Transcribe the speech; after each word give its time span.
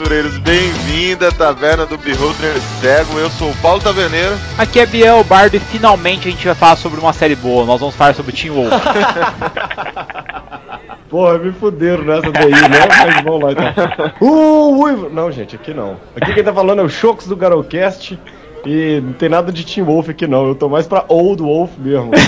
Aventureiros, 0.00 0.38
bem-vindo 0.38 1.26
à 1.26 1.30
Taverna 1.30 1.84
do 1.84 1.98
Beholder 1.98 2.58
Cego. 2.80 3.18
Eu 3.18 3.28
sou 3.28 3.50
o 3.50 3.56
Paulo 3.56 3.82
Taverneiro. 3.82 4.34
Aqui 4.56 4.80
é 4.80 4.86
Biel 4.86 5.22
Bardo 5.24 5.58
e 5.58 5.60
finalmente 5.60 6.26
a 6.26 6.30
gente 6.30 6.46
vai 6.46 6.54
falar 6.54 6.76
sobre 6.76 6.98
uma 6.98 7.12
série 7.12 7.36
boa. 7.36 7.66
Nós 7.66 7.80
vamos 7.80 7.94
falar 7.94 8.14
sobre 8.14 8.32
Team 8.32 8.54
Wolf. 8.54 8.72
Porra, 11.10 11.36
me 11.36 11.52
fuderam 11.52 12.02
nessa 12.02 12.32
daí, 12.32 12.50
né? 12.50 12.88
Mas 12.88 13.22
vamos 13.22 13.42
lá 13.42 13.52
então. 13.52 13.74
Uh, 14.26 14.84
uivo. 14.84 15.10
Não, 15.10 15.30
gente, 15.30 15.54
aqui 15.54 15.74
não. 15.74 15.98
Aqui 16.16 16.32
quem 16.32 16.44
tá 16.44 16.54
falando 16.54 16.80
é 16.80 16.84
o 16.84 16.88
Chocos 16.88 17.26
do 17.26 17.36
Garocast. 17.36 18.18
E 18.64 19.02
não 19.04 19.12
tem 19.12 19.28
nada 19.28 19.52
de 19.52 19.66
Team 19.66 19.86
Wolf 19.86 20.08
aqui 20.08 20.26
não. 20.26 20.46
Eu 20.46 20.54
tô 20.54 20.70
mais 20.70 20.86
pra 20.86 21.04
Old 21.08 21.42
Wolf 21.42 21.72
mesmo. 21.76 22.10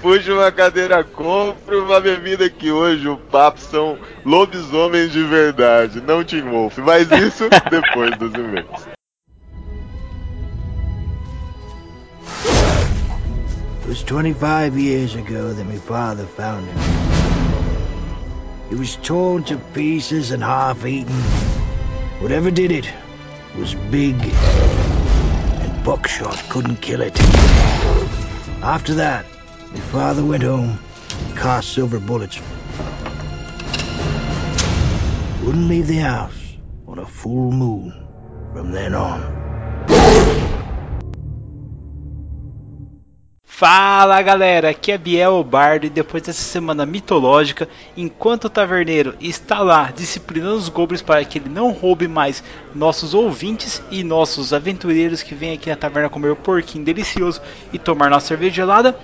Puxa 0.00 0.32
uma 0.32 0.52
cadeira, 0.52 1.02
compre 1.02 1.76
uma 1.76 2.00
bebida 2.00 2.48
que 2.48 2.70
hoje 2.70 3.08
o 3.08 3.16
papo 3.16 3.60
são 3.60 3.98
lobisomens 4.24 5.12
de 5.12 5.22
verdade, 5.22 6.00
não 6.00 6.24
Team 6.24 6.50
Wolf. 6.50 6.78
Mas 6.78 7.10
isso 7.10 7.48
depois 7.70 8.16
dos 8.18 8.32
e-mails. 8.34 8.86
It 13.82 13.88
was 13.88 14.02
25 14.02 14.76
years 14.76 15.14
ago 15.14 15.54
that 15.54 15.64
my 15.64 15.78
father 15.78 16.26
found 16.26 16.66
him. 16.66 16.76
He 18.68 18.74
was 18.74 18.96
torn 18.96 19.44
to 19.44 19.58
pieces 19.74 20.32
and 20.32 20.42
half 20.42 20.84
eaten. 20.84 21.14
Whatever 22.20 22.50
did 22.50 22.72
it 22.72 22.92
was 23.56 23.74
big, 23.90 24.16
and 24.20 25.84
buckshot 25.84 26.36
couldn't 26.48 26.80
kill 26.80 27.00
it. 27.00 27.16
After 28.60 28.94
that, 28.94 29.24
my 29.76 29.82
father 29.92 30.24
went 30.24 30.42
home 30.42 30.78
cast 31.34 31.74
silver 31.74 32.00
bullets. 32.00 32.40
Wouldn't 35.44 35.68
leave 35.68 35.86
the 35.86 35.98
house 35.98 36.56
on 36.86 36.98
a 36.98 37.04
full 37.04 37.52
moon 37.52 37.92
from 38.54 38.72
then 38.72 38.94
on. 38.94 39.36
Fala 43.44 44.20
galera, 44.20 44.70
aqui 44.70 44.92
é 44.92 44.98
Biel 44.98 45.42
Bardo 45.42 45.86
e 45.86 45.90
depois 45.90 46.22
dessa 46.22 46.42
semana 46.42 46.84
mitológica, 46.84 47.68
enquanto 47.96 48.44
o 48.44 48.50
taverneiro 48.50 49.14
está 49.18 49.60
lá 49.60 49.90
disciplinando 49.90 50.56
os 50.56 50.68
goblins 50.68 51.00
para 51.00 51.24
que 51.24 51.38
ele 51.38 51.48
não 51.48 51.70
roube 51.70 52.06
mais 52.06 52.44
nossos 52.74 53.14
ouvintes 53.14 53.82
e 53.90 54.04
nossos 54.04 54.52
aventureiros 54.52 55.22
que 55.22 55.34
vêm 55.34 55.54
aqui 55.54 55.70
na 55.70 55.76
taverna 55.76 56.10
comer 56.10 56.32
o 56.32 56.36
porquinho 56.36 56.84
delicioso 56.84 57.40
e 57.72 57.78
tomar 57.78 58.10
nossa 58.10 58.26
cerveja 58.26 58.56
gelada, 58.56 58.94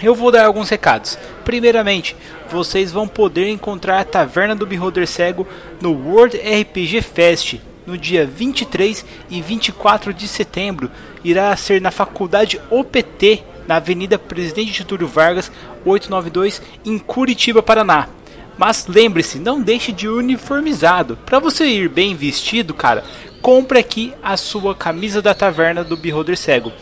eu 0.00 0.14
vou 0.14 0.30
dar 0.30 0.46
alguns 0.46 0.68
recados. 0.68 1.18
Primeiramente, 1.44 2.16
vocês 2.50 2.92
vão 2.92 3.08
poder 3.08 3.48
encontrar 3.48 4.00
a 4.00 4.04
Taverna 4.04 4.54
do 4.54 4.66
Beholder 4.66 5.06
Cego 5.06 5.46
no 5.80 5.92
World 5.92 6.36
RPG 6.36 7.02
Fest 7.02 7.60
no 7.86 7.98
dia 7.98 8.26
23 8.26 9.04
e 9.30 9.40
24 9.40 10.14
de 10.14 10.28
setembro. 10.28 10.90
Irá 11.24 11.54
ser 11.56 11.80
na 11.80 11.90
Faculdade 11.90 12.60
OPT, 12.70 13.42
na 13.66 13.76
Avenida 13.76 14.18
Presidente 14.18 14.72
Getúlio 14.72 15.06
Vargas, 15.06 15.50
892, 15.84 16.62
em 16.84 16.98
Curitiba, 16.98 17.62
Paraná. 17.62 18.08
Mas 18.56 18.86
lembre-se, 18.86 19.38
não 19.38 19.60
deixe 19.60 19.92
de 19.92 20.08
uniformizado. 20.08 21.16
Para 21.24 21.38
você 21.38 21.64
ir 21.64 21.88
bem 21.88 22.14
vestido, 22.14 22.74
cara, 22.74 23.02
compre 23.40 23.78
aqui 23.78 24.12
a 24.22 24.36
sua 24.36 24.74
camisa 24.74 25.22
da 25.22 25.34
Taverna 25.34 25.82
do 25.82 25.96
Beholder 25.96 26.36
Cego. 26.36 26.72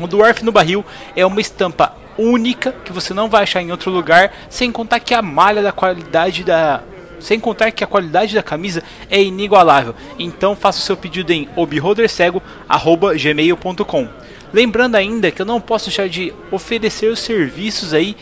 O 0.00 0.06
Dwarf 0.06 0.42
no 0.42 0.50
Barril 0.50 0.84
é 1.14 1.26
uma 1.26 1.40
estampa 1.40 1.94
única 2.20 2.72
que 2.84 2.92
você 2.92 3.14
não 3.14 3.28
vai 3.28 3.42
achar 3.42 3.62
em 3.62 3.70
outro 3.70 3.90
lugar, 3.90 4.32
sem 4.48 4.70
contar 4.70 5.00
que 5.00 5.14
a 5.14 5.22
malha 5.22 5.62
da 5.62 5.72
qualidade 5.72 6.44
da 6.44 6.82
sem 7.18 7.38
contar 7.38 7.70
que 7.70 7.84
a 7.84 7.86
qualidade 7.86 8.34
da 8.34 8.42
camisa 8.42 8.82
é 9.10 9.22
inigualável. 9.22 9.94
Então 10.18 10.56
faça 10.56 10.78
o 10.78 10.82
seu 10.82 10.96
pedido 10.96 11.30
em 11.32 11.46
obeholdercego@gmail.com. 11.54 14.08
Lembrando 14.52 14.96
ainda 14.96 15.30
que 15.30 15.40
eu 15.42 15.46
não 15.46 15.60
posso 15.60 15.86
deixar 15.86 16.08
de 16.08 16.34
oferecer 16.50 17.12
os 17.12 17.20
serviços 17.20 17.94
aí. 17.94 18.16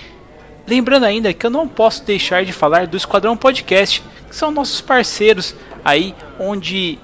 Lembrando 0.66 1.04
ainda 1.04 1.32
que 1.32 1.46
eu 1.46 1.50
não 1.50 1.68
posso 1.68 2.04
deixar 2.04 2.44
de 2.44 2.52
falar 2.52 2.86
do 2.86 2.96
Esquadrão 2.96 3.36
Podcast, 3.36 4.02
que 4.28 4.36
são 4.36 4.50
nossos 4.50 4.80
parceiros 4.80 5.54
aí 5.84 6.14
onde 6.38 6.98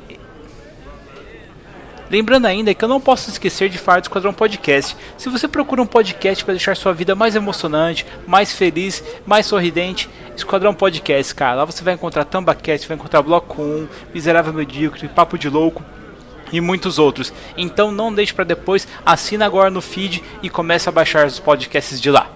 Lembrando 2.10 2.46
ainda 2.46 2.74
que 2.74 2.84
eu 2.84 2.88
não 2.88 3.00
posso 3.00 3.30
esquecer 3.30 3.70
de 3.70 3.78
falar 3.78 4.00
do 4.00 4.04
Esquadrão 4.04 4.32
Podcast. 4.32 4.94
Se 5.16 5.30
você 5.30 5.48
procura 5.48 5.80
um 5.80 5.86
podcast 5.86 6.44
para 6.44 6.52
deixar 6.52 6.76
sua 6.76 6.92
vida 6.92 7.14
mais 7.14 7.34
emocionante, 7.34 8.04
mais 8.26 8.52
feliz, 8.52 9.02
mais 9.24 9.46
sorridente, 9.46 10.08
Esquadrão 10.36 10.74
Podcast, 10.74 11.34
cara. 11.34 11.54
Lá 11.56 11.64
você 11.64 11.82
vai 11.82 11.94
encontrar 11.94 12.24
Tambacast, 12.24 12.86
vai 12.86 12.96
encontrar 12.96 13.22
Bloco 13.22 13.62
1, 13.62 13.88
Miserável 14.12 14.52
Medíocre, 14.52 15.08
Papo 15.08 15.38
de 15.38 15.48
Louco 15.48 15.82
e 16.52 16.60
muitos 16.60 16.98
outros. 16.98 17.32
Então 17.56 17.90
não 17.90 18.12
deixe 18.12 18.34
para 18.34 18.44
depois, 18.44 18.86
assina 19.04 19.46
agora 19.46 19.70
no 19.70 19.80
feed 19.80 20.22
e 20.42 20.50
comece 20.50 20.88
a 20.88 20.92
baixar 20.92 21.26
os 21.26 21.40
podcasts 21.40 21.98
de 21.98 22.10
lá. 22.10 22.30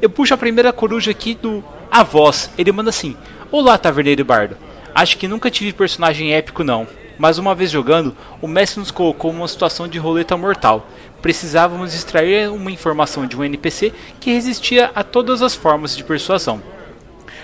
Eu 0.00 0.08
puxo 0.08 0.32
a 0.32 0.38
primeira 0.38 0.72
coruja 0.72 1.10
aqui 1.10 1.34
do 1.34 1.62
A 1.90 2.02
Voz. 2.02 2.50
Ele 2.56 2.72
manda 2.72 2.88
assim: 2.88 3.14
Olá, 3.52 3.76
Taverneiro 3.76 4.24
Bardo. 4.24 4.56
Acho 4.94 5.18
que 5.18 5.28
nunca 5.28 5.50
tive 5.50 5.74
personagem 5.74 6.32
épico 6.32 6.64
não 6.64 6.86
mas 7.18 7.38
uma 7.38 7.54
vez 7.54 7.70
jogando, 7.70 8.16
o 8.40 8.48
mestre 8.48 8.80
nos 8.80 8.90
colocou 8.90 9.30
uma 9.30 9.48
situação 9.48 9.88
de 9.88 9.98
roleta 9.98 10.36
mortal. 10.36 10.86
Precisávamos 11.22 11.94
extrair 11.94 12.50
uma 12.50 12.70
informação 12.70 13.26
de 13.26 13.36
um 13.36 13.44
NPC 13.44 13.92
que 14.20 14.32
resistia 14.32 14.90
a 14.94 15.02
todas 15.02 15.42
as 15.42 15.54
formas 15.54 15.96
de 15.96 16.04
persuasão. 16.04 16.62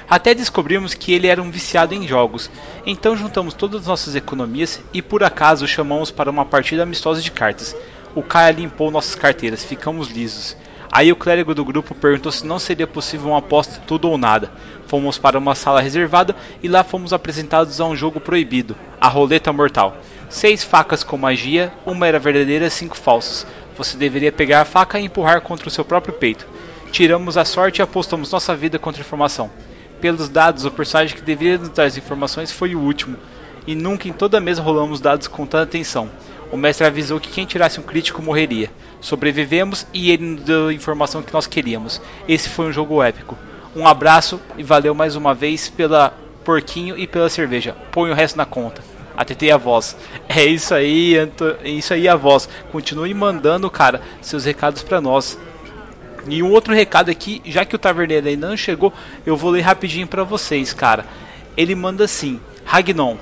Até 0.09 0.35
descobrimos 0.35 0.95
que 0.95 1.13
ele 1.13 1.27
era 1.27 1.43
um 1.43 1.51
viciado 1.51 1.95
em 1.95 2.07
jogos, 2.07 2.51
então 2.85 3.17
juntamos 3.17 3.55
todas 3.55 3.83
as 3.83 3.87
nossas 3.87 4.15
economias 4.15 4.81
e 4.93 5.01
por 5.01 5.25
acaso 5.25 5.67
chamamos 5.67 6.11
para 6.11 6.31
uma 6.31 6.45
partida 6.45 6.83
amistosa 6.83 7.23
de 7.23 7.31
cartas. 7.31 7.75
O 8.15 8.23
cara 8.23 8.51
limpou 8.51 8.91
nossas 8.91 9.15
carteiras, 9.15 9.65
ficamos 9.65 10.09
lisos. 10.09 10.55
Aí 10.95 11.11
o 11.11 11.17
clérigo 11.17 11.55
do 11.55 11.65
grupo 11.65 11.95
perguntou 11.95 12.31
se 12.31 12.47
não 12.47 12.59
seria 12.59 12.87
possível 12.87 13.31
uma 13.31 13.39
aposta 13.39 13.81
tudo 13.87 14.11
ou 14.11 14.19
nada. 14.19 14.53
Fomos 14.87 15.17
para 15.17 15.39
uma 15.39 15.55
sala 15.55 15.81
reservada 15.81 16.37
e 16.63 16.69
lá 16.69 16.85
fomos 16.85 17.15
apresentados 17.15 17.81
a 17.81 17.87
um 17.87 17.97
jogo 17.97 18.21
proibido, 18.21 18.77
a 19.01 19.09
roleta 19.09 19.51
mortal. 19.55 19.97
Seis 20.29 20.63
facas 20.63 21.03
com 21.03 21.17
magia, 21.17 21.73
uma 21.87 22.07
era 22.07 22.19
verdadeira 22.19 22.67
e 22.67 22.71
cinco 22.71 22.95
falsas. 22.95 23.47
Você 23.79 23.97
deveria 23.97 24.31
pegar 24.31 24.61
a 24.61 24.65
faca 24.67 25.01
e 25.01 25.05
empurrar 25.07 25.41
contra 25.41 25.67
o 25.67 25.71
seu 25.71 25.83
próprio 25.83 26.13
peito. 26.13 26.47
Tiramos 26.91 27.39
a 27.39 27.45
sorte 27.47 27.79
e 27.79 27.83
apostamos 27.83 28.31
nossa 28.31 28.55
vida 28.55 28.79
contra 28.79 29.01
a 29.01 29.05
informação. 29.05 29.51
Pelos 29.99 30.29
dados, 30.29 30.67
o 30.67 30.71
personagem 30.71 31.17
que 31.17 31.23
deveria 31.23 31.57
nos 31.57 31.71
dar 31.71 31.85
as 31.85 31.97
informações 31.97 32.53
foi 32.53 32.75
o 32.75 32.81
último, 32.81 33.17
e 33.67 33.75
nunca 33.75 34.09
em 34.09 34.13
toda 34.13 34.37
a 34.37 34.41
mesa 34.43 34.61
rolamos 34.61 35.01
dados 35.01 35.27
com 35.27 35.47
tanta 35.47 35.63
atenção. 35.63 36.11
O 36.51 36.57
mestre 36.59 36.87
avisou 36.87 37.19
que 37.19 37.31
quem 37.31 37.47
tirasse 37.47 37.81
um 37.81 37.83
crítico 37.83 38.21
morreria. 38.21 38.71
Sobrevivemos 39.03 39.85
e 39.93 40.13
ele 40.13 40.25
nos 40.25 40.45
deu 40.45 40.69
a 40.69 40.73
informação 40.73 41.23
que 41.23 41.33
nós 41.35 41.47
queríamos. 41.47 42.01
Esse 42.27 42.49
foi 42.49 42.67
um 42.67 42.73
jogo 42.73 43.03
épico. 43.03 43.37
Um 43.75 43.87
abraço 43.87 44.41
e 44.57 44.63
valeu 44.63 44.95
mais 44.95 45.17
uma 45.17 45.35
vez 45.35 45.69
pela 45.69 46.15
porquinho 46.45 46.97
e 46.97 47.07
pela 47.07 47.29
cerveja. 47.29 47.77
Põe 47.91 48.11
o 48.11 48.15
resto 48.15 48.37
na 48.37 48.47
conta. 48.47 48.81
Atetei 49.17 49.51
a 49.51 49.57
voz. 49.57 49.97
É 50.29 50.45
isso 50.45 50.73
aí, 50.73 51.19
Anto... 51.19 51.57
é 51.63 51.69
isso 51.69 51.93
aí 51.93 52.09
a 52.09 52.15
voz. 52.15 52.49
Continue 52.71 53.13
mandando, 53.13 53.69
cara, 53.69 54.01
seus 54.23 54.45
recados 54.45 54.83
para 54.83 55.01
nós. 55.01 55.37
E 56.29 56.43
um 56.43 56.51
outro 56.53 56.73
recado 56.73 57.11
aqui, 57.11 57.43
já 57.45 57.65
que 57.65 57.75
o 57.75 57.79
taverneiro 57.79 58.29
ainda 58.29 58.49
não 58.49 58.57
chegou, 58.57 58.93
eu 59.27 59.37
vou 59.37 59.51
ler 59.51 59.63
rapidinho 59.63 60.07
para 60.07 60.23
vocês, 60.23 60.73
cara. 60.73 61.05
Ele 61.57 61.75
manda 61.75 62.05
assim: 62.05 62.41
Ragnon, 62.65 63.17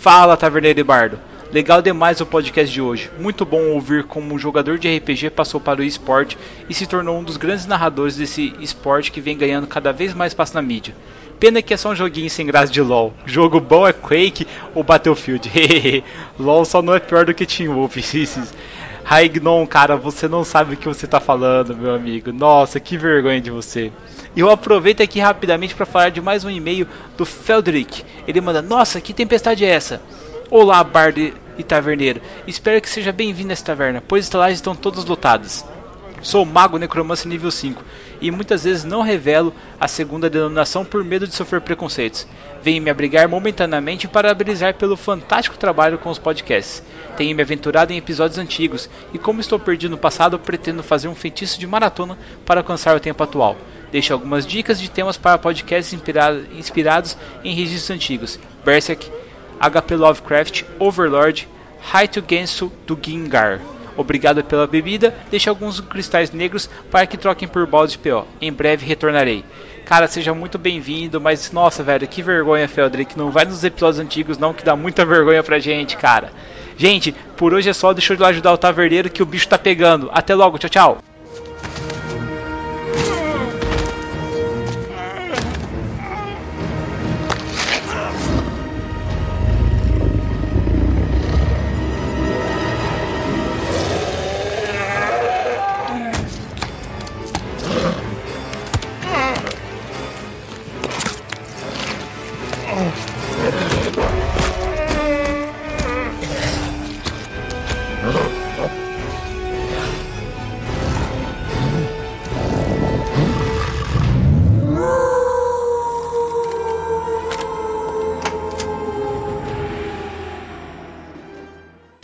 fala 0.00 0.36
taverneiro 0.36 0.80
e 0.80 0.82
bardo. 0.82 1.20
Legal 1.50 1.80
demais 1.80 2.20
o 2.20 2.26
podcast 2.26 2.70
de 2.70 2.82
hoje. 2.82 3.10
Muito 3.18 3.46
bom 3.46 3.70
ouvir 3.70 4.04
como 4.04 4.34
um 4.34 4.38
jogador 4.38 4.78
de 4.78 4.94
RPG 4.94 5.30
passou 5.30 5.58
para 5.58 5.80
o 5.80 5.84
esporte 5.84 6.36
e 6.68 6.74
se 6.74 6.86
tornou 6.86 7.18
um 7.18 7.24
dos 7.24 7.38
grandes 7.38 7.64
narradores 7.64 8.16
desse 8.16 8.54
esporte 8.60 9.10
que 9.10 9.18
vem 9.18 9.36
ganhando 9.36 9.66
cada 9.66 9.90
vez 9.90 10.12
mais 10.12 10.32
espaço 10.32 10.54
na 10.54 10.60
mídia. 10.60 10.94
Pena 11.40 11.62
que 11.62 11.72
é 11.72 11.76
só 11.78 11.90
um 11.90 11.96
joguinho 11.96 12.28
sem 12.28 12.44
graça 12.44 12.70
de 12.70 12.82
LoL. 12.82 13.14
Jogo 13.24 13.60
bom 13.60 13.88
é 13.88 13.94
Quake 13.94 14.46
ou 14.74 14.82
Battlefield. 14.82 15.50
LoL 16.38 16.66
só 16.66 16.82
não 16.82 16.94
é 16.94 17.00
pior 17.00 17.24
do 17.24 17.32
que 17.32 17.46
Team 17.46 17.74
Wolf. 17.74 17.96
Raignon, 19.02 19.66
cara, 19.66 19.96
você 19.96 20.28
não 20.28 20.44
sabe 20.44 20.74
o 20.74 20.76
que 20.76 20.86
você 20.86 21.06
está 21.06 21.18
falando, 21.18 21.74
meu 21.74 21.94
amigo. 21.94 22.30
Nossa, 22.30 22.78
que 22.78 22.98
vergonha 22.98 23.40
de 23.40 23.50
você. 23.50 23.90
E 24.36 24.40
eu 24.40 24.50
aproveito 24.50 25.02
aqui 25.02 25.18
rapidamente 25.18 25.74
para 25.74 25.86
falar 25.86 26.10
de 26.10 26.20
mais 26.20 26.44
um 26.44 26.50
e-mail 26.50 26.86
do 27.16 27.24
Feldrick. 27.24 28.04
Ele 28.26 28.38
manda: 28.42 28.60
Nossa, 28.60 29.00
que 29.00 29.14
tempestade 29.14 29.64
é 29.64 29.68
essa? 29.70 30.02
Olá, 30.50 30.82
bardo 30.82 31.20
e 31.58 31.62
taverneiro. 31.62 32.22
Espero 32.46 32.80
que 32.80 32.88
seja 32.88 33.12
bem-vindo 33.12 33.50
a 33.50 33.52
esta 33.52 33.66
taverna, 33.66 34.02
pois 34.08 34.24
estalagens 34.24 34.56
estão 34.56 34.74
todas 34.74 35.04
lotadas. 35.04 35.62
Sou 36.22 36.46
mago 36.46 36.78
necromancer 36.78 37.28
nível 37.28 37.50
5 37.50 37.84
e 38.18 38.30
muitas 38.30 38.64
vezes 38.64 38.82
não 38.82 39.02
revelo 39.02 39.52
a 39.78 39.86
segunda 39.86 40.30
denominação 40.30 40.86
por 40.86 41.04
medo 41.04 41.26
de 41.26 41.34
sofrer 41.34 41.60
preconceitos. 41.60 42.26
Venho 42.62 42.82
me 42.82 42.88
abrigar 42.88 43.28
momentaneamente 43.28 44.06
e 44.06 44.08
parabenizar 44.08 44.72
pelo 44.72 44.96
fantástico 44.96 45.58
trabalho 45.58 45.98
com 45.98 46.08
os 46.08 46.18
podcasts. 46.18 46.82
Tenho 47.14 47.36
me 47.36 47.42
aventurado 47.42 47.92
em 47.92 47.98
episódios 47.98 48.38
antigos 48.38 48.88
e, 49.12 49.18
como 49.18 49.42
estou 49.42 49.58
perdido 49.58 49.90
no 49.90 49.98
passado, 49.98 50.38
pretendo 50.38 50.82
fazer 50.82 51.08
um 51.08 51.14
feitiço 51.14 51.60
de 51.60 51.66
maratona 51.66 52.16
para 52.46 52.60
alcançar 52.60 52.96
o 52.96 53.00
tempo 53.00 53.22
atual. 53.22 53.54
Deixo 53.92 54.14
algumas 54.14 54.46
dicas 54.46 54.80
de 54.80 54.90
temas 54.90 55.18
para 55.18 55.36
podcasts 55.36 55.92
inspirado, 55.92 56.46
inspirados 56.58 57.18
em 57.44 57.54
registros 57.54 57.94
antigos: 57.94 58.40
Berserk, 58.64 59.10
HP 59.60 59.96
Lovecraft, 59.96 60.62
Overlord, 60.78 61.48
Haito 61.92 62.22
Gensu 62.28 62.72
do 62.86 62.98
Gingar. 63.00 63.60
Obrigado 63.96 64.44
pela 64.44 64.66
bebida. 64.66 65.12
Deixe 65.30 65.48
alguns 65.48 65.80
cristais 65.80 66.30
negros 66.30 66.70
para 66.90 67.06
que 67.06 67.16
troquem 67.16 67.48
por 67.48 67.66
balde 67.66 67.92
de 67.92 67.98
PO. 67.98 68.26
Em 68.40 68.52
breve 68.52 68.86
retornarei. 68.86 69.44
Cara, 69.84 70.06
seja 70.06 70.32
muito 70.32 70.58
bem-vindo, 70.58 71.20
mas 71.20 71.50
nossa, 71.50 71.82
velho, 71.82 72.06
que 72.06 72.22
vergonha, 72.22 72.68
Feldrick. 72.68 73.18
Não 73.18 73.30
vai 73.30 73.44
nos 73.44 73.64
episódios 73.64 73.98
antigos, 73.98 74.38
não, 74.38 74.54
que 74.54 74.64
dá 74.64 74.76
muita 74.76 75.04
vergonha 75.04 75.42
pra 75.42 75.58
gente, 75.58 75.96
cara. 75.96 76.30
Gente, 76.76 77.12
por 77.36 77.52
hoje 77.52 77.70
é 77.70 77.72
só. 77.72 77.92
Deixa 77.92 78.14
eu 78.14 78.26
ajudar 78.26 78.52
o 78.52 78.58
taverneiro 78.58 79.10
que 79.10 79.22
o 79.22 79.26
bicho 79.26 79.48
tá 79.48 79.58
pegando. 79.58 80.08
Até 80.12 80.34
logo, 80.34 80.58
tchau, 80.58 80.70
tchau. 80.70 80.98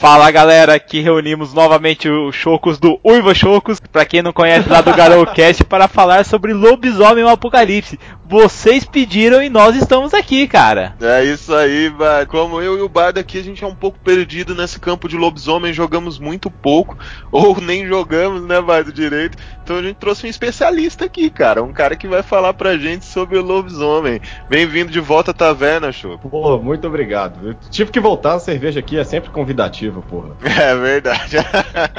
Fala 0.04 0.30
galera, 0.30 0.74
aqui 0.74 1.00
reunimos 1.00 1.54
novamente 1.54 2.10
os 2.10 2.34
Chocos 2.36 2.78
do 2.78 3.00
Uiva 3.02 3.32
Chocos, 3.32 3.80
pra 3.80 4.04
quem 4.04 4.20
não 4.20 4.34
conhece 4.34 4.68
lá 4.68 4.82
do 4.82 4.92
Garocast, 4.92 5.64
para 5.64 5.88
falar 5.88 6.26
sobre 6.26 6.52
Lobisomem 6.52 7.26
Apocalipse. 7.26 7.98
Vocês 8.34 8.84
pediram 8.84 9.40
e 9.40 9.48
nós 9.48 9.76
estamos 9.76 10.12
aqui, 10.12 10.48
cara. 10.48 10.96
É 11.00 11.22
isso 11.22 11.54
aí, 11.54 11.88
Bar. 11.88 12.26
Como 12.26 12.60
eu 12.60 12.76
e 12.76 12.80
o 12.80 12.88
Bardo 12.88 13.20
aqui, 13.20 13.38
a 13.38 13.42
gente 13.44 13.62
é 13.62 13.66
um 13.66 13.76
pouco 13.76 13.96
perdido 14.00 14.56
nesse 14.56 14.80
campo 14.80 15.08
de 15.08 15.16
lobisomem, 15.16 15.72
jogamos 15.72 16.18
muito 16.18 16.50
pouco, 16.50 16.98
ou 17.30 17.60
nem 17.60 17.86
jogamos, 17.86 18.42
né, 18.42 18.60
Bardo, 18.60 18.92
direito. 18.92 19.38
Então 19.62 19.76
a 19.76 19.82
gente 19.82 19.98
trouxe 19.98 20.26
um 20.26 20.28
especialista 20.28 21.04
aqui, 21.04 21.30
cara, 21.30 21.62
um 21.62 21.72
cara 21.72 21.94
que 21.94 22.08
vai 22.08 22.24
falar 22.24 22.52
pra 22.54 22.76
gente 22.76 23.04
sobre 23.04 23.38
o 23.38 23.42
lobisomem. 23.42 24.20
Bem-vindo 24.48 24.90
de 24.90 24.98
volta 24.98 25.30
à 25.30 25.34
taverna, 25.34 25.92
Choco. 25.92 26.28
Pô, 26.28 26.58
muito 26.58 26.88
obrigado. 26.88 27.50
Eu 27.50 27.54
tive 27.70 27.92
que 27.92 28.00
voltar, 28.00 28.34
a 28.34 28.40
cerveja 28.40 28.80
aqui 28.80 28.98
é 28.98 29.04
sempre 29.04 29.30
convidativa, 29.30 30.02
porra. 30.02 30.36
É 30.64 30.74
verdade. 30.74 31.36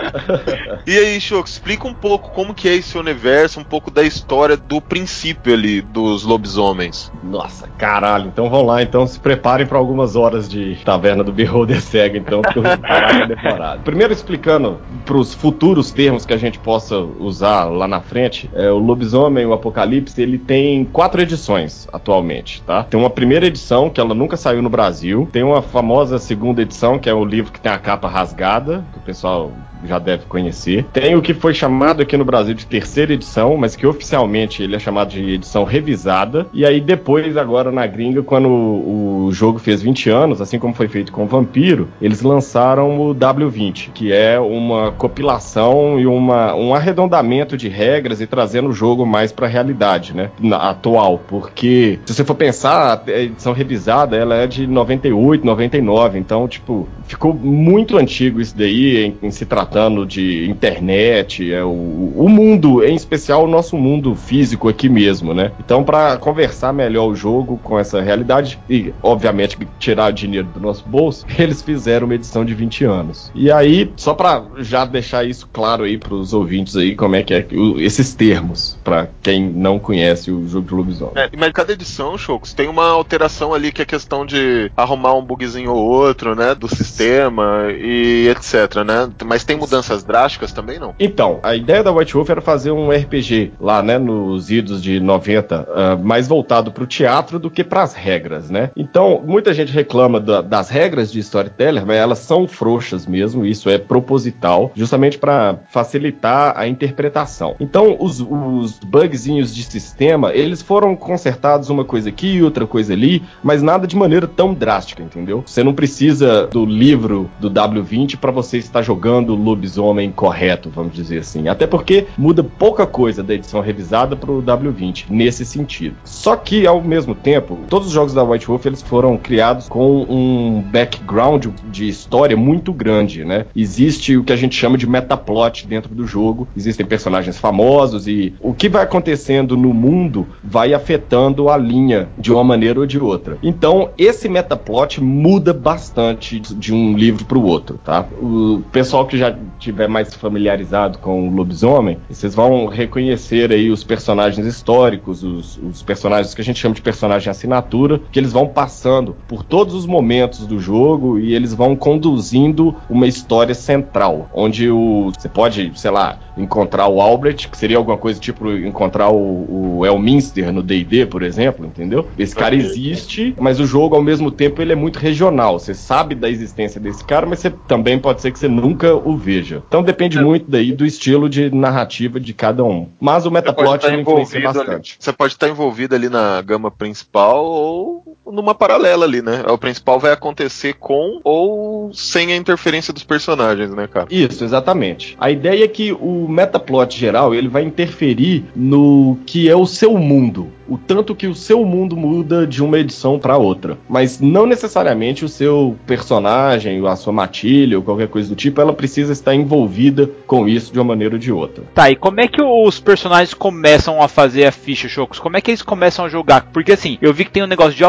e 0.86 0.98
aí, 0.98 1.22
Choco, 1.22 1.48
explica 1.48 1.88
um 1.88 1.94
pouco 1.94 2.32
como 2.32 2.54
que 2.54 2.68
é 2.68 2.76
esse 2.76 2.98
universo, 2.98 3.60
um 3.60 3.64
pouco 3.64 3.90
da 3.90 4.04
história 4.04 4.58
do 4.58 4.82
princípio 4.82 5.54
ali 5.54 5.82
dos 5.82 6.25
lobisomens. 6.26 7.12
Nossa, 7.24 7.68
caralho. 7.78 8.28
Então 8.28 8.50
vamos 8.50 8.68
lá, 8.68 8.82
então 8.82 9.06
se 9.08 9.20
preparem 9.20 9.66
para 9.66 9.78
algumas 9.78 10.16
horas 10.16 10.50
de 10.50 10.76
taverna 10.84 11.24
do 11.24 11.32
Beholder 11.32 11.82
Cega, 11.82 12.18
então, 12.18 12.42
porque 12.42 12.60
o 12.60 12.66
é 12.66 12.78
demorado. 13.28 13.84
Primeiro 13.84 14.14
explicando 14.14 14.80
pros 15.06 15.34
futuros 15.34 15.92
termos 15.92 16.26
que 16.26 16.34
a 16.34 16.38
gente 16.38 16.60
possa 16.60 16.98
usar 16.98 17.66
lá 17.66 17.88
na 17.88 18.02
frente, 18.02 18.50
é, 18.54 18.70
o 18.72 18.78
Lobisomem, 18.78 19.46
o 19.46 19.54
Apocalipse, 19.54 20.22
ele 20.22 20.38
tem 20.38 20.86
quatro 20.86 21.22
edições 21.22 21.88
atualmente, 21.92 22.62
tá? 22.64 22.84
Tem 22.84 23.00
uma 23.00 23.10
primeira 23.10 23.46
edição, 23.46 23.90
que 23.90 24.00
ela 24.00 24.14
nunca 24.14 24.38
saiu 24.38 24.62
no 24.62 24.70
Brasil, 24.70 25.28
tem 25.32 25.44
uma 25.44 25.62
famosa 25.62 26.18
segunda 26.18 26.62
edição, 26.62 26.98
que 27.00 27.10
é 27.10 27.14
o 27.14 27.24
livro 27.24 27.52
que 27.52 27.60
tem 27.60 27.72
a 27.72 27.78
capa 27.78 28.08
rasgada, 28.08 28.86
que 28.94 29.00
o 29.00 29.02
pessoal 29.02 29.52
já 29.86 30.00
deve 30.00 30.26
conhecer. 30.26 30.86
Tem 30.94 31.16
o 31.16 31.22
que 31.22 31.34
foi 31.34 31.54
chamado 31.54 32.02
aqui 32.02 32.18
no 32.18 32.26
Brasil 32.26 32.54
de 32.54 32.66
terceira 32.66 33.14
edição, 33.14 33.58
mas 33.58 33.76
que 33.76 33.86
oficialmente 33.86 34.64
ele 34.64 34.76
é 34.76 34.80
chamado 34.80 35.10
de 35.10 35.34
edição 35.34 35.64
revisada. 35.64 36.48
E 36.54 36.66
aí 36.66 36.80
depois, 36.82 37.38
agora 37.38 37.72
na 37.72 37.86
gringa, 37.88 38.24
quando 38.24 38.50
o, 38.50 39.30
jogo 39.32 39.60
fez 39.60 39.82
20 39.82 40.10
anos, 40.10 40.42
assim 40.42 40.60
como 40.60 40.74
foi 40.74 40.88
feito 40.88 41.12
com 41.12 41.24
o 41.24 41.28
Vampiro, 41.28 41.90
eles 42.02 42.22
lançaram 42.22 43.00
o 43.00 43.16
W20, 43.16 43.90
que 43.94 44.12
é 44.12 44.40
uma 44.40 44.92
compilação 44.92 46.00
e 46.00 46.06
uma, 46.06 46.56
um 46.56 46.74
arredondamento 46.74 47.58
de 47.58 47.68
regras 47.68 48.22
e 48.22 48.28
trazendo 48.28 48.70
o 48.70 48.74
jogo 48.74 49.06
mais 49.06 49.32
para 49.32 49.48
a 49.48 49.50
realidade, 49.50 50.16
né? 50.16 50.30
Na, 50.40 50.70
atual, 50.70 51.20
porque 51.28 52.00
se 52.06 52.14
você 52.14 52.24
for 52.24 52.36
pensar, 52.36 53.04
a 53.08 53.12
edição 53.12 53.54
revisada 53.54 54.16
ela 54.16 54.36
é 54.36 54.48
de 54.48 54.68
98, 54.68 55.46
99, 55.46 56.20
então 56.20 56.48
tipo 56.48 56.88
ficou 57.08 57.34
muito 57.34 57.98
antigo 57.98 58.42
isso 58.42 58.56
daí 58.58 59.06
em, 59.06 59.28
em 59.28 59.32
se 59.32 59.46
tratando 59.76 60.06
de 60.06 60.50
internet, 60.50 61.54
é 61.54 61.62
o, 61.62 62.14
o 62.16 62.30
mundo, 62.30 62.82
em 62.82 62.96
especial 62.96 63.44
o 63.44 63.48
nosso 63.48 63.76
mundo 63.76 64.16
físico 64.16 64.70
aqui 64.70 64.88
mesmo, 64.88 65.34
né? 65.34 65.52
Então, 65.60 65.84
para 65.84 66.16
conversar 66.16 66.72
melhor 66.72 67.10
o 67.10 67.16
jogo 67.16 67.60
com 67.62 67.78
essa 67.78 68.00
realidade 68.00 68.58
e, 68.70 68.94
obviamente, 69.04 69.58
tirar 69.78 70.12
dinheiro 70.12 70.48
do 70.48 70.62
nosso 70.62 70.86
bolso, 70.88 71.26
eles 71.38 71.62
fizeram 71.62 72.06
uma 72.06 72.16
edição 72.16 72.46
de 72.46 72.54
20 72.54 72.86
anos. 72.86 73.30
E 73.36 73.52
aí, 73.52 73.92
só 73.98 74.14
para 74.14 74.46
já 74.60 74.86
deixar 74.86 75.26
isso 75.26 75.46
claro 75.52 75.84
aí 75.84 75.98
para 75.98 76.14
os 76.14 76.32
ouvintes 76.32 76.78
aí, 76.78 76.96
como 76.96 77.18
é 77.18 77.24
que 77.24 77.34
é 77.34 77.46
esses 77.80 78.14
termos, 78.14 78.80
para 78.82 79.10
quem 79.22 79.44
não 79.50 79.78
conhece 79.78 80.32
o 80.32 80.48
jogo 80.48 80.68
de 80.70 80.74
lobisomem. 80.74 81.16
É, 81.18 81.30
mas 81.38 81.52
cada 81.52 81.74
edição, 81.74 82.18
Chocos, 82.18 82.54
tem 82.54 82.70
uma 82.70 82.88
alteração 82.88 83.54
ali 83.54 83.74
que 83.74 83.82
é 83.82 83.86
questão 83.86 84.26
de 84.26 84.72
arrumar 84.78 85.16
um 85.16 85.22
bugzinho 85.22 85.74
ou 85.74 85.84
outro, 85.84 86.34
né, 86.34 86.56
do 86.56 86.74
sistema 86.74 87.66
e 87.72 88.30
etc, 88.30 88.86
né? 88.86 89.10
Mas 89.26 89.44
tem 89.44 89.55
mudanças 89.56 90.04
drásticas 90.04 90.52
também, 90.52 90.80
não? 90.80 90.94
Então, 91.00 91.40
a 91.44 91.56
ideia 91.56 91.84
da 91.84 91.92
White 91.92 92.14
Wolf 92.14 92.30
era 92.30 92.42
fazer 92.42 92.72
um 92.72 92.90
RPG 92.90 93.54
lá, 93.60 93.82
né, 93.82 93.98
nos 93.98 94.50
idos 94.50 94.82
de 94.82 95.00
90, 95.00 95.62
uh, 95.62 96.04
mais 96.04 96.28
voltado 96.28 96.72
para 96.72 96.84
o 96.84 96.88
teatro 96.88 97.40
do 97.40 97.50
que 97.50 97.64
para 97.64 97.84
as 97.84 97.94
regras, 97.94 98.50
né? 98.50 98.72
Então, 98.76 99.22
muita 99.26 99.54
gente 99.54 99.72
reclama 99.72 100.20
da, 100.20 100.42
das 100.42 100.70
regras 100.70 101.12
de 101.12 101.20
storyteller, 101.20 101.86
mas 101.86 101.98
elas 101.98 102.20
são 102.20 102.48
frouxas 102.48 103.06
mesmo, 103.06 103.46
isso 103.46 103.70
é 103.70 103.78
proposital, 103.78 104.72
justamente 104.76 105.18
para 105.18 105.60
facilitar 105.70 106.54
a 106.56 106.68
interpretação. 106.68 107.56
Então, 107.60 107.98
os, 108.00 108.20
os 108.22 108.80
bugzinhos 108.80 109.54
de 109.54 109.64
sistema, 109.64 110.34
eles 110.34 110.62
foram 110.62 110.96
consertados 110.96 111.70
uma 111.70 111.84
coisa 111.84 112.10
aqui 112.10 112.42
outra 112.42 112.66
coisa 112.66 112.94
ali, 112.94 113.24
mas 113.44 113.62
nada 113.62 113.86
de 113.86 113.96
maneira 113.96 114.28
tão 114.28 114.54
drástica, 114.54 115.04
entendeu? 115.04 115.44
Você 115.46 115.64
não 115.64 115.74
precisa 115.74 116.48
do 116.48 116.66
livro 116.66 117.30
do 117.40 117.50
W20 117.52 118.18
para 118.18 118.32
você 118.32 118.58
estar 118.58 118.82
jogando 118.82 119.36
lobisomem 119.46 120.12
correto, 120.12 120.70
vamos 120.70 120.94
dizer 120.94 121.20
assim. 121.20 121.48
Até 121.48 121.68
porque 121.68 122.08
muda 122.18 122.44
pouca 122.44 122.86
coisa 122.86 123.24
da 123.24 123.34
edição 123.34 123.62
revisada 123.62 124.16
para 124.16 124.32
o 124.32 124.42
W20 124.42 125.06
nesse 125.10 125.46
sentido. 125.46 125.96
Só 126.04 126.36
que 126.36 126.66
ao 126.66 126.82
mesmo 126.82 127.14
tempo, 127.14 127.60
todos 127.70 127.88
os 127.88 127.94
jogos 127.94 128.14
da 128.14 128.24
White 128.24 128.48
Wolf 128.48 128.66
eles 128.66 128.82
foram 128.82 129.18
criados 129.18 129.70
com 129.70 130.06
um 130.10 130.62
background 130.62 131.48
de 131.72 131.88
história 131.88 132.36
muito 132.36 132.74
grande, 132.74 133.24
né? 133.24 133.46
Existe 133.56 134.18
o 134.18 134.24
que 134.24 134.34
a 134.34 134.36
gente 134.36 134.56
chama 134.56 134.78
de 134.78 134.88
metaplot 134.88 135.68
dentro 135.68 135.94
do 135.94 136.06
jogo. 136.08 136.48
Existem 136.56 136.86
personagens 136.86 137.38
famosos 137.38 138.08
e 138.08 138.34
o 138.40 138.54
que 138.54 138.70
vai 138.70 138.84
acontecendo 138.84 139.56
no 139.56 139.74
mundo 139.74 140.28
vai 140.44 140.74
afetando 140.74 141.50
a 141.50 141.58
linha 141.58 142.08
de 142.18 142.32
uma 142.32 142.44
maneira 142.44 142.80
ou 142.80 142.86
de 142.86 143.00
outra. 143.00 143.38
Então, 143.44 143.90
esse 143.98 144.28
metaplot 144.30 145.02
muda 145.02 145.54
bastante 145.54 146.40
de 146.40 146.74
um 146.74 146.96
livro 146.96 147.26
para 147.26 147.38
o 147.38 147.44
outro, 147.44 147.80
tá? 147.84 148.06
O 148.22 148.62
pessoal 148.72 149.06
que 149.06 149.18
já 149.18 149.35
tiver 149.60 149.88
mais 149.88 150.14
familiarizado 150.14 151.00
com 151.00 151.28
o 151.28 151.36
lobisomem, 151.36 151.98
vocês 152.10 152.36
vão 152.36 152.68
reconhecer 152.68 153.52
aí 153.52 153.70
os 153.70 153.84
personagens 153.84 154.46
históricos, 154.46 155.24
os, 155.24 155.58
os, 155.58 155.82
personagens 155.82 156.34
que 156.34 156.42
a 156.42 156.44
gente 156.44 156.60
chama 156.60 156.76
de 156.76 156.82
personagem 156.82 157.30
assinatura, 157.30 158.02
que 158.12 158.20
eles 158.20 158.32
vão 158.32 158.48
passando 158.48 159.16
por 159.28 159.44
todos 159.44 159.74
os 159.74 159.86
momentos 159.86 160.48
do 160.48 160.60
jogo 160.60 161.20
e 161.20 161.34
eles 161.34 161.54
vão 161.54 161.76
conduzindo 161.76 162.76
uma 162.90 163.08
história 163.08 163.54
central, 163.54 164.30
onde 164.34 164.70
o 164.70 165.12
você 165.18 165.30
pode, 165.30 165.72
sei 165.76 165.92
lá, 165.92 166.20
encontrar 166.38 166.88
o 166.88 167.02
Albrecht, 167.02 167.48
que 167.50 167.58
seria 167.58 167.78
alguma 167.78 167.98
coisa 167.98 168.20
tipo 168.20 168.52
encontrar 168.52 169.10
o, 169.10 169.78
o 169.78 169.86
Elminster 169.86 170.52
no 170.52 170.62
D&D, 170.62 171.06
por 171.06 171.24
exemplo, 171.24 171.66
entendeu? 171.66 172.08
Esse 172.18 172.36
cara 172.36 172.56
existe, 172.56 173.34
mas 173.40 173.60
o 173.60 173.66
jogo 173.66 173.96
ao 173.96 174.02
mesmo 174.02 174.32
tempo 174.32 174.62
ele 174.62 174.74
é 174.74 174.76
muito 174.76 174.98
regional. 175.00 175.60
Você 175.60 175.74
sabe 175.74 176.16
da 176.16 176.30
existência 176.30 176.80
desse 176.80 177.04
cara, 177.04 177.26
mas 177.26 177.40
você 177.40 177.50
também 177.68 177.98
pode 178.00 178.22
ser 178.22 178.32
que 178.32 178.40
você 178.40 178.48
nunca 178.48 178.96
o 178.96 179.16
veja. 179.26 179.64
Então 179.68 179.82
depende 179.82 180.22
muito 180.22 180.50
daí 180.50 180.72
do 180.72 180.86
estilo 180.86 181.28
de 181.28 181.50
narrativa 181.50 182.20
de 182.20 182.32
cada 182.32 182.64
um. 182.64 182.88
Mas 183.00 183.26
o 183.26 183.32
metaplot 183.32 183.82
tá 183.82 183.94
influencia 183.96 184.38
envolvido 184.38 184.60
ali. 184.60 184.68
bastante. 184.68 184.98
Você 185.00 185.12
pode 185.12 185.34
estar 185.34 185.50
envolvido 185.50 185.96
ali 185.96 186.10
na 186.10 186.40
gama 186.44 186.70
principal 186.70 187.44
ou 187.44 188.18
numa 188.26 188.56
paralela 188.56 189.06
ali, 189.06 189.22
né? 189.22 189.44
O 189.48 189.58
principal 189.58 190.00
vai 190.00 190.12
acontecer 190.12 190.74
com 190.74 191.20
ou 191.24 191.94
sem 191.94 192.32
a 192.32 192.36
interferência 192.36 192.94
dos 192.94 193.04
personagens, 193.04 193.74
né, 193.74 193.88
cara? 193.88 194.08
Isso, 194.10 194.44
exatamente. 194.44 195.16
A 195.20 195.32
ideia 195.32 195.64
é 195.64 195.68
que 195.68 195.92
o 195.94 196.28
metaplot 196.28 196.98
geral 196.98 197.34
ele 197.34 197.48
vai 197.48 197.64
interferir 197.64 198.46
no 198.56 199.18
que 199.26 199.50
é 199.50 199.56
o 199.56 199.66
seu 199.66 199.98
mundo. 199.98 200.52
O 200.68 200.78
tanto 200.78 201.14
que 201.14 201.28
o 201.28 201.36
seu 201.36 201.64
mundo 201.64 201.96
muda 201.96 202.48
de 202.48 202.64
uma 202.64 202.80
edição 202.80 203.20
para 203.20 203.38
outra. 203.38 203.78
Mas 203.88 204.20
não 204.20 204.48
necessariamente 204.48 205.24
o 205.24 205.30
seu 205.30 205.78
personagem, 205.86 206.86
a 206.88 206.96
sua 206.96 207.14
matilha 207.14 207.78
ou 207.78 207.84
qualquer 207.84 208.08
coisa 208.08 208.30
do 208.30 208.36
tipo, 208.36 208.60
ela 208.60 208.74
precisa 208.74 209.14
estar 209.14 209.36
envolvida 209.36 210.10
com 210.26 210.48
isso 210.48 210.74
de 210.74 210.80
uma 210.80 210.86
maneira 210.86 211.16
ou 211.16 211.20
de 211.20 211.32
outra. 211.32 211.64
Tá, 211.74 211.92
e 211.92 211.96
como 211.96 212.20
é 212.20 212.28
que 212.28 212.42
os 212.42 212.80
personagens 212.80 213.34
começam 213.34 214.02
a 214.02 214.08
fazer 214.08 214.46
a 214.46 214.52
ficha, 214.52 214.88
Chocos? 214.88 215.20
Como 215.20 215.38
é 215.38 215.42
que 215.42 215.52
eles 215.52 215.62
começam 215.62 216.06
a 216.06 216.10
jogar? 216.10 216.50
Porque 216.52 216.72
assim, 216.72 216.98
eu 217.00 217.14
vi 217.14 217.26
que 217.26 217.32
tem 217.32 217.44
um 217.44 217.48
negócio 217.48 217.76
de 217.76 217.84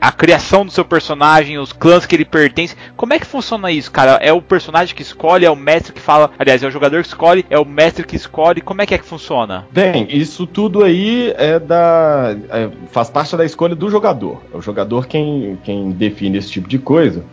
a 0.00 0.10
criação 0.10 0.64
do 0.64 0.72
seu 0.72 0.84
personagem, 0.84 1.58
os 1.58 1.72
clãs 1.72 2.06
que 2.06 2.14
ele 2.14 2.24
pertence. 2.24 2.76
Como 2.96 3.12
é 3.12 3.18
que 3.18 3.26
funciona 3.26 3.70
isso, 3.70 3.90
cara? 3.90 4.12
É 4.22 4.32
o 4.32 4.40
personagem 4.40 4.94
que 4.94 5.02
escolhe, 5.02 5.44
é 5.44 5.50
o 5.50 5.56
mestre 5.56 5.92
que 5.92 6.00
fala. 6.00 6.30
Aliás, 6.38 6.62
é 6.62 6.66
o 6.66 6.70
jogador 6.70 7.02
que 7.02 7.08
escolhe, 7.08 7.44
é 7.50 7.58
o 7.58 7.64
mestre 7.64 8.06
que 8.06 8.16
escolhe. 8.16 8.60
Como 8.60 8.80
é 8.82 8.86
que 8.86 8.94
é 8.94 8.98
que 8.98 9.04
funciona? 9.04 9.66
Bem, 9.70 10.06
isso 10.10 10.46
tudo 10.46 10.82
aí 10.82 11.34
é 11.36 11.58
da. 11.58 12.34
é, 12.50 12.70
faz 12.90 13.10
parte 13.10 13.36
da 13.36 13.44
escolha 13.44 13.74
do 13.74 13.90
jogador. 13.90 14.42
É 14.52 14.56
o 14.56 14.62
jogador 14.62 15.06
quem, 15.06 15.58
quem 15.64 15.90
define 15.90 16.38
esse 16.38 16.50
tipo 16.50 16.68
de 16.68 16.78
coisa. 16.78 17.24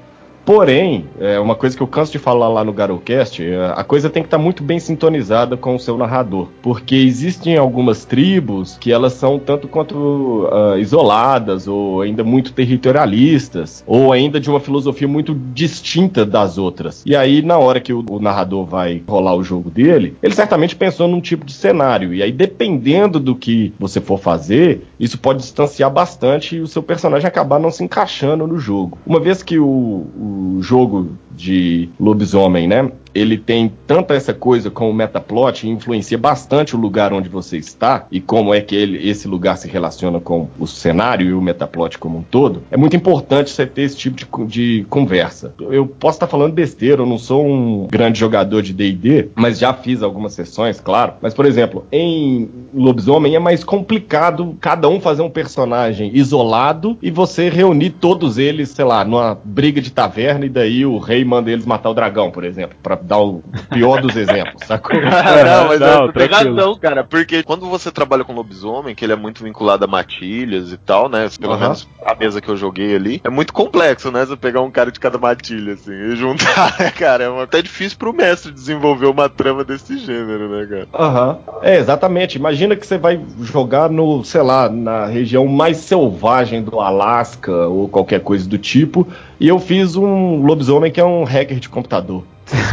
Porém, 0.49 1.05
é 1.19 1.39
uma 1.39 1.53
coisa 1.53 1.77
que 1.77 1.83
eu 1.83 1.85
canso 1.85 2.11
de 2.11 2.17
falar 2.17 2.47
lá 2.47 2.63
no 2.63 2.73
Garocast, 2.73 3.39
é, 3.39 3.71
a 3.75 3.83
coisa 3.83 4.09
tem 4.09 4.23
que 4.23 4.25
estar 4.25 4.39
muito 4.39 4.63
bem 4.63 4.79
sintonizada 4.79 5.55
com 5.55 5.75
o 5.75 5.79
seu 5.79 5.95
narrador. 5.95 6.47
Porque 6.59 6.95
existem 6.95 7.55
algumas 7.55 8.03
tribos 8.03 8.75
que 8.81 8.91
elas 8.91 9.13
são 9.13 9.37
tanto 9.37 9.67
quanto 9.67 10.49
ah, 10.51 10.79
isoladas, 10.79 11.67
ou 11.67 12.01
ainda 12.01 12.23
muito 12.23 12.51
territorialistas, 12.51 13.83
ou 13.85 14.11
ainda 14.11 14.39
de 14.39 14.49
uma 14.49 14.59
filosofia 14.59 15.07
muito 15.07 15.35
distinta 15.53 16.25
das 16.25 16.57
outras. 16.57 17.03
E 17.05 17.15
aí, 17.15 17.43
na 17.43 17.59
hora 17.59 17.79
que 17.79 17.93
o, 17.93 18.03
o 18.09 18.19
narrador 18.19 18.65
vai 18.65 19.03
rolar 19.07 19.35
o 19.35 19.43
jogo 19.43 19.69
dele, 19.69 20.17
ele 20.23 20.33
certamente 20.33 20.75
pensou 20.75 21.07
num 21.07 21.21
tipo 21.21 21.45
de 21.45 21.53
cenário. 21.53 22.11
E 22.11 22.23
aí, 22.23 22.31
dependendo 22.31 23.19
do 23.19 23.35
que 23.35 23.71
você 23.77 24.01
for 24.01 24.17
fazer, 24.17 24.81
isso 24.99 25.19
pode 25.19 25.41
distanciar 25.41 25.91
bastante 25.91 26.55
e 26.55 26.59
o 26.59 26.65
seu 26.65 26.81
personagem 26.81 27.27
acabar 27.27 27.59
não 27.59 27.69
se 27.69 27.83
encaixando 27.83 28.47
no 28.47 28.57
jogo. 28.57 28.97
Uma 29.05 29.19
vez 29.19 29.43
que 29.43 29.59
o, 29.59 29.67
o 29.67 30.38
jogo 30.61 31.11
de 31.31 31.89
lobisomem, 31.99 32.67
né? 32.67 32.91
Ele 33.19 33.37
tem 33.37 33.71
tanta 33.87 34.13
essa 34.13 34.33
coisa 34.33 34.69
com 34.69 34.89
o 34.89 34.93
metaplot 34.93 35.67
influencia 35.67 36.17
bastante 36.17 36.75
o 36.75 36.79
lugar 36.79 37.13
onde 37.13 37.29
você 37.29 37.57
está 37.57 38.05
e 38.11 38.19
como 38.19 38.53
é 38.53 38.61
que 38.61 38.75
ele, 38.75 39.09
esse 39.09 39.27
lugar 39.27 39.57
se 39.57 39.67
relaciona 39.67 40.19
com 40.19 40.47
o 40.59 40.67
cenário 40.67 41.27
e 41.27 41.33
o 41.33 41.41
metaplot 41.41 41.97
como 41.97 42.19
um 42.19 42.23
todo. 42.23 42.63
É 42.71 42.77
muito 42.77 42.95
importante 42.95 43.51
você 43.51 43.65
ter 43.65 43.83
esse 43.83 43.97
tipo 43.97 44.45
de, 44.45 44.79
de 44.79 44.85
conversa. 44.89 45.53
Eu 45.59 45.85
posso 45.85 46.17
estar 46.17 46.27
falando 46.27 46.53
besteira, 46.53 47.01
eu 47.01 47.05
não 47.05 47.17
sou 47.17 47.45
um 47.45 47.87
grande 47.87 48.19
jogador 48.19 48.61
de 48.61 48.73
D&D, 48.73 49.29
mas 49.35 49.59
já 49.59 49.73
fiz 49.73 50.01
algumas 50.01 50.33
sessões, 50.33 50.79
claro. 50.79 51.13
Mas, 51.21 51.33
por 51.33 51.45
exemplo, 51.45 51.85
em 51.91 52.49
Lobisomem 52.73 53.35
é 53.35 53.39
mais 53.39 53.63
complicado 53.63 54.57
cada 54.59 54.87
um 54.87 54.99
fazer 54.99 55.21
um 55.21 55.29
personagem 55.29 56.11
isolado 56.13 56.97
e 57.01 57.11
você 57.11 57.49
reunir 57.49 57.91
todos 57.91 58.37
eles, 58.37 58.69
sei 58.69 58.85
lá, 58.85 59.03
numa 59.03 59.37
briga 59.43 59.81
de 59.81 59.91
taverna 59.91 60.45
e 60.45 60.49
daí 60.49 60.85
o 60.85 60.97
rei 60.97 61.23
manda 61.23 61.51
eles 61.51 61.65
matar 61.65 61.89
o 61.89 61.93
dragão, 61.93 62.31
por 62.31 62.43
exemplo, 62.43 62.77
pra 62.81 62.95
dar 63.09 63.17
o 63.17 63.41
pior 63.71 63.99
dos 63.99 64.15
exemplos, 64.15 64.63
sacou? 64.65 64.95
não, 65.01 65.67
mas 65.67 65.79
não, 65.79 66.11
tem 66.11 66.27
tranquilo. 66.29 66.55
razão, 66.55 66.75
cara, 66.79 67.03
porque 67.03 67.41
quando 67.41 67.67
você 67.67 67.91
trabalha 67.91 68.23
com 68.23 68.33
lobisomem, 68.33 68.93
que 68.93 69.03
ele 69.03 69.13
é 69.13 69.15
muito 69.15 69.43
vinculado 69.43 69.83
a 69.83 69.87
matilhas 69.87 70.71
e 70.71 70.77
tal, 70.77 71.09
né? 71.09 71.27
Pelo 71.41 71.53
Aham. 71.53 71.61
menos 71.61 71.87
a 72.05 72.15
mesa 72.15 72.39
que 72.39 72.47
eu 72.49 72.55
joguei 72.55 72.95
ali, 72.95 73.19
é 73.23 73.29
muito 73.29 73.51
complexo, 73.51 74.11
né? 74.11 74.23
Você 74.25 74.37
pegar 74.37 74.61
um 74.61 74.69
cara 74.69 74.91
de 74.91 74.99
cada 74.99 75.17
matilha, 75.17 75.73
assim, 75.73 75.91
e 75.91 76.15
juntar, 76.15 76.75
né, 76.79 76.91
cara? 76.91 77.23
É 77.23 77.29
uma- 77.29 77.43
até 77.43 77.61
difícil 77.63 77.97
pro 77.97 78.13
mestre 78.13 78.51
desenvolver 78.51 79.07
uma 79.07 79.27
trama 79.27 79.63
desse 79.63 79.97
gênero, 79.97 80.47
né, 80.49 80.67
cara? 80.67 80.87
Aham. 80.93 81.39
É, 81.63 81.77
exatamente. 81.77 82.37
Imagina 82.37 82.75
que 82.75 82.85
você 82.85 82.97
vai 82.99 83.19
jogar 83.41 83.89
no, 83.89 84.23
sei 84.23 84.41
lá, 84.43 84.69
na 84.69 85.07
região 85.07 85.47
mais 85.47 85.77
selvagem 85.77 86.61
do 86.61 86.79
Alasca 86.79 87.51
ou 87.67 87.89
qualquer 87.89 88.19
coisa 88.21 88.47
do 88.47 88.57
tipo, 88.59 89.07
e 89.39 89.47
eu 89.47 89.57
fiz 89.59 89.95
um 89.95 90.43
lobisomem 90.45 90.91
que 90.91 90.99
é 91.01 91.05
um 91.05 91.23
hacker 91.23 91.59
de 91.59 91.69
computador. 91.69 92.23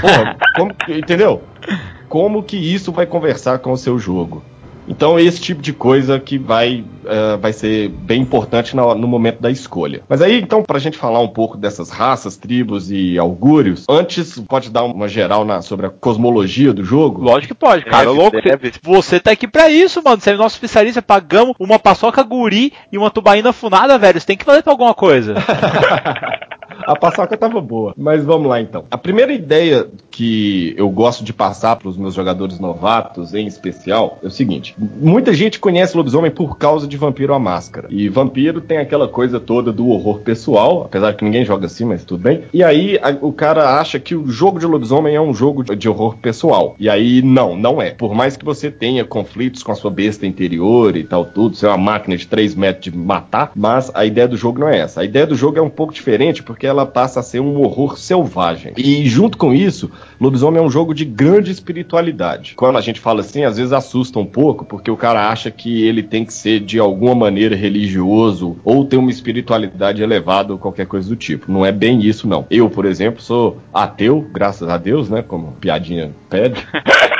Porra, 0.00 0.36
como, 0.56 0.72
entendeu? 0.88 1.42
Como 2.08 2.42
que 2.42 2.56
isso 2.56 2.92
vai 2.92 3.06
conversar 3.06 3.58
com 3.58 3.72
o 3.72 3.76
seu 3.76 3.98
jogo? 3.98 4.42
Então, 4.88 5.18
esse 5.18 5.40
tipo 5.40 5.60
de 5.60 5.72
coisa 5.72 6.20
que 6.20 6.38
vai, 6.38 6.84
eh, 7.04 7.36
vai 7.38 7.52
ser 7.52 7.88
bem 7.88 8.22
importante 8.22 8.76
na- 8.76 8.94
no 8.94 9.08
momento 9.08 9.42
da 9.42 9.50
escolha. 9.50 10.02
Mas 10.08 10.22
aí, 10.22 10.40
então, 10.40 10.62
pra 10.62 10.78
gente 10.78 10.96
falar 10.96 11.18
um 11.18 11.26
pouco 11.26 11.56
dessas 11.56 11.90
raças, 11.90 12.36
tribos 12.36 12.88
e 12.88 13.18
augúrios, 13.18 13.84
antes 13.90 14.38
pode 14.48 14.70
dar 14.70 14.84
uma 14.84 15.08
geral 15.08 15.44
na- 15.44 15.60
sobre 15.60 15.86
a 15.86 15.90
cosmologia 15.90 16.72
do 16.72 16.84
jogo? 16.84 17.20
Lógico 17.20 17.52
que 17.52 17.58
pode, 17.60 17.84
cara. 17.84 18.04
Deve, 18.06 18.16
louco. 18.16 18.40
deve. 18.40 18.72
Você 18.80 19.18
tá 19.18 19.32
aqui 19.32 19.48
pra 19.48 19.68
isso, 19.68 20.00
mano. 20.04 20.20
Você 20.20 20.30
é 20.30 20.36
nosso 20.36 20.54
especialista. 20.54 21.02
Pagamos 21.02 21.56
uma 21.58 21.80
paçoca 21.80 22.22
guri 22.22 22.72
e 22.92 22.96
uma 22.96 23.10
tubaína 23.10 23.52
funada, 23.52 23.98
velho. 23.98 24.20
Você 24.20 24.26
tem 24.28 24.36
que 24.36 24.44
fazer 24.44 24.62
pra 24.62 24.72
alguma 24.72 24.94
coisa. 24.94 25.34
A 26.84 26.96
paçoca 26.96 27.36
tava 27.36 27.60
boa. 27.60 27.94
Mas 27.96 28.24
vamos 28.24 28.48
lá 28.48 28.60
então. 28.60 28.84
A 28.90 28.98
primeira 28.98 29.32
ideia 29.32 29.88
que 30.16 30.72
eu 30.78 30.88
gosto 30.88 31.22
de 31.22 31.30
passar 31.30 31.76
para 31.76 31.88
os 31.90 31.96
meus 31.98 32.14
jogadores 32.14 32.58
novatos, 32.58 33.34
em 33.34 33.46
especial, 33.46 34.18
é 34.22 34.26
o 34.28 34.30
seguinte: 34.30 34.74
muita 34.98 35.34
gente 35.34 35.60
conhece 35.60 35.94
lobisomem 35.94 36.30
por 36.30 36.56
causa 36.56 36.86
de 36.88 36.96
Vampiro 36.96 37.34
à 37.34 37.38
Máscara. 37.38 37.86
E 37.90 38.08
vampiro 38.08 38.62
tem 38.62 38.78
aquela 38.78 39.06
coisa 39.08 39.38
toda 39.38 39.70
do 39.70 39.88
horror 39.88 40.20
pessoal, 40.20 40.84
apesar 40.86 41.12
que 41.14 41.22
ninguém 41.22 41.44
joga 41.44 41.66
assim, 41.66 41.84
mas 41.84 42.02
tudo 42.02 42.22
bem. 42.22 42.44
E 42.52 42.62
aí 42.64 42.98
a- 43.02 43.14
o 43.20 43.30
cara 43.30 43.78
acha 43.78 44.00
que 44.00 44.14
o 44.14 44.26
jogo 44.28 44.58
de 44.58 44.64
lobisomem 44.64 45.14
é 45.14 45.20
um 45.20 45.34
jogo 45.34 45.62
de, 45.62 45.76
de 45.76 45.86
horror 45.86 46.16
pessoal. 46.16 46.74
E 46.78 46.88
aí 46.88 47.20
não, 47.20 47.54
não 47.54 47.82
é. 47.82 47.90
Por 47.90 48.14
mais 48.14 48.38
que 48.38 48.44
você 48.44 48.70
tenha 48.70 49.04
conflitos 49.04 49.62
com 49.62 49.70
a 49.72 49.74
sua 49.74 49.90
besta 49.90 50.26
interior 50.26 50.96
e 50.96 51.04
tal, 51.04 51.26
tudo, 51.26 51.54
ser 51.56 51.66
uma 51.66 51.76
máquina 51.76 52.16
de 52.16 52.26
3 52.26 52.54
metros 52.54 52.84
de 52.90 52.96
matar, 52.96 53.52
mas 53.54 53.90
a 53.94 54.06
ideia 54.06 54.26
do 54.26 54.36
jogo 54.36 54.60
não 54.60 54.68
é 54.68 54.78
essa. 54.78 55.02
A 55.02 55.04
ideia 55.04 55.26
do 55.26 55.34
jogo 55.36 55.58
é 55.58 55.62
um 55.62 55.68
pouco 55.68 55.92
diferente 55.92 56.42
porque 56.42 56.66
ela 56.66 56.86
passa 56.86 57.20
a 57.20 57.22
ser 57.22 57.40
um 57.40 57.60
horror 57.60 57.98
selvagem. 57.98 58.72
E 58.78 59.06
junto 59.06 59.36
com 59.36 59.52
isso, 59.52 59.90
Lobisomem 60.20 60.62
é 60.62 60.64
um 60.64 60.70
jogo 60.70 60.94
de 60.94 61.04
grande 61.04 61.50
espiritualidade. 61.50 62.54
Quando 62.54 62.76
a 62.78 62.80
gente 62.80 63.00
fala 63.00 63.20
assim, 63.20 63.44
às 63.44 63.56
vezes 63.56 63.72
assusta 63.72 64.18
um 64.18 64.26
pouco, 64.26 64.64
porque 64.64 64.90
o 64.90 64.96
cara 64.96 65.28
acha 65.28 65.50
que 65.50 65.86
ele 65.86 66.02
tem 66.02 66.24
que 66.24 66.32
ser 66.32 66.60
de 66.60 66.78
alguma 66.78 67.14
maneira 67.14 67.54
religioso 67.54 68.56
ou 68.64 68.84
ter 68.84 68.96
uma 68.96 69.10
espiritualidade 69.10 70.02
elevada 70.02 70.52
ou 70.52 70.58
qualquer 70.58 70.86
coisa 70.86 71.08
do 71.08 71.16
tipo. 71.16 71.50
Não 71.50 71.64
é 71.64 71.72
bem 71.72 72.00
isso, 72.00 72.26
não. 72.26 72.46
Eu, 72.50 72.70
por 72.70 72.84
exemplo, 72.84 73.20
sou 73.20 73.58
ateu, 73.72 74.26
graças 74.32 74.68
a 74.68 74.76
Deus, 74.76 75.10
né? 75.10 75.22
Como 75.22 75.52
piadinha 75.60 76.10
pede. 76.30 76.66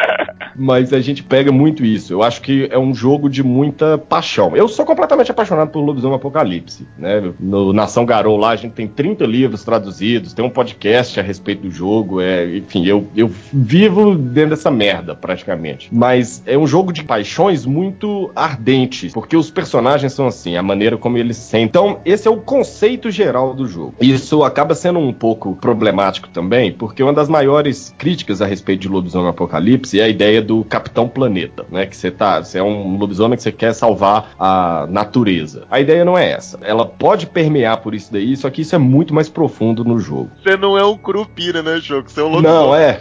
Mas 0.59 0.93
a 0.93 1.01
gente 1.01 1.23
pega 1.23 1.53
muito 1.53 1.85
isso. 1.85 2.13
Eu 2.13 2.23
acho 2.23 2.41
que 2.41 2.69
é 2.71 2.79
um 2.79 2.95
jogo 2.95 3.29
de 3.29 3.43
muita 3.43 3.99
paixão. 3.99 4.57
Eu 4.57 4.69
sou 4.69 4.85
completamente 4.85 5.31
apaixonado 5.31 5.71
por 5.71 5.81
Lobisomem 5.81 6.17
Apocalipse. 6.17 6.87
Né? 6.99 7.33
No 7.39 7.73
Nação 7.73 8.05
Garou 8.05 8.37
lá, 8.37 8.51
a 8.51 8.57
gente 8.57 8.73
tem 8.73 8.87
30 8.87 9.25
livros 9.27 9.65
traduzidos, 9.65 10.33
tem 10.33 10.45
um 10.45 10.51
podcast 10.51 11.19
a 11.19 11.23
respeito 11.23 11.63
do 11.63 11.71
jogo. 11.71 12.21
É, 12.21 12.57
enfim, 12.57 12.87
eu, 12.87 13.07
eu 13.17 13.31
vivo 13.53 14.15
dentro 14.15 14.51
dessa 14.51 14.71
merda, 14.71 15.15
praticamente. 15.15 15.89
Mas 15.93 16.43
é 16.47 16.57
um 16.57 16.67
jogo 16.67 16.93
de 16.93 17.05
paixões 17.05 17.67
muito 17.67 18.31
ardentes, 18.35 19.13
porque 19.13 19.37
os 19.37 19.51
personagens 19.51 20.13
são 20.13 20.27
assim, 20.27 20.57
a 20.57 20.63
maneira 20.63 20.97
como 20.97 21.19
eles 21.19 21.37
sentem. 21.37 21.67
Então, 21.67 22.01
esse 22.05 22.29
é 22.29 22.31
o 22.31 22.37
conceito 22.37 23.11
geral 23.11 23.53
do 23.55 23.67
jogo. 23.67 23.95
Isso 24.01 24.45
acaba 24.45 24.75
sendo 24.75 24.99
um 24.99 25.13
pouco 25.13 25.57
problemático 25.57 26.29
também, 26.29 26.73
porque 26.73 27.03
uma 27.03 27.13
das 27.13 27.29
maiores 27.29 27.95
críticas 27.99 28.41
a 28.41 28.47
respeito 28.47 28.83
de 28.83 28.89
Lobisomem 28.89 29.29
Apocalipse 29.29 29.99
é 30.01 30.05
a 30.05 30.09
ideia 30.09 30.41
do 30.47 30.65
Capitão 30.65 31.09
Planeta, 31.09 31.67
né? 31.71 31.85
Que 31.87 31.97
você 31.97 32.11
tá, 32.11 32.43
você 32.43 32.59
é 32.59 32.62
um 32.62 32.97
lobisomem 32.97 33.37
que 33.37 33.43
você 33.43 33.53
quer 33.53 33.75
salvar 33.75 34.31
a 34.38 34.87
natureza. 34.88 35.65
A 35.71 35.81
ideia 35.81 36.05
não 36.05 36.17
é 36.17 36.31
essa. 36.31 36.59
Ela 36.62 36.87
pode 36.87 37.26
permear 37.26 37.79
por 37.83 37.95
isso 37.95 38.12
daí, 38.12 38.37
só 38.37 38.49
que 38.49 38.62
isso 38.62 38.75
é 38.75 38.79
muito 38.79 39.12
mais 39.12 39.29
profundo 39.29 39.85
no 39.85 39.99
jogo. 39.99 40.31
Você 40.43 40.57
não 40.57 40.79
é 40.79 40.85
um 40.87 40.97
curupira, 40.97 41.62
né, 41.62 41.79
Choco? 41.83 42.11
Você 42.11 42.21
é 42.21 42.25
um 42.25 42.41
Não, 42.41 42.67
lobisomem. 42.71 42.81
é. 42.81 43.00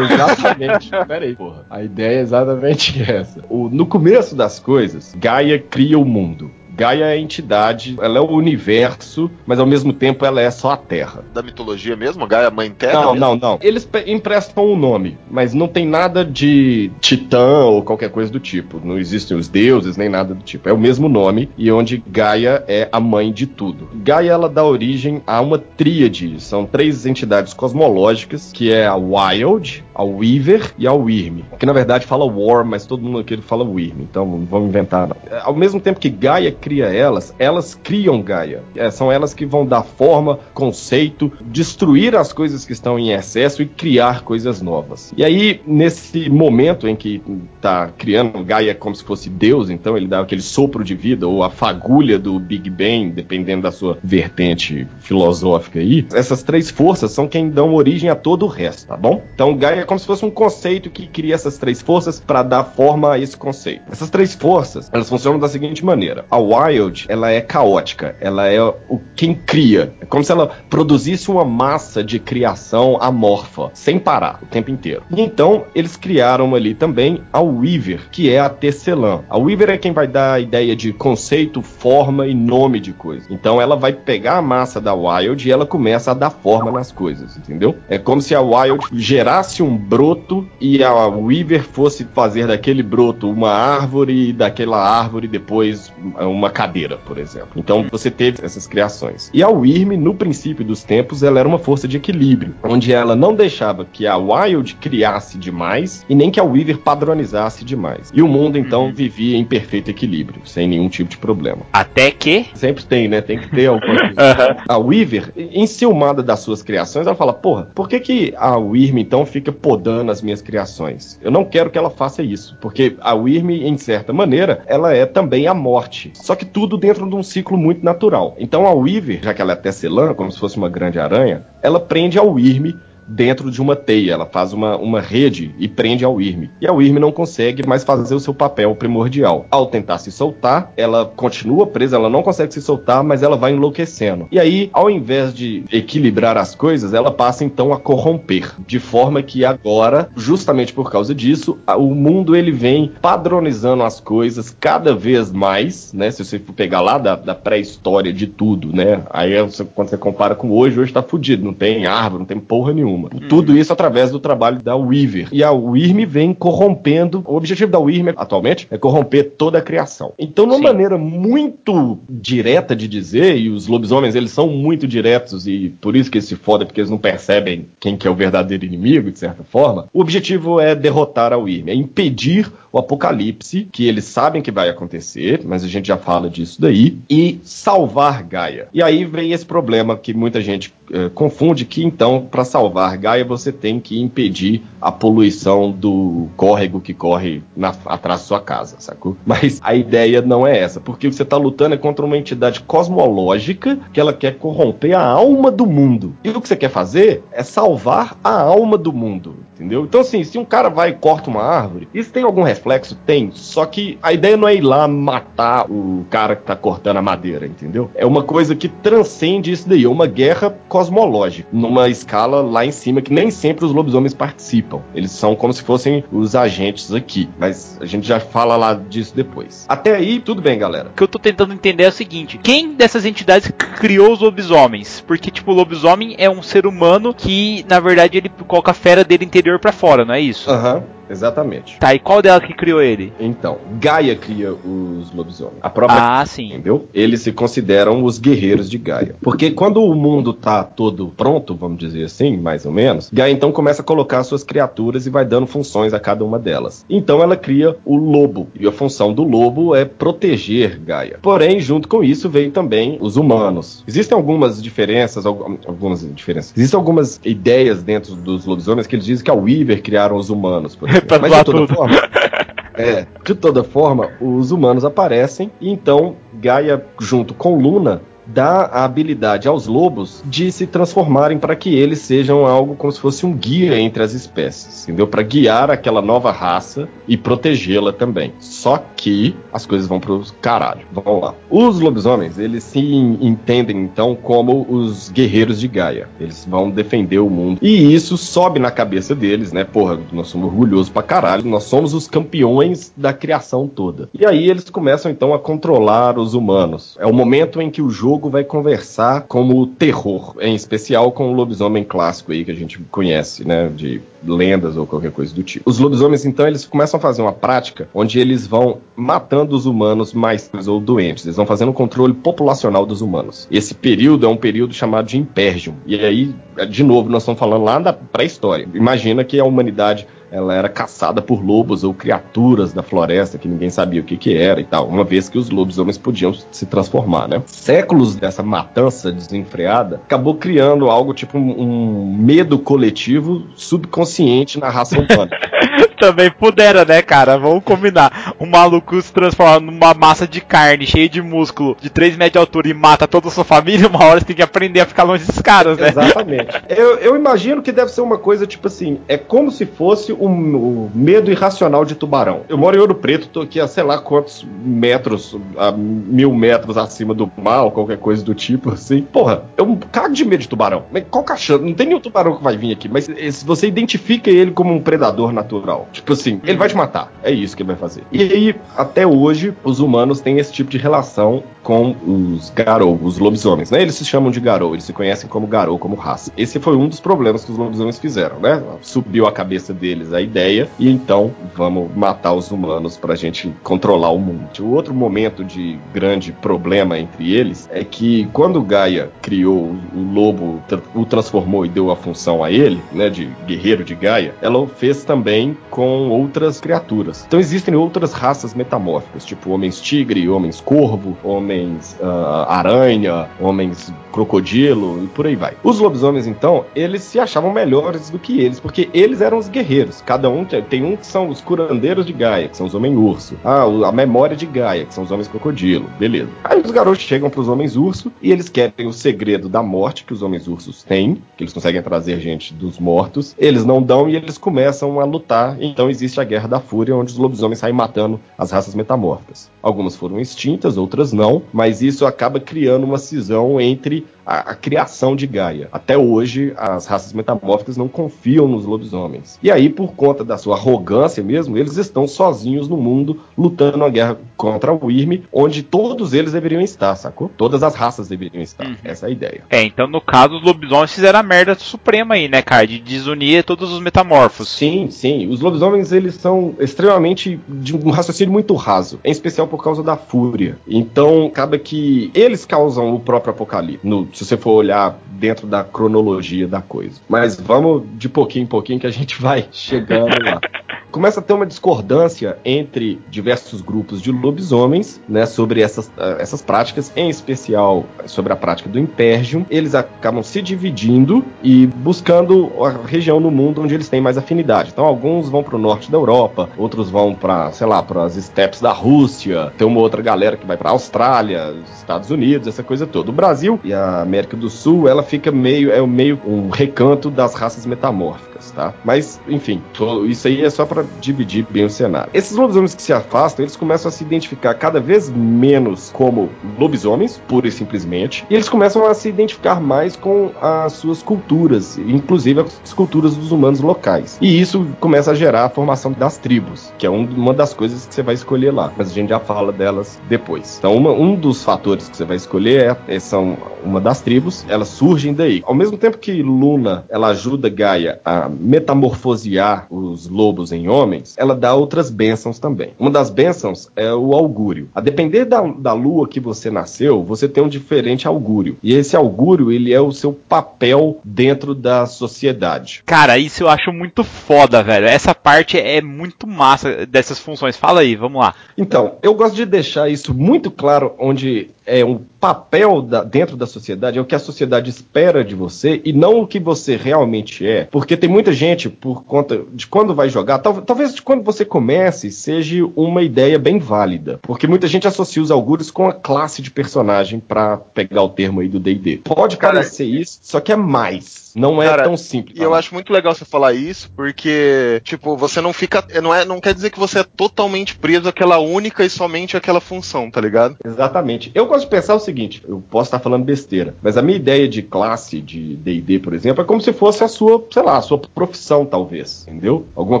Exatamente. 0.12 0.90
Pera 1.06 1.24
aí, 1.24 1.34
porra. 1.36 1.66
A 1.68 1.82
ideia 1.82 2.18
é 2.18 2.20
exatamente 2.22 3.02
essa. 3.02 3.40
O- 3.50 3.68
no 3.68 3.86
começo 3.86 4.34
das 4.34 4.58
coisas, 4.58 5.14
Gaia 5.18 5.58
cria 5.58 5.98
o 5.98 6.04
mundo. 6.04 6.50
Gaia 6.76 7.04
é 7.04 7.12
a 7.12 7.18
entidade, 7.18 7.96
ela 8.00 8.18
é 8.18 8.20
o 8.20 8.30
universo, 8.30 9.30
mas 9.46 9.58
ao 9.58 9.66
mesmo 9.66 9.92
tempo 9.92 10.24
ela 10.24 10.40
é 10.40 10.50
só 10.50 10.72
a 10.72 10.76
Terra. 10.76 11.24
Da 11.32 11.42
mitologia 11.42 11.96
mesmo? 11.96 12.26
Gaia 12.26 12.50
Mãe 12.50 12.70
Terra? 12.70 12.94
Não, 12.94 13.12
mesmo? 13.12 13.20
não, 13.20 13.36
não. 13.36 13.58
Eles 13.62 13.88
emprestam 14.06 14.72
o 14.72 14.76
nome, 14.76 15.16
mas 15.30 15.54
não 15.54 15.68
tem 15.68 15.86
nada 15.86 16.24
de 16.24 16.90
titã 17.00 17.64
ou 17.64 17.82
qualquer 17.82 18.10
coisa 18.10 18.30
do 18.30 18.40
tipo. 18.40 18.80
Não 18.82 18.98
existem 18.98 19.36
os 19.36 19.48
deuses 19.48 19.96
nem 19.96 20.08
nada 20.08 20.34
do 20.34 20.42
tipo. 20.42 20.68
É 20.68 20.72
o 20.72 20.78
mesmo 20.78 21.08
nome 21.08 21.48
e 21.56 21.70
onde 21.70 22.02
Gaia 22.06 22.64
é 22.66 22.88
a 22.90 23.00
mãe 23.00 23.32
de 23.32 23.46
tudo. 23.46 23.88
Gaia 23.94 24.32
ela 24.32 24.48
dá 24.48 24.64
origem 24.64 25.22
a 25.26 25.40
uma 25.40 25.58
tríade. 25.58 26.40
São 26.42 26.66
três 26.66 27.06
entidades 27.06 27.54
cosmológicas, 27.54 28.50
que 28.52 28.72
é 28.72 28.86
a 28.86 28.96
Wild, 28.96 29.84
a 29.94 30.02
Weaver 30.02 30.72
e 30.78 30.86
a 30.86 30.92
Wyrm. 30.92 31.42
Que 31.58 31.66
na 31.66 31.72
verdade 31.72 32.06
fala 32.06 32.24
War, 32.24 32.64
mas 32.64 32.86
todo 32.86 33.02
mundo 33.02 33.18
aqui 33.18 33.36
fala 33.38 33.64
Wyrm. 33.64 34.00
Então 34.00 34.26
não 34.26 34.44
vamos 34.44 34.68
inventar 34.68 35.08
não. 35.08 35.16
É, 35.30 35.40
Ao 35.42 35.54
mesmo 35.54 35.80
tempo 35.80 36.00
que 36.00 36.08
Gaia 36.08 36.50
cria 36.64 36.86
elas, 36.86 37.34
elas 37.38 37.74
criam 37.74 38.22
Gaia. 38.22 38.62
É, 38.74 38.90
são 38.90 39.12
elas 39.12 39.34
que 39.34 39.44
vão 39.44 39.66
dar 39.66 39.82
forma, 39.82 40.38
conceito, 40.54 41.30
destruir 41.42 42.16
as 42.16 42.32
coisas 42.32 42.64
que 42.64 42.72
estão 42.72 42.98
em 42.98 43.12
excesso 43.12 43.60
e 43.60 43.66
criar 43.66 44.22
coisas 44.22 44.62
novas. 44.62 45.12
E 45.14 45.22
aí, 45.22 45.60
nesse 45.66 46.30
momento 46.30 46.88
em 46.88 46.96
que 46.96 47.22
tá 47.60 47.90
criando 47.98 48.42
Gaia 48.42 48.74
como 48.74 48.96
se 48.96 49.04
fosse 49.04 49.28
Deus, 49.28 49.68
então 49.68 49.94
ele 49.94 50.06
dá 50.06 50.20
aquele 50.20 50.40
sopro 50.40 50.82
de 50.82 50.94
vida, 50.94 51.28
ou 51.28 51.42
a 51.42 51.50
fagulha 51.50 52.18
do 52.18 52.38
Big 52.38 52.70
Bang, 52.70 53.10
dependendo 53.10 53.64
da 53.64 53.70
sua 53.70 53.98
vertente 54.02 54.86
filosófica 55.00 55.80
aí, 55.80 56.06
essas 56.14 56.42
três 56.42 56.70
forças 56.70 57.10
são 57.10 57.28
quem 57.28 57.50
dão 57.50 57.74
origem 57.74 58.08
a 58.08 58.16
todo 58.16 58.46
o 58.46 58.48
resto, 58.48 58.88
tá 58.88 58.96
bom? 58.96 59.22
Então 59.34 59.54
Gaia 59.54 59.80
é 59.80 59.84
como 59.84 60.00
se 60.00 60.06
fosse 60.06 60.24
um 60.24 60.30
conceito 60.30 60.88
que 60.88 61.06
cria 61.06 61.34
essas 61.34 61.58
três 61.58 61.82
forças 61.82 62.18
para 62.18 62.42
dar 62.42 62.64
forma 62.64 63.12
a 63.12 63.18
esse 63.18 63.36
conceito. 63.36 63.82
Essas 63.92 64.08
três 64.08 64.34
forças, 64.34 64.88
elas 64.90 65.10
funcionam 65.10 65.38
da 65.38 65.48
seguinte 65.48 65.84
maneira: 65.84 66.24
Wild, 66.54 67.06
ela 67.08 67.30
é 67.30 67.40
caótica, 67.40 68.14
ela 68.20 68.46
é 68.46 68.62
o 68.62 69.00
quem 69.16 69.34
cria, 69.34 69.92
é 70.00 70.06
como 70.06 70.24
se 70.24 70.32
ela 70.32 70.50
produzisse 70.68 71.30
uma 71.30 71.44
massa 71.44 72.02
de 72.02 72.18
criação 72.18 72.98
amorfa, 73.00 73.70
sem 73.74 73.98
parar 73.98 74.40
o 74.42 74.46
tempo 74.46 74.70
inteiro. 74.70 75.02
Então 75.10 75.64
eles 75.74 75.96
criaram 75.96 76.54
ali 76.54 76.74
também 76.74 77.22
a 77.32 77.40
Weaver, 77.40 78.08
que 78.10 78.30
é 78.30 78.40
a 78.40 78.48
tecelã. 78.48 79.22
A 79.28 79.38
Weaver 79.38 79.70
é 79.70 79.78
quem 79.78 79.92
vai 79.92 80.06
dar 80.06 80.34
a 80.34 80.40
ideia 80.40 80.74
de 80.74 80.92
conceito, 80.92 81.62
forma 81.62 82.26
e 82.26 82.34
nome 82.34 82.80
de 82.80 82.92
coisa. 82.92 83.26
Então 83.30 83.60
ela 83.60 83.76
vai 83.76 83.92
pegar 83.92 84.38
a 84.38 84.42
massa 84.42 84.80
da 84.80 84.94
Wild 84.94 85.46
e 85.46 85.52
ela 85.52 85.66
começa 85.66 86.10
a 86.10 86.14
dar 86.14 86.30
forma 86.30 86.70
nas 86.70 86.90
coisas, 86.90 87.36
entendeu? 87.36 87.76
É 87.88 87.98
como 87.98 88.20
se 88.20 88.34
a 88.34 88.40
Wild 88.40 88.84
gerasse 88.92 89.62
um 89.62 89.76
broto 89.76 90.46
e 90.60 90.82
a 90.82 91.06
Weaver 91.06 91.62
fosse 91.62 92.04
fazer 92.04 92.46
daquele 92.46 92.82
broto 92.82 93.30
uma 93.30 93.50
árvore 93.50 94.30
e 94.30 94.32
daquela 94.32 94.78
árvore 94.78 95.28
depois 95.28 95.92
uma 96.18 96.43
cadeira, 96.50 96.96
por 96.96 97.18
exemplo. 97.18 97.50
Então 97.56 97.86
você 97.90 98.10
teve 98.10 98.44
essas 98.44 98.66
criações. 98.66 99.30
E 99.32 99.42
a 99.42 99.48
Wyrm, 99.48 99.96
no 99.96 100.14
princípio 100.14 100.64
dos 100.64 100.82
tempos, 100.82 101.22
ela 101.22 101.40
era 101.40 101.48
uma 101.48 101.58
força 101.58 101.86
de 101.86 101.96
equilíbrio, 101.96 102.54
onde 102.62 102.92
ela 102.92 103.14
não 103.16 103.34
deixava 103.34 103.84
que 103.84 104.06
a 104.06 104.16
Wild 104.16 104.76
criasse 104.76 105.38
demais 105.38 106.04
e 106.08 106.14
nem 106.14 106.30
que 106.30 106.40
a 106.40 106.44
Weaver 106.44 106.78
padronizasse 106.78 107.64
demais. 107.64 108.10
E 108.12 108.22
o 108.22 108.28
mundo 108.28 108.58
então 108.58 108.92
vivia 108.92 109.36
em 109.36 109.44
perfeito 109.44 109.90
equilíbrio, 109.90 110.42
sem 110.44 110.68
nenhum 110.68 110.88
tipo 110.88 111.10
de 111.10 111.18
problema. 111.18 111.62
Até 111.72 112.10
que. 112.10 112.46
Sempre 112.54 112.84
tem, 112.84 113.08
né? 113.08 113.20
Tem 113.20 113.38
que 113.38 113.50
ter 113.50 113.66
alguma 113.66 113.98
coisa. 114.14 114.56
A 114.68 114.78
Weaver, 114.78 115.32
enciumada 115.36 116.22
das 116.22 116.40
suas 116.40 116.62
criações, 116.62 117.06
ela 117.06 117.16
fala: 117.16 117.32
Porra, 117.32 117.68
por 117.74 117.88
que, 117.88 118.00
que 118.00 118.34
a 118.36 118.56
Wyrm 118.56 118.98
então 118.98 119.24
fica 119.26 119.52
podando 119.52 120.10
as 120.10 120.22
minhas 120.22 120.42
criações? 120.42 121.18
Eu 121.22 121.30
não 121.30 121.44
quero 121.44 121.70
que 121.70 121.78
ela 121.78 121.90
faça 121.90 122.22
isso, 122.22 122.56
porque 122.60 122.96
a 123.00 123.14
Wyrm, 123.14 123.50
em 123.50 123.76
certa 123.78 124.12
maneira, 124.12 124.62
ela 124.66 124.94
é 124.94 125.06
também 125.06 125.46
a 125.46 125.54
morte. 125.54 126.12
Só 126.14 126.33
que 126.36 126.44
tudo 126.44 126.76
dentro 126.76 127.08
de 127.08 127.14
um 127.14 127.22
ciclo 127.22 127.56
muito 127.56 127.84
natural. 127.84 128.34
Então 128.38 128.66
a 128.66 128.72
Weaver, 128.74 129.20
já 129.22 129.34
que 129.34 129.42
ela 129.42 129.52
é 129.52 129.56
tecelã, 129.56 130.14
como 130.14 130.30
se 130.30 130.38
fosse 130.38 130.56
uma 130.56 130.68
grande 130.68 130.98
aranha, 130.98 131.42
ela 131.62 131.80
prende 131.80 132.18
a 132.18 132.22
Wyrm 132.22 132.74
dentro 133.06 133.50
de 133.50 133.60
uma 133.60 133.76
teia. 133.76 134.12
Ela 134.12 134.26
faz 134.26 134.52
uma, 134.52 134.76
uma 134.76 135.00
rede 135.00 135.54
e 135.58 135.68
prende 135.68 136.04
a 136.04 136.08
Wyrm. 136.08 136.48
E 136.60 136.66
a 136.66 136.72
Wyrm 136.72 136.98
não 136.98 137.12
consegue 137.12 137.66
mais 137.66 137.84
fazer 137.84 138.14
o 138.14 138.20
seu 138.20 138.34
papel 138.34 138.74
primordial. 138.74 139.46
Ao 139.50 139.66
tentar 139.66 139.98
se 139.98 140.10
soltar, 140.10 140.72
ela 140.76 141.04
continua 141.04 141.66
presa, 141.66 141.96
ela 141.96 142.08
não 142.10 142.22
consegue 142.22 142.52
se 142.54 142.62
soltar, 142.62 143.02
mas 143.04 143.22
ela 143.22 143.36
vai 143.36 143.52
enlouquecendo. 143.52 144.26
E 144.30 144.38
aí, 144.38 144.70
ao 144.72 144.90
invés 144.90 145.34
de 145.34 145.64
equilibrar 145.72 146.36
as 146.36 146.54
coisas, 146.54 146.94
ela 146.94 147.10
passa 147.10 147.44
então 147.44 147.72
a 147.72 147.78
corromper. 147.78 148.52
De 148.66 148.78
forma 148.78 149.22
que 149.22 149.44
agora, 149.44 150.08
justamente 150.16 150.72
por 150.72 150.90
causa 150.90 151.14
disso, 151.14 151.58
o 151.78 151.94
mundo 151.94 152.34
ele 152.36 152.52
vem 152.52 152.90
padronizando 153.00 153.82
as 153.82 154.00
coisas 154.00 154.54
cada 154.58 154.94
vez 154.94 155.30
mais, 155.32 155.92
né? 155.92 156.10
Se 156.10 156.24
você 156.24 156.38
for 156.38 156.52
pegar 156.52 156.80
lá 156.80 156.98
da, 156.98 157.16
da 157.16 157.34
pré-história 157.34 158.12
de 158.12 158.26
tudo, 158.26 158.74
né? 158.74 159.02
Aí 159.10 159.40
você- 159.42 159.64
quando 159.64 159.88
você 159.88 159.96
compara 159.96 160.34
com 160.34 160.50
hoje, 160.50 160.78
hoje 160.80 160.92
tá 160.92 161.02
fudido. 161.02 161.44
Não 161.44 161.52
tem 161.54 161.86
árvore, 161.86 162.20
não 162.20 162.26
tem 162.26 162.38
porra 162.38 162.72
nenhuma. 162.72 162.93
Tudo 163.28 163.56
isso 163.56 163.72
através 163.72 164.10
do 164.10 164.18
trabalho 164.18 164.62
da 164.62 164.76
Weaver. 164.76 165.28
E 165.32 165.42
a 165.42 165.50
Wyrm 165.50 166.04
vem 166.06 166.32
corrompendo. 166.32 167.22
O 167.26 167.36
objetivo 167.36 167.70
da 167.70 167.78
Wyrm 167.78 168.08
atualmente 168.16 168.66
é 168.70 168.78
corromper 168.78 169.32
toda 169.36 169.58
a 169.58 169.62
criação. 169.62 170.12
Então, 170.18 170.46
de 170.46 170.52
uma 170.52 170.58
Sim. 170.58 170.64
maneira 170.64 170.98
muito 170.98 171.98
direta 172.08 172.74
de 172.74 172.88
dizer, 172.88 173.36
e 173.36 173.48
os 173.50 173.66
lobisomens 173.66 174.14
eles 174.14 174.30
são 174.30 174.48
muito 174.48 174.86
diretos 174.86 175.46
e 175.46 175.72
por 175.80 175.96
isso 175.96 176.10
que 176.10 176.18
eles 176.18 176.28
se 176.28 176.36
fodem, 176.36 176.66
porque 176.66 176.80
eles 176.80 176.90
não 176.90 176.98
percebem 176.98 177.66
quem 177.80 177.96
que 177.96 178.06
é 178.06 178.10
o 178.10 178.14
verdadeiro 178.14 178.64
inimigo, 178.64 179.10
de 179.10 179.18
certa 179.18 179.42
forma. 179.42 179.86
O 179.92 180.00
objetivo 180.00 180.60
é 180.60 180.74
derrotar 180.74 181.32
a 181.32 181.36
Wyrm, 181.36 181.68
é 181.68 181.74
impedir 181.74 182.50
o 182.74 182.78
apocalipse, 182.78 183.68
que 183.70 183.86
eles 183.86 184.02
sabem 184.04 184.42
que 184.42 184.50
vai 184.50 184.68
acontecer, 184.68 185.42
mas 185.44 185.62
a 185.62 185.68
gente 185.68 185.86
já 185.86 185.96
fala 185.96 186.28
disso 186.28 186.60
daí, 186.60 186.98
e 187.08 187.38
salvar 187.44 188.24
Gaia. 188.24 188.66
E 188.74 188.82
aí 188.82 189.04
vem 189.04 189.30
esse 189.30 189.46
problema 189.46 189.96
que 189.96 190.12
muita 190.12 190.40
gente 190.40 190.74
eh, 190.90 191.08
confunde, 191.14 191.64
que 191.64 191.84
então, 191.84 192.26
para 192.28 192.44
salvar 192.44 192.96
Gaia, 192.96 193.24
você 193.24 193.52
tem 193.52 193.78
que 193.78 194.00
impedir 194.00 194.60
a 194.80 194.90
poluição 194.90 195.70
do 195.70 196.26
córrego 196.36 196.80
que 196.80 196.92
corre 196.92 197.44
na- 197.56 197.76
atrás 197.86 198.22
da 198.22 198.26
sua 198.26 198.40
casa, 198.40 198.74
sacou? 198.80 199.16
Mas 199.24 199.60
a 199.62 199.72
ideia 199.72 200.20
não 200.20 200.44
é 200.44 200.58
essa, 200.58 200.80
porque 200.80 201.08
você 201.08 201.24
tá 201.24 201.36
lutando 201.36 201.78
contra 201.78 202.04
uma 202.04 202.18
entidade 202.18 202.58
cosmológica 202.60 203.78
que 203.92 204.00
ela 204.00 204.12
quer 204.12 204.36
corromper 204.36 204.94
a 204.98 205.04
alma 205.06 205.48
do 205.50 205.64
mundo. 205.64 206.16
E 206.24 206.30
o 206.30 206.40
que 206.40 206.48
você 206.48 206.56
quer 206.56 206.70
fazer 206.70 207.22
é 207.30 207.44
salvar 207.44 208.18
a 208.24 208.32
alma 208.40 208.76
do 208.76 208.92
mundo, 208.92 209.36
entendeu? 209.54 209.84
Então, 209.84 210.00
assim, 210.00 210.22
se 210.24 210.38
um 210.38 210.44
cara 210.44 210.68
vai 210.68 210.90
e 210.90 210.94
corta 210.94 211.30
uma 211.30 211.42
árvore, 211.42 211.88
isso 211.94 212.12
tem 212.12 212.22
algum 212.22 212.42
reflexo? 212.42 212.96
Tem. 213.06 213.30
Só 213.32 213.64
que 213.66 213.98
a 214.02 214.12
ideia 214.12 214.36
não 214.36 214.48
é 214.48 214.54
ir 214.54 214.60
lá 214.60 214.86
matar 214.86 215.70
o 215.70 216.04
cara 216.10 216.36
que 216.36 216.42
tá 216.42 216.56
cortando 216.56 216.96
a 216.96 217.02
madeira, 217.02 217.46
entendeu? 217.46 217.90
É 217.94 218.04
uma 218.04 218.22
coisa 218.22 218.54
que 218.54 218.68
transcende 218.68 219.52
isso 219.52 219.68
daí. 219.68 219.84
É 219.84 219.88
uma 219.88 220.06
guerra 220.06 220.56
cosmológica, 220.68 221.48
numa 221.52 221.88
escala 221.88 222.42
lá 222.42 222.64
em 222.64 222.72
cima, 222.72 223.00
que 223.00 223.12
nem 223.12 223.30
sempre 223.30 223.64
os 223.64 223.72
lobisomens 223.72 224.14
participam. 224.14 224.80
Eles 224.94 225.10
são 225.10 225.34
como 225.36 225.52
se 225.52 225.62
fossem 225.62 226.04
os 226.12 226.34
agentes 226.34 226.92
aqui. 226.92 227.28
Mas 227.38 227.78
a 227.80 227.86
gente 227.86 228.06
já 228.06 228.20
fala 228.20 228.56
lá 228.56 228.74
disso 228.74 229.14
depois. 229.14 229.64
Até 229.68 229.94
aí, 229.94 230.20
tudo 230.20 230.42
bem, 230.42 230.58
galera. 230.58 230.90
O 230.90 230.96
que 230.96 231.02
eu 231.02 231.08
tô 231.08 231.18
tentando 231.18 231.54
entender 231.54 231.84
é 231.84 231.88
o 231.88 231.92
seguinte: 231.92 232.38
quem 232.42 232.74
dessas 232.74 233.04
entidades 233.04 233.50
criou 233.78 234.12
os 234.12 234.20
lobisomens? 234.20 235.00
Porque, 235.06 235.30
tipo, 235.30 235.52
o 235.52 235.54
lobisomem 235.54 236.14
é 236.18 236.28
um 236.28 236.42
ser 236.42 236.66
humano 236.66 237.14
que, 237.14 237.64
na 237.68 237.80
verdade, 237.80 238.18
ele 238.18 238.28
coloca 238.28 238.70
a 238.70 238.74
fera 238.74 239.04
dele 239.04 239.24
interior 239.44 239.58
pra 239.60 239.72
fora, 239.72 240.04
não 240.06 240.14
é 240.14 240.20
isso? 240.20 240.50
Aham, 240.50 240.82
exatamente. 241.08 241.78
Tá, 241.78 241.94
e 241.94 241.98
qual 241.98 242.20
delas 242.22 242.44
que 242.44 242.54
criou 242.54 242.80
ele? 242.82 243.12
Então, 243.18 243.58
Gaia 243.80 244.14
cria 244.16 244.52
os 244.52 245.12
lobisomens. 245.14 245.58
A 245.62 245.70
própria 245.70 246.20
Ah, 246.20 246.26
sim. 246.26 246.48
Entendeu? 246.48 246.86
Eles 246.94 247.20
se 247.22 247.32
consideram 247.32 248.04
os 248.04 248.18
guerreiros 248.18 248.68
de 248.70 248.78
Gaia. 248.78 249.16
Porque 249.22 249.50
quando 249.50 249.82
o 249.82 249.94
mundo 249.94 250.32
tá 250.32 250.62
todo 250.64 251.08
pronto, 251.16 251.54
vamos 251.54 251.78
dizer 251.78 252.04
assim, 252.04 252.36
mais 252.36 252.64
ou 252.66 252.72
menos, 252.72 253.10
Gaia 253.12 253.32
então 253.32 253.52
começa 253.52 253.82
a 253.82 253.84
colocar 253.84 254.22
suas 254.24 254.42
criaturas 254.44 255.06
e 255.06 255.10
vai 255.10 255.24
dando 255.24 255.46
funções 255.46 255.92
a 255.94 256.00
cada 256.00 256.24
uma 256.24 256.38
delas. 256.38 256.84
Então 256.88 257.22
ela 257.22 257.36
cria 257.36 257.76
o 257.84 257.96
lobo. 257.96 258.48
E 258.58 258.66
a 258.66 258.72
função 258.72 259.12
do 259.12 259.22
lobo 259.24 259.74
é 259.74 259.84
proteger 259.84 260.78
Gaia. 260.78 261.18
Porém, 261.20 261.60
junto 261.60 261.88
com 261.88 262.02
isso 262.02 262.28
veio 262.28 262.50
também 262.50 262.96
os 263.00 263.16
humanos. 263.16 263.82
Existem 263.86 264.16
algumas 264.16 264.62
diferenças, 264.62 265.26
algu- 265.26 265.58
algumas 265.66 266.06
diferenças. 266.14 266.52
Existem 266.56 266.78
algumas 266.78 267.20
ideias 267.24 267.82
dentro 267.82 268.14
dos 268.14 268.44
lobisomens 268.44 268.86
que 268.86 268.94
eles 268.96 269.04
dizem 269.04 269.24
que 269.24 269.30
a 269.30 269.34
Weaver 269.34 269.82
criaram 269.82 270.16
os 270.16 270.30
humanos, 270.30 270.74
por 270.76 270.88
exemplo. 270.88 270.93
Pra 271.06 271.18
Mas 271.18 271.32
de 271.32 271.44
toda 271.44 271.58
tudo. 271.58 271.74
forma, 271.74 271.94
é, 272.76 273.06
de 273.24 273.34
toda 273.34 273.64
forma, 273.64 274.10
os 274.20 274.50
humanos 274.50 274.84
aparecem 274.84 275.50
e 275.60 275.70
então 275.70 276.16
Gaia, 276.34 276.84
junto 277.00 277.34
com 277.34 277.56
Luna, 277.56 278.02
dá 278.26 278.64
a 278.66 278.84
habilidade 278.84 279.48
aos 279.48 279.66
lobos 279.66 280.22
de 280.24 280.50
se 280.50 280.66
transformarem 280.66 281.38
para 281.38 281.56
que 281.56 281.74
eles 281.74 282.00
sejam 282.00 282.46
algo 282.46 282.74
como 282.74 282.92
se 282.92 283.00
fosse 283.00 283.26
um 283.26 283.32
guia 283.32 283.78
entre 283.78 284.02
as 284.02 284.12
espécies, 284.12 284.84
entendeu? 284.84 285.06
Para 285.06 285.22
guiar 285.22 285.70
aquela 285.70 286.00
nova 286.00 286.30
raça 286.30 286.88
e 287.06 287.16
protegê-la 287.16 287.92
também. 287.92 288.32
Só 288.38 288.82
que 288.96 289.36
as 289.52 289.66
coisas 289.66 289.86
vão 289.86 290.00
pro 290.00 290.22
caralho. 290.40 290.82
Vamos 290.92 291.22
lá. 291.22 291.34
Os 291.50 291.80
lobisomens, 291.80 292.38
eles 292.38 292.64
se 292.64 292.80
entendem 292.80 293.82
então 293.82 294.14
como 294.14 294.66
os 294.68 295.10
guerreiros 295.10 295.60
de 295.60 295.68
Gaia. 295.68 296.08
Eles 296.18 296.46
vão 296.48 296.70
defender 296.70 297.18
o 297.18 297.28
mundo. 297.28 297.58
E 297.60 297.94
isso 297.94 298.16
sobe 298.16 298.58
na 298.58 298.70
cabeça 298.70 299.14
deles, 299.14 299.52
né? 299.52 299.64
Porra, 299.64 299.98
nós 300.12 300.28
somos 300.28 300.48
orgulhosos 300.48 300.88
pra 300.88 301.02
caralho. 301.02 301.44
Nós 301.44 301.64
somos 301.64 301.94
os 301.94 302.08
campeões 302.08 302.92
da 302.96 303.12
criação 303.12 303.68
toda. 303.68 304.08
E 304.14 304.24
aí 304.24 304.48
eles 304.48 304.68
começam 304.70 305.10
então 305.10 305.34
a 305.34 305.38
controlar 305.38 306.18
os 306.18 306.34
humanos. 306.34 306.96
É 306.98 307.06
o 307.06 307.12
momento 307.12 307.60
em 307.60 307.70
que 307.70 307.82
o 307.82 307.90
jogo 307.90 308.13
vai 308.30 308.44
conversar 308.44 309.22
com 309.22 309.48
o 309.48 309.66
terror, 309.66 310.36
em 310.40 310.54
especial 310.54 311.12
com 311.12 311.30
o 311.30 311.34
lobisomem 311.34 311.84
clássico 311.84 312.32
aí 312.32 312.44
que 312.44 312.50
a 312.50 312.54
gente 312.54 312.78
conhece, 312.90 313.46
né? 313.46 313.68
De 313.68 314.00
lendas 314.26 314.76
ou 314.76 314.86
qualquer 314.86 315.12
coisa 315.12 315.34
do 315.34 315.42
tipo. 315.42 315.68
Os 315.68 315.78
lobisomens, 315.78 316.24
então, 316.24 316.46
eles 316.46 316.64
começam 316.64 316.98
a 316.98 317.00
fazer 317.00 317.20
uma 317.20 317.32
prática 317.32 317.88
onde 317.92 318.18
eles 318.18 318.46
vão 318.46 318.78
matando 318.96 319.54
os 319.54 319.66
humanos 319.66 320.12
mais 320.14 320.50
ou 320.66 320.80
doentes. 320.80 321.24
Eles 321.24 321.36
vão 321.36 321.46
fazendo 321.46 321.70
um 321.70 321.74
controle 321.74 322.14
populacional 322.14 322.86
dos 322.86 323.00
humanos. 323.02 323.46
Esse 323.50 323.74
período 323.74 324.26
é 324.26 324.28
um 324.28 324.36
período 324.36 324.72
chamado 324.72 325.06
de 325.06 325.18
Impergium. 325.18 325.74
E 325.86 325.96
aí, 325.96 326.34
de 326.70 326.82
novo, 326.82 327.10
nós 327.10 327.22
estamos 327.22 327.38
falando 327.38 327.64
lá 327.64 327.78
da 327.78 327.92
pré-história. 327.92 328.68
Imagina 328.74 329.24
que 329.24 329.38
a 329.38 329.44
humanidade 329.44 330.06
ela 330.34 330.52
era 330.52 330.68
caçada 330.68 331.22
por 331.22 331.40
lobos 331.40 331.84
ou 331.84 331.94
criaturas 331.94 332.72
da 332.72 332.82
floresta 332.82 333.38
que 333.38 333.46
ninguém 333.46 333.70
sabia 333.70 334.00
o 334.00 334.04
que, 334.04 334.16
que 334.16 334.36
era 334.36 334.60
e 334.60 334.64
tal, 334.64 334.88
uma 334.88 335.04
vez 335.04 335.28
que 335.28 335.38
os 335.38 335.48
lobisomens 335.48 335.96
podiam 335.96 336.34
se 336.34 336.66
transformar, 336.66 337.28
né? 337.28 337.40
Séculos 337.46 338.16
dessa 338.16 338.42
matança 338.42 339.12
desenfreada 339.12 340.00
acabou 340.04 340.34
criando 340.34 340.90
algo 340.90 341.14
tipo 341.14 341.38
um, 341.38 341.60
um 341.60 342.16
medo 342.18 342.58
coletivo 342.58 343.46
subconsciente 343.54 344.58
na 344.58 344.68
raça 344.68 344.96
humana. 344.96 345.30
Também 346.04 346.30
pudera, 346.30 346.84
né, 346.84 347.00
cara? 347.00 347.38
Vamos 347.38 347.64
combinar. 347.64 348.34
Um 348.38 348.46
maluco 348.46 349.00
se 349.00 349.10
transforma 349.10 349.58
numa 349.58 349.94
massa 349.94 350.28
de 350.28 350.40
carne 350.40 350.86
cheia 350.86 351.08
de 351.08 351.22
músculo 351.22 351.76
de 351.80 351.88
3 351.88 352.16
metros 352.16 352.32
de 352.32 352.38
altura 352.38 352.68
e 352.68 352.74
mata 352.74 353.08
toda 353.08 353.28
a 353.28 353.30
sua 353.30 353.44
família, 353.44 353.88
uma 353.88 354.04
hora 354.04 354.20
você 354.20 354.26
tem 354.26 354.36
que 354.36 354.42
aprender 354.42 354.80
a 354.80 354.86
ficar 354.86 355.04
longe 355.04 355.24
desses 355.24 355.40
caras, 355.40 355.78
né? 355.78 355.88
Exatamente. 355.88 356.48
eu, 356.68 356.98
eu 356.98 357.16
imagino 357.16 357.62
que 357.62 357.72
deve 357.72 357.90
ser 357.90 358.02
uma 358.02 358.18
coisa 358.18 358.46
tipo 358.46 358.68
assim: 358.68 358.98
é 359.08 359.16
como 359.16 359.50
se 359.50 359.64
fosse 359.64 360.12
o, 360.12 360.26
o 360.26 360.90
medo 360.94 361.30
irracional 361.30 361.84
de 361.86 361.94
tubarão. 361.94 362.42
Eu 362.48 362.58
moro 362.58 362.76
em 362.76 362.80
Ouro 362.80 362.94
Preto, 362.94 363.28
tô 363.28 363.40
aqui 363.40 363.58
a 363.58 363.66
sei 363.66 363.82
lá 363.82 363.96
quantos 363.96 364.46
metros, 364.62 365.36
a 365.56 365.72
mil 365.72 366.34
metros 366.34 366.76
acima 366.76 367.14
do 367.14 367.30
mar, 367.36 367.62
ou 367.62 367.70
qualquer 367.70 367.96
coisa 367.96 368.22
do 368.22 368.34
tipo, 368.34 368.72
assim. 368.72 369.00
Porra, 369.00 369.44
eu 369.56 369.78
cago 369.90 370.12
de 370.12 370.24
medo 370.24 370.40
de 370.40 370.48
tubarão. 370.48 370.84
Mas 370.92 371.04
qual 371.10 371.24
cachorro? 371.24 371.64
Não 371.64 371.72
tem 371.72 371.86
nenhum 371.86 372.00
tubarão 372.00 372.36
que 372.36 372.44
vai 372.44 372.58
vir 372.58 372.72
aqui, 372.72 372.88
mas 372.88 373.04
se 373.04 373.44
você 373.44 373.66
identifica 373.66 374.30
ele 374.30 374.50
como 374.50 374.74
um 374.74 374.80
predador 374.80 375.32
natural. 375.32 375.88
Tipo 375.94 376.12
assim, 376.12 376.40
ele 376.44 376.58
vai 376.58 376.68
te 376.68 376.76
matar. 376.76 377.12
É 377.22 377.30
isso 377.30 377.56
que 377.56 377.62
ele 377.62 377.68
vai 377.68 377.76
fazer. 377.76 378.02
E 378.10 378.20
aí, 378.20 378.54
até 378.76 379.06
hoje, 379.06 379.54
os 379.62 379.80
humanos 379.80 380.20
têm 380.20 380.38
esse 380.38 380.52
tipo 380.52 380.70
de 380.70 380.76
relação 380.76 381.42
com 381.62 381.96
os 382.06 382.50
Garou, 382.50 382.98
os 383.02 383.18
lobisomens, 383.18 383.70
né? 383.70 383.80
Eles 383.80 383.94
se 383.94 384.04
chamam 384.04 384.30
de 384.30 384.38
Garou, 384.38 384.74
eles 384.74 384.84
se 384.84 384.92
conhecem 384.92 385.28
como 385.28 385.46
Garou, 385.46 385.78
como 385.78 385.96
raça. 385.96 386.30
Esse 386.36 386.60
foi 386.60 386.76
um 386.76 386.86
dos 386.88 387.00
problemas 387.00 387.44
que 387.44 387.50
os 387.50 387.56
lobisomens 387.56 387.98
fizeram, 387.98 388.38
né? 388.38 388.62
Subiu 388.82 389.26
a 389.26 389.32
cabeça 389.32 389.72
deles 389.72 390.12
a 390.12 390.20
ideia 390.20 390.68
e 390.78 390.90
então 390.90 391.32
vamos 391.54 391.90
matar 391.96 392.34
os 392.34 392.50
humanos 392.50 392.96
pra 392.96 393.14
gente 393.14 393.52
controlar 393.62 394.10
o 394.10 394.18
mundo. 394.18 394.48
O 394.60 394.72
outro 394.72 394.92
momento 394.92 395.42
de 395.42 395.78
grande 395.92 396.32
problema 396.32 396.98
entre 396.98 397.32
eles 397.32 397.68
é 397.72 397.82
que 397.82 398.28
quando 398.32 398.60
Gaia 398.62 399.10
criou 399.22 399.76
o 399.94 400.12
lobo, 400.12 400.62
o 400.94 401.06
transformou 401.06 401.64
e 401.64 401.68
deu 401.68 401.90
a 401.90 401.96
função 401.96 402.44
a 402.44 402.50
ele, 402.50 402.80
né, 402.92 403.08
de 403.08 403.26
guerreiro 403.46 403.84
de 403.84 403.94
Gaia, 403.94 404.34
ela 404.42 404.66
fez 404.66 405.04
também 405.04 405.56
com 405.74 406.08
outras 406.08 406.60
criaturas. 406.60 407.24
Então 407.26 407.40
existem 407.40 407.74
outras 407.74 408.12
raças 408.12 408.54
metamórficas, 408.54 409.24
tipo 409.24 409.50
homens 409.50 409.80
tigre, 409.80 410.28
homens 410.28 410.60
corvo, 410.60 411.16
homens 411.24 411.96
uh, 412.00 412.48
aranha, 412.48 413.28
homens 413.40 413.92
crocodilo 414.12 415.02
e 415.02 415.08
por 415.08 415.26
aí 415.26 415.34
vai. 415.34 415.54
Os 415.64 415.80
lobisomens, 415.80 416.28
então, 416.28 416.64
eles 416.76 417.02
se 417.02 417.18
achavam 417.18 417.52
melhores 417.52 418.08
do 418.08 418.20
que 418.20 418.40
eles, 418.40 418.60
porque 418.60 418.88
eles 418.94 419.20
eram 419.20 419.36
os 419.36 419.48
guerreiros. 419.48 420.00
Cada 420.00 420.30
um 420.30 420.44
tem 420.44 420.84
um 420.84 420.96
que 420.96 421.04
são 421.04 421.28
os 421.28 421.40
curandeiros 421.40 422.06
de 422.06 422.12
Gaia, 422.12 422.48
que 422.48 422.56
são 422.56 422.66
os 422.66 422.74
homens 422.76 422.96
urso. 422.96 423.36
Ah, 423.44 423.64
a 423.64 423.90
memória 423.90 424.36
de 424.36 424.46
Gaia, 424.46 424.84
que 424.84 424.94
são 424.94 425.02
os 425.02 425.10
homens 425.10 425.26
crocodilo. 425.26 425.90
Beleza. 425.98 426.28
Aí 426.44 426.60
os 426.60 426.70
garotos 426.70 427.02
chegam 427.02 427.28
para 427.28 427.40
os 427.40 427.48
homens 427.48 427.74
urso 427.74 428.12
e 428.22 428.30
eles 428.30 428.48
querem 428.48 428.86
o 428.86 428.92
segredo 428.92 429.48
da 429.48 429.62
morte 429.62 430.04
que 430.04 430.12
os 430.12 430.22
homens 430.22 430.46
ursos 430.46 430.84
têm, 430.84 431.20
que 431.36 431.42
eles 431.42 431.52
conseguem 431.52 431.82
trazer 431.82 432.20
gente 432.20 432.54
dos 432.54 432.78
mortos. 432.78 433.34
Eles 433.36 433.64
não 433.64 433.82
dão 433.82 434.08
e 434.08 434.14
eles 434.14 434.38
começam 434.38 435.00
a 435.00 435.04
lutar. 435.04 435.60
Então 435.66 435.88
existe 435.88 436.20
a 436.20 436.24
Guerra 436.24 436.48
da 436.48 436.60
Fúria, 436.60 436.94
onde 436.94 437.12
os 437.12 437.18
lobisomens 437.18 437.58
saem 437.58 437.74
matando 437.74 438.20
as 438.36 438.50
raças 438.50 438.74
metamórficas. 438.74 439.50
Algumas 439.62 439.96
foram 439.96 440.20
extintas, 440.20 440.76
outras 440.76 441.12
não, 441.12 441.42
mas 441.52 441.82
isso 441.82 442.06
acaba 442.06 442.38
criando 442.38 442.84
uma 442.84 442.98
cisão 442.98 443.60
entre 443.60 444.06
a, 444.24 444.52
a, 444.52 444.54
criação 444.54 445.14
de 445.14 445.26
Gaia. 445.26 445.68
Até 445.72 445.96
hoje, 445.96 446.52
as 446.56 446.86
raças 446.86 447.12
metamórficas 447.12 447.76
não 447.76 447.88
confiam 447.88 448.48
nos 448.48 448.64
lobisomens. 448.64 449.38
E 449.42 449.50
aí, 449.50 449.68
por 449.68 449.94
conta 449.94 450.24
da 450.24 450.38
sua 450.38 450.56
arrogância 450.56 451.22
mesmo, 451.22 451.56
eles 451.56 451.76
estão 451.76 452.06
sozinhos 452.06 452.68
no 452.68 452.76
mundo, 452.76 453.20
lutando 453.36 453.78
uma 453.78 453.90
guerra 453.90 454.18
contra 454.36 454.72
o 454.72 454.86
Wyrm, 454.86 455.22
onde 455.32 455.62
todos 455.62 456.12
eles 456.12 456.32
deveriam 456.32 456.60
estar, 456.60 456.94
sacou? 456.96 457.30
Todas 457.36 457.62
as 457.62 457.74
raças 457.74 458.08
deveriam 458.08 458.42
estar. 458.42 458.66
Uhum. 458.66 458.76
Essa 458.84 459.06
é 459.06 459.08
a 459.08 459.12
ideia. 459.12 459.44
É, 459.50 459.62
então 459.62 459.86
no 459.86 460.00
caso, 460.00 460.36
os 460.36 460.42
lobisomens 460.42 460.92
fizeram 460.92 461.18
a 461.18 461.22
merda 461.22 461.54
suprema 461.54 462.14
aí, 462.14 462.28
né, 462.28 462.42
cara? 462.42 462.66
De 462.66 462.78
desunir 462.78 463.44
todos 463.44 463.72
os 463.72 463.80
metamorfos. 463.80 464.48
Sim, 464.48 464.90
sim. 464.90 465.28
Os 465.28 465.40
lobisomens, 465.40 465.92
eles 465.92 466.14
são 466.14 466.54
extremamente 466.58 467.40
de 467.48 467.76
um 467.76 467.90
raciocínio 467.90 468.32
muito 468.32 468.54
raso, 468.54 469.00
em 469.04 469.10
especial 469.10 469.46
por 469.46 469.62
causa 469.62 469.82
da 469.82 469.96
fúria. 469.96 470.58
Então, 470.66 471.26
acaba 471.26 471.58
que 471.58 472.10
eles 472.14 472.44
causam 472.44 472.94
o 472.94 473.00
próprio 473.00 473.32
apocalipse. 473.32 473.86
No 473.86 474.06
se 474.14 474.24
você 474.24 474.36
for 474.36 474.52
olhar 474.52 474.98
dentro 475.06 475.46
da 475.46 475.64
cronologia 475.64 476.46
da 476.46 476.62
coisa. 476.62 477.00
Mas 477.08 477.38
vamos 477.40 477.82
de 477.98 478.08
pouquinho 478.08 478.44
em 478.44 478.46
pouquinho 478.46 478.80
que 478.80 478.86
a 478.86 478.92
gente 478.92 479.20
vai 479.20 479.48
chegando 479.50 480.14
lá. 480.24 480.40
Começa 480.94 481.18
a 481.18 481.22
ter 481.24 481.32
uma 481.32 481.44
discordância 481.44 482.38
entre 482.44 483.00
diversos 483.10 483.60
grupos 483.60 484.00
de 484.00 484.12
lobisomens, 484.12 485.00
né, 485.08 485.26
sobre 485.26 485.60
essas, 485.60 485.88
uh, 485.88 486.20
essas 486.20 486.40
práticas, 486.40 486.92
em 486.94 487.10
especial 487.10 487.84
sobre 488.06 488.32
a 488.32 488.36
prática 488.36 488.70
do 488.70 488.78
impérgio. 488.78 489.44
Eles 489.50 489.74
acabam 489.74 490.22
se 490.22 490.40
dividindo 490.40 491.24
e 491.42 491.66
buscando 491.66 492.48
a 492.62 492.86
região 492.86 493.18
no 493.18 493.28
mundo 493.28 493.60
onde 493.60 493.74
eles 493.74 493.88
têm 493.88 494.00
mais 494.00 494.16
afinidade. 494.16 494.70
Então, 494.72 494.84
alguns 494.84 495.28
vão 495.28 495.42
para 495.42 495.56
o 495.56 495.58
norte 495.58 495.90
da 495.90 495.98
Europa, 495.98 496.48
outros 496.56 496.88
vão 496.90 497.12
para, 497.12 497.50
sei 497.50 497.66
lá, 497.66 497.82
para 497.82 498.04
as 498.04 498.14
estepes 498.14 498.60
da 498.60 498.70
Rússia. 498.70 499.52
Tem 499.58 499.66
uma 499.66 499.80
outra 499.80 500.00
galera 500.00 500.36
que 500.36 500.46
vai 500.46 500.56
para 500.56 500.68
a 500.68 500.72
Austrália, 500.74 501.56
Estados 501.76 502.12
Unidos, 502.12 502.46
essa 502.46 502.62
coisa 502.62 502.86
toda. 502.86 503.10
O 503.10 503.12
Brasil 503.12 503.58
e 503.64 503.74
a 503.74 504.00
América 504.00 504.36
do 504.36 504.48
Sul, 504.48 504.88
ela 504.88 505.02
fica 505.02 505.32
meio 505.32 505.72
é 505.72 505.84
meio 505.84 506.20
um 506.24 506.50
recanto 506.50 507.10
das 507.10 507.34
raças 507.34 507.66
metamórficas, 507.66 508.33
tá? 508.50 508.74
Mas, 508.84 509.20
enfim, 509.28 509.62
isso 510.08 510.28
aí 510.28 510.44
é 510.44 510.50
só 510.50 510.64
para 510.64 510.84
dividir 511.00 511.46
bem 511.48 511.64
o 511.64 511.70
cenário. 511.70 512.10
Esses 512.12 512.36
lobisomens 512.36 512.74
que 512.74 512.82
se 512.82 512.92
afastam, 512.92 513.44
eles 513.44 513.56
começam 513.56 513.88
a 513.88 513.92
se 513.92 514.04
identificar 514.04 514.54
cada 514.54 514.80
vez 514.80 515.10
menos 515.10 515.90
como 515.92 516.30
lobisomens, 516.58 517.20
pura 517.28 517.48
e 517.48 517.52
simplesmente, 517.52 518.24
e 518.28 518.34
eles 518.34 518.48
começam 518.48 518.86
a 518.86 518.94
se 518.94 519.08
identificar 519.08 519.60
mais 519.60 519.96
com 519.96 520.30
as 520.40 520.74
suas 520.74 521.02
culturas, 521.02 521.78
inclusive 521.78 522.40
as 522.40 522.72
culturas 522.72 523.16
dos 523.16 523.32
humanos 523.32 523.60
locais. 523.60 524.18
E 524.20 524.40
isso 524.40 524.66
começa 524.80 525.10
a 525.10 525.14
gerar 525.14 525.44
a 525.44 525.48
formação 525.48 525.92
das 525.92 526.18
tribos, 526.18 526.72
que 526.78 526.86
é 526.86 526.90
um, 526.90 527.04
uma 527.04 527.32
das 527.32 527.54
coisas 527.54 527.86
que 527.86 527.94
você 527.94 528.02
vai 528.02 528.14
escolher 528.14 528.52
lá, 528.52 528.72
mas 528.76 528.90
a 528.90 528.92
gente 528.92 529.10
já 529.10 529.20
fala 529.20 529.52
delas 529.52 529.98
depois. 530.08 530.56
Então, 530.58 530.74
uma, 530.74 530.90
um 530.90 531.14
dos 531.14 531.42
fatores 531.42 531.88
que 531.88 531.96
você 531.96 532.04
vai 532.04 532.16
escolher 532.16 532.76
é, 532.88 532.94
é 532.96 532.98
são 532.98 533.36
uma 533.64 533.80
das 533.80 534.00
tribos, 534.00 534.44
elas 534.48 534.68
surgem 534.68 535.12
daí. 535.12 535.42
Ao 535.46 535.54
mesmo 535.54 535.76
tempo 535.76 535.98
que 535.98 536.22
Luna 536.22 536.84
ela 536.88 537.08
ajuda 537.08 537.48
Gaia 537.48 538.00
a 538.04 538.28
metamorfosear 538.38 539.66
os 539.70 540.08
lobos 540.08 540.52
em 540.52 540.68
homens, 540.68 541.14
ela 541.16 541.34
dá 541.34 541.54
outras 541.54 541.90
bênçãos 541.90 542.38
também. 542.38 542.70
Uma 542.78 542.90
das 542.90 543.10
bênçãos 543.10 543.70
é 543.76 543.92
o 543.92 544.12
augúrio. 544.14 544.68
A 544.74 544.80
depender 544.80 545.24
da, 545.24 545.42
da 545.42 545.72
lua 545.72 546.08
que 546.08 546.20
você 546.20 546.50
nasceu, 546.50 547.02
você 547.02 547.28
tem 547.28 547.42
um 547.42 547.48
diferente 547.48 548.06
augúrio. 548.06 548.56
E 548.62 548.74
esse 548.74 548.96
augúrio, 548.96 549.50
ele 549.50 549.72
é 549.72 549.80
o 549.80 549.92
seu 549.92 550.12
papel 550.12 550.98
dentro 551.04 551.54
da 551.54 551.86
sociedade. 551.86 552.82
Cara, 552.86 553.18
isso 553.18 553.42
eu 553.42 553.48
acho 553.48 553.72
muito 553.72 554.04
foda, 554.04 554.62
velho. 554.62 554.86
Essa 554.86 555.14
parte 555.14 555.58
é 555.58 555.80
muito 555.80 556.26
massa 556.26 556.86
dessas 556.86 557.18
funções. 557.18 557.56
Fala 557.56 557.80
aí, 557.80 557.96
vamos 557.96 558.20
lá. 558.20 558.34
Então, 558.56 558.96
eu 559.02 559.14
gosto 559.14 559.34
de 559.34 559.46
deixar 559.46 559.88
isso 559.88 560.14
muito 560.14 560.50
claro 560.50 560.94
onde 560.98 561.50
é 561.66 561.84
um 561.84 562.00
papel 562.24 562.80
da, 562.80 563.04
dentro 563.04 563.36
da 563.36 563.46
sociedade 563.46 563.98
é 563.98 564.00
o 564.00 564.04
que 564.04 564.14
a 564.14 564.18
sociedade 564.18 564.70
espera 564.70 565.22
de 565.22 565.34
você 565.34 565.82
e 565.84 565.92
não 565.92 566.20
o 566.20 566.26
que 566.26 566.40
você 566.40 566.74
realmente 566.74 567.46
é. 567.46 567.68
Porque 567.70 567.98
tem 567.98 568.08
muita 568.08 568.32
gente, 568.32 568.70
por 568.70 569.04
conta 569.04 569.42
de 569.52 569.66
quando 569.66 569.94
vai 569.94 570.08
jogar, 570.08 570.38
tal, 570.38 570.62
talvez 570.62 570.94
de 570.94 571.02
quando 571.02 571.22
você 571.22 571.44
comece, 571.44 572.10
seja 572.10 572.64
uma 572.74 573.02
ideia 573.02 573.38
bem 573.38 573.58
válida. 573.58 574.18
Porque 574.22 574.46
muita 574.46 574.66
gente 574.66 574.88
associa 574.88 575.22
os 575.22 575.30
augúrios 575.30 575.70
com 575.70 575.86
a 575.86 575.92
classe 575.92 576.40
de 576.40 576.50
personagem, 576.50 577.20
para 577.20 577.58
pegar 577.58 578.02
o 578.02 578.08
termo 578.08 578.40
aí 578.40 578.48
do 578.48 578.58
DD. 578.58 579.02
Pode 579.04 579.36
Cara, 579.36 579.56
parecer 579.56 579.84
isso, 579.84 580.18
só 580.22 580.40
que 580.40 580.50
é 580.50 580.56
mais. 580.56 581.23
Não 581.34 581.60
é 581.62 581.68
Cara, 581.68 581.84
tão 581.84 581.96
simples. 581.96 582.38
E 582.38 582.42
eu 582.42 582.54
acho 582.54 582.72
muito 582.72 582.92
legal 582.92 583.14
você 583.14 583.24
falar 583.24 583.52
isso, 583.52 583.90
porque, 583.96 584.80
tipo, 584.84 585.16
você 585.16 585.40
não 585.40 585.52
fica. 585.52 585.84
Não, 586.02 586.14
é, 586.14 586.24
não 586.24 586.40
quer 586.40 586.54
dizer 586.54 586.70
que 586.70 586.78
você 586.78 587.00
é 587.00 587.04
totalmente 587.04 587.76
preso 587.76 588.08
àquela 588.08 588.38
única 588.38 588.84
e 588.84 588.90
somente 588.90 589.36
àquela 589.36 589.60
função, 589.60 590.10
tá 590.10 590.20
ligado? 590.20 590.56
Exatamente. 590.64 591.32
Eu 591.34 591.46
gosto 591.46 591.64
de 591.64 591.70
pensar 591.70 591.94
o 591.94 592.00
seguinte: 592.00 592.42
eu 592.46 592.62
posso 592.70 592.88
estar 592.88 593.00
falando 593.00 593.24
besteira, 593.24 593.74
mas 593.82 593.96
a 593.96 594.02
minha 594.02 594.16
ideia 594.16 594.48
de 594.48 594.62
classe 594.62 595.20
de 595.20 595.56
DD, 595.56 595.98
por 595.98 596.14
exemplo, 596.14 596.42
é 596.42 596.46
como 596.46 596.60
se 596.60 596.72
fosse 596.72 597.02
a 597.02 597.08
sua, 597.08 597.44
sei 597.50 597.62
lá, 597.62 597.78
a 597.78 597.82
sua 597.82 597.98
profissão, 597.98 598.64
talvez. 598.64 599.26
Entendeu? 599.26 599.66
Alguma 599.74 600.00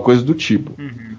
coisa 0.00 0.22
do 0.22 0.34
tipo. 0.34 0.72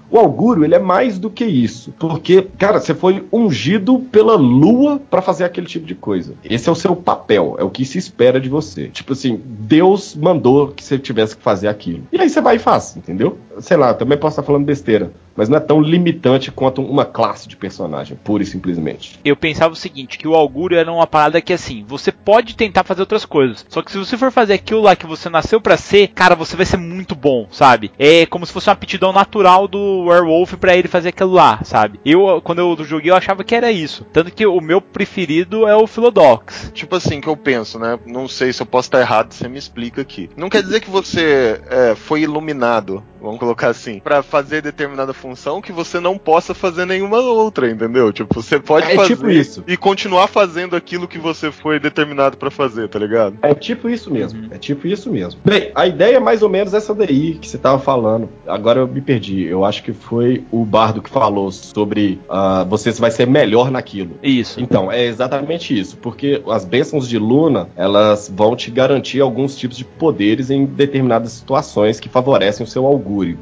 O 0.10 0.18
augúrio, 0.18 0.64
ele 0.64 0.76
é 0.76 0.80
mais 0.80 1.18
do 1.20 1.30
que 1.30 1.44
isso. 1.44 1.94
Porque, 2.00 2.48
cara, 2.58 2.80
você 2.80 2.94
foi 2.94 3.26
ungido 3.34 4.00
pela 4.00 4.36
lua 4.36 5.00
para 5.10 5.22
fazer 5.22 5.44
aquele 5.44 5.68
tipo 5.68 5.86
de 5.86 5.96
coisa. 5.96 6.36
Esse 6.44 6.70
é 6.70 6.72
o 6.72 6.76
seu 6.76 6.96
papel, 6.96 7.56
é 7.60 7.64
o 7.64 7.70
que 7.70 7.84
se 7.84 7.98
espera 7.98 8.40
de 8.40 8.48
você. 8.48 8.88
Tipo 8.88 9.14
assim, 9.14 9.42
Deus 9.44 10.05
mandou 10.14 10.68
que 10.68 10.84
você 10.84 11.00
tivesse 11.00 11.36
que 11.36 11.42
fazer 11.42 11.68
aquilo. 11.68 12.08
E 12.12 12.20
aí 12.20 12.30
você 12.30 12.42
vai 12.42 12.58
e 12.58 12.60
faz, 12.60 12.96
entendeu? 12.96 13.38
Sei 13.60 13.78
lá, 13.78 13.94
também 13.94 14.18
posso 14.18 14.34
estar 14.34 14.44
falando 14.44 14.66
besteira, 14.66 15.12
mas 15.36 15.48
não 15.48 15.58
é 15.58 15.62
tão 15.62 15.80
limitante 15.80 16.52
quanto 16.52 16.82
uma 16.82 17.06
classe 17.06 17.48
de 17.48 17.56
personagem, 17.56 18.18
pura 18.24 18.44
e 18.44 18.46
simplesmente. 18.46 19.20
Eu 19.24 19.36
pensava 19.36 19.74
o 19.74 19.78
seguinte, 19.78 20.18
que 20.18 20.28
o 20.28 20.36
augúrio 20.36 20.78
era 20.78 20.92
uma 20.92 21.08
parada 21.08 21.42
que 21.42 21.54
assim, 21.54 21.86
você 21.88 22.12
pode 22.12 22.56
tentar 22.56 22.84
fazer 22.84 23.02
outras 23.02 23.26
coisas. 23.26 23.66
Só 23.70 23.82
que 23.82 23.92
se 23.92 23.98
você 23.98 24.18
for 24.18 24.32
fazer 24.32 24.54
aquilo 24.54 24.82
lá 24.82 24.96
que 24.96 25.06
você 25.06 25.30
nasceu 25.30 25.62
pra 25.62 25.78
ser, 25.78 26.10
cara, 26.10 26.36
você 26.36 26.56
vai 26.56 26.66
ser 26.66 26.78
muito 26.78 27.16
bom, 27.16 27.48
sabe? 27.52 27.92
É 27.98 28.26
como 28.26 28.46
se 28.46 28.52
fosse 28.52 28.68
uma 28.70 28.74
aptidão 28.74 29.14
natural 29.14 29.68
do 29.68 30.06
Werewolf 30.06 30.54
pra 30.56 30.76
ele 30.76 30.88
fazer 30.88 31.10
aquilo 31.10 31.32
lá, 31.32 31.60
sabe? 31.64 32.00
Eu, 32.06 32.42
quando 32.44 32.60
eu 32.60 32.84
joguei, 32.84 33.12
eu 33.12 33.16
achava 33.16 33.44
que 33.44 33.56
era 33.56 33.72
isso. 33.72 34.06
Tanto 34.12 34.32
que 34.32 34.46
o 34.46 34.60
meu 34.60 34.82
preferido 34.82 35.68
é 35.68 35.76
o 35.76 35.88
Philodox. 35.88 36.72
Tipo 36.74 36.96
assim, 36.96 37.22
que 37.22 37.28
eu 37.28 37.38
penso, 37.38 37.80
né? 37.80 38.00
Não 38.06 38.28
sei 38.28 38.52
se 38.52 38.62
eu 38.62 38.66
posso 38.66 38.88
estar 38.88 39.00
errado, 39.00 39.34
você 39.34 39.48
me 39.48 39.58
explica 39.58 39.95
aqui. 40.02 40.30
Não 40.36 40.50
quer 40.50 40.62
dizer 40.62 40.82
que 40.82 40.90
você 40.90 41.62
é, 41.68 41.96
foi 41.96 42.22
iluminado, 42.22 43.04
vamos 43.26 43.40
colocar 43.40 43.70
assim, 43.70 44.00
pra 44.00 44.22
fazer 44.24 44.62
determinada 44.62 45.14
função 45.14 45.62
que 45.62 45.72
você 45.72 46.00
não 46.00 46.18
possa 46.18 46.54
fazer 46.54 46.86
nenhuma 46.86 47.18
outra, 47.20 47.70
entendeu? 47.70 48.12
Tipo, 48.14 48.42
você 48.42 48.60
pode 48.60 48.92
É 48.92 48.96
fazer 48.96 49.16
tipo 49.16 49.30
isso. 49.30 49.64
e 49.68 49.76
continuar 49.76 50.28
fazendo 50.28 50.76
aquilo 50.76 51.08
que 51.08 51.18
você 51.18 51.52
foi 51.52 51.80
determinado 51.80 52.38
pra 52.38 52.52
fazer, 52.52 52.88
tá 52.88 53.00
ligado? 53.00 53.38
É 53.42 53.54
tipo 53.54 53.90
isso 53.90 54.12
mesmo. 54.12 54.48
É 54.52 54.58
tipo 54.58 54.88
isso 54.88 55.12
mesmo. 55.12 55.40
Bem, 55.44 55.72
a 55.74 55.88
ideia 55.88 56.18
é 56.18 56.20
mais 56.20 56.42
ou 56.42 56.50
menos 56.50 56.74
essa 56.74 56.94
daí 56.94 57.36
que 57.36 57.48
você 57.48 57.58
tava 57.58 57.80
falando. 57.80 58.30
Agora 58.48 58.80
eu 58.80 58.88
me 58.88 59.02
perdi. 59.02 59.44
Eu 59.44 59.66
acho 59.66 59.84
que 59.84 59.94
foi 59.94 60.44
o 60.52 60.64
Bardo 60.64 61.02
que 61.02 61.10
falou 61.10 61.52
sobre 61.52 62.20
ah, 62.30 62.64
você 62.68 62.92
vai 62.92 63.12
ser 63.12 63.28
melhor 63.28 63.72
naquilo. 63.72 64.18
Isso. 64.22 64.60
Então, 64.62 64.92
é 64.92 65.06
exatamente 65.06 65.78
isso, 65.78 65.98
porque 65.98 66.42
as 66.48 66.64
bênçãos 66.66 67.08
de 67.08 67.18
Luna, 67.18 67.70
elas 67.76 68.32
vão 68.34 68.56
te 68.56 68.70
garantir 68.70 69.20
alguns 69.22 69.56
tipos 69.58 69.78
de 69.78 69.86
poderes 69.86 70.50
em 70.50 70.66
determinadas 70.66 71.32
situações 71.32 72.00
que 72.00 72.10
favorecem 72.10 72.64
o 72.66 72.70
seu 72.70 72.86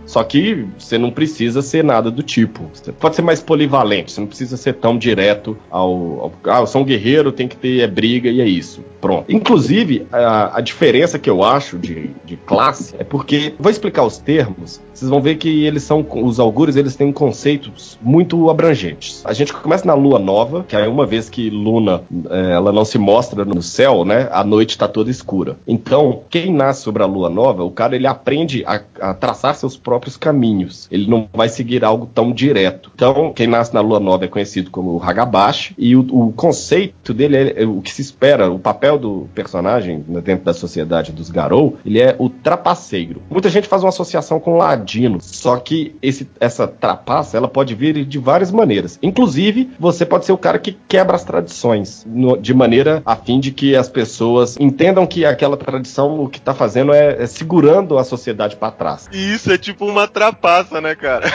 Só 0.05 0.23
que 0.23 0.65
você 0.77 0.97
não 0.97 1.11
precisa 1.11 1.61
ser 1.61 1.83
nada 1.83 2.11
do 2.11 2.23
tipo. 2.23 2.69
Você 2.73 2.91
pode 2.91 3.15
ser 3.15 3.21
mais 3.21 3.41
polivalente, 3.41 4.11
você 4.11 4.21
não 4.21 4.27
precisa 4.27 4.57
ser 4.57 4.73
tão 4.73 4.97
direto 4.97 5.57
ao, 5.69 5.91
ao 5.91 6.33
ah, 6.45 6.59
eu 6.59 6.67
sou 6.67 6.81
um 6.81 6.85
guerreiro, 6.85 7.31
tem 7.31 7.47
que 7.47 7.55
ter 7.55 7.81
é, 7.81 7.87
briga 7.87 8.29
e 8.29 8.41
é 8.41 8.45
isso. 8.45 8.83
Pronto. 9.01 9.25
Inclusive, 9.29 10.07
a, 10.11 10.57
a 10.57 10.61
diferença 10.61 11.19
que 11.19 11.29
eu 11.29 11.43
acho 11.43 11.77
de, 11.77 12.11
de 12.23 12.37
classe 12.37 12.95
é 12.97 13.03
porque, 13.03 13.53
vou 13.59 13.69
explicar 13.69 14.05
os 14.05 14.17
termos, 14.17 14.79
vocês 14.93 15.09
vão 15.09 15.21
ver 15.21 15.35
que 15.35 15.65
eles 15.65 15.83
são, 15.83 16.05
os 16.09 16.39
augúrios, 16.39 16.77
eles 16.77 16.95
têm 16.95 17.11
conceitos 17.11 17.97
muito 18.01 18.49
abrangentes. 18.49 19.21
A 19.25 19.33
gente 19.33 19.51
começa 19.51 19.85
na 19.85 19.93
lua 19.93 20.19
nova, 20.19 20.63
que 20.63 20.75
é 20.75 20.87
uma 20.87 21.05
vez 21.05 21.29
que 21.29 21.49
Luna, 21.49 22.03
eh, 22.29 22.51
ela 22.51 22.71
não 22.71 22.85
se 22.85 22.97
mostra 22.97 23.43
no 23.43 23.61
céu, 23.61 24.05
né, 24.05 24.29
a 24.31 24.43
noite 24.43 24.71
está 24.71 24.87
toda 24.87 25.11
escura. 25.11 25.57
Então, 25.67 26.21
quem 26.29 26.53
nasce 26.53 26.83
sobre 26.83 27.03
a 27.03 27.05
lua 27.05 27.29
nova, 27.29 27.63
o 27.63 27.71
cara, 27.71 27.97
ele 27.97 28.07
aprende 28.07 28.63
a, 28.65 28.81
a 29.01 29.13
traçar 29.13 29.52
seus 29.53 29.77
próprios 29.77 30.17
caminhos. 30.17 30.87
Ele 30.91 31.09
não 31.09 31.27
vai 31.33 31.49
seguir 31.49 31.83
algo 31.83 32.05
tão 32.13 32.31
direto. 32.31 32.91
Então, 32.95 33.31
quem 33.33 33.47
nasce 33.47 33.73
na 33.73 33.81
lua 33.81 33.99
nova 33.99 34.25
é 34.25 34.27
conhecido 34.27 34.69
como 34.71 34.91
o 34.95 35.03
Hagabashi, 35.03 35.73
e 35.77 35.95
o, 35.95 36.01
o 36.01 36.33
conceito 36.33 37.13
dele 37.13 37.37
é, 37.37 37.63
é 37.63 37.65
o 37.65 37.81
que 37.81 37.91
se 37.91 38.01
espera, 38.01 38.51
o 38.51 38.59
papel 38.59 38.97
do 38.97 39.27
personagem 39.33 40.03
né, 40.07 40.21
dentro 40.21 40.45
da 40.45 40.53
sociedade 40.53 41.11
dos 41.11 41.29
Garou, 41.29 41.77
ele 41.85 41.99
é 41.99 42.15
o 42.17 42.29
trapaceiro. 42.29 43.21
Muita 43.29 43.49
gente 43.49 43.67
faz 43.67 43.83
uma 43.83 43.89
associação 43.89 44.39
com 44.39 44.57
ladino, 44.57 45.19
só 45.21 45.57
que 45.57 45.95
esse, 46.01 46.27
essa 46.39 46.67
trapaça, 46.67 47.37
ela 47.37 47.47
pode 47.47 47.75
vir 47.75 48.05
de 48.05 48.17
várias 48.17 48.51
maneiras. 48.51 48.97
Inclusive, 49.01 49.69
você 49.79 50.05
pode 50.05 50.25
ser 50.25 50.31
o 50.31 50.37
cara 50.37 50.59
que 50.59 50.77
quebra 50.87 51.15
as 51.15 51.23
tradições, 51.23 52.05
no- 52.07 52.37
de 52.37 52.53
maneira 52.53 53.01
a 53.05 53.15
fim 53.15 53.39
de 53.39 53.51
que 53.51 53.75
as 53.75 53.89
pessoas 53.89 54.57
entendam 54.59 55.05
que 55.05 55.25
aquela 55.25 55.57
tradição 55.57 56.23
o 56.23 56.29
que 56.29 56.39
tá 56.39 56.53
fazendo 56.53 56.93
é, 56.93 57.23
é 57.23 57.27
segurando 57.27 57.97
a 57.97 58.03
sociedade 58.03 58.55
para 58.55 58.71
trás. 58.71 59.09
E 59.11 59.33
isso 59.43 59.51
é 59.51 59.57
tipo 59.57 59.85
uma 59.85 60.07
trapaça, 60.07 60.79
né, 60.79 60.95
cara? 60.95 61.25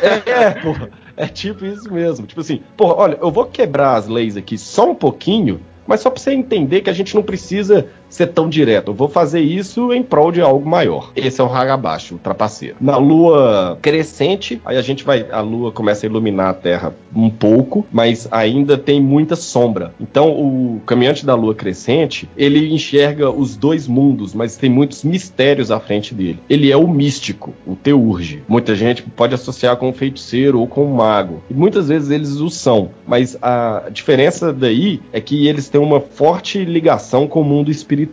É, 0.00 0.30
é, 0.30 0.50
porra. 0.52 0.88
É 1.16 1.26
tipo 1.26 1.64
isso 1.64 1.92
mesmo. 1.92 2.24
Tipo 2.26 2.40
assim, 2.40 2.62
porra, 2.76 2.94
olha, 2.94 3.18
eu 3.20 3.30
vou 3.30 3.46
quebrar 3.46 3.96
as 3.96 4.06
leis 4.06 4.36
aqui 4.36 4.56
só 4.56 4.90
um 4.90 4.94
pouquinho, 4.94 5.60
mas 5.84 6.00
só 6.00 6.10
pra 6.10 6.20
você 6.20 6.32
entender 6.32 6.82
que 6.82 6.90
a 6.90 6.92
gente 6.92 7.14
não 7.14 7.22
precisa 7.22 7.88
ser 8.16 8.28
tão 8.28 8.48
direto. 8.48 8.90
Eu 8.90 8.94
vou 8.94 9.08
fazer 9.08 9.40
isso 9.40 9.92
em 9.92 10.02
prol 10.02 10.32
de 10.32 10.40
algo 10.40 10.68
maior. 10.68 11.12
Esse 11.14 11.40
é 11.40 11.44
o 11.44 11.52
Hagabashi, 11.52 12.14
o 12.14 12.18
trapaceiro. 12.18 12.76
Na 12.80 12.96
lua 12.96 13.78
crescente, 13.80 14.60
aí 14.64 14.76
a 14.76 14.82
gente 14.82 15.04
vai. 15.04 15.26
A 15.30 15.40
lua 15.40 15.70
começa 15.70 16.06
a 16.06 16.08
iluminar 16.08 16.50
a 16.50 16.54
Terra 16.54 16.94
um 17.14 17.30
pouco, 17.30 17.86
mas 17.92 18.28
ainda 18.30 18.76
tem 18.76 19.00
muita 19.00 19.36
sombra. 19.36 19.92
Então, 20.00 20.30
o 20.30 20.80
caminhante 20.86 21.24
da 21.24 21.34
lua 21.34 21.54
crescente, 21.54 22.28
ele 22.36 22.72
enxerga 22.72 23.30
os 23.30 23.56
dois 23.56 23.86
mundos, 23.86 24.34
mas 24.34 24.56
tem 24.56 24.70
muitos 24.70 25.04
mistérios 25.04 25.70
à 25.70 25.80
frente 25.80 26.14
dele. 26.14 26.38
Ele 26.48 26.70
é 26.70 26.76
o 26.76 26.86
místico, 26.86 27.54
o 27.66 27.74
teurge. 27.74 28.42
Muita 28.48 28.74
gente 28.74 29.02
pode 29.02 29.34
associar 29.34 29.76
com 29.76 29.88
um 29.88 29.92
feiticeiro 29.92 30.60
ou 30.60 30.66
com 30.66 30.84
um 30.84 30.94
mago. 30.94 31.42
E 31.50 31.54
muitas 31.54 31.88
vezes 31.88 32.10
eles 32.10 32.36
o 32.36 32.50
são. 32.50 32.90
Mas 33.06 33.36
a 33.40 33.84
diferença 33.90 34.52
daí 34.52 35.00
é 35.12 35.20
que 35.20 35.46
eles 35.46 35.68
têm 35.68 35.80
uma 35.80 36.00
forte 36.00 36.64
ligação 36.64 37.26
com 37.26 37.40
o 37.40 37.44
mundo 37.44 37.70
espiritual, 37.70 38.05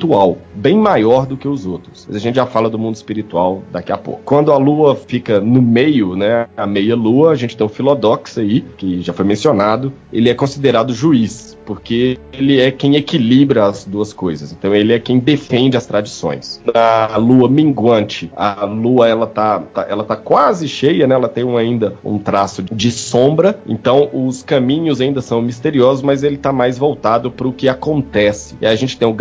bem 0.53 0.77
maior 0.77 1.25
do 1.25 1.38
que 1.38 1.47
os 1.47 1.65
outros. 1.65 2.06
Mas 2.08 2.15
a 2.15 2.19
gente 2.19 2.36
já 2.36 2.45
fala 2.45 2.69
do 2.69 2.79
mundo 2.79 2.95
espiritual 2.95 3.63
daqui 3.71 3.91
a 3.91 3.97
pouco. 3.97 4.21
Quando 4.25 4.51
a 4.51 4.58
lua 4.58 4.95
fica 4.95 5.39
no 5.39 5.62
meio, 5.62 6.15
né, 6.15 6.47
a 6.56 6.65
meia 6.65 6.95
lua, 6.95 7.32
a 7.32 7.36
gente 7.36 7.56
tem 7.56 7.65
o 7.65 7.69
Filodox 7.69 8.38
aí, 8.38 8.62
que 8.77 9.01
já 9.01 9.13
foi 9.13 9.25
mencionado. 9.25 9.91
Ele 10.12 10.29
é 10.29 10.34
considerado 10.34 10.93
juiz, 10.93 11.58
porque 11.65 12.17
ele 12.32 12.60
é 12.60 12.71
quem 12.71 12.95
equilibra 12.95 13.65
as 13.65 13.86
duas 13.86 14.13
coisas. 14.13 14.51
Então 14.51 14.73
ele 14.73 14.93
é 14.93 14.99
quem 14.99 15.19
defende 15.19 15.77
as 15.77 15.86
tradições. 15.86 16.62
Na 16.73 17.15
lua 17.17 17.49
minguante, 17.49 18.32
a 18.36 18.65
lua 18.65 19.08
ela 19.08 19.27
tá, 19.27 19.60
tá- 19.60 19.86
ela 19.89 20.03
tá 20.03 20.15
quase 20.15 20.67
cheia, 20.67 21.08
né? 21.08 21.15
Ela 21.15 21.29
tem 21.29 21.43
um, 21.43 21.58
ainda 21.58 21.95
um 22.03 22.17
traço 22.17 22.63
de 22.63 22.91
sombra. 22.91 23.60
Então 23.67 24.10
os 24.13 24.43
caminhos 24.43 25.01
ainda 25.01 25.21
são 25.21 25.41
misteriosos, 25.41 26.03
mas 26.03 26.23
ele 26.23 26.38
tá 26.38 26.51
mais 26.51 26.77
voltado 26.77 27.32
para 27.32 27.47
o 27.47 27.53
que 27.53 27.67
acontece. 27.69 28.56
E 28.62 28.65
a 28.65 28.75
gente 28.75 28.97
tem 28.97 29.08
o 29.08 29.13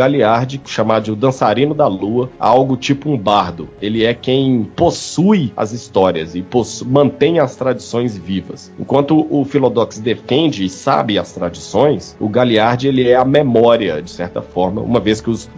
Galiardi, 0.52 0.60
chamado 0.66 1.04
de 1.04 1.12
o 1.12 1.16
dançarino 1.16 1.74
da 1.74 1.86
lua, 1.86 2.30
algo 2.38 2.76
tipo 2.76 3.10
um 3.10 3.16
bardo. 3.16 3.68
Ele 3.80 4.04
é 4.04 4.14
quem 4.14 4.64
possui 4.76 5.52
as 5.56 5.72
histórias 5.72 6.34
e 6.34 6.44
mantém 6.86 7.38
as 7.38 7.56
tradições 7.56 8.16
vivas. 8.16 8.72
Enquanto 8.78 9.26
o 9.30 9.44
Philodox 9.44 9.98
defende 9.98 10.64
e 10.64 10.68
sabe 10.68 11.18
as 11.18 11.32
tradições, 11.32 12.16
o 12.20 12.28
Galiardi 12.28 12.88
ele 12.88 13.08
é 13.08 13.16
a 13.16 13.24
memória, 13.24 14.02
de 14.02 14.10
certa 14.10 14.42
forma, 14.42 14.80
uma 14.80 15.00
vez 15.00 15.20
que 15.20 15.30
os 15.30 15.48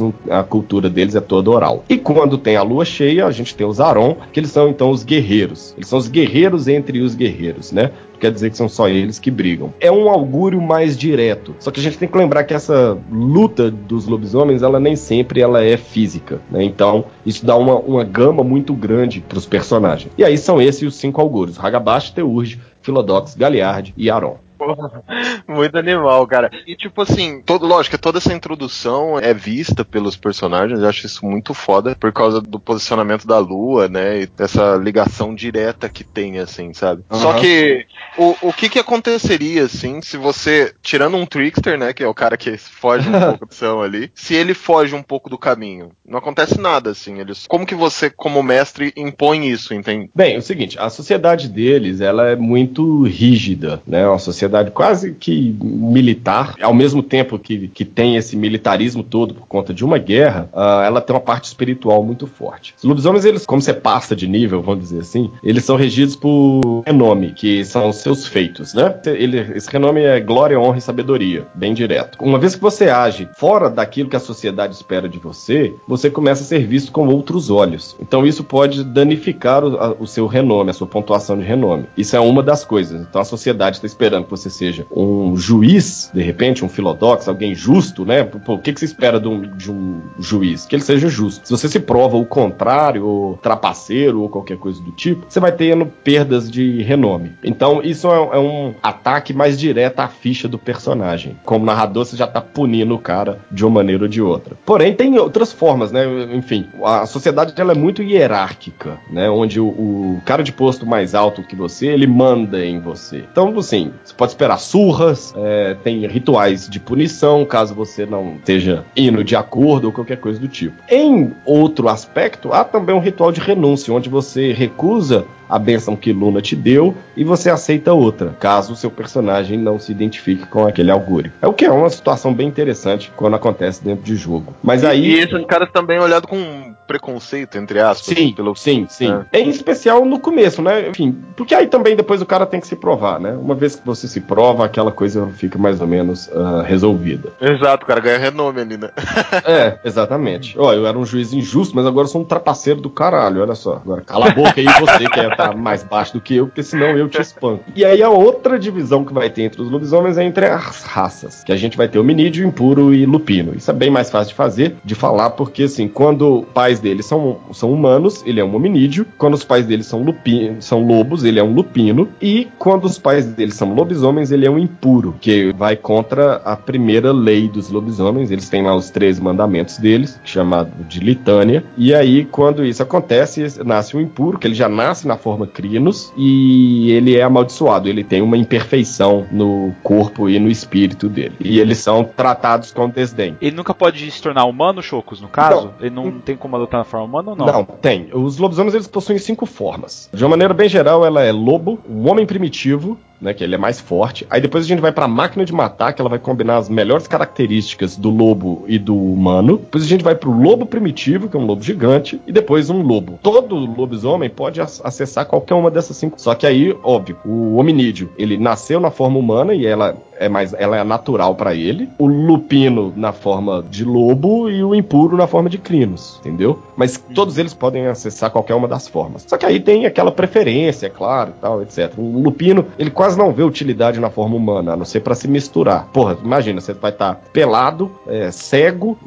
não- 0.00 0.14
a 0.30 0.42
cultura 0.42 0.88
deles 0.88 1.14
é 1.14 1.20
toda 1.20 1.50
oral. 1.50 1.84
E 1.88 1.96
quando 1.96 2.38
tem 2.38 2.56
a 2.56 2.62
lua 2.62 2.84
cheia, 2.84 3.26
a 3.26 3.30
gente 3.30 3.54
tem 3.54 3.66
os 3.66 3.80
Aron, 3.80 4.16
que 4.32 4.40
eles 4.40 4.50
são 4.50 4.68
então 4.68 4.90
os 4.90 5.02
guerreiros. 5.02 5.74
Eles 5.76 5.88
são 5.88 5.98
os 5.98 6.08
guerreiros 6.08 6.68
entre 6.68 7.00
os 7.00 7.14
guerreiros, 7.14 7.72
né? 7.72 7.90
Quer 8.16 8.32
dizer 8.32 8.50
que 8.50 8.56
são 8.56 8.68
só 8.68 8.88
eles 8.88 9.18
que 9.18 9.30
brigam. 9.30 9.72
É 9.80 9.90
um 9.90 10.08
augúrio 10.08 10.60
mais 10.60 10.96
direto. 10.96 11.54
Só 11.58 11.70
que 11.70 11.80
a 11.80 11.82
gente 11.82 11.98
tem 11.98 12.08
que 12.08 12.16
lembrar 12.16 12.44
que 12.44 12.54
essa 12.54 12.98
luta 13.10 13.70
dos 13.70 14.06
lobisomens, 14.06 14.62
ela 14.62 14.80
nem 14.80 14.96
sempre 14.96 15.40
ela 15.40 15.62
é 15.62 15.76
física, 15.76 16.40
né? 16.50 16.62
Então, 16.62 17.04
isso 17.24 17.44
dá 17.44 17.56
uma, 17.56 17.76
uma 17.76 18.04
gama 18.04 18.42
muito 18.42 18.74
grande 18.74 19.20
para 19.20 19.38
os 19.38 19.46
personagens. 19.46 20.12
E 20.16 20.24
aí 20.24 20.36
são 20.38 20.60
esses 20.60 20.82
os 20.82 20.96
cinco 20.96 21.20
augúrios: 21.20 21.58
Hagabashi, 21.58 22.12
Teurge, 22.12 22.60
Philodox, 22.82 23.34
Galiard 23.34 23.92
e 23.96 24.10
Aron. 24.10 24.45
Porra, 24.56 25.02
muito 25.46 25.76
animal, 25.76 26.26
cara. 26.26 26.50
E 26.66 26.74
tipo 26.74 27.02
assim, 27.02 27.42
todo, 27.42 27.66
lógico, 27.66 27.98
toda 27.98 28.18
essa 28.18 28.32
introdução 28.32 29.18
é 29.18 29.34
vista 29.34 29.84
pelos 29.84 30.16
personagens, 30.16 30.80
eu 30.80 30.88
acho 30.88 31.06
isso 31.06 31.24
muito 31.24 31.54
foda 31.54 31.94
por 31.98 32.12
causa 32.12 32.40
do 32.40 32.58
posicionamento 32.58 33.26
da 33.26 33.38
lua, 33.38 33.88
né? 33.88 34.22
E 34.22 34.26
dessa 34.26 34.76
ligação 34.76 35.34
direta 35.34 35.88
que 35.88 36.02
tem, 36.02 36.38
assim, 36.38 36.72
sabe? 36.72 37.02
Uhum. 37.10 37.18
Só 37.18 37.34
que 37.34 37.86
o, 38.16 38.34
o 38.42 38.52
que 38.52 38.68
que 38.68 38.78
aconteceria, 38.78 39.64
assim, 39.64 40.00
se 40.00 40.16
você, 40.16 40.74
tirando 40.82 41.16
um 41.16 41.26
trickster, 41.26 41.78
né, 41.78 41.92
que 41.92 42.02
é 42.02 42.08
o 42.08 42.14
cara 42.14 42.36
que 42.36 42.56
foge 42.56 43.08
um 43.08 43.12
pouco 43.20 43.46
da 43.46 43.52
ação 43.52 43.82
ali, 43.82 44.10
se 44.14 44.34
ele 44.34 44.54
foge 44.54 44.94
um 44.94 45.02
pouco 45.02 45.28
do 45.28 45.38
caminho, 45.38 45.90
não 46.04 46.18
acontece 46.18 46.58
nada, 46.58 46.90
assim. 46.90 47.20
Eles, 47.20 47.46
como 47.46 47.66
que 47.66 47.74
você, 47.74 48.08
como 48.08 48.42
mestre, 48.42 48.92
impõe 48.96 49.48
isso, 49.48 49.74
entende? 49.74 50.10
Bem, 50.14 50.34
é 50.34 50.38
o 50.38 50.42
seguinte, 50.42 50.78
a 50.78 50.88
sociedade 50.88 51.48
deles, 51.48 52.00
ela 52.00 52.28
é 52.28 52.36
muito 52.36 53.02
rígida, 53.02 53.82
né? 53.86 54.06
Uma 54.06 54.18
sociedade 54.18 54.45
quase 54.72 55.14
que 55.14 55.56
militar, 55.60 56.54
ao 56.60 56.74
mesmo 56.74 57.02
tempo 57.02 57.38
que, 57.38 57.68
que 57.68 57.84
tem 57.84 58.16
esse 58.16 58.36
militarismo 58.36 59.02
todo 59.02 59.34
por 59.34 59.46
conta 59.46 59.72
de 59.72 59.84
uma 59.84 59.98
guerra, 59.98 60.48
uh, 60.52 60.82
ela 60.84 61.00
tem 61.00 61.14
uma 61.14 61.20
parte 61.20 61.44
espiritual 61.44 62.02
muito 62.02 62.26
forte. 62.26 62.74
Os 62.76 62.84
lobisomens, 62.84 63.24
eles, 63.24 63.46
como 63.46 63.60
você 63.60 63.74
passa 63.74 64.14
de 64.14 64.26
nível, 64.26 64.62
vamos 64.62 64.80
dizer 64.80 65.00
assim, 65.00 65.30
eles 65.42 65.64
são 65.64 65.76
regidos 65.76 66.16
por 66.16 66.82
renome, 66.86 67.32
que 67.32 67.64
são 67.64 67.92
seus 67.92 68.26
feitos, 68.26 68.74
né? 68.74 68.94
Ele, 69.06 69.38
esse 69.54 69.70
renome 69.70 70.02
é 70.02 70.20
glória, 70.20 70.58
honra 70.58 70.78
e 70.78 70.80
sabedoria, 70.82 71.46
bem 71.54 71.74
direto. 71.74 72.18
Uma 72.20 72.38
vez 72.38 72.54
que 72.54 72.60
você 72.60 72.88
age 72.88 73.28
fora 73.36 73.68
daquilo 73.70 74.08
que 74.08 74.16
a 74.16 74.20
sociedade 74.20 74.74
espera 74.74 75.08
de 75.08 75.18
você, 75.18 75.74
você 75.86 76.10
começa 76.10 76.42
a 76.42 76.46
ser 76.46 76.66
visto 76.66 76.92
com 76.92 77.08
outros 77.08 77.50
olhos. 77.50 77.96
Então 78.00 78.26
isso 78.26 78.44
pode 78.44 78.84
danificar 78.84 79.64
o, 79.64 79.76
a, 79.76 79.96
o 79.98 80.06
seu 80.06 80.26
renome, 80.26 80.70
a 80.70 80.74
sua 80.74 80.86
pontuação 80.86 81.38
de 81.38 81.44
renome. 81.44 81.86
Isso 81.96 82.16
é 82.16 82.20
uma 82.20 82.42
das 82.42 82.64
coisas. 82.64 83.00
Então 83.00 83.20
a 83.20 83.24
sociedade 83.24 83.76
está 83.76 83.86
esperando 83.86 84.24
que 84.24 84.30
você 84.36 84.50
seja 84.50 84.86
um 84.90 85.36
juiz, 85.36 86.10
de 86.12 86.22
repente, 86.22 86.64
um 86.64 86.68
filodox, 86.68 87.28
alguém 87.28 87.54
justo, 87.54 88.04
né? 88.04 88.24
Pô, 88.24 88.54
o 88.54 88.58
que, 88.58 88.72
que 88.72 88.80
você 88.80 88.86
espera 88.86 89.20
de 89.20 89.28
um, 89.28 89.40
de 89.56 89.70
um, 89.70 90.00
juiz? 90.18 90.66
Que 90.66 90.76
ele 90.76 90.82
seja 90.82 91.08
justo. 91.08 91.46
Se 91.46 91.52
você 91.52 91.68
se 91.68 91.80
prova 91.80 92.16
o 92.16 92.26
contrário, 92.26 93.06
ou 93.06 93.36
trapaceiro, 93.36 94.22
ou 94.22 94.28
qualquer 94.28 94.58
coisa 94.58 94.82
do 94.82 94.92
tipo, 94.92 95.24
você 95.28 95.40
vai 95.40 95.52
tendo 95.52 95.86
perdas 95.86 96.50
de 96.50 96.82
renome. 96.82 97.32
Então, 97.42 97.82
isso 97.82 98.08
é, 98.08 98.36
é 98.36 98.38
um 98.38 98.74
ataque 98.82 99.32
mais 99.32 99.58
direto 99.58 100.00
à 100.00 100.08
ficha 100.08 100.48
do 100.48 100.58
personagem. 100.58 101.36
Como 101.44 101.64
narrador, 101.64 102.04
você 102.04 102.16
já 102.16 102.24
está 102.24 102.40
punindo 102.40 102.94
o 102.94 102.98
cara 102.98 103.38
de 103.50 103.64
uma 103.64 103.76
maneira 103.76 104.04
ou 104.04 104.08
de 104.08 104.20
outra. 104.20 104.56
Porém, 104.64 104.94
tem 104.94 105.18
outras 105.18 105.52
formas, 105.52 105.92
né? 105.92 106.04
Enfim, 106.32 106.66
a 106.82 107.06
sociedade 107.06 107.52
ela 107.56 107.72
é 107.72 107.76
muito 107.76 108.02
hierárquica, 108.02 108.98
né? 109.10 109.28
Onde 109.28 109.60
o, 109.60 109.66
o 109.66 110.22
cara 110.24 110.42
de 110.42 110.52
posto 110.52 110.86
mais 110.86 111.14
alto 111.14 111.42
que 111.42 111.56
você, 111.56 111.86
ele 111.86 112.06
manda 112.06 112.64
em 112.64 112.80
você. 112.80 113.24
Então, 113.30 113.56
assim, 113.58 113.92
você 114.04 114.14
pode 114.14 114.25
esperar 114.30 114.58
surras, 114.58 115.34
é, 115.36 115.76
tem 115.82 116.06
rituais 116.06 116.68
de 116.68 116.80
punição 116.80 117.44
caso 117.44 117.74
você 117.74 118.06
não 118.06 118.36
esteja 118.36 118.84
indo 118.96 119.22
de 119.22 119.36
acordo 119.36 119.86
ou 119.86 119.92
qualquer 119.92 120.18
coisa 120.18 120.38
do 120.38 120.48
tipo. 120.48 120.76
Em 120.88 121.32
outro 121.44 121.88
aspecto, 121.88 122.52
há 122.52 122.64
também 122.64 122.94
um 122.94 123.00
ritual 123.00 123.32
de 123.32 123.40
renúncia, 123.40 123.92
onde 123.92 124.08
você 124.08 124.52
recusa 124.52 125.24
a 125.48 125.58
benção 125.58 125.96
que 125.96 126.12
Luna 126.12 126.42
te 126.42 126.56
deu 126.56 126.94
e 127.16 127.24
você 127.24 127.50
aceita 127.50 127.92
outra, 127.92 128.36
caso 128.40 128.72
o 128.72 128.76
seu 128.76 128.90
personagem 128.90 129.58
não 129.58 129.78
se 129.78 129.92
identifique 129.92 130.46
com 130.46 130.66
aquele 130.66 130.90
augúrio. 130.90 131.32
É 131.40 131.46
o 131.46 131.52
que 131.52 131.64
é 131.64 131.70
uma 131.70 131.88
situação 131.88 132.34
bem 132.34 132.48
interessante 132.48 133.12
quando 133.16 133.36
acontece 133.36 133.82
dentro 133.82 134.04
de 134.04 134.16
jogo. 134.16 134.54
Mas 134.62 134.82
e, 134.82 134.86
aí. 134.86 135.06
E 135.06 135.20
esses 135.20 135.46
caras 135.46 135.70
também 135.70 135.98
olhado 135.98 136.26
com 136.26 136.74
preconceito, 136.86 137.58
entre 137.58 137.80
aspas. 137.80 138.16
Sim, 138.16 138.32
pelo... 138.32 138.54
sim, 138.54 138.86
sim. 138.88 139.12
É. 139.32 139.40
Em 139.40 139.48
especial 139.48 140.04
no 140.04 140.18
começo, 140.18 140.62
né? 140.62 140.88
Enfim, 140.88 141.16
porque 141.36 141.54
aí 141.54 141.66
também 141.66 141.96
depois 141.96 142.22
o 142.22 142.26
cara 142.26 142.46
tem 142.46 142.60
que 142.60 142.66
se 142.66 142.76
provar, 142.76 143.20
né? 143.20 143.32
Uma 143.32 143.54
vez 143.54 143.76
que 143.76 143.86
você 143.86 144.06
se 144.08 144.15
prova, 144.20 144.64
aquela 144.64 144.92
coisa 144.92 145.28
fica 145.34 145.58
mais 145.58 145.80
ou 145.80 145.86
menos 145.86 146.28
uh, 146.28 146.62
resolvida. 146.64 147.30
Exato, 147.40 147.84
o 147.84 147.86
cara 147.86 148.00
ganha 148.00 148.18
renome 148.18 148.60
ali, 148.60 148.76
né? 148.76 148.90
é, 149.44 149.78
exatamente. 149.84 150.56
Ó, 150.58 150.72
eu 150.72 150.86
era 150.86 150.98
um 150.98 151.04
juiz 151.04 151.32
injusto, 151.32 151.74
mas 151.74 151.86
agora 151.86 152.06
eu 152.06 152.10
sou 152.10 152.22
um 152.22 152.24
trapaceiro 152.24 152.80
do 152.80 152.90
caralho, 152.90 153.42
olha 153.42 153.54
só. 153.54 153.74
Agora 153.74 154.02
cala 154.02 154.28
a 154.28 154.30
boca 154.30 154.54
aí 154.56 154.66
você 154.80 155.08
que 155.08 155.20
é 155.20 155.34
tá 155.34 155.52
mais 155.52 155.82
baixo 155.82 156.14
do 156.14 156.20
que 156.20 156.36
eu, 156.36 156.46
porque 156.46 156.62
senão 156.62 156.96
eu 156.96 157.08
te 157.08 157.20
espanco. 157.20 157.64
E 157.74 157.84
aí 157.84 158.02
a 158.02 158.10
outra 158.10 158.58
divisão 158.58 159.04
que 159.04 159.12
vai 159.12 159.30
ter 159.30 159.42
entre 159.42 159.60
os 159.62 159.70
lobisomens 159.70 160.18
é 160.18 160.24
entre 160.24 160.46
as 160.46 160.82
raças, 160.82 161.44
que 161.44 161.52
a 161.52 161.56
gente 161.56 161.76
vai 161.76 161.88
ter 161.88 161.98
hominídeo, 161.98 162.46
impuro 162.46 162.94
e 162.94 163.06
lupino. 163.06 163.54
Isso 163.54 163.70
é 163.70 163.74
bem 163.74 163.90
mais 163.90 164.10
fácil 164.10 164.30
de 164.30 164.34
fazer, 164.34 164.76
de 164.84 164.94
falar, 164.94 165.30
porque 165.30 165.64
assim, 165.64 165.88
quando 165.88 166.46
pais 166.54 166.80
deles 166.80 167.06
são, 167.06 167.38
são 167.52 167.72
humanos, 167.72 168.22
ele 168.26 168.40
é 168.40 168.44
um 168.44 168.54
hominídeo, 168.54 169.06
quando 169.18 169.34
os 169.34 169.44
pais 169.44 169.66
deles 169.66 169.86
são, 169.86 170.02
lupino, 170.02 170.60
são 170.60 170.86
lobos, 170.86 171.24
ele 171.24 171.38
é 171.38 171.42
um 171.42 171.52
lupino, 171.52 172.08
e 172.20 172.48
quando 172.58 172.84
os 172.84 172.98
pais 172.98 173.26
deles 173.26 173.54
são 173.54 173.74
lobisomens, 173.74 174.05
ele 174.30 174.46
é 174.46 174.50
um 174.50 174.58
impuro, 174.58 175.14
que 175.20 175.52
vai 175.52 175.76
contra 175.76 176.36
a 176.36 176.56
primeira 176.56 177.12
lei 177.12 177.48
dos 177.48 177.70
lobisomens, 177.70 178.30
eles 178.30 178.48
têm 178.48 178.62
lá 178.62 178.74
os 178.74 178.90
três 178.90 179.18
mandamentos 179.18 179.78
deles, 179.78 180.20
chamado 180.24 180.70
de 180.84 181.00
litânia, 181.00 181.64
e 181.76 181.94
aí 181.94 182.24
quando 182.24 182.64
isso 182.64 182.82
acontece, 182.82 183.46
nasce 183.64 183.96
um 183.96 184.00
impuro, 184.00 184.38
que 184.38 184.46
ele 184.46 184.54
já 184.54 184.68
nasce 184.68 185.06
na 185.06 185.16
forma 185.16 185.46
Crinos 185.46 186.12
e 186.16 186.90
ele 186.92 187.16
é 187.16 187.22
amaldiçoado. 187.22 187.88
Ele 187.88 188.04
tem 188.04 188.22
uma 188.22 188.36
imperfeição 188.36 189.26
no 189.30 189.74
corpo 189.82 190.28
e 190.28 190.38
no 190.38 190.48
espírito 190.48 191.08
dele. 191.08 191.34
E 191.40 191.58
eles 191.58 191.78
são 191.78 192.04
tratados 192.04 192.72
com 192.72 192.88
desdém. 192.88 193.36
Ele 193.40 193.56
nunca 193.56 193.74
pode 193.74 194.10
se 194.10 194.22
tornar 194.22 194.44
humano, 194.44 194.82
Chocos, 194.82 195.20
no 195.20 195.28
caso? 195.28 195.66
Não. 195.66 195.74
Ele 195.80 195.94
não 195.94 196.20
tem 196.20 196.36
como 196.36 196.56
adotar 196.56 196.78
na 196.78 196.84
forma 196.84 197.06
humana 197.06 197.30
ou 197.30 197.36
não? 197.36 197.46
Não, 197.46 197.64
tem. 197.64 198.08
Os 198.12 198.38
lobisomens 198.38 198.74
eles 198.74 198.86
possuem 198.86 199.18
cinco 199.18 199.46
formas. 199.46 200.10
De 200.12 200.22
uma 200.24 200.30
maneira 200.30 200.54
bem 200.54 200.68
geral, 200.68 201.04
ela 201.04 201.22
é 201.22 201.32
lobo, 201.32 201.78
um 201.88 202.08
homem 202.10 202.26
primitivo, 202.26 202.98
né, 203.20 203.34
que 203.34 203.42
ele 203.42 203.54
é 203.54 203.58
mais 203.58 203.80
forte. 203.80 204.26
Aí 204.30 204.40
depois 204.40 204.64
a 204.64 204.68
gente 204.68 204.80
vai 204.80 204.92
para 204.92 205.04
a 205.04 205.08
máquina 205.08 205.44
de 205.44 205.52
matar, 205.52 205.92
que 205.92 206.00
ela 206.00 206.10
vai 206.10 206.18
combinar 206.18 206.56
as 206.56 206.68
melhores 206.68 207.06
características 207.06 207.96
do 207.96 208.10
lobo 208.10 208.64
e 208.66 208.78
do 208.78 208.96
humano. 208.96 209.58
Depois 209.58 209.84
a 209.84 209.88
gente 209.88 210.04
vai 210.04 210.14
para 210.14 210.28
o 210.28 210.42
lobo 210.42 210.66
primitivo, 210.66 211.28
que 211.28 211.36
é 211.36 211.40
um 211.40 211.46
lobo 211.46 211.62
gigante, 211.62 212.20
e 212.26 212.32
depois 212.32 212.70
um 212.70 212.82
lobo. 212.82 213.18
Todo 213.22 213.54
lobisomem 213.54 214.30
pode 214.30 214.60
acessar 214.60 215.26
qualquer 215.26 215.54
uma 215.54 215.70
dessas 215.70 215.96
cinco. 215.96 216.20
Só 216.20 216.34
que 216.34 216.46
aí, 216.46 216.76
óbvio, 216.82 217.16
o 217.24 217.56
hominídeo, 217.56 218.10
ele 218.18 218.36
nasceu 218.36 218.80
na 218.80 218.90
forma 218.90 219.18
humana 219.18 219.54
e 219.54 219.66
ela 219.66 219.96
é 220.18 220.28
mais, 220.28 220.52
ela 220.54 220.76
é 220.76 220.84
natural 220.84 221.34
para 221.34 221.54
ele. 221.54 221.88
O 221.98 222.06
lupino 222.06 222.92
na 222.96 223.12
forma 223.12 223.64
de 223.70 223.84
lobo 223.84 224.48
e 224.50 224.62
o 224.62 224.74
impuro 224.74 225.16
na 225.16 225.26
forma 225.26 225.48
de 225.48 225.58
crinos, 225.58 226.18
entendeu? 226.20 226.62
Mas 226.76 227.02
todos 227.14 227.38
eles 227.38 227.54
podem 227.54 227.86
acessar 227.86 228.30
qualquer 228.30 228.54
uma 228.54 228.68
das 228.68 228.88
formas. 228.88 229.24
Só 229.26 229.36
que 229.36 229.46
aí 229.46 229.60
tem 229.60 229.86
aquela 229.86 230.10
preferência, 230.10 230.86
é 230.86 230.90
claro, 230.90 231.32
tal, 231.40 231.62
etc. 231.62 231.92
O 231.96 232.20
lupino, 232.20 232.66
ele 232.78 232.90
quase 232.90 233.05
não 233.14 233.30
vê 233.30 233.42
utilidade 233.42 234.00
na 234.00 234.08
forma 234.08 234.36
humana, 234.36 234.72
a 234.72 234.76
não 234.76 234.86
ser 234.86 235.00
para 235.00 235.14
se 235.14 235.28
misturar. 235.28 235.86
Porra, 235.92 236.16
imagina, 236.24 236.62
você 236.62 236.72
vai 236.72 236.90
estar 236.90 237.14
tá 237.14 237.20
pelado, 237.30 237.90
é, 238.06 238.30
cego, 238.30 238.98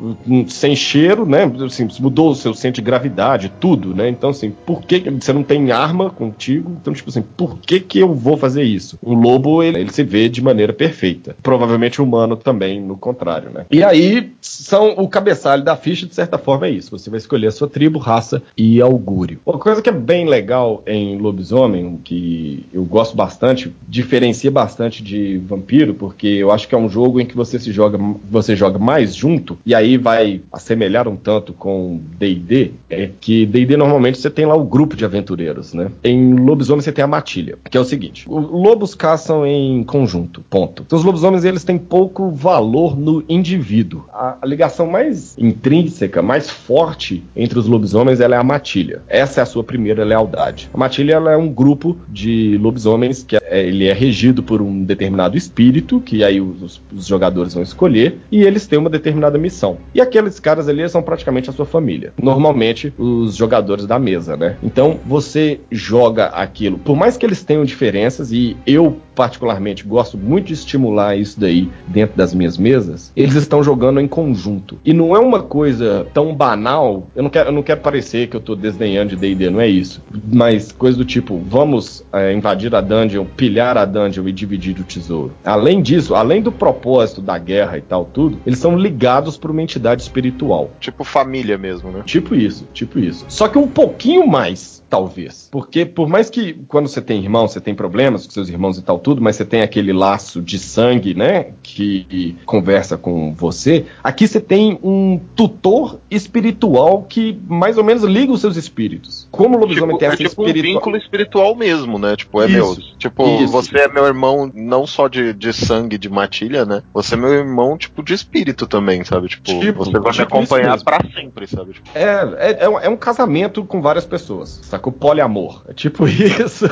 sem 0.47 0.75
cheiro, 0.75 1.25
né? 1.25 1.51
Assim, 1.65 1.87
mudou 1.99 2.29
o 2.29 2.35
seu 2.35 2.53
centro 2.53 2.75
de 2.75 2.85
gravidade, 2.85 3.51
tudo, 3.59 3.95
né? 3.95 4.07
Então, 4.09 4.29
assim, 4.29 4.51
por 4.51 4.83
que 4.83 5.09
você 5.09 5.33
não 5.33 5.41
tem 5.41 5.71
arma 5.71 6.11
contigo? 6.11 6.77
Então, 6.79 6.93
tipo 6.93 7.09
assim, 7.09 7.23
por 7.23 7.57
que 7.57 7.79
que 7.79 7.97
eu 7.97 8.13
vou 8.13 8.37
fazer 8.37 8.61
isso? 8.61 8.99
Um 9.03 9.15
lobo, 9.15 9.63
ele, 9.63 9.79
ele 9.79 9.91
se 9.91 10.03
vê 10.03 10.29
de 10.29 10.41
maneira 10.41 10.71
perfeita 10.71 10.99
perfeita. 10.99 11.35
Provavelmente 11.41 12.01
o 12.01 12.03
humano 12.03 12.35
também, 12.35 12.81
no 12.81 12.97
contrário, 12.97 13.49
né? 13.49 13.65
E 13.71 13.83
aí, 13.83 14.31
são 14.41 14.91
o 14.97 15.07
cabeçalho 15.07 15.63
da 15.63 15.75
ficha, 15.77 16.05
de 16.05 16.13
certa 16.13 16.37
forma, 16.37 16.67
é 16.67 16.71
isso. 16.71 16.91
Você 16.91 17.09
vai 17.09 17.17
escolher 17.17 17.47
a 17.47 17.51
sua 17.51 17.67
tribo, 17.67 17.97
raça 17.97 18.43
e 18.57 18.81
augúrio. 18.81 19.39
Uma 19.45 19.57
coisa 19.57 19.81
que 19.81 19.89
é 19.89 19.93
bem 19.93 20.27
legal 20.27 20.83
em 20.85 21.17
Lobisomem, 21.17 21.99
que 22.03 22.65
eu 22.73 22.83
gosto 22.83 23.15
bastante, 23.15 23.73
diferencia 23.89 24.51
bastante 24.51 25.03
de 25.03 25.37
Vampiro, 25.39 25.93
porque 25.93 26.27
eu 26.27 26.51
acho 26.51 26.67
que 26.67 26.75
é 26.75 26.77
um 26.77 26.87
jogo 26.87 27.19
em 27.19 27.25
que 27.25 27.35
você 27.35 27.57
se 27.57 27.71
joga, 27.71 27.97
você 28.29 28.55
joga 28.55 28.77
mais 28.77 29.15
junto, 29.15 29.57
e 29.65 29.73
aí 29.73 29.97
vai 29.97 30.41
assemelhar 30.53 31.07
um 31.07 31.15
tanto 31.15 31.53
com 31.53 31.99
D&D, 32.17 32.71
é 32.89 33.09
que 33.19 33.45
D&D 33.45 33.75
normalmente 33.75 34.19
você 34.19 34.29
tem 34.29 34.45
lá 34.45 34.55
o 34.55 34.63
grupo 34.63 34.95
de 34.95 35.03
aventureiros, 35.03 35.73
né? 35.73 35.89
Em 36.03 36.35
Lobisomem 36.35 36.81
você 36.81 36.91
tem 36.91 37.03
a 37.03 37.07
matilha, 37.07 37.57
que 37.69 37.77
é 37.77 37.81
o 37.81 37.85
seguinte, 37.85 38.25
lobos 38.27 38.93
caçam 38.93 39.45
em 39.45 39.83
conjunto, 39.83 40.41
ponto. 40.49 40.83
Então 40.85 40.99
os 40.99 41.05
lobisomens 41.05 41.43
eles 41.43 41.63
têm 41.63 41.77
pouco 41.77 42.29
valor 42.29 42.97
no 42.97 43.23
indivíduo. 43.27 44.05
A, 44.13 44.37
a, 44.41 44.45
ligação 44.45 44.87
mais 44.87 45.37
intrínseca, 45.37 46.21
mais 46.21 46.49
forte 46.49 47.23
entre 47.35 47.57
os 47.57 47.65
lobisomens 47.65 48.19
ela 48.19 48.35
é 48.35 48.37
a 48.37 48.43
matilha. 48.43 49.01
Essa 49.07 49.41
é 49.41 49.43
a 49.43 49.45
sua 49.45 49.63
primeira 49.63 50.03
lealdade. 50.03 50.69
A 50.73 50.77
matilha 50.77 51.13
ela 51.13 51.31
é 51.31 51.37
um 51.37 51.49
grupo 51.49 51.97
de 52.07 52.57
lobisomens 52.57 53.23
que 53.23 53.35
é, 53.35 53.69
ele 53.79 53.87
é 53.87 53.93
regido 53.93 54.43
por 54.43 54.61
um 54.61 54.83
determinado 54.83 55.37
espírito 55.37 56.01
que 56.01 56.23
aí 56.23 56.41
os, 56.41 56.81
os, 56.93 57.07
jogadores 57.07 57.53
vão 57.53 57.63
escolher 57.63 58.19
e 58.29 58.43
eles 58.43 58.67
têm 58.67 58.77
uma 58.77 58.89
determinada 58.89 59.37
missão. 59.37 59.77
E 59.95 60.01
aqueles 60.01 60.39
caras 60.39 60.67
ali 60.67 60.87
são 60.89 61.01
praticamente 61.01 61.49
a 61.49 61.53
sua 61.53 61.65
família. 61.65 62.13
Normalmente 62.21 62.93
os 62.97 63.35
jogadores 63.35 63.85
da 63.85 63.97
mesa, 63.97 64.35
né? 64.35 64.57
Então 64.61 64.99
você 65.05 65.61
joga 65.71 66.25
aquilo, 66.27 66.77
por 66.77 66.95
mais 66.95 67.15
que 67.15 67.25
eles 67.25 67.43
tenham 67.43 67.63
diferenças 67.63 68.31
e 68.33 68.57
eu 68.67 68.97
particularmente 69.19 69.83
gosto 69.83 70.17
muito 70.17 70.45
de 70.45 70.53
estimular 70.53 71.13
isso 71.17 71.37
daí 71.37 71.69
dentro 71.85 72.15
das 72.15 72.33
minhas 72.33 72.57
mesas, 72.57 73.11
eles 73.17 73.35
estão 73.35 73.61
jogando 73.61 73.99
em 73.99 74.07
conjunto. 74.07 74.79
E 74.85 74.93
não 74.93 75.13
é 75.13 75.19
uma 75.19 75.43
coisa 75.43 76.07
tão 76.13 76.33
banal, 76.33 77.05
eu 77.13 77.23
não 77.23 77.29
quero, 77.29 77.49
eu 77.49 77.51
não 77.51 77.61
quero 77.61 77.81
parecer 77.81 78.29
que 78.29 78.37
eu 78.37 78.39
tô 78.39 78.55
desdenhando 78.55 79.09
de 79.09 79.17
D&D, 79.17 79.49
não 79.49 79.59
é 79.59 79.67
isso. 79.67 80.01
Mas 80.31 80.71
coisa 80.71 80.97
do 80.97 81.03
tipo, 81.03 81.37
vamos 81.37 82.01
é, 82.13 82.31
invadir 82.31 82.73
a 82.73 82.79
dungeon, 82.79 83.25
pilhar 83.25 83.77
a 83.77 83.83
dungeon 83.83 84.25
e 84.25 84.31
dividir 84.31 84.79
o 84.79 84.85
tesouro. 84.85 85.33
Além 85.43 85.81
disso, 85.81 86.15
além 86.15 86.41
do 86.41 86.49
propósito 86.49 87.21
da 87.21 87.37
guerra 87.37 87.77
e 87.77 87.81
tal, 87.81 88.05
tudo, 88.05 88.39
eles 88.45 88.59
são 88.59 88.77
ligados 88.77 89.37
por 89.37 89.51
uma 89.51 89.61
entidade 89.61 90.01
espiritual. 90.01 90.71
Tipo 90.79 91.03
família 91.03 91.57
mesmo, 91.57 91.91
né? 91.91 92.03
Tipo 92.05 92.35
isso, 92.35 92.65
tipo 92.73 92.97
isso. 92.97 93.25
Só 93.27 93.49
que 93.49 93.57
um 93.57 93.67
pouquinho 93.67 94.25
mais 94.25 94.78
talvez. 94.89 95.47
Porque 95.51 95.85
por 95.85 96.07
mais 96.07 96.29
que 96.29 96.53
quando 96.67 96.87
você 96.87 97.01
tem 97.01 97.21
irmão, 97.21 97.47
você 97.47 97.61
tem 97.61 97.75
problemas 97.75 98.25
com 98.25 98.31
seus 98.31 98.49
irmãos 98.49 98.77
e 98.77 98.81
tal 98.81 98.99
tudo, 98.99 99.21
mas 99.21 99.35
você 99.35 99.45
tem 99.45 99.61
aquele 99.61 99.93
laço 99.93 100.41
de 100.41 100.57
sangue, 100.57 101.13
né, 101.13 101.51
que 101.61 102.35
conversa 102.45 102.97
com 102.97 103.33
você, 103.33 103.85
aqui 104.03 104.27
você 104.27 104.41
tem 104.41 104.79
um 104.83 105.19
tutor 105.35 105.99
espiritual 106.09 107.03
que 107.03 107.39
mais 107.47 107.77
ou 107.77 107.83
menos 107.83 108.03
liga 108.03 108.31
os 108.31 108.41
seus 108.41 108.55
espíritos. 108.55 109.27
Como 109.31 109.57
o 109.57 109.59
lobisomem 109.59 109.95
tipo, 109.95 109.99
tem 109.99 110.09
é 110.09 110.13
essa 110.13 110.23
tipo 110.23 110.41
um 110.41 110.45
espiritual... 110.45 110.73
vínculo 110.73 110.97
espiritual 110.97 111.55
mesmo, 111.55 111.99
né? 111.99 112.15
Tipo, 112.15 112.41
é 112.41 112.47
Isso, 112.47 112.55
meu. 112.55 112.97
Tipo, 112.97 113.43
isso. 113.43 113.51
você 113.51 113.77
é 113.77 113.87
meu 113.87 114.05
irmão 114.05 114.51
não 114.53 114.87
só 114.87 115.07
de, 115.07 115.33
de 115.33 115.53
sangue, 115.53 115.97
de 115.97 116.09
matilha, 116.09 116.65
né? 116.65 116.81
Você 116.93 117.15
é 117.15 117.17
meu 117.17 117.33
irmão, 117.33 117.77
tipo, 117.77 118.03
de 118.03 118.13
espírito 118.13 118.67
também, 118.67 119.03
sabe? 119.03 119.27
Tipo, 119.27 119.59
Tipo, 119.59 119.85
você 119.85 119.91
vai 119.91 120.01
me 120.01 120.11
tipo 120.11 120.23
acompanhar 120.23 120.75
isso 120.75 120.85
mesmo. 120.85 120.85
pra 120.85 121.21
sempre, 121.21 121.47
sabe? 121.47 121.73
Tipo, 121.73 121.89
É, 121.93 122.03
é, 122.37 122.57
é, 122.65 122.69
um, 122.69 122.79
é 122.79 122.89
um 122.89 122.97
casamento 122.97 123.63
com 123.63 123.81
várias 123.81 124.05
pessoas, 124.05 124.59
sacou? 124.63 124.78
Poliamor. 124.79 125.63
É 125.67 125.73
tipo 125.73 126.07
isso. 126.07 126.65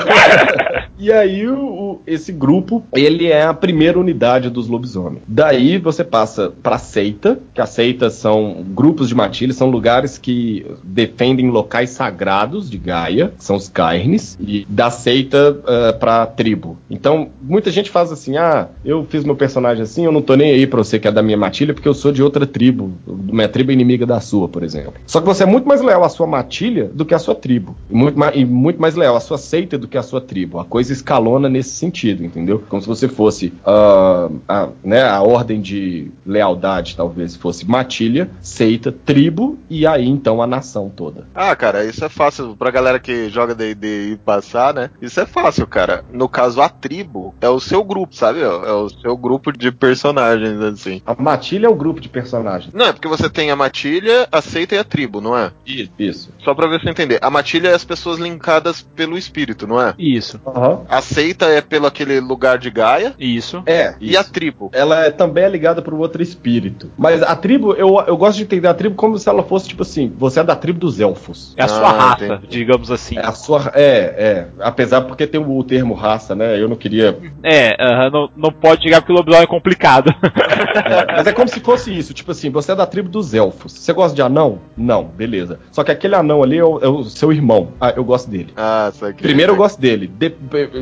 e 0.98 1.12
aí, 1.12 1.46
o, 1.46 1.58
o- 1.64 2.00
esse 2.06 2.32
grupo, 2.32 2.82
ele 2.94 3.26
é 3.26 3.42
a 3.44 3.54
primeira 3.54 3.98
unidade 3.98 4.50
dos 4.50 4.68
lobisomens. 4.68 5.22
Daí 5.26 5.78
você 5.78 6.02
passa 6.02 6.52
pra 6.62 6.78
seita, 6.78 7.38
que 7.54 7.60
as 7.60 7.70
seitas 7.70 8.14
são 8.14 8.64
grupos 8.68 9.08
de 9.08 9.14
matilhas, 9.14 9.56
são 9.56 9.70
lugares 9.70 10.18
que 10.18 10.66
defendem 10.82 11.50
locais 11.50 11.90
sagrados 11.90 12.68
de 12.70 12.78
Gaia, 12.78 13.32
que 13.36 13.44
são 13.44 13.56
os 13.56 13.68
Cairnes, 13.68 14.36
e 14.40 14.66
da 14.68 14.90
seita 14.90 15.60
ah, 15.66 15.92
pra 15.92 16.26
tribo. 16.26 16.76
Então, 16.90 17.28
muita 17.42 17.70
gente 17.70 17.90
faz 17.90 18.10
assim: 18.10 18.36
ah, 18.36 18.68
eu 18.84 19.04
fiz 19.08 19.24
meu 19.24 19.36
personagem 19.36 19.82
assim, 19.82 20.04
eu 20.04 20.12
não 20.12 20.22
tô 20.22 20.34
nem 20.34 20.52
aí 20.52 20.66
pra 20.66 20.78
você 20.78 20.98
que 20.98 21.06
é 21.08 21.12
da 21.12 21.22
minha 21.22 21.36
matilha, 21.36 21.74
porque 21.74 21.88
eu 21.88 21.94
sou 21.94 22.10
de 22.12 22.22
outra 22.22 22.46
tribo. 22.46 22.92
Minha 23.06 23.48
tribo 23.48 23.70
é 23.70 23.74
inimiga 23.74 24.06
da 24.06 24.20
sua, 24.20 24.48
por 24.48 24.62
exemplo. 24.62 24.94
Só 25.06 25.20
que 25.20 25.26
você 25.26 25.42
é 25.42 25.46
muito 25.46 25.66
mais 25.68 25.80
leal 25.80 26.02
à 26.04 26.08
sua 26.08 26.26
matilha 26.26 26.90
do 26.92 27.04
que 27.04 27.14
à 27.14 27.18
sua 27.18 27.34
tribo. 27.34 27.76
E 27.98 28.00
muito, 28.00 28.16
ma- 28.18 28.32
e 28.32 28.44
muito 28.44 28.80
mais 28.80 28.94
leal 28.94 29.16
à 29.16 29.20
sua 29.20 29.36
seita 29.38 29.76
do 29.76 29.88
que 29.88 29.98
à 29.98 30.02
sua 30.04 30.20
tribo. 30.20 30.60
A 30.60 30.64
coisa 30.64 30.92
escalona 30.92 31.48
nesse 31.48 31.70
sentido, 31.70 32.24
entendeu? 32.24 32.62
Como 32.68 32.80
se 32.80 32.86
você 32.86 33.08
fosse 33.08 33.52
ah, 33.66 34.28
a, 34.48 34.68
né, 34.84 35.02
a 35.02 35.20
ordem 35.20 35.60
de 35.60 36.10
lealdade, 36.24 36.94
talvez 36.96 37.34
fosse 37.34 37.68
matilha, 37.68 38.30
seita, 38.40 38.92
tribo 38.92 39.58
e 39.68 39.84
aí 39.84 40.06
então 40.08 40.40
a 40.40 40.46
nação 40.46 40.88
toda. 40.88 41.26
Ah, 41.34 41.54
cara, 41.56 41.84
isso 41.84 42.04
é 42.04 42.08
fácil 42.08 42.54
pra 42.56 42.70
galera 42.70 43.00
que 43.00 43.28
joga 43.30 43.52
D&D 43.54 44.12
e 44.12 44.16
passar, 44.16 44.72
né? 44.72 44.90
Isso 45.02 45.18
é 45.20 45.26
fácil, 45.26 45.66
cara. 45.66 46.04
No 46.12 46.28
caso, 46.28 46.60
a 46.60 46.68
tribo 46.68 47.34
é 47.40 47.48
o 47.48 47.58
seu 47.58 47.82
grupo, 47.82 48.14
sabe? 48.14 48.40
É 48.40 48.46
o 48.72 48.88
seu 48.88 49.16
grupo 49.16 49.50
de 49.52 49.72
personagens, 49.72 50.60
assim. 50.60 51.02
A 51.04 51.20
matilha 51.20 51.66
é 51.66 51.70
o 51.70 51.74
grupo 51.74 52.00
de 52.00 52.08
personagens. 52.08 52.72
Não, 52.72 52.86
é 52.86 52.92
porque 52.92 53.08
você 53.08 53.28
tem 53.28 53.50
a 53.50 53.56
matilha, 53.56 54.28
a 54.30 54.40
seita 54.40 54.76
e 54.76 54.78
a 54.78 54.84
tribo, 54.84 55.20
não 55.20 55.36
é? 55.36 55.50
Isso. 55.98 56.30
Só 56.44 56.54
pra 56.54 56.68
ver 56.68 56.80
se 56.80 56.86
eu 56.86 56.90
entender. 56.92 57.18
A 57.20 57.30
matilha 57.30 57.68
é 57.68 57.74
as 57.74 57.87
pessoas 57.88 58.18
linkadas 58.18 58.82
pelo 58.94 59.16
espírito, 59.18 59.66
não 59.66 59.80
é? 59.80 59.94
Isso, 59.98 60.40
Aham. 60.46 60.82
A 60.88 61.00
seita 61.00 61.46
é 61.46 61.60
pelo 61.60 61.86
aquele 61.86 62.20
lugar 62.20 62.58
de 62.58 62.70
Gaia. 62.70 63.14
isso. 63.18 63.62
É. 63.66 63.94
E 64.00 64.16
a 64.16 64.22
tribo? 64.22 64.70
ela 64.72 65.06
é, 65.06 65.10
também 65.10 65.44
é 65.44 65.48
ligada 65.48 65.80
por 65.82 65.94
outro 65.94 66.22
espírito. 66.22 66.90
Mas 66.96 67.22
a 67.22 67.34
tribo, 67.34 67.72
eu, 67.74 67.98
eu 68.06 68.16
gosto 68.16 68.36
de 68.36 68.42
entender 68.44 68.68
a 68.68 68.74
tribo 68.74 68.94
como 68.94 69.18
se 69.18 69.28
ela 69.28 69.42
fosse, 69.42 69.68
tipo 69.68 69.82
assim, 69.82 70.12
você 70.16 70.40
é 70.40 70.44
da 70.44 70.54
tribo 70.54 70.78
dos 70.78 71.00
elfos. 71.00 71.54
É 71.56 71.64
a 71.64 71.68
sua 71.68 71.88
Ah, 71.88 71.92
raça, 72.10 72.24
entendi. 72.26 72.46
digamos 72.48 72.90
assim. 72.90 73.16
É 73.16 73.24
a 73.26 73.32
sua. 73.32 73.72
É, 73.74 73.88
é. 74.18 74.48
Apesar 74.60 75.00
porque 75.02 75.26
tem 75.26 75.40
o, 75.40 75.64
termo 75.64 75.94
raça, 75.94 76.34
né? 76.34 76.60
Eu 76.60 76.68
não 76.68 76.76
queria. 76.76 77.16
É, 77.42 77.74
aham, 77.82 78.10
não, 78.10 78.30
não 78.36 78.52
pode 78.52 78.82
chegar 78.82 79.00
porque 79.00 79.12
o 79.12 79.16
lobisomem 79.16 79.44
é 79.44 79.46
complicado. 79.46 80.14
é, 80.22 81.16
mas 81.16 81.26
é 81.26 81.32
como 81.32 81.48
se 81.48 81.60
fosse 81.60 81.96
isso. 81.96 82.12
Tipo 82.14 82.30
assim, 82.32 82.50
você 82.50 82.72
é 82.72 82.74
da 82.74 82.86
tribo 82.86 83.08
dos 83.08 83.32
elfos. 83.34 83.72
Você 83.72 83.92
gosta 83.92 84.14
de 84.14 84.22
anão? 84.22 84.58
Não, 84.76 85.04
beleza. 85.04 85.58
Só 85.72 85.82
que 85.82 85.90
aquele 85.90 86.14
anão 86.14 86.42
ali 86.42 86.58
é 86.58 86.64
o, 86.64 86.78
é 86.80 86.88
o 86.88 87.04
seu 87.04 87.32
irmão. 87.32 87.68
Ah, 87.80 87.92
eu 87.96 88.04
gosto 88.04 88.28
dele. 88.30 88.48
Ah, 88.56 88.90
isso 88.92 89.04
aqui. 89.04 89.22
Primeiro 89.22 89.52
eu 89.52 89.56
gosto 89.56 89.80
dele. 89.80 90.06
De- 90.06 90.34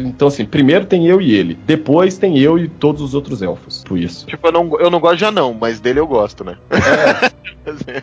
então, 0.05 0.29
assim, 0.29 0.45
primeiro 0.45 0.87
tem 0.87 1.07
eu 1.07 1.21
e 1.21 1.33
ele. 1.35 1.59
Depois 1.67 2.17
tem 2.19 2.39
eu 2.39 2.59
e 2.59 2.69
todos 2.69 3.03
os 3.03 3.15
outros 3.15 3.43
elfos. 3.43 3.83
Por 3.87 3.99
isso. 3.99 4.27
Tipo, 4.27 4.49
eu 4.49 4.53
não, 4.53 4.81
eu 4.81 4.91
não 4.91 5.01
gosto 5.01 5.19
de 5.19 5.25
anão, 5.25 5.57
mas 5.59 5.81
dele 5.81 6.01
eu 6.01 6.07
gosto, 6.07 6.43
né? 6.45 6.57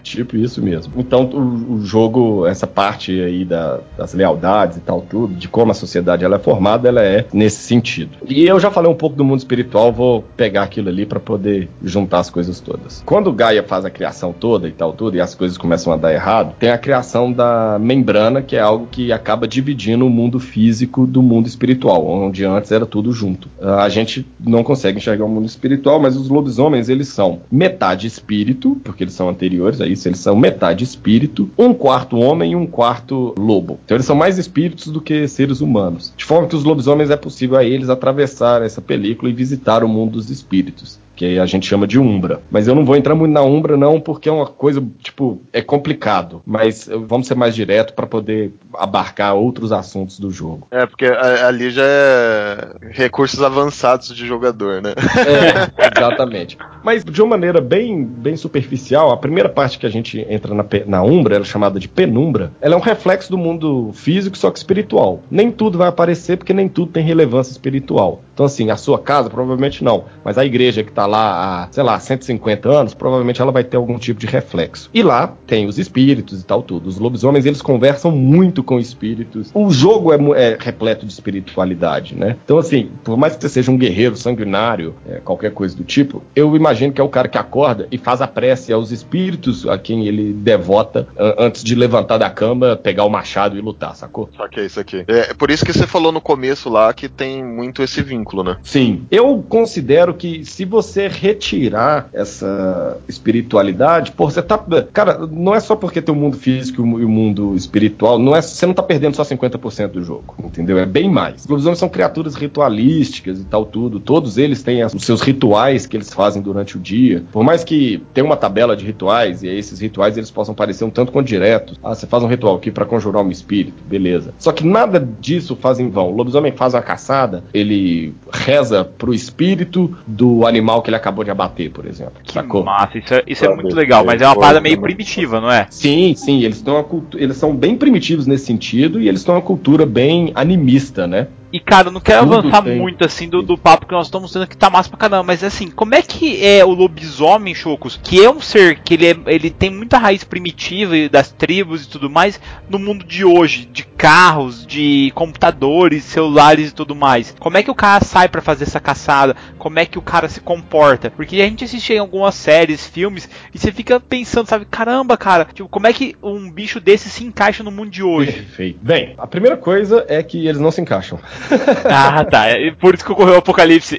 Tipo 0.03 0.35
isso 0.37 0.61
mesmo. 0.61 0.93
Então 0.97 1.25
o, 1.25 1.73
o 1.75 1.85
jogo, 1.85 2.45
essa 2.45 2.67
parte 2.67 3.11
aí 3.21 3.45
da- 3.45 3.79
das 3.97 4.13
lealdades 4.13 4.77
e 4.77 4.81
tal, 4.81 5.01
tudo, 5.01 5.33
de 5.33 5.47
como 5.47 5.71
a 5.71 5.75
sociedade 5.75 6.23
ela 6.25 6.35
é 6.35 6.39
formada, 6.39 6.87
ela 6.87 7.01
é 7.01 7.25
nesse 7.33 7.63
sentido. 7.63 8.11
E 8.27 8.45
eu 8.45 8.59
já 8.59 8.69
falei 8.69 8.91
um 8.91 8.95
pouco 8.95 9.15
do 9.15 9.23
mundo 9.23 9.39
espiritual, 9.39 9.91
vou 9.91 10.23
pegar 10.35 10.63
aquilo 10.63 10.89
ali 10.89 11.05
para 11.05 11.19
poder 11.19 11.69
juntar 11.83 12.19
as 12.19 12.29
coisas 12.29 12.59
todas. 12.59 13.01
Quando 13.05 13.31
Gaia 13.31 13.63
faz 13.63 13.85
a 13.85 13.89
criação 13.89 14.33
toda 14.33 14.67
e 14.67 14.71
tal, 14.71 14.93
tudo, 14.93 15.15
e 15.17 15.21
as 15.21 15.33
coisas 15.33 15.57
começam 15.57 15.93
a 15.93 15.97
dar 15.97 16.13
errado, 16.13 16.53
tem 16.59 16.69
a 16.69 16.77
criação 16.77 17.31
da 17.31 17.77
membrana, 17.79 18.41
que 18.41 18.55
é 18.55 18.59
algo 18.59 18.82
que 18.85 19.11
acaba 19.11 19.47
dividindo 19.47 20.05
o 20.05 20.09
mundo 20.09 20.39
físico 20.39 21.05
do 21.05 21.21
mundo 21.21 21.47
espiritual, 21.47 22.05
onde 22.07 22.45
antes 22.45 22.71
era 22.71 22.85
tudo 22.85 23.11
junto. 23.11 23.49
A 23.61 23.89
gente 23.89 24.25
não 24.39 24.63
consegue 24.63 24.97
enxergar 24.97 25.25
o 25.25 25.29
mundo 25.29 25.45
espiritual, 25.45 25.99
mas 25.99 26.15
os 26.15 26.29
lobisomens, 26.29 26.89
eles 26.89 27.07
são 27.07 27.41
metade 27.51 28.07
espírito, 28.07 28.77
porque 28.83 29.03
eles 29.03 29.13
são 29.13 29.29
anteriores 29.29 29.81
a 29.81 29.87
isso, 29.87 30.07
eles 30.07 30.19
são 30.19 30.35
metade 30.35 30.83
espírito, 30.83 31.49
um 31.57 31.73
quarto 31.73 32.17
homem 32.17 32.51
e 32.51 32.55
um 32.55 32.65
quarto 32.65 33.33
lobo. 33.37 33.79
Então 33.85 33.95
eles 33.95 34.05
são 34.05 34.15
mais 34.15 34.37
espíritos 34.37 34.87
do 34.87 35.01
que 35.01 35.27
seres 35.27 35.61
humanos. 35.61 36.13
De 36.15 36.25
forma 36.25 36.47
que 36.47 36.55
os 36.55 36.63
lobisomens 36.63 37.09
é 37.09 37.17
possível 37.17 37.57
a 37.57 37.63
eles 37.63 37.89
atravessar 37.89 38.61
essa 38.61 38.81
película 38.81 39.29
e 39.29 39.33
visitar 39.33 39.83
o 39.83 39.87
mundo 39.87 40.13
dos 40.13 40.29
espíritos. 40.29 40.99
Que 41.15 41.39
a 41.39 41.45
gente 41.45 41.67
chama 41.67 41.85
de 41.85 41.99
Umbra. 41.99 42.41
Mas 42.49 42.67
eu 42.67 42.75
não 42.75 42.85
vou 42.85 42.95
entrar 42.95 43.15
muito 43.15 43.31
na 43.31 43.41
Umbra, 43.41 43.77
não, 43.77 43.99
porque 43.99 44.27
é 44.27 44.31
uma 44.31 44.47
coisa, 44.47 44.83
tipo, 44.99 45.41
é 45.51 45.61
complicado. 45.61 46.41
Mas 46.45 46.89
vamos 47.07 47.27
ser 47.27 47.35
mais 47.35 47.55
direto 47.55 47.93
para 47.93 48.07
poder 48.07 48.51
abarcar 48.75 49.35
outros 49.35 49.71
assuntos 49.71 50.19
do 50.19 50.31
jogo. 50.31 50.67
É, 50.71 50.85
porque 50.85 51.05
ali 51.05 51.69
já 51.69 51.83
é 51.85 52.73
recursos 52.91 53.41
avançados 53.41 54.13
de 54.15 54.25
jogador, 54.25 54.81
né? 54.81 54.93
É, 54.97 55.89
exatamente. 55.97 56.57
Mas 56.83 57.03
de 57.03 57.21
uma 57.21 57.31
maneira 57.31 57.61
bem, 57.61 58.03
bem 58.03 58.35
superficial, 58.35 59.11
a 59.11 59.17
primeira 59.17 59.49
parte 59.49 59.79
que 59.79 59.85
a 59.85 59.89
gente 59.89 60.25
entra 60.29 60.53
na, 60.53 60.65
na 60.85 61.03
Umbra, 61.03 61.35
ela 61.35 61.45
é 61.45 61.47
chamada 61.47 61.79
de 61.79 61.87
penumbra, 61.87 62.51
ela 62.59 62.75
é 62.75 62.77
um 62.77 62.81
reflexo 62.81 63.29
do 63.29 63.37
mundo 63.37 63.91
físico, 63.93 64.37
só 64.37 64.51
que 64.51 64.57
espiritual. 64.57 65.21
Nem 65.29 65.51
tudo 65.51 65.77
vai 65.77 65.87
aparecer, 65.87 66.37
porque 66.37 66.53
nem 66.53 66.67
tudo 66.67 66.91
tem 66.91 67.03
relevância 67.03 67.51
espiritual. 67.51 68.21
Então, 68.33 68.45
assim, 68.45 68.69
a 68.69 68.77
sua 68.77 68.97
casa, 68.99 69.29
provavelmente 69.29 69.83
não. 69.83 70.05
Mas 70.23 70.37
a 70.37 70.45
igreja 70.45 70.83
que 70.83 70.91
tá 70.91 71.05
lá 71.05 71.63
há, 71.63 71.67
sei 71.71 71.83
lá, 71.83 71.99
150 71.99 72.69
anos, 72.69 72.93
provavelmente 72.93 73.41
ela 73.41 73.51
vai 73.51 73.63
ter 73.63 73.77
algum 73.77 73.97
tipo 73.97 74.19
de 74.19 74.27
reflexo. 74.27 74.89
E 74.93 75.03
lá 75.03 75.33
tem 75.47 75.65
os 75.67 75.77
espíritos 75.77 76.41
e 76.41 76.45
tal, 76.45 76.61
tudo. 76.63 76.87
Os 76.87 76.97
lobisomens, 76.97 77.45
eles 77.45 77.61
conversam 77.61 78.11
muito 78.11 78.63
com 78.63 78.79
espíritos. 78.79 79.51
O 79.53 79.69
jogo 79.71 80.11
é, 80.13 80.17
é 80.53 80.57
repleto 80.59 81.05
de 81.05 81.13
espiritualidade, 81.13 82.15
né? 82.15 82.37
Então, 82.43 82.57
assim, 82.57 82.89
por 83.03 83.17
mais 83.17 83.35
que 83.35 83.41
você 83.41 83.49
seja 83.49 83.71
um 83.71 83.77
guerreiro 83.77 84.15
sanguinário, 84.15 84.95
é, 85.07 85.15
qualquer 85.23 85.51
coisa 85.51 85.75
do 85.75 85.83
tipo, 85.83 86.23
eu 86.35 86.55
imagino 86.55 86.91
que 86.93 86.99
é 87.01 87.03
o 87.03 87.09
cara 87.09 87.27
que 87.27 87.37
acorda 87.37 87.87
e 87.91 87.97
faz 87.97 88.21
a 88.21 88.27
prece 88.27 88.73
aos 88.73 88.91
espíritos 88.91 89.67
a 89.67 89.77
quem 89.77 90.07
ele 90.07 90.33
devota 90.33 91.07
an- 91.17 91.35
antes 91.37 91.63
de 91.63 91.75
levantar 91.75 92.17
da 92.17 92.29
cama, 92.29 92.75
pegar 92.75 93.03
o 93.05 93.09
machado 93.09 93.57
e 93.57 93.61
lutar, 93.61 93.95
sacou? 93.95 94.29
Só 94.35 94.47
que 94.47 94.59
é 94.59 94.65
isso 94.65 94.79
aqui. 94.79 95.03
É 95.07 95.33
por 95.33 95.51
isso 95.51 95.65
que 95.65 95.73
você 95.73 95.85
falou 95.85 96.11
no 96.11 96.21
começo 96.21 96.69
lá 96.69 96.93
que 96.93 97.07
tem 97.09 97.43
muito 97.43 97.83
esse 97.83 98.01
vínculo, 98.01 98.22
né? 98.43 98.57
Sim. 98.63 99.03
Eu 99.11 99.43
considero 99.47 100.13
que 100.13 100.43
se 100.45 100.65
você 100.65 101.07
retirar 101.07 102.09
essa 102.13 102.97
espiritualidade, 103.07 104.11
pô, 104.11 104.29
você 104.29 104.41
tá. 104.41 104.57
Cara, 104.93 105.27
não 105.27 105.53
é 105.53 105.59
só 105.59 105.75
porque 105.75 106.01
tem 106.01 106.13
o 106.13 106.17
mundo 106.17 106.37
físico 106.37 106.81
e 106.81 106.83
o 106.83 106.87
mu- 106.87 106.97
o 106.97 107.09
mundo 107.09 107.55
espiritual, 107.55 108.17
não 108.19 108.35
é, 108.35 108.41
você 108.41 108.65
não 108.65 108.73
tá 108.73 108.83
perdendo 108.83 109.15
só 109.15 109.23
50% 109.23 109.89
do 109.91 110.03
jogo, 110.03 110.35
entendeu? 110.43 110.77
É 110.77 110.85
bem 110.85 111.09
mais. 111.09 111.41
Os 111.41 111.47
lobisomens 111.47 111.79
são 111.79 111.89
criaturas 111.89 112.35
ritualísticas 112.35 113.39
e 113.39 113.43
tal, 113.43 113.65
tudo. 113.65 113.99
Todos 113.99 114.37
eles 114.37 114.63
têm 114.63 114.83
os 114.85 115.03
seus 115.03 115.21
rituais 115.21 115.85
que 115.85 115.97
eles 115.97 116.13
fazem 116.13 116.41
durante 116.41 116.77
o 116.77 116.79
dia. 116.79 117.23
Por 117.31 117.43
mais 117.43 117.63
que 117.63 118.01
tenha 118.13 118.25
uma 118.25 118.37
tabela 118.37 118.75
de 118.75 118.85
rituais, 118.85 119.43
e 119.43 119.47
esses 119.47 119.79
rituais 119.79 120.17
eles 120.17 120.31
possam 120.31 120.53
parecer 120.55 120.83
um 120.85 120.89
tanto 120.89 121.11
quanto 121.11 121.27
diretos. 121.27 121.77
Ah, 121.83 121.93
você 121.95 122.07
faz 122.07 122.23
um 122.23 122.27
ritual 122.27 122.55
aqui 122.55 122.71
pra 122.71 122.85
conjurar 122.85 123.23
um 123.23 123.31
espírito, 123.31 123.83
beleza. 123.85 124.33
Só 124.39 124.51
que 124.51 124.65
nada 124.65 125.05
disso 125.19 125.55
faz 125.55 125.79
em 125.79 125.89
vão. 125.89 126.09
O 126.09 126.15
lobisomem 126.15 126.51
faz 126.51 126.73
uma 126.73 126.81
caçada, 126.81 127.43
ele 127.53 128.12
reza 128.31 128.83
pro 128.83 129.13
espírito 129.13 129.95
do 130.05 130.45
animal 130.45 130.81
que 130.81 130.89
ele 130.89 130.97
acabou 130.97 131.23
de 131.23 131.31
abater, 131.31 131.71
por 131.71 131.85
exemplo. 131.85 132.13
Que 132.23 132.33
sacou? 132.33 132.63
massa, 132.63 132.97
isso 132.97 133.13
é, 133.13 133.23
isso 133.27 133.45
é 133.45 133.53
muito 133.55 133.75
ver 133.75 133.81
legal, 133.81 134.05
mas 134.05 134.21
é 134.21 134.25
uma 134.25 134.35
parada 134.35 134.59
meio 134.61 134.79
primitiva, 134.79 135.39
não 135.39 135.51
é? 135.51 135.67
Sim, 135.69 136.13
sim, 136.15 136.41
eles, 136.43 136.61
têm 136.61 136.73
uma 136.73 136.83
cultu- 136.83 137.17
eles 137.19 137.37
são 137.37 137.55
bem 137.55 137.75
primitivos 137.75 138.25
nesse 138.27 138.45
sentido 138.45 139.01
e 139.01 139.07
eles 139.07 139.23
têm 139.23 139.33
uma 139.33 139.41
cultura 139.41 139.85
bem 139.85 140.31
animista, 140.35 141.07
né? 141.07 141.27
E, 141.53 141.59
cara, 141.59 141.89
eu 141.89 141.91
não 141.91 142.01
quero 142.01 142.23
Tudo 142.23 142.39
avançar 142.39 142.63
tem. 142.63 142.75
muito, 142.75 143.05
assim, 143.05 143.29
do, 143.29 143.43
do 143.43 143.55
papo 143.55 143.85
que 143.85 143.93
nós 143.93 144.07
estamos 144.07 144.33
tendo 144.33 144.47
que 144.47 144.57
tá 144.57 144.71
massa 144.71 144.89
pra 144.89 144.97
caramba, 144.97 145.21
mas, 145.21 145.43
assim, 145.43 145.69
como 145.69 145.93
é 145.93 146.01
que 146.01 146.43
é 146.43 146.65
o 146.65 146.71
lobisomem, 146.71 147.53
Chocos, 147.53 147.99
que 148.01 148.25
é 148.25 148.27
um 148.27 148.41
ser 148.41 148.79
que 148.79 148.95
ele, 148.95 149.05
é, 149.05 149.15
ele 149.27 149.51
tem 149.51 149.69
muita 149.69 149.99
raiz 149.99 150.23
primitiva 150.23 150.95
das 151.11 151.31
tribos 151.31 151.85
e 151.85 151.89
tudo 151.89 152.09
mais, 152.09 152.41
no 152.67 152.79
mundo 152.79 153.05
de 153.05 153.23
hoje, 153.23 153.65
de 153.71 153.83
carros, 153.83 154.65
de 154.65 155.11
computadores, 155.15 156.03
celulares 156.03 156.71
e 156.71 156.73
tudo 156.73 156.95
mais? 156.95 157.35
Como 157.39 157.55
é 157.55 157.63
que 157.63 157.71
o 157.71 157.75
cara 157.75 158.03
sai 158.03 158.27
pra 158.27 158.41
fazer 158.41 158.63
essa 158.63 158.79
caçada? 158.79 159.35
Como 159.57 159.77
é 159.77 159.85
que 159.85 159.99
o 159.99 160.01
cara 160.01 160.27
se 160.27 160.41
comporta? 160.41 161.11
Porque 161.11 161.39
a 161.39 161.45
gente 161.45 161.63
assiste 161.63 161.93
em 161.93 161.99
algumas 161.99 162.33
séries, 162.33 162.85
filmes, 162.87 163.29
e 163.53 163.59
você 163.59 163.71
fica 163.71 163.99
pensando, 163.99 164.47
sabe, 164.47 164.65
caramba, 164.65 165.15
cara, 165.15 165.45
tipo, 165.53 165.69
como 165.69 165.85
é 165.85 165.93
que 165.93 166.15
um 166.21 166.51
bicho 166.51 166.79
desse 166.79 167.09
se 167.09 167.23
encaixa 167.23 167.63
no 167.63 167.71
mundo 167.71 167.91
de 167.91 168.01
hoje? 168.01 168.33
Perfeito. 168.33 168.79
Bem, 168.81 169.13
a 169.19 169.27
primeira 169.27 169.55
coisa 169.55 170.03
é 170.09 170.21
que 170.23 170.47
eles 170.47 170.59
não 170.59 170.71
se 170.71 170.81
encaixam. 170.81 171.19
ah, 171.89 172.23
tá. 172.25 172.47
É 172.47 172.71
por 172.71 172.93
isso 172.93 173.05
que 173.05 173.11
ocorreu 173.11 173.35
o 173.35 173.37
apocalipse. 173.37 173.97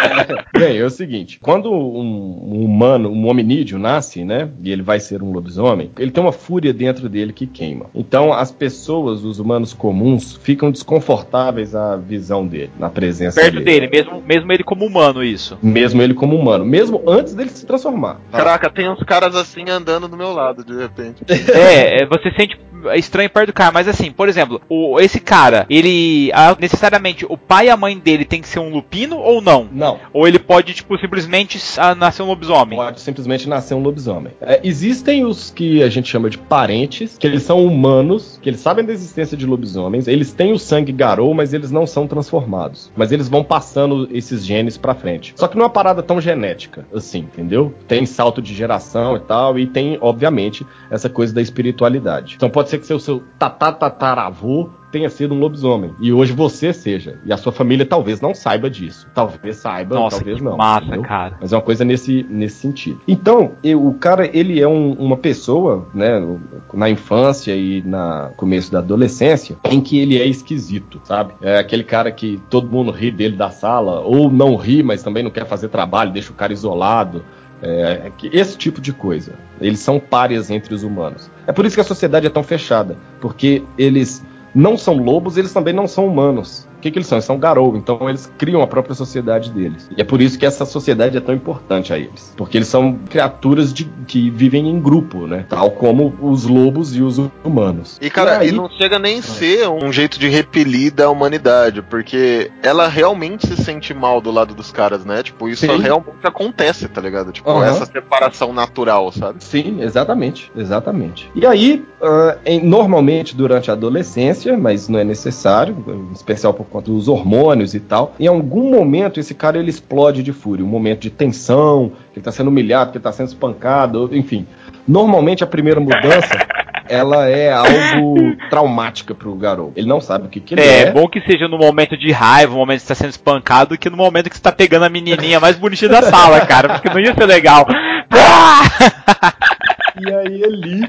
Bem, 0.56 0.78
é 0.78 0.84
o 0.84 0.90
seguinte: 0.90 1.38
quando 1.40 1.72
um, 1.72 2.54
um 2.54 2.64
humano, 2.64 3.10
um 3.10 3.28
hominídeo 3.28 3.78
nasce, 3.78 4.24
né? 4.24 4.48
E 4.62 4.70
ele 4.70 4.82
vai 4.82 5.00
ser 5.00 5.22
um 5.22 5.32
lobisomem, 5.32 5.90
ele 5.98 6.10
tem 6.10 6.22
uma 6.22 6.32
fúria 6.32 6.72
dentro 6.72 7.08
dele 7.08 7.32
que 7.32 7.46
queima. 7.46 7.86
Então 7.94 8.32
as 8.32 8.50
pessoas, 8.50 9.24
os 9.24 9.38
humanos 9.38 9.72
comuns, 9.72 10.36
ficam 10.42 10.70
desconfortáveis 10.70 11.74
à 11.74 11.96
visão 11.96 12.46
dele, 12.46 12.70
na 12.78 12.88
presença 12.88 13.40
Perto 13.40 13.60
dele, 13.60 13.88
mesmo, 13.88 14.22
mesmo 14.22 14.52
ele 14.52 14.62
como 14.62 14.84
humano, 14.84 15.22
isso. 15.22 15.58
Mesmo 15.62 16.02
ele 16.02 16.14
como 16.14 16.36
humano, 16.36 16.64
mesmo 16.64 17.02
antes 17.06 17.34
dele 17.34 17.50
se 17.50 17.66
transformar. 17.66 18.20
Caraca, 18.30 18.70
tem 18.70 18.88
uns 18.88 19.02
caras 19.02 19.34
assim 19.34 19.68
andando 19.68 20.08
do 20.08 20.16
meu 20.16 20.32
lado, 20.32 20.64
de 20.64 20.76
repente. 20.76 21.24
É, 21.28 22.02
é, 22.02 22.06
você 22.06 22.30
sente 22.32 22.58
estranho 22.94 23.30
perto 23.30 23.48
do 23.48 23.52
cara, 23.52 23.72
mas 23.72 23.88
assim, 23.88 24.10
por 24.10 24.28
exemplo, 24.28 24.60
o, 24.68 25.00
esse 25.00 25.20
cara, 25.20 25.66
ele 25.68 26.30
necessariamente 26.58 27.26
o 27.28 27.36
pai 27.36 27.66
e 27.66 27.70
a 27.70 27.76
mãe 27.76 27.98
dele 27.98 28.24
tem 28.24 28.40
que 28.40 28.48
ser 28.48 28.58
um 28.58 28.70
lupino 28.70 29.18
ou 29.18 29.40
não? 29.40 29.68
Não. 29.70 29.98
Ou 30.12 30.26
ele 30.26 30.38
pode, 30.38 30.74
tipo, 30.74 30.98
simplesmente 30.98 31.58
nascer 31.96 32.22
um 32.22 32.26
lobisomem? 32.26 32.78
Pode 32.78 33.00
simplesmente 33.00 33.48
nascer 33.48 33.74
um 33.74 33.82
lobisomem. 33.82 34.32
É, 34.40 34.60
existem 34.62 35.24
os 35.24 35.50
que 35.50 35.82
a 35.82 35.88
gente 35.88 36.08
chama 36.08 36.30
de 36.30 36.38
parentes, 36.38 37.16
que 37.18 37.26
eles 37.26 37.42
são 37.42 37.64
humanos, 37.64 38.38
que 38.42 38.48
eles 38.48 38.60
sabem 38.60 38.84
da 38.84 38.92
existência 38.92 39.36
de 39.36 39.46
lobisomens, 39.46 40.06
eles 40.06 40.32
têm 40.32 40.52
o 40.52 40.58
sangue 40.58 40.92
garou, 40.92 41.34
mas 41.34 41.52
eles 41.52 41.70
não 41.70 41.86
são 41.86 42.06
transformados. 42.06 42.90
Mas 42.96 43.12
eles 43.12 43.28
vão 43.28 43.42
passando 43.44 44.08
esses 44.12 44.44
genes 44.44 44.76
pra 44.76 44.94
frente. 44.94 45.34
Só 45.36 45.48
que 45.48 45.56
não 45.56 45.62
é 45.62 45.66
uma 45.66 45.72
parada 45.72 46.02
tão 46.02 46.20
genética, 46.20 46.86
assim, 46.94 47.20
entendeu? 47.20 47.74
Tem 47.88 48.06
salto 48.06 48.40
de 48.40 48.54
geração 48.54 49.16
e 49.16 49.20
tal, 49.20 49.58
e 49.58 49.66
tem, 49.66 49.98
obviamente, 50.00 50.66
essa 50.90 51.08
coisa 51.08 51.34
da 51.34 51.42
espiritualidade. 51.42 52.34
Então 52.36 52.50
pode 52.50 52.70
ser 52.70 52.75
que 52.78 52.86
seu, 52.86 52.98
seu 52.98 53.22
tatataravô 53.38 54.68
tenha 54.90 55.10
sido 55.10 55.34
um 55.34 55.38
lobisomem. 55.40 55.90
E 56.00 56.12
hoje 56.12 56.32
você 56.32 56.72
seja. 56.72 57.18
E 57.24 57.32
a 57.32 57.36
sua 57.36 57.52
família 57.52 57.84
talvez 57.84 58.20
não 58.20 58.32
saiba 58.34 58.70
disso. 58.70 59.06
Talvez 59.14 59.56
saiba, 59.56 59.94
Nossa, 59.96 60.16
talvez 60.16 60.40
não. 60.40 60.56
massa, 60.56 60.86
entendeu? 60.86 61.02
cara. 61.02 61.36
Mas 61.40 61.52
é 61.52 61.56
uma 61.56 61.62
coisa 61.62 61.84
nesse, 61.84 62.24
nesse 62.30 62.56
sentido. 62.56 63.00
Então, 63.06 63.52
eu- 63.62 63.84
o 63.84 63.92
cara, 63.94 64.26
ele 64.32 64.58
é 64.60 64.66
um- 64.66 64.92
uma 64.92 65.16
pessoa, 65.16 65.86
né, 65.92 66.18
no- 66.18 66.40
na 66.72 66.88
infância 66.88 67.54
e 67.54 67.82
na 67.84 68.30
começo 68.36 68.72
da 68.72 68.78
adolescência, 68.78 69.56
em 69.64 69.80
que 69.82 69.98
ele 69.98 70.18
é 70.18 70.24
esquisito, 70.26 71.00
sabe? 71.04 71.34
É 71.42 71.58
aquele 71.58 71.84
cara 71.84 72.10
que 72.10 72.40
todo 72.48 72.70
mundo 72.70 72.90
ri 72.90 73.10
dele 73.10 73.36
da 73.36 73.50
sala, 73.50 74.00
ou 74.00 74.30
não 74.30 74.56
ri, 74.56 74.82
mas 74.82 75.02
também 75.02 75.22
não 75.22 75.30
quer 75.30 75.46
fazer 75.46 75.68
trabalho, 75.68 76.12
deixa 76.12 76.30
o 76.30 76.34
cara 76.34 76.52
isolado. 76.54 77.22
É, 77.66 78.06
é 78.06 78.12
esse 78.32 78.56
tipo 78.56 78.80
de 78.80 78.92
coisa. 78.92 79.32
Eles 79.60 79.80
são 79.80 79.98
párias 79.98 80.50
entre 80.50 80.74
os 80.74 80.82
humanos. 80.82 81.30
É 81.46 81.52
por 81.52 81.64
isso 81.64 81.74
que 81.74 81.80
a 81.80 81.84
sociedade 81.84 82.26
é 82.26 82.30
tão 82.30 82.42
fechada, 82.42 82.96
porque 83.20 83.62
eles 83.76 84.24
não 84.54 84.76
são 84.76 84.96
lobos, 84.96 85.36
eles 85.36 85.52
também 85.52 85.74
não 85.74 85.86
são 85.86 86.06
humanos. 86.06 86.66
Que, 86.86 86.90
que 86.92 86.98
eles 86.98 87.08
são? 87.08 87.16
Eles 87.16 87.24
são 87.24 87.38
garou, 87.38 87.76
então 87.76 88.08
eles 88.08 88.30
criam 88.38 88.62
a 88.62 88.66
própria 88.66 88.94
sociedade 88.94 89.50
deles. 89.50 89.88
E 89.96 90.00
é 90.00 90.04
por 90.04 90.20
isso 90.20 90.38
que 90.38 90.46
essa 90.46 90.64
sociedade 90.64 91.16
é 91.16 91.20
tão 91.20 91.34
importante 91.34 91.92
a 91.92 91.98
eles. 91.98 92.32
Porque 92.36 92.56
eles 92.56 92.68
são 92.68 92.96
criaturas 93.10 93.72
de- 93.74 93.88
que 94.06 94.30
vivem 94.30 94.68
em 94.68 94.78
grupo, 94.80 95.26
né? 95.26 95.44
Tal 95.48 95.70
como 95.72 96.14
os 96.20 96.44
lobos 96.44 96.94
e 96.94 97.02
os 97.02 97.18
humanos. 97.42 97.98
E 98.00 98.08
cara, 98.08 98.38
aí- 98.38 98.50
e 98.50 98.52
não 98.52 98.68
chega 98.70 98.98
nem 99.00 99.20
ser 99.20 99.68
um 99.68 99.92
jeito 99.92 100.16
de 100.18 100.28
repelir 100.28 100.92
da 100.92 101.10
humanidade, 101.10 101.82
porque 101.82 102.50
ela 102.62 102.86
realmente 102.86 103.46
se 103.48 103.56
sente 103.56 103.92
mal 103.92 104.20
do 104.20 104.30
lado 104.30 104.54
dos 104.54 104.70
caras, 104.70 105.04
né? 105.04 105.22
Tipo, 105.24 105.48
isso 105.48 105.66
Sim. 105.66 105.78
realmente 105.78 106.06
acontece, 106.22 106.86
tá 106.88 107.00
ligado? 107.00 107.32
Tipo, 107.32 107.50
Aham. 107.50 107.64
essa 107.66 107.86
separação 107.86 108.52
natural, 108.52 109.10
sabe? 109.10 109.42
Sim, 109.42 109.78
exatamente, 109.82 110.52
exatamente. 110.56 111.28
E 111.34 111.44
aí, 111.44 111.84
ah, 112.00 112.36
em- 112.46 112.64
normalmente 112.64 113.34
durante 113.34 113.70
a 113.70 113.74
adolescência, 113.74 114.56
mas 114.56 114.88
não 114.88 114.98
é 115.00 115.04
necessário, 115.04 115.76
em 115.88 116.12
especial 116.12 116.54
por 116.54 116.66
conta 116.76 116.90
dos 116.90 117.08
hormônios 117.08 117.74
e 117.74 117.80
tal, 117.80 118.14
em 118.20 118.26
algum 118.26 118.70
momento 118.70 119.18
esse 119.18 119.34
cara 119.34 119.58
ele 119.58 119.70
explode 119.70 120.22
de 120.22 120.32
fúria, 120.32 120.64
um 120.64 120.68
momento 120.68 121.00
de 121.00 121.10
tensão, 121.10 121.92
que 122.12 122.18
ele 122.18 122.24
tá 122.24 122.30
sendo 122.30 122.48
humilhado, 122.48 122.90
que 122.90 122.98
ele 122.98 123.04
tá 123.04 123.12
sendo 123.12 123.28
espancado, 123.28 124.10
enfim. 124.12 124.46
Normalmente 124.86 125.42
a 125.42 125.46
primeira 125.46 125.80
mudança 125.80 126.38
ela 126.88 127.28
é 127.28 127.50
algo 127.52 128.36
traumática 128.50 129.14
pro 129.14 129.34
garoto. 129.34 129.72
Ele 129.74 129.88
não 129.88 130.00
sabe 130.00 130.26
o 130.26 130.28
que, 130.28 130.38
que 130.38 130.54
ele 130.54 130.60
É, 130.60 130.82
é. 130.82 130.92
bom 130.92 131.08
que 131.08 131.20
seja 131.22 131.48
no 131.48 131.58
momento 131.58 131.96
de 131.96 132.12
raiva, 132.12 132.52
no 132.52 132.58
momento 132.58 132.80
que 132.80 132.86
você 132.86 132.88
tá 132.88 132.94
sendo 132.94 133.10
espancado, 133.10 133.78
que 133.78 133.90
no 133.90 133.96
momento 133.96 134.28
que 134.28 134.36
você 134.36 134.42
tá 134.42 134.52
pegando 134.52 134.84
a 134.84 134.88
menininha 134.88 135.40
mais 135.40 135.56
bonitinha 135.56 135.90
da 135.90 136.02
sala, 136.02 136.44
cara, 136.46 136.74
porque 136.74 136.90
não 136.90 137.00
ia 137.00 137.14
ser 137.14 137.26
legal. 137.26 137.66
E 139.98 140.12
aí 140.12 140.44
ali 140.44 140.80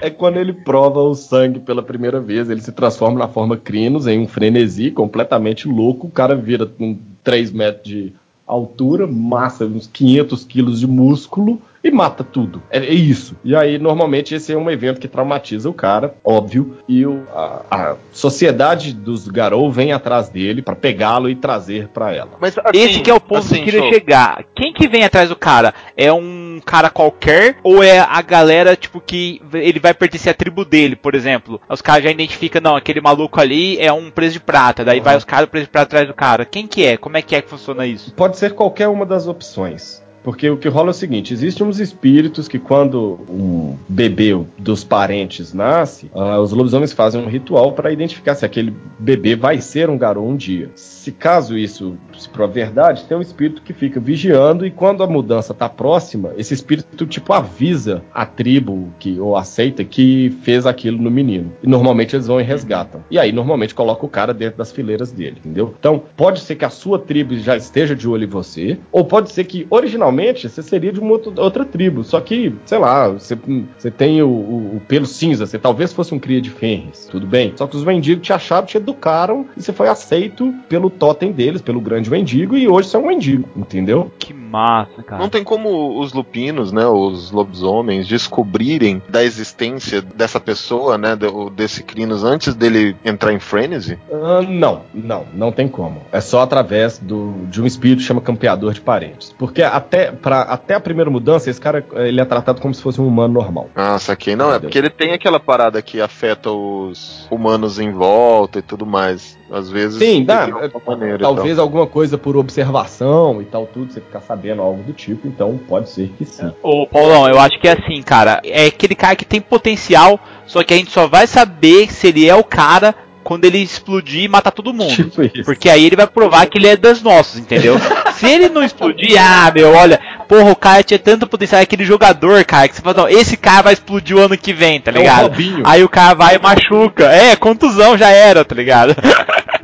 é 0.00 0.10
quando 0.10 0.36
ele 0.38 0.52
prova 0.52 1.00
o 1.00 1.14
sangue 1.14 1.60
pela 1.60 1.82
primeira 1.82 2.20
vez. 2.20 2.50
Ele 2.50 2.60
se 2.60 2.72
transforma 2.72 3.18
na 3.18 3.28
forma 3.28 3.56
Crinos 3.56 4.06
em 4.06 4.18
um 4.18 4.28
frenesi 4.28 4.90
completamente 4.90 5.66
louco. 5.66 6.06
O 6.06 6.10
cara 6.10 6.34
vira 6.34 6.66
com 6.66 6.98
3 7.22 7.52
metros 7.52 7.84
de 7.84 8.12
altura, 8.46 9.06
massa, 9.06 9.64
uns 9.64 9.86
500 9.86 10.44
quilos 10.44 10.80
de 10.80 10.86
músculo 10.86 11.60
e 11.84 11.90
mata 11.90 12.24
tudo. 12.24 12.62
É, 12.70 12.78
é 12.78 12.92
isso. 12.94 13.36
E 13.44 13.54
aí, 13.54 13.78
normalmente, 13.78 14.34
esse 14.34 14.50
é 14.52 14.56
um 14.56 14.70
evento 14.70 14.98
que 14.98 15.06
traumatiza 15.06 15.68
o 15.68 15.74
cara, 15.74 16.14
óbvio. 16.24 16.78
E 16.88 17.04
o- 17.04 17.24
a, 17.34 17.60
a 17.70 17.96
sociedade 18.10 18.92
dos 18.94 19.28
Garou 19.28 19.70
vem 19.70 19.92
atrás 19.92 20.28
dele 20.30 20.62
pra 20.62 20.74
pegá-lo 20.74 21.28
e 21.28 21.34
trazer 21.36 21.88
pra 21.88 22.12
ela. 22.12 22.30
Mas 22.40 22.56
assim, 22.58 22.70
Esse 22.78 23.00
que 23.00 23.10
é 23.10 23.14
o 23.14 23.20
ponto 23.20 23.38
assim, 23.40 23.56
que 23.56 23.60
eu 23.60 23.64
queria 23.64 23.80
show. 23.82 23.92
chegar. 23.92 24.44
Quem 24.54 24.72
que 24.72 24.88
vem 24.88 25.04
atrás 25.04 25.28
do 25.28 25.36
cara? 25.36 25.74
É 25.96 26.10
um 26.12 26.60
cara 26.64 26.88
qualquer 26.88 27.58
ou 27.62 27.82
é 27.82 27.98
a 27.98 28.22
galera, 28.22 28.74
tipo, 28.74 29.00
que 29.00 29.42
ele 29.52 29.78
vai 29.78 29.92
pertencer 29.92 30.30
à 30.30 30.34
tribo 30.34 30.64
dele, 30.64 30.96
por 30.96 31.14
exemplo? 31.14 31.60
Os 31.68 31.82
caras 31.82 32.04
já 32.04 32.10
identificam, 32.10 32.62
não, 32.62 32.76
aquele 32.76 33.00
maluco 33.02 33.40
ali 33.40 33.78
é 33.78 33.92
um 33.92 34.10
preso 34.10 34.34
de 34.34 34.40
prata, 34.40 34.84
daí 34.84 34.98
Uhum. 34.98 35.04
vai 35.04 35.16
os 35.16 35.24
caras 35.24 35.48
preso 35.50 35.66
de 35.66 35.70
prata 35.70 35.86
atrás 35.88 36.06
do 36.08 36.14
cara. 36.14 36.44
Quem 36.46 36.66
que 36.66 36.84
é? 36.86 36.96
Como 36.96 37.16
é 37.16 37.22
que 37.22 37.36
é 37.36 37.42
que 37.42 37.50
funciona 37.50 37.84
isso? 37.86 38.14
Pode 38.14 38.38
ser 38.38 38.54
qualquer 38.54 38.88
uma 38.88 39.04
das 39.04 39.26
opções. 39.26 40.02
Porque 40.24 40.48
o 40.48 40.56
que 40.56 40.68
rola 40.68 40.88
é 40.88 40.90
o 40.90 40.94
seguinte: 40.94 41.34
existem 41.34 41.66
uns 41.66 41.78
espíritos 41.78 42.48
que, 42.48 42.58
quando 42.58 43.20
um 43.28 43.76
bebê 43.86 44.34
dos 44.58 44.82
parentes 44.82 45.52
nasce, 45.52 46.10
ah, 46.14 46.40
os 46.40 46.50
lobisomens 46.50 46.94
fazem 46.94 47.22
um 47.22 47.28
ritual 47.28 47.72
para 47.72 47.92
identificar 47.92 48.34
se 48.34 48.46
aquele 48.46 48.74
bebê 48.98 49.36
vai 49.36 49.60
ser 49.60 49.90
um 49.90 49.98
garoto 49.98 50.24
um 50.24 50.36
dia. 50.36 50.70
Se 50.74 51.12
caso 51.12 51.58
isso 51.58 51.98
se 52.16 52.28
prova 52.28 52.52
verdade, 52.52 53.04
tem 53.04 53.18
um 53.18 53.20
espírito 53.20 53.60
que 53.60 53.74
fica 53.74 54.00
vigiando 54.00 54.64
e 54.64 54.70
quando 54.70 55.02
a 55.02 55.06
mudança 55.06 55.52
está 55.52 55.68
próxima, 55.68 56.32
esse 56.38 56.54
espírito 56.54 57.04
tipo 57.04 57.32
avisa 57.32 58.02
a 58.14 58.24
tribo 58.24 58.92
que 58.98 59.18
ou 59.20 59.36
aceita 59.36 59.84
que 59.84 60.34
fez 60.42 60.64
aquilo 60.66 61.02
no 61.02 61.10
menino. 61.10 61.52
E 61.62 61.66
normalmente 61.66 62.16
eles 62.16 62.28
vão 62.28 62.40
e 62.40 62.44
resgatam. 62.44 63.04
E 63.10 63.18
aí 63.18 63.32
normalmente 63.32 63.74
coloca 63.74 64.06
o 64.06 64.08
cara 64.08 64.32
dentro 64.32 64.56
das 64.56 64.72
fileiras 64.72 65.12
dele, 65.12 65.36
entendeu? 65.38 65.74
Então 65.78 66.02
pode 66.16 66.40
ser 66.40 66.54
que 66.54 66.64
a 66.64 66.70
sua 66.70 66.98
tribo 66.98 67.36
já 67.36 67.56
esteja 67.56 67.94
de 67.94 68.08
olho 68.08 68.24
em 68.24 68.28
você, 68.28 68.78
ou 68.90 69.04
pode 69.04 69.30
ser 69.30 69.44
que 69.44 69.66
originalmente 69.68 70.13
você 70.48 70.62
seria 70.62 70.92
de 70.92 71.00
uma 71.00 71.12
outra, 71.12 71.42
outra 71.42 71.64
tribo. 71.64 72.02
Só 72.04 72.20
que, 72.20 72.54
sei 72.64 72.78
lá, 72.78 73.08
você, 73.08 73.36
você 73.76 73.90
tem 73.90 74.22
o, 74.22 74.28
o- 74.28 74.76
o 74.76 74.82
pelo 74.86 75.06
cinza, 75.06 75.46
você 75.46 75.58
talvez 75.58 75.92
fosse 75.92 76.14
um 76.14 76.18
cria 76.18 76.40
de 76.40 76.50
Fenris, 76.50 77.06
tudo 77.10 77.26
bem? 77.26 77.52
Só 77.56 77.66
que 77.66 77.76
os 77.76 77.84
mendigos 77.84 78.24
te 78.26 78.32
acharam, 78.32 78.66
te 78.66 78.76
educaram 78.76 79.46
e 79.56 79.62
você 79.62 79.72
foi 79.72 79.88
aceito 79.88 80.54
pelo 80.68 80.88
totem 80.90 81.32
deles, 81.32 81.60
pelo 81.62 81.80
grande 81.80 82.10
mendigo, 82.10 82.56
e 82.56 82.68
hoje 82.68 82.88
você 82.88 82.96
é 82.96 83.00
um 83.00 83.06
mendigo, 83.06 83.48
entendeu? 83.56 84.10
Que 84.18 84.32
massa, 84.32 85.02
cara. 85.02 85.20
Não 85.20 85.28
tem 85.28 85.42
como 85.42 85.98
os 86.00 86.12
lupinos, 86.12 86.70
né, 86.72 86.86
os 86.86 87.30
lobisomens, 87.30 88.06
descobrirem 88.06 89.02
da 89.08 89.22
existência 89.24 90.00
dessa 90.02 90.38
pessoa, 90.40 90.96
né, 90.98 91.16
do- 91.16 91.50
desse 91.50 91.82
Crinos 91.82 92.24
antes 92.24 92.54
dele 92.54 92.96
entrar 93.04 93.32
em 93.32 93.38
frenesi? 93.40 93.98
Ah, 94.12 94.42
não, 94.42 94.82
não, 94.94 95.24
não 95.34 95.52
tem 95.52 95.66
como. 95.68 96.02
É 96.12 96.20
só 96.20 96.40
através 96.42 96.98
do, 96.98 97.34
de 97.50 97.60
um 97.60 97.66
espírito 97.66 97.98
que 97.98 98.04
chama 98.04 98.20
campeador 98.20 98.72
de 98.72 98.80
parentes. 98.80 99.34
Porque 99.38 99.62
até, 99.62 100.03
pra, 100.12 100.42
até 100.42 100.74
a 100.74 100.80
primeira 100.80 101.10
mudança, 101.10 101.50
esse 101.50 101.60
cara 101.60 101.84
ele 101.94 102.20
é 102.20 102.24
tratado 102.24 102.60
como 102.60 102.74
se 102.74 102.82
fosse 102.82 103.00
um 103.00 103.06
humano 103.06 103.34
normal. 103.34 103.68
Ah, 103.74 103.98
saquei. 103.98 104.36
Não, 104.36 104.46
é 104.46 104.48
Entendeu? 104.50 104.60
porque 104.68 104.78
ele 104.78 104.90
tem 104.90 105.12
aquela 105.12 105.40
parada 105.40 105.80
que 105.82 106.00
afeta 106.00 106.50
os 106.50 107.26
humanos 107.30 107.78
em 107.78 107.92
volta 107.92 108.58
e 108.58 108.62
tudo 108.62 108.86
mais. 108.86 109.38
Às 109.50 109.70
vezes. 109.70 109.98
Sim, 109.98 110.24
dá. 110.24 110.44
alguma 110.44 110.82
maneira, 110.86 111.18
Talvez 111.18 111.58
alguma 111.58 111.86
coisa 111.86 112.16
por 112.16 112.36
observação 112.36 113.40
e 113.40 113.44
tal, 113.44 113.66
tudo, 113.66 113.92
você 113.92 114.00
ficar 114.00 114.20
sabendo 114.20 114.62
algo 114.62 114.82
do 114.82 114.92
tipo, 114.92 115.28
então 115.28 115.58
pode 115.68 115.90
ser 115.90 116.08
que 116.16 116.24
sim. 116.24 116.50
Ô, 116.62 116.86
Paulão, 116.86 117.28
eu 117.28 117.38
acho 117.38 117.60
que 117.60 117.68
é 117.68 117.72
assim, 117.72 118.02
cara. 118.02 118.40
É 118.44 118.66
aquele 118.66 118.94
cara 118.94 119.14
que 119.14 119.24
tem 119.24 119.40
potencial, 119.40 120.18
só 120.46 120.62
que 120.62 120.74
a 120.74 120.76
gente 120.76 120.90
só 120.90 121.06
vai 121.06 121.26
saber 121.26 121.92
se 121.92 122.08
ele 122.08 122.28
é 122.28 122.34
o 122.34 122.42
cara 122.42 122.94
quando 123.24 123.46
ele 123.46 123.58
explodir 123.58 124.24
e 124.24 124.28
matar 124.28 124.52
todo 124.52 124.72
mundo. 124.72 124.94
Tipo. 124.94 125.44
Porque 125.44 125.68
aí 125.70 125.84
ele 125.84 125.96
vai 125.96 126.06
provar 126.06 126.46
que 126.46 126.58
ele 126.58 126.68
é 126.68 126.76
das 126.76 127.02
nossas, 127.02 127.40
entendeu? 127.40 127.76
Se 128.14 128.26
ele 128.26 128.48
não 128.48 128.62
explodir, 128.62 129.16
ah, 129.18 129.50
meu, 129.52 129.72
olha, 129.72 130.00
porra, 130.26 130.50
o 130.50 130.56
cara 130.56 130.82
tinha 130.82 130.98
tanto 130.98 131.26
potencial, 131.26 131.60
é 131.60 131.62
aquele 131.64 131.84
jogador, 131.84 132.44
cara, 132.44 132.68
que 132.68 132.76
você 132.76 132.82
fala, 132.82 132.96
não, 133.02 133.08
esse 133.08 133.36
cara 133.36 133.62
vai 133.62 133.72
explodir 133.72 134.16
o 134.16 134.20
ano 134.20 134.36
que 134.36 134.52
vem, 134.52 134.80
tá 134.80 134.90
É 134.90 134.94
o 134.94 134.98
ligado? 134.98 135.22
Robinho. 135.22 135.62
aí 135.64 135.84
o 135.84 135.88
cara 135.88 136.14
vai 136.14 136.36
e 136.36 136.38
machuca. 136.38 137.04
É, 137.04 137.36
contusão 137.36 137.96
já 137.96 138.10
era, 138.10 138.44
tá 138.44 138.54
ligado? 138.54 138.94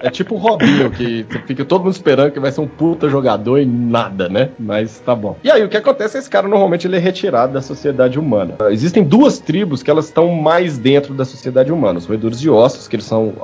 É 0.03 0.09
tipo 0.09 0.35
o 0.35 0.39
Robinho, 0.39 0.91
que 0.91 1.27
fica 1.47 1.63
todo 1.63 1.85
mundo 1.85 1.93
esperando 1.93 2.31
que 2.31 2.41
vai 2.41 2.51
ser 2.51 2.63
um 2.63 2.67
puta 2.67 3.09
jogador 3.09 3.59
e 3.59 3.67
nada, 3.67 4.29
né? 4.31 4.49
Mas 4.59 4.99
tá 4.99 5.15
bom. 5.15 5.37
E 5.45 5.51
aí, 5.51 5.63
o 5.63 5.69
que 5.69 5.77
acontece 5.77 6.17
é 6.17 6.21
esse 6.21 6.31
cara 6.31 6.49
normalmente 6.49 6.87
ele 6.87 6.97
é 6.97 6.99
retirado 6.99 7.53
da 7.53 7.61
sociedade 7.61 8.19
humana. 8.19 8.55
Existem 8.71 9.05
duas 9.05 9.39
tribos 9.39 9.83
que 9.83 9.91
elas 9.91 10.07
estão 10.07 10.35
mais 10.35 10.79
dentro 10.79 11.13
da 11.13 11.27
sociedade 11.27 11.71
humana. 11.71 11.99
Os 11.99 12.07
roedores 12.07 12.41
de 12.41 12.49
ossos, 12.49 12.89
que 12.89 12.97
eles 12.97 13.05
são 13.05 13.35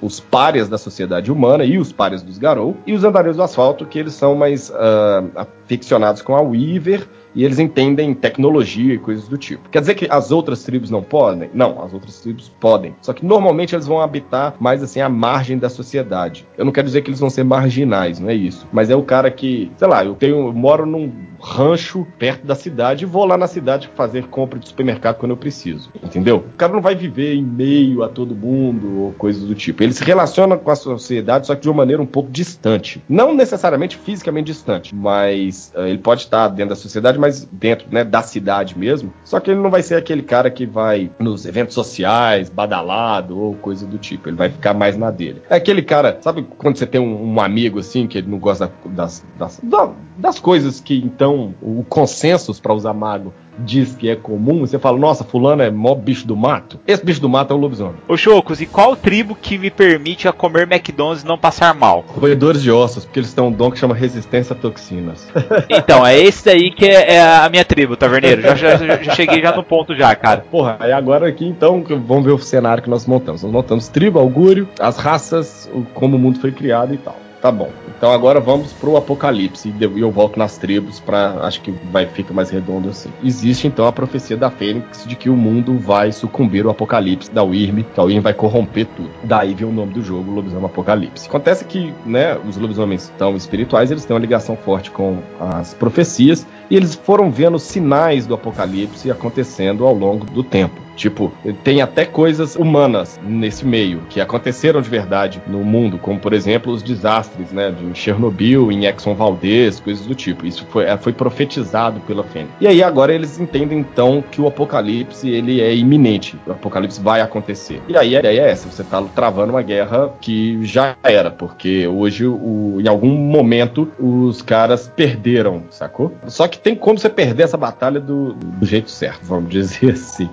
os 0.00 0.18
párias 0.18 0.66
da 0.66 0.78
sociedade 0.78 1.30
humana 1.30 1.64
e 1.64 1.78
os 1.78 1.92
párias 1.92 2.22
dos 2.22 2.38
Garou. 2.38 2.74
E 2.86 2.94
os 2.94 3.04
andarilhos 3.04 3.36
do 3.36 3.42
asfalto, 3.42 3.84
que 3.84 3.98
eles 3.98 4.14
são 4.14 4.34
mais 4.34 4.72
ah, 4.74 5.22
aficionados 5.66 6.22
com 6.22 6.34
a 6.34 6.40
Weaver 6.58 7.06
e 7.34 7.44
eles 7.44 7.58
entendem 7.58 8.14
tecnologia 8.14 8.94
e 8.94 8.98
coisas 8.98 9.28
do 9.28 9.36
tipo. 9.36 9.68
Quer 9.68 9.80
dizer 9.80 9.94
que 9.94 10.06
as 10.10 10.30
outras 10.30 10.62
tribos 10.62 10.90
não 10.90 11.02
podem? 11.02 11.50
Não, 11.52 11.82
as 11.82 11.92
outras 11.92 12.20
tribos 12.20 12.48
podem. 12.60 12.94
Só 13.00 13.12
que 13.12 13.24
normalmente 13.24 13.74
eles 13.74 13.86
vão 13.86 14.00
habitar 14.00 14.54
mais 14.58 14.82
assim 14.82 15.00
à 15.00 15.08
margem 15.08 15.58
da 15.58 15.68
sociedade. 15.68 16.46
Eu 16.56 16.64
não 16.64 16.72
quero 16.72 16.86
dizer 16.86 17.02
que 17.02 17.10
eles 17.10 17.20
vão 17.20 17.30
ser 17.30 17.44
marginais, 17.44 18.18
não 18.18 18.28
é 18.28 18.34
isso. 18.34 18.66
Mas 18.72 18.90
é 18.90 18.96
o 18.96 19.02
cara 19.02 19.30
que, 19.30 19.70
sei 19.76 19.88
lá, 19.88 20.04
eu 20.04 20.14
tenho, 20.14 20.48
eu 20.48 20.52
moro 20.52 20.86
num 20.86 21.12
rancho 21.40 22.06
perto 22.18 22.46
da 22.46 22.54
cidade 22.54 23.04
e 23.04 23.06
vou 23.06 23.24
lá 23.24 23.36
na 23.36 23.46
cidade 23.46 23.90
fazer 23.94 24.26
compra 24.26 24.58
de 24.58 24.68
supermercado 24.68 25.16
quando 25.16 25.30
eu 25.30 25.36
preciso. 25.36 25.90
Entendeu? 26.02 26.44
O 26.54 26.56
cara 26.56 26.72
não 26.72 26.80
vai 26.80 26.94
viver 26.94 27.34
em 27.34 27.42
meio 27.42 28.02
a 28.02 28.08
todo 28.08 28.34
mundo 28.34 29.02
ou 29.02 29.12
coisas 29.12 29.42
do 29.42 29.54
tipo. 29.54 29.82
Ele 29.82 29.92
se 29.92 30.04
relaciona 30.04 30.56
com 30.56 30.70
a 30.70 30.76
sociedade, 30.76 31.46
só 31.46 31.54
que 31.54 31.62
de 31.62 31.68
uma 31.68 31.76
maneira 31.76 32.02
um 32.02 32.06
pouco 32.06 32.30
distante. 32.30 33.02
Não 33.08 33.34
necessariamente 33.34 33.96
fisicamente 33.96 34.46
distante, 34.46 34.94
mas 34.94 35.72
eh, 35.74 35.90
ele 35.90 35.98
pode 35.98 36.22
estar 36.22 36.48
dentro 36.48 36.70
da 36.70 36.76
sociedade, 36.76 37.18
mas 37.18 37.27
dentro 37.52 37.86
né, 37.90 38.04
da 38.04 38.22
cidade 38.22 38.78
mesmo. 38.78 39.12
Só 39.24 39.38
que 39.40 39.50
ele 39.50 39.60
não 39.60 39.70
vai 39.70 39.82
ser 39.82 39.94
aquele 39.96 40.22
cara 40.22 40.50
que 40.50 40.66
vai 40.66 41.10
nos 41.18 41.46
eventos 41.46 41.74
sociais, 41.74 42.48
badalado 42.48 43.38
ou 43.38 43.54
coisa 43.54 43.86
do 43.86 43.98
tipo. 43.98 44.28
Ele 44.28 44.36
vai 44.36 44.50
ficar 44.50 44.74
mais 44.74 44.96
na 44.96 45.10
dele. 45.10 45.42
É 45.48 45.56
aquele 45.56 45.82
cara, 45.82 46.18
sabe 46.20 46.46
quando 46.56 46.76
você 46.76 46.86
tem 46.86 47.00
um, 47.00 47.34
um 47.34 47.40
amigo 47.40 47.78
assim 47.78 48.06
que 48.06 48.18
ele 48.18 48.30
não 48.30 48.38
gosta 48.38 48.70
das, 48.86 49.24
das, 49.38 49.60
da- 49.62 49.90
das 50.16 50.38
coisas 50.38 50.80
que 50.80 50.98
então 50.98 51.54
o 51.62 51.84
consensus, 51.88 52.58
para 52.60 52.72
usar 52.74 52.92
mago, 52.94 53.32
diz 53.58 53.94
que 53.94 54.08
é 54.08 54.16
comum, 54.16 54.60
você 54.60 54.78
fala, 54.78 54.98
nossa, 54.98 55.24
fulano 55.24 55.62
é 55.62 55.70
mó 55.70 55.94
bicho 55.94 56.26
do 56.26 56.36
mato. 56.36 56.78
Esse 56.86 57.04
bicho 57.04 57.20
do 57.20 57.28
mato 57.28 57.52
é 57.52 57.56
o 57.56 57.58
lobisomem. 57.60 57.96
Ô 58.06 58.16
Chocos, 58.16 58.60
e 58.60 58.66
qual 58.66 58.94
tribo 58.96 59.34
que 59.34 59.58
me 59.58 59.70
permite 59.70 60.28
a 60.28 60.32
comer 60.32 60.62
McDonald's 60.70 61.22
e 61.22 61.26
não 61.26 61.36
passar 61.38 61.74
mal? 61.74 62.04
Roedores 62.16 62.62
de 62.62 62.70
ossos, 62.70 63.04
porque 63.04 63.20
eles 63.20 63.32
têm 63.32 63.42
um 63.44 63.52
dom 63.52 63.70
que 63.70 63.78
chama 63.78 63.94
resistência 63.94 64.54
a 64.54 64.58
toxinas. 64.58 65.28
Então, 65.70 66.06
é 66.06 66.18
esse 66.18 66.44
daí 66.44 66.70
que 66.70 66.84
é, 66.86 67.14
é 67.14 67.20
a 67.20 67.48
minha 67.48 67.64
tribo, 67.64 67.96
taverneiro. 67.96 68.42
Já, 68.42 68.54
já, 68.54 68.76
já- 68.76 69.14
cheguei 69.14 69.40
já 69.42 69.54
no 69.54 69.62
ponto 69.62 69.94
já, 69.94 70.14
cara. 70.14 70.44
Porra, 70.50 70.76
aí 70.80 70.92
agora 70.92 71.28
aqui 71.28 71.44
então 71.46 71.84
vamos 72.06 72.24
ver 72.24 72.32
o 72.32 72.38
cenário 72.38 72.82
que 72.82 72.90
nós 72.90 73.06
montamos. 73.06 73.42
Nós 73.42 73.52
montamos 73.52 73.88
tribo, 73.88 74.18
augúrio, 74.18 74.68
as 74.78 74.96
raças, 74.98 75.70
como 75.94 76.16
o 76.16 76.18
mundo 76.18 76.38
foi 76.40 76.52
criado 76.52 76.94
e 76.94 76.98
tal. 76.98 77.16
Tá 77.40 77.52
bom. 77.52 77.70
Então 77.96 78.12
agora 78.12 78.40
vamos 78.40 78.72
pro 78.72 78.96
apocalipse 78.96 79.72
e 79.76 80.00
eu 80.00 80.10
volto 80.10 80.38
nas 80.38 80.58
tribos 80.58 80.98
pra. 81.00 81.40
acho 81.42 81.60
que 81.60 81.70
vai 81.92 82.06
fica 82.06 82.34
mais 82.34 82.50
redondo 82.50 82.88
assim. 82.88 83.10
Existe 83.22 83.66
então 83.66 83.86
a 83.86 83.92
profecia 83.92 84.36
da 84.36 84.50
Fênix 84.50 85.04
de 85.06 85.14
que 85.14 85.30
o 85.30 85.36
mundo 85.36 85.78
vai 85.78 86.10
sucumbir 86.12 86.64
ao 86.64 86.70
apocalipse 86.72 87.30
da 87.30 87.42
Wyrm, 87.42 87.82
que 87.82 88.00
a 88.00 88.02
Wyrm 88.02 88.20
vai 88.20 88.34
corromper 88.34 88.86
tudo. 88.96 89.10
Daí 89.22 89.54
vem 89.54 89.68
o 89.68 89.72
nome 89.72 89.94
do 89.94 90.02
jogo, 90.02 90.32
Lobisomem 90.32 90.66
Apocalipse. 90.66 91.28
Acontece 91.28 91.64
que, 91.64 91.92
né, 92.04 92.36
os 92.38 92.56
lobisomens 92.56 93.12
tão 93.16 93.36
espirituais, 93.36 93.90
eles 93.90 94.04
têm 94.04 94.14
uma 94.14 94.20
ligação 94.20 94.56
forte 94.56 94.90
com 94.90 95.18
as 95.38 95.74
profecias 95.74 96.46
e 96.70 96.76
eles 96.76 96.94
foram 96.94 97.30
vendo 97.30 97.58
sinais 97.58 98.26
do 98.26 98.34
apocalipse 98.34 99.10
acontecendo 99.10 99.86
ao 99.86 99.94
longo 99.94 100.26
do 100.26 100.42
tempo. 100.42 100.87
Tipo, 100.98 101.32
tem 101.62 101.80
até 101.80 102.04
coisas 102.04 102.56
humanas 102.56 103.20
nesse 103.22 103.64
meio 103.64 104.00
que 104.10 104.20
aconteceram 104.20 104.82
de 104.82 104.90
verdade 104.90 105.40
no 105.46 105.60
mundo, 105.60 105.96
como 105.96 106.18
por 106.18 106.32
exemplo 106.32 106.72
os 106.72 106.82
desastres, 106.82 107.52
né, 107.52 107.70
de 107.70 107.96
Chernobyl, 107.96 108.72
em 108.72 108.84
Exxon 108.84 109.14
Valdez, 109.14 109.78
coisas 109.78 110.04
do 110.04 110.14
tipo. 110.14 110.44
Isso 110.44 110.66
foi, 110.68 110.86
é, 110.86 110.96
foi 110.96 111.12
profetizado 111.12 112.00
pela 112.00 112.24
Fênix. 112.24 112.50
E 112.60 112.66
aí 112.66 112.82
agora 112.82 113.14
eles 113.14 113.38
entendem 113.38 113.78
então 113.78 114.24
que 114.28 114.40
o 114.40 114.48
apocalipse 114.48 115.30
ele 115.30 115.60
é 115.60 115.72
iminente, 115.72 116.36
o 116.44 116.50
apocalipse 116.50 117.00
vai 117.00 117.20
acontecer. 117.20 117.80
E 117.88 117.96
aí 117.96 118.16
a 118.16 118.18
ideia 118.18 118.40
é 118.40 118.50
essa, 118.50 118.68
você 118.68 118.82
tá 118.82 119.00
travando 119.14 119.52
uma 119.52 119.62
guerra 119.62 120.12
que 120.20 120.64
já 120.64 120.96
era, 121.04 121.30
porque 121.30 121.86
hoje 121.86 122.26
o, 122.26 122.80
em 122.80 122.88
algum 122.88 123.14
momento 123.14 123.88
os 124.00 124.42
caras 124.42 124.88
perderam, 124.88 125.62
sacou? 125.70 126.12
Só 126.26 126.48
que 126.48 126.58
tem 126.58 126.74
como 126.74 126.98
você 126.98 127.08
perder 127.08 127.44
essa 127.44 127.56
batalha 127.56 128.00
do, 128.00 128.32
do 128.32 128.66
jeito 128.66 128.90
certo, 128.90 129.20
vamos 129.22 129.48
dizer 129.48 129.92
assim 129.94 130.28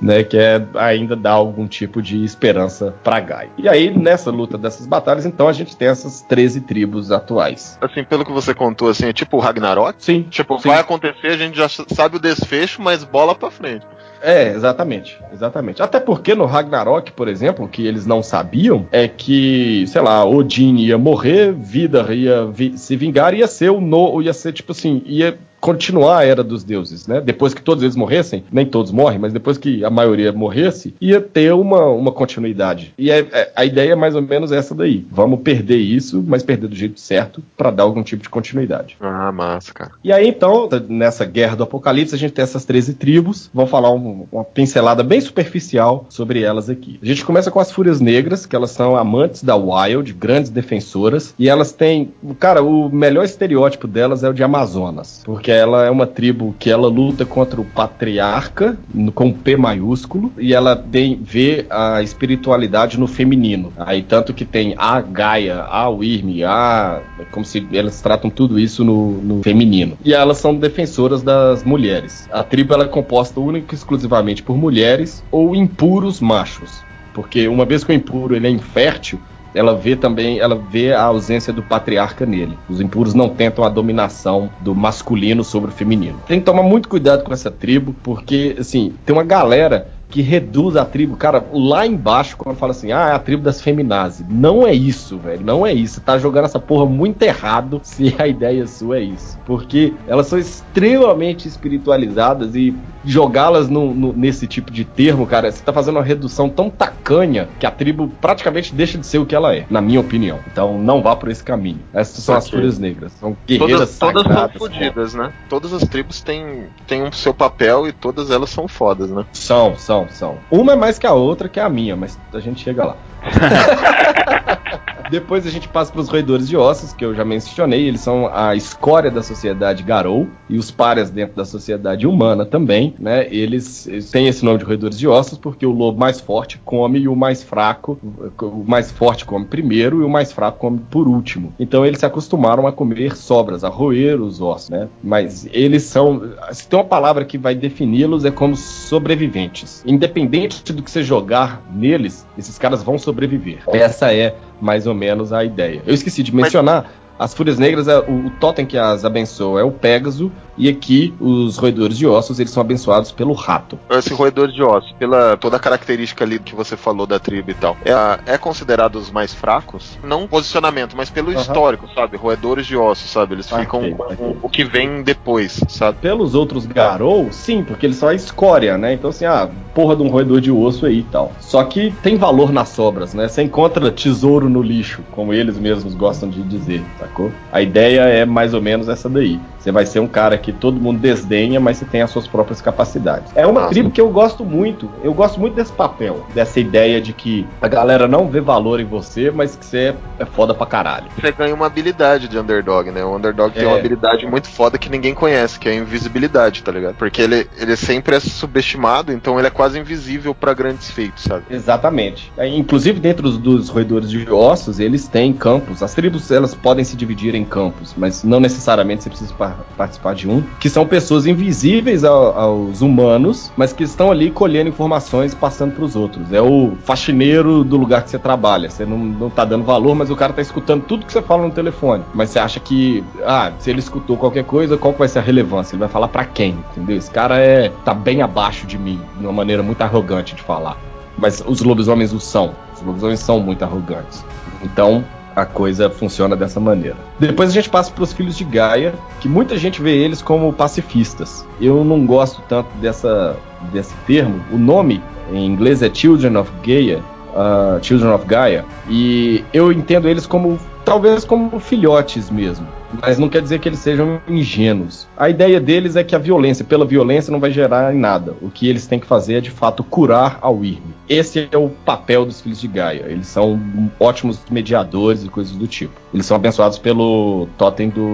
né, 0.00 0.24
que 0.24 0.36
é 0.36 0.64
ainda 0.74 1.14
dar 1.14 1.32
algum 1.32 1.66
tipo 1.66 2.00
de 2.00 2.24
esperança 2.24 2.94
pra 3.02 3.20
Gai. 3.20 3.50
E 3.58 3.68
aí, 3.68 3.96
nessa 3.96 4.30
luta 4.30 4.56
dessas 4.56 4.86
batalhas, 4.86 5.26
então 5.26 5.48
a 5.48 5.52
gente 5.52 5.76
tem 5.76 5.88
essas 5.88 6.22
13 6.22 6.62
tribos 6.62 7.12
atuais. 7.12 7.78
Assim, 7.80 8.04
pelo 8.04 8.24
que 8.24 8.32
você 8.32 8.54
contou, 8.54 8.88
assim, 8.88 9.06
é 9.06 9.12
tipo 9.12 9.36
o 9.36 9.40
Ragnarok? 9.40 9.96
Sim. 9.98 10.22
Tipo, 10.30 10.58
Sim. 10.58 10.68
vai 10.68 10.80
acontecer, 10.80 11.28
a 11.28 11.36
gente 11.36 11.56
já 11.56 11.68
sabe 11.68 12.16
o 12.16 12.20
desfecho, 12.20 12.80
mas 12.80 13.04
bola 13.04 13.34
pra 13.34 13.50
frente. 13.50 13.86
É, 14.22 14.52
exatamente, 14.52 15.18
exatamente. 15.32 15.82
Até 15.82 15.98
porque 16.00 16.34
no 16.34 16.44
Ragnarok, 16.44 17.12
por 17.12 17.28
exemplo, 17.28 17.64
o 17.64 17.68
que 17.68 17.86
eles 17.86 18.06
não 18.06 18.22
sabiam 18.22 18.86
é 18.92 19.08
que, 19.08 19.84
sei 19.88 20.02
lá, 20.02 20.24
Odin 20.24 20.76
ia 20.76 20.98
morrer, 20.98 21.52
Vidar 21.52 22.12
ia 22.12 22.44
vi- 22.46 22.76
se 22.76 22.96
vingar, 22.96 23.34
ia 23.34 23.46
ser 23.46 23.70
o 23.70 23.80
no, 23.80 24.20
ia 24.22 24.32
ser 24.32 24.52
tipo 24.52 24.72
assim, 24.72 25.02
ia 25.06 25.38
continuar 25.60 26.20
a 26.20 26.24
era 26.24 26.42
dos 26.42 26.64
deuses, 26.64 27.06
né? 27.06 27.20
Depois 27.20 27.52
que 27.52 27.60
todos 27.60 27.82
eles 27.84 27.94
morressem, 27.94 28.42
nem 28.50 28.64
todos 28.64 28.90
morrem, 28.90 29.18
mas 29.18 29.30
depois 29.30 29.58
que 29.58 29.84
a 29.84 29.90
maioria 29.90 30.32
morresse, 30.32 30.94
ia 30.98 31.20
ter 31.20 31.52
uma, 31.52 31.84
uma 31.84 32.10
continuidade. 32.10 32.94
E 32.96 33.10
é- 33.10 33.26
é- 33.30 33.52
a 33.54 33.62
ideia 33.66 33.92
é 33.92 33.94
mais 33.94 34.14
ou 34.14 34.22
menos 34.22 34.52
essa 34.52 34.74
daí. 34.74 35.04
Vamos 35.10 35.40
perder 35.42 35.76
isso, 35.76 36.24
mas 36.26 36.42
perder 36.42 36.66
do 36.66 36.74
jeito 36.74 36.98
certo 36.98 37.42
pra 37.58 37.70
dar 37.70 37.82
algum 37.82 38.02
tipo 38.02 38.22
de 38.22 38.30
continuidade. 38.30 38.96
Ah, 38.98 39.30
massa, 39.30 39.70
cara. 39.74 39.90
E 40.02 40.10
aí, 40.10 40.26
então, 40.28 40.66
nessa 40.88 41.26
guerra 41.26 41.56
do 41.56 41.64
apocalipse, 41.64 42.14
a 42.14 42.18
gente 42.18 42.32
tem 42.32 42.42
essas 42.42 42.64
13 42.64 42.94
tribos. 42.94 43.50
Vou 43.52 43.66
falar 43.66 43.90
um- 43.92 44.09
uma 44.30 44.44
pincelada 44.44 45.02
bem 45.02 45.20
superficial 45.20 46.06
sobre 46.08 46.42
elas 46.42 46.68
aqui. 46.68 46.98
A 47.02 47.06
gente 47.06 47.24
começa 47.24 47.50
com 47.50 47.60
as 47.60 47.70
Fúrias 47.70 48.00
Negras, 48.00 48.46
que 48.46 48.56
elas 48.56 48.70
são 48.70 48.96
amantes 48.96 49.42
da 49.42 49.56
Wild, 49.56 50.12
grandes 50.12 50.50
defensoras. 50.50 51.34
E 51.38 51.48
elas 51.48 51.72
têm. 51.72 52.12
Cara, 52.38 52.62
o 52.62 52.88
melhor 52.88 53.24
estereótipo 53.24 53.86
delas 53.86 54.24
é 54.24 54.28
o 54.28 54.34
de 54.34 54.42
Amazonas. 54.42 55.22
Porque 55.24 55.50
ela 55.50 55.84
é 55.84 55.90
uma 55.90 56.06
tribo 56.06 56.54
que 56.58 56.70
ela 56.70 56.88
luta 56.88 57.24
contra 57.24 57.60
o 57.60 57.64
patriarca, 57.64 58.76
com 59.14 59.32
P 59.32 59.56
maiúsculo. 59.56 60.32
E 60.38 60.54
ela 60.54 60.76
tem, 60.76 61.18
vê 61.22 61.66
a 61.70 62.02
espiritualidade 62.02 62.98
no 62.98 63.06
feminino. 63.06 63.72
Aí, 63.78 64.02
tanto 64.02 64.34
que 64.34 64.44
tem 64.44 64.74
a 64.76 65.00
Gaia, 65.00 65.62
a 65.62 65.88
Wyrm, 65.88 66.42
a. 66.44 67.00
Como 67.30 67.44
se 67.44 67.66
elas 67.72 68.00
tratam 68.00 68.30
tudo 68.30 68.58
isso 68.58 68.84
no, 68.84 69.12
no 69.22 69.42
feminino. 69.42 69.96
E 70.04 70.12
elas 70.12 70.38
são 70.38 70.54
defensoras 70.54 71.22
das 71.22 71.64
mulheres. 71.64 72.28
A 72.32 72.42
tribo 72.42 72.74
ela 72.74 72.84
é 72.84 72.88
composta 72.88 73.40
única 73.40 73.74
e 73.74 73.76
exclusivamente 73.76 73.99
por 74.42 74.56
mulheres 74.56 75.22
ou 75.30 75.54
impuros 75.54 76.20
machos. 76.20 76.82
Porque 77.14 77.48
uma 77.48 77.64
vez 77.64 77.84
que 77.84 77.92
o 77.92 77.94
impuro 77.94 78.34
ele 78.34 78.46
é 78.46 78.50
infértil, 78.50 79.20
ela 79.54 79.74
vê 79.74 79.96
também, 79.96 80.38
ela 80.38 80.54
vê 80.54 80.92
a 80.92 81.02
ausência 81.02 81.52
do 81.52 81.62
patriarca 81.62 82.24
nele. 82.24 82.56
Os 82.68 82.80
impuros 82.80 83.14
não 83.14 83.28
tentam 83.28 83.64
a 83.64 83.68
dominação 83.68 84.50
do 84.60 84.74
masculino 84.74 85.42
sobre 85.42 85.70
o 85.70 85.74
feminino. 85.74 86.20
Tem 86.26 86.38
que 86.38 86.46
tomar 86.46 86.62
muito 86.62 86.88
cuidado 86.88 87.24
com 87.24 87.32
essa 87.32 87.50
tribo, 87.50 87.94
porque 88.02 88.56
assim, 88.58 88.92
tem 89.04 89.14
uma 89.14 89.24
galera 89.24 89.88
que 90.10 90.20
reduz 90.22 90.76
a 90.76 90.84
tribo, 90.84 91.16
cara, 91.16 91.44
lá 91.52 91.86
embaixo, 91.86 92.36
quando 92.36 92.56
fala 92.56 92.72
assim, 92.72 92.92
ah, 92.92 93.08
é 93.10 93.12
a 93.12 93.18
tribo 93.18 93.42
das 93.42 93.60
feminazes. 93.62 94.26
Não 94.28 94.66
é 94.66 94.74
isso, 94.74 95.16
velho, 95.18 95.44
não 95.44 95.64
é 95.66 95.72
isso. 95.72 95.94
Você 95.94 96.00
tá 96.00 96.18
jogando 96.18 96.44
essa 96.46 96.58
porra 96.58 96.84
muito 96.86 97.22
errado 97.22 97.80
se 97.84 98.14
a 98.18 98.26
ideia 98.26 98.66
sua 98.66 98.98
é 98.98 99.02
isso. 99.02 99.38
Porque 99.46 99.94
elas 100.06 100.26
são 100.26 100.38
extremamente 100.38 101.46
espiritualizadas 101.46 102.54
e 102.54 102.74
jogá-las 103.04 103.68
nesse 103.68 104.46
tipo 104.46 104.70
de 104.70 104.84
termo, 104.84 105.26
cara, 105.26 105.50
você 105.50 105.62
tá 105.62 105.72
fazendo 105.72 105.96
uma 105.96 106.04
redução 106.04 106.48
tão 106.48 106.68
tacanha 106.68 107.48
que 107.58 107.64
a 107.66 107.70
tribo 107.70 108.10
praticamente 108.20 108.74
deixa 108.74 108.98
de 108.98 109.06
ser 109.06 109.18
o 109.18 109.26
que 109.26 109.34
ela 109.34 109.54
é, 109.54 109.64
na 109.70 109.80
minha 109.80 110.00
opinião. 110.00 110.38
Então 110.52 110.78
não 110.78 111.02
vá 111.02 111.16
por 111.16 111.30
esse 111.30 111.42
caminho. 111.42 111.80
Essas 111.94 112.22
são 112.24 112.34
as 112.34 112.46
Ok. 112.46 112.58
fúrias 112.58 112.78
negras. 112.78 113.12
São 113.12 113.36
guerreiras 113.46 113.96
Todas, 113.96 113.98
todas 113.98 114.22
são 114.22 114.32
sagradas. 114.32 114.56
fodidas, 114.56 115.14
né? 115.14 115.32
Todas 115.48 115.72
as 115.72 115.82
tribos 115.88 116.20
têm, 116.20 116.64
têm 116.86 117.02
um 117.02 117.12
seu 117.12 117.32
papel 117.32 117.86
e 117.86 117.92
todas 117.92 118.30
elas 118.30 118.50
são 118.50 118.68
fodas, 118.68 119.10
né? 119.10 119.24
São, 119.32 119.76
são, 119.76 119.99
são. 120.08 120.38
Uma 120.50 120.72
é 120.72 120.76
mais 120.76 120.98
que 120.98 121.06
a 121.06 121.12
outra, 121.12 121.48
que 121.48 121.60
é 121.60 121.62
a 121.62 121.68
minha, 121.68 121.96
mas 121.96 122.18
a 122.32 122.40
gente 122.40 122.62
chega 122.62 122.84
lá. 122.84 122.96
Depois 125.10 125.44
a 125.44 125.50
gente 125.50 125.68
passa 125.68 125.90
para 125.90 126.00
os 126.00 126.08
roedores 126.08 126.48
de 126.48 126.56
ossos, 126.56 126.92
que 126.92 127.04
eu 127.04 127.12
já 127.12 127.24
mencionei. 127.24 127.88
Eles 127.88 128.00
são 128.00 128.30
a 128.32 128.54
escória 128.54 129.10
da 129.10 129.24
sociedade 129.24 129.82
Garou 129.82 130.28
e 130.48 130.56
os 130.56 130.70
párias 130.70 131.10
dentro 131.10 131.34
da 131.34 131.44
sociedade 131.44 132.06
humana 132.06 132.46
também, 132.46 132.94
né? 132.96 133.26
Eles, 133.28 133.88
eles 133.88 134.08
têm 134.08 134.28
esse 134.28 134.44
nome 134.44 134.58
de 134.58 134.64
roedores 134.64 134.96
de 134.96 135.08
ossos 135.08 135.36
porque 135.36 135.66
o 135.66 135.72
lobo 135.72 135.98
mais 135.98 136.20
forte 136.20 136.60
come 136.64 137.00
e 137.00 137.08
o 137.08 137.16
mais 137.16 137.42
fraco, 137.42 137.98
o 138.40 138.64
mais 138.64 138.92
forte 138.92 139.24
come 139.24 139.44
primeiro 139.44 140.00
e 140.00 140.04
o 140.04 140.08
mais 140.08 140.30
fraco 140.30 140.58
come 140.58 140.78
por 140.90 141.08
último. 141.08 141.52
Então 141.58 141.84
eles 141.84 141.98
se 141.98 142.06
acostumaram 142.06 142.68
a 142.68 142.72
comer 142.72 143.16
sobras, 143.16 143.64
a 143.64 143.68
roer 143.68 144.22
os 144.22 144.40
ossos, 144.40 144.70
né? 144.70 144.88
Mas 145.02 145.48
eles 145.52 145.82
são, 145.82 146.22
se 146.52 146.68
tem 146.68 146.78
uma 146.78 146.84
palavra 146.84 147.24
que 147.24 147.36
vai 147.36 147.56
defini-los 147.56 148.24
é 148.24 148.30
como 148.30 148.54
sobreviventes. 148.54 149.82
Independente 149.84 150.72
do 150.72 150.84
que 150.84 150.90
você 150.90 151.02
jogar 151.02 151.60
neles, 151.74 152.24
esses 152.38 152.56
caras 152.56 152.80
vão 152.84 152.96
sobreviver. 152.96 153.58
Essa 153.72 154.14
é 154.14 154.36
mais 154.60 154.86
ou 154.86 154.94
menos 154.94 154.99
a 155.32 155.44
ideia. 155.44 155.82
Eu 155.86 155.94
esqueci 155.94 156.22
de 156.22 156.34
mencionar, 156.34 156.90
as 157.20 157.34
Fúrias 157.34 157.58
Negras, 157.58 157.86
é, 157.86 157.98
o, 157.98 158.28
o 158.28 158.30
totem 158.40 158.64
que 158.64 158.78
as 158.78 159.04
abençoa 159.04 159.60
é 159.60 159.62
o 159.62 159.70
Pégaso, 159.70 160.32
e 160.56 160.70
aqui 160.70 161.14
os 161.20 161.58
roedores 161.58 161.98
de 161.98 162.06
ossos, 162.06 162.40
eles 162.40 162.50
são 162.50 162.62
abençoados 162.62 163.12
pelo 163.12 163.34
rato. 163.34 163.78
Esse 163.90 164.14
roedor 164.14 164.48
de 164.48 164.62
ossos, 164.62 164.92
pela 164.92 165.36
toda 165.36 165.56
a 165.56 165.60
característica 165.60 166.24
ali 166.24 166.38
que 166.38 166.54
você 166.54 166.78
falou 166.78 167.06
da 167.06 167.18
tribo 167.18 167.50
e 167.50 167.54
tal, 167.54 167.76
é, 167.84 168.32
é 168.34 168.38
considerado 168.38 168.96
os 168.96 169.10
mais 169.10 169.34
fracos? 169.34 169.98
Não 170.02 170.26
posicionamento, 170.26 170.96
mas 170.96 171.10
pelo 171.10 171.30
histórico, 171.32 171.86
sabe? 171.94 172.16
Roedores 172.16 172.66
de 172.66 172.76
ossos, 172.76 173.10
sabe? 173.10 173.34
Eles 173.34 173.52
Ah, 173.52 173.58
ficam 173.60 173.92
com 173.92 174.36
o 174.42 174.48
que 174.48 174.64
vem 174.64 175.02
depois, 175.02 175.62
sabe? 175.68 175.98
Pelos 176.00 176.34
outros 176.34 176.64
Garou, 176.64 177.30
sim, 177.30 177.62
porque 177.62 177.84
eles 177.84 177.96
são 177.96 178.08
a 178.08 178.14
escória, 178.14 178.78
né? 178.78 178.94
Então, 178.94 179.10
assim, 179.10 179.26
ah, 179.26 179.48
porra 179.74 179.94
de 179.96 180.02
um 180.02 180.08
roedor 180.08 180.40
de 180.40 180.50
osso 180.50 180.86
aí 180.86 181.00
e 181.00 181.04
tal. 181.04 181.32
Só 181.40 181.62
que 181.64 181.90
tem 182.02 182.16
valor 182.16 182.52
nas 182.52 182.70
sobras, 182.70 183.14
né? 183.14 183.28
Você 183.28 183.42
encontra 183.42 183.90
tesouro 183.90 184.48
no 184.48 184.62
lixo, 184.62 185.02
como 185.12 185.32
eles 185.32 185.58
mesmos 185.58 185.94
gostam 185.94 186.28
de 186.28 186.42
dizer, 186.42 186.82
sacou? 187.10 187.32
A 187.52 187.60
ideia 187.60 188.02
é 188.02 188.24
mais 188.24 188.54
ou 188.54 188.62
menos 188.62 188.88
essa 188.88 189.08
daí. 189.08 189.38
Você 189.60 189.70
vai 189.70 189.84
ser 189.86 190.00
um 190.00 190.08
cara 190.08 190.38
que 190.38 190.52
todo 190.52 190.80
mundo 190.80 190.98
desdenha, 191.00 191.60
mas 191.60 191.76
você 191.76 191.84
tem 191.84 192.00
as 192.02 192.10
suas 192.10 192.26
próprias 192.26 192.60
capacidades. 192.60 193.30
É 193.34 193.46
uma 193.46 193.60
Nossa. 193.62 193.72
tribo 193.74 193.90
que 193.90 194.00
eu 194.00 194.08
gosto 194.08 194.44
muito. 194.44 194.90
Eu 195.02 195.12
gosto 195.12 195.38
muito 195.38 195.54
desse 195.54 195.72
papel, 195.72 196.26
dessa 196.34 196.58
ideia 196.58 197.00
de 197.00 197.12
que 197.12 197.46
a 197.60 197.68
galera 197.68 198.08
não 198.08 198.28
vê 198.28 198.40
valor 198.40 198.80
em 198.80 198.84
você, 198.84 199.30
mas 199.30 199.54
que 199.56 199.64
você 199.64 199.78
é, 199.78 199.94
é 200.20 200.24
foda 200.24 200.54
pra 200.54 200.66
caralho. 200.66 201.06
Você 201.20 201.30
ganha 201.32 201.54
uma 201.54 201.66
habilidade 201.66 202.26
de 202.28 202.38
underdog, 202.38 202.90
né? 202.90 203.04
O 203.04 203.14
underdog 203.16 203.52
tem 203.52 203.64
É. 203.64 203.66
uma 203.66 203.76
habilidade 203.76 204.26
muito 204.26 204.48
foda 204.48 204.78
que 204.78 204.88
ninguém 204.88 205.14
conhece, 205.14 205.58
que 205.58 205.68
é 205.68 205.72
a 205.72 205.74
invisibilidade, 205.76 206.62
tá 206.62 206.72
ligado? 206.72 206.94
Porque 206.96 207.20
ele, 207.20 207.46
ele 207.58 207.76
sempre 207.76 208.16
é 208.16 208.20
subestimado, 208.20 209.12
então 209.12 209.38
ele 209.38 209.46
é 209.46 209.50
quase 209.50 209.78
invisível 209.78 210.34
pra 210.34 210.54
grandes 210.54 210.90
feitos, 210.90 211.22
sabe? 211.24 211.44
Exatamente. 211.50 212.32
É, 212.36 212.48
Inclusive 212.48 212.98
dentro 213.00 213.22
dos, 213.22 213.38
dos 213.38 213.68
roedores 213.68 214.10
de 214.10 214.30
ossos, 214.30 214.80
eles 214.80 215.06
têm 215.06 215.32
campos. 215.32 215.82
As 215.82 215.94
tribos 215.94 216.30
elas 216.30 216.54
podem 216.54 216.84
se 216.84 216.96
dividir 216.96 217.34
em 217.34 217.44
campos, 217.44 217.94
mas 217.96 218.24
não 218.24 218.40
necessariamente 218.40 219.04
você 219.04 219.08
precisa 219.10 219.32
par- 219.50 219.64
participar 219.76 220.14
de 220.14 220.28
um. 220.28 220.42
Que 220.58 220.68
são 220.68 220.86
pessoas 220.86 221.26
invisíveis 221.26 222.04
ao- 222.04 222.38
aos 222.38 222.80
humanos, 222.80 223.52
mas 223.56 223.72
que 223.72 223.84
estão 223.84 224.10
ali 224.10 224.30
colhendo 224.30 224.68
informações 224.68 225.32
e 225.32 225.36
passando 225.36 225.74
para 225.74 225.84
os 225.84 225.96
outros. 225.96 226.32
É 226.32 226.40
o 226.40 226.72
faxineiro 226.84 227.64
do 227.64 227.76
lugar 227.76 228.02
que 228.02 228.10
você 228.10 228.18
trabalha. 228.18 228.68
Você 228.70 228.84
não, 228.84 228.98
não 228.98 229.30
tá 229.30 229.44
dando 229.44 229.64
valor, 229.64 229.94
mas 229.94 230.10
o 230.10 230.16
cara 230.16 230.32
tá 230.32 230.42
escutando 230.42 230.82
tudo 230.84 231.06
que 231.06 231.12
você 231.12 231.22
fala 231.22 231.44
no 231.46 231.50
telefone. 231.52 232.04
Mas 232.14 232.30
você 232.30 232.38
acha 232.38 232.60
que, 232.60 233.02
ah, 233.24 233.52
se 233.58 233.70
ele 233.70 233.80
escutou 233.80 234.16
qualquer 234.16 234.44
coisa, 234.44 234.76
qual 234.76 234.92
vai 234.94 235.08
ser 235.08 235.18
a 235.18 235.22
relevância? 235.22 235.74
Ele 235.74 235.80
vai 235.80 235.88
falar 235.88 236.08
para 236.08 236.24
quem? 236.24 236.58
Entendeu? 236.72 236.96
Esse 236.96 237.10
cara 237.10 237.38
é 237.38 237.70
tá 237.84 237.94
bem 237.94 238.22
abaixo 238.22 238.66
de 238.66 238.78
mim, 238.78 239.00
de 239.18 239.24
uma 239.26 239.32
maneira 239.32 239.62
muito 239.62 239.80
arrogante 239.82 240.34
de 240.34 240.42
falar. 240.42 240.76
Mas 241.18 241.42
os 241.46 241.60
lobisomens 241.60 242.12
o 242.12 242.20
são. 242.20 242.52
Os 242.74 242.82
lobisomens 242.82 243.20
são 243.20 243.40
muito 243.40 243.62
arrogantes. 243.62 244.24
Então 244.62 245.04
a 245.34 245.44
coisa 245.44 245.88
funciona 245.88 246.36
dessa 246.36 246.60
maneira. 246.60 246.96
Depois 247.18 247.50
a 247.50 247.52
gente 247.52 247.68
passa 247.68 247.90
para 247.90 248.04
os 248.04 248.12
filhos 248.12 248.36
de 248.36 248.44
Gaia, 248.44 248.94
que 249.20 249.28
muita 249.28 249.56
gente 249.56 249.80
vê 249.80 249.96
eles 249.96 250.22
como 250.22 250.52
pacifistas. 250.52 251.46
Eu 251.60 251.84
não 251.84 252.04
gosto 252.06 252.42
tanto 252.48 252.68
dessa, 252.78 253.36
desse 253.72 253.94
termo. 254.06 254.42
O 254.52 254.58
nome 254.58 255.02
em 255.32 255.46
inglês 255.46 255.82
é 255.82 255.92
Children 255.92 256.36
of 256.36 256.50
Gaia, 256.64 257.02
ah, 257.34 257.78
Children 257.82 258.12
of 258.12 258.26
Gaia, 258.26 258.64
e 258.88 259.44
eu 259.52 259.72
entendo 259.72 260.08
eles 260.08 260.26
como 260.26 260.58
talvez 260.84 261.24
como 261.24 261.60
filhotes 261.60 262.30
mesmo. 262.30 262.66
Mas 263.00 263.18
não 263.18 263.28
quer 263.28 263.40
dizer 263.40 263.60
que 263.60 263.68
eles 263.68 263.78
sejam 263.78 264.20
ingênuos. 264.26 265.06
A 265.16 265.30
ideia 265.30 265.60
deles 265.60 265.94
é 265.94 266.02
que 266.02 266.16
a 266.16 266.18
violência, 266.18 266.64
pela 266.64 266.84
violência, 266.84 267.30
não 267.30 267.38
vai 267.38 267.52
gerar 267.52 267.94
em 267.94 267.98
nada. 267.98 268.34
O 268.42 268.50
que 268.50 268.68
eles 268.68 268.86
têm 268.86 268.98
que 268.98 269.06
fazer 269.06 269.34
é, 269.34 269.40
de 269.40 269.50
fato, 269.50 269.84
curar 269.84 270.38
ao 270.40 270.64
Irme. 270.64 270.94
Esse 271.08 271.48
é 271.50 271.56
o 271.56 271.68
papel 271.68 272.26
dos 272.26 272.40
filhos 272.40 272.60
de 272.60 272.66
Gaia. 272.66 273.06
Eles 273.08 273.28
são 273.28 273.60
ótimos 273.98 274.40
mediadores 274.50 275.24
e 275.24 275.28
coisas 275.28 275.52
do 275.52 275.68
tipo. 275.68 275.92
Eles 276.12 276.26
são 276.26 276.36
abençoados 276.36 276.78
pelo 276.78 277.46
totem 277.56 277.88
do 277.88 278.04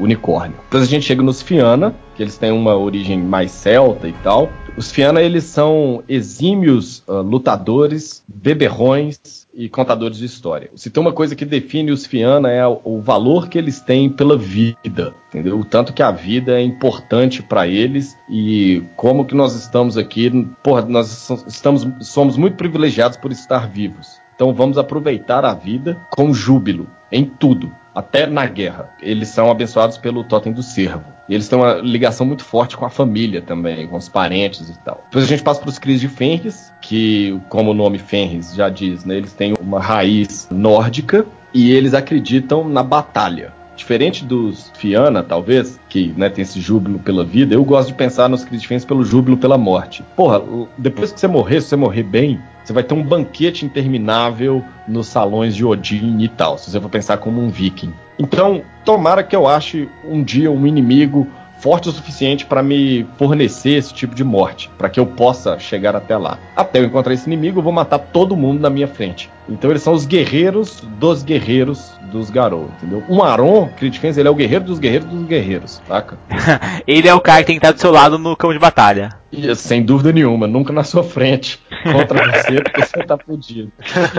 unicórnio. 0.00 0.56
Depois 0.64 0.82
a 0.82 0.86
gente 0.86 1.06
chega 1.06 1.22
nos 1.22 1.40
Fiana, 1.40 1.94
que 2.16 2.22
eles 2.22 2.36
têm 2.36 2.50
uma 2.50 2.76
origem 2.76 3.20
mais 3.20 3.52
celta 3.52 4.08
e 4.08 4.12
tal. 4.24 4.50
Os 4.76 4.90
Fiana, 4.90 5.22
eles 5.22 5.44
são 5.44 6.02
exímios 6.08 7.04
ah, 7.06 7.20
lutadores, 7.20 8.24
beberrões 8.26 9.46
e 9.54 9.68
contadores 9.68 10.18
de 10.18 10.24
história. 10.24 10.68
Se 10.74 10.90
tem 10.90 11.00
uma 11.00 11.12
coisa 11.12 11.36
que 11.36 11.44
define 11.44 11.92
os 11.92 12.04
Fiana 12.04 12.50
é 12.50 12.66
o, 12.66 13.00
valor 13.00 13.48
que 13.48 13.56
eles 13.56 13.80
têm 13.80 14.10
pela 14.10 14.36
vida, 14.36 15.14
entendeu? 15.28 15.60
O 15.60 15.64
tanto 15.64 15.92
que 15.92 16.02
a 16.02 16.10
vida 16.10 16.58
é 16.58 16.62
importante 16.62 17.40
para 17.40 17.68
eles 17.68 18.16
e 18.28 18.82
como 18.96 19.24
que 19.24 19.34
nós 19.34 19.54
estamos 19.54 19.96
aqui, 19.96 20.44
porra, 20.60 20.82
nós 20.82 21.30
estamos 21.46 21.86
somos 22.00 22.36
muito 22.36 22.56
privilegiados 22.56 23.16
por 23.16 23.30
estar 23.30 23.68
vivos. 23.68 24.18
Então 24.34 24.52
vamos 24.52 24.76
aproveitar 24.76 25.44
a 25.44 25.54
vida 25.54 25.96
com 26.10 26.34
júbilo 26.34 26.88
em 27.12 27.24
tudo, 27.24 27.70
até 27.94 28.26
na 28.26 28.46
guerra. 28.46 28.90
Eles 29.00 29.28
são 29.28 29.50
abençoados 29.50 29.96
pelo 29.96 30.24
totem 30.24 30.52
do 30.52 30.62
servo. 30.62 31.04
E 31.28 31.34
eles 31.34 31.48
têm 31.48 31.58
uma 31.58 31.74
ligação 31.74 32.26
muito 32.26 32.44
forte 32.44 32.76
com 32.76 32.84
a 32.84 32.90
família 32.90 33.40
também, 33.40 33.86
com 33.86 33.96
os 33.96 34.08
parentes 34.08 34.68
e 34.68 34.78
tal. 34.80 35.02
Depois 35.04 35.24
a 35.24 35.28
gente 35.28 35.42
passa 35.42 35.60
para 35.60 35.70
os 35.70 35.78
Cris 35.78 36.00
de 36.00 36.08
Fenris, 36.08 36.72
que, 36.80 37.40
como 37.48 37.70
o 37.70 37.74
nome 37.74 37.98
Fenris 37.98 38.54
já 38.54 38.68
diz, 38.68 39.04
né, 39.04 39.16
eles 39.16 39.32
têm 39.32 39.54
uma 39.60 39.80
raiz 39.80 40.48
nórdica 40.50 41.24
e 41.52 41.70
eles 41.70 41.94
acreditam 41.94 42.68
na 42.68 42.82
batalha. 42.82 43.52
Diferente 43.76 44.24
dos 44.24 44.70
Fiana, 44.74 45.22
talvez, 45.22 45.80
que 45.88 46.14
né, 46.16 46.28
tem 46.28 46.42
esse 46.42 46.60
júbilo 46.60 46.98
pela 46.98 47.24
vida, 47.24 47.54
eu 47.54 47.64
gosto 47.64 47.88
de 47.88 47.94
pensar 47.94 48.28
nos 48.28 48.44
Cris 48.44 48.62
de 48.62 48.68
Fenris 48.68 48.84
pelo 48.84 49.04
júbilo 49.04 49.36
pela 49.36 49.58
morte. 49.58 50.04
Porra, 50.16 50.42
depois 50.78 51.12
que 51.12 51.18
você 51.18 51.26
morrer, 51.26 51.60
se 51.60 51.68
você 51.68 51.76
morrer 51.76 52.04
bem, 52.04 52.40
você 52.64 52.72
vai 52.72 52.82
ter 52.82 52.94
um 52.94 53.02
banquete 53.02 53.66
interminável 53.66 54.64
nos 54.88 55.08
salões 55.08 55.54
de 55.54 55.64
Odin 55.64 56.18
e 56.20 56.28
tal, 56.28 56.56
se 56.56 56.70
você 56.70 56.80
for 56.80 56.88
pensar 56.88 57.18
como 57.18 57.42
um 57.42 57.50
viking. 57.50 57.92
Então, 58.18 58.62
tomara 58.84 59.22
que 59.22 59.34
eu 59.34 59.46
ache 59.46 59.88
um 60.04 60.22
dia 60.22 60.50
um 60.50 60.66
inimigo 60.66 61.26
forte 61.64 61.88
o 61.88 61.92
suficiente 61.92 62.44
para 62.44 62.62
me 62.62 63.06
fornecer 63.16 63.70
esse 63.70 63.94
tipo 63.94 64.14
de 64.14 64.22
morte, 64.22 64.70
para 64.76 64.90
que 64.90 65.00
eu 65.00 65.06
possa 65.06 65.58
chegar 65.58 65.96
até 65.96 66.14
lá. 66.14 66.38
Até 66.54 66.78
eu 66.78 66.84
encontrar 66.84 67.14
esse 67.14 67.26
inimigo, 67.26 67.60
eu 67.60 67.62
vou 67.62 67.72
matar 67.72 67.98
todo 67.98 68.36
mundo 68.36 68.60
na 68.60 68.68
minha 68.68 68.86
frente. 68.86 69.30
Então 69.48 69.70
eles 69.70 69.82
são 69.82 69.94
os 69.94 70.04
guerreiros 70.04 70.82
dos 70.98 71.22
guerreiros 71.22 71.92
dos 72.12 72.28
Garou, 72.28 72.68
entendeu? 72.76 73.02
Um 73.08 73.22
Aron, 73.22 73.70
Crit 73.78 73.98
Fence, 73.98 74.20
ele 74.20 74.28
é 74.28 74.30
o 74.30 74.34
guerreiro 74.34 74.66
dos 74.66 74.78
guerreiros 74.78 75.08
dos 75.08 75.26
guerreiros, 75.26 75.82
saca? 75.88 76.18
Ele 76.86 77.08
é 77.08 77.14
o 77.14 77.20
cara 77.20 77.40
que 77.40 77.46
tem 77.46 77.58
que 77.58 77.64
estar 77.64 77.72
do 77.72 77.80
seu 77.80 77.90
lado 77.90 78.18
no 78.18 78.36
campo 78.36 78.52
de 78.52 78.58
batalha. 78.58 79.08
Sem 79.56 79.82
dúvida 79.82 80.12
nenhuma, 80.12 80.46
nunca 80.46 80.72
na 80.72 80.84
sua 80.84 81.02
frente 81.02 81.60
contra 81.84 82.26
você, 82.32 82.62
porque 82.62 82.82
você 82.84 83.02
tá 83.04 83.16
fudido. 83.18 83.72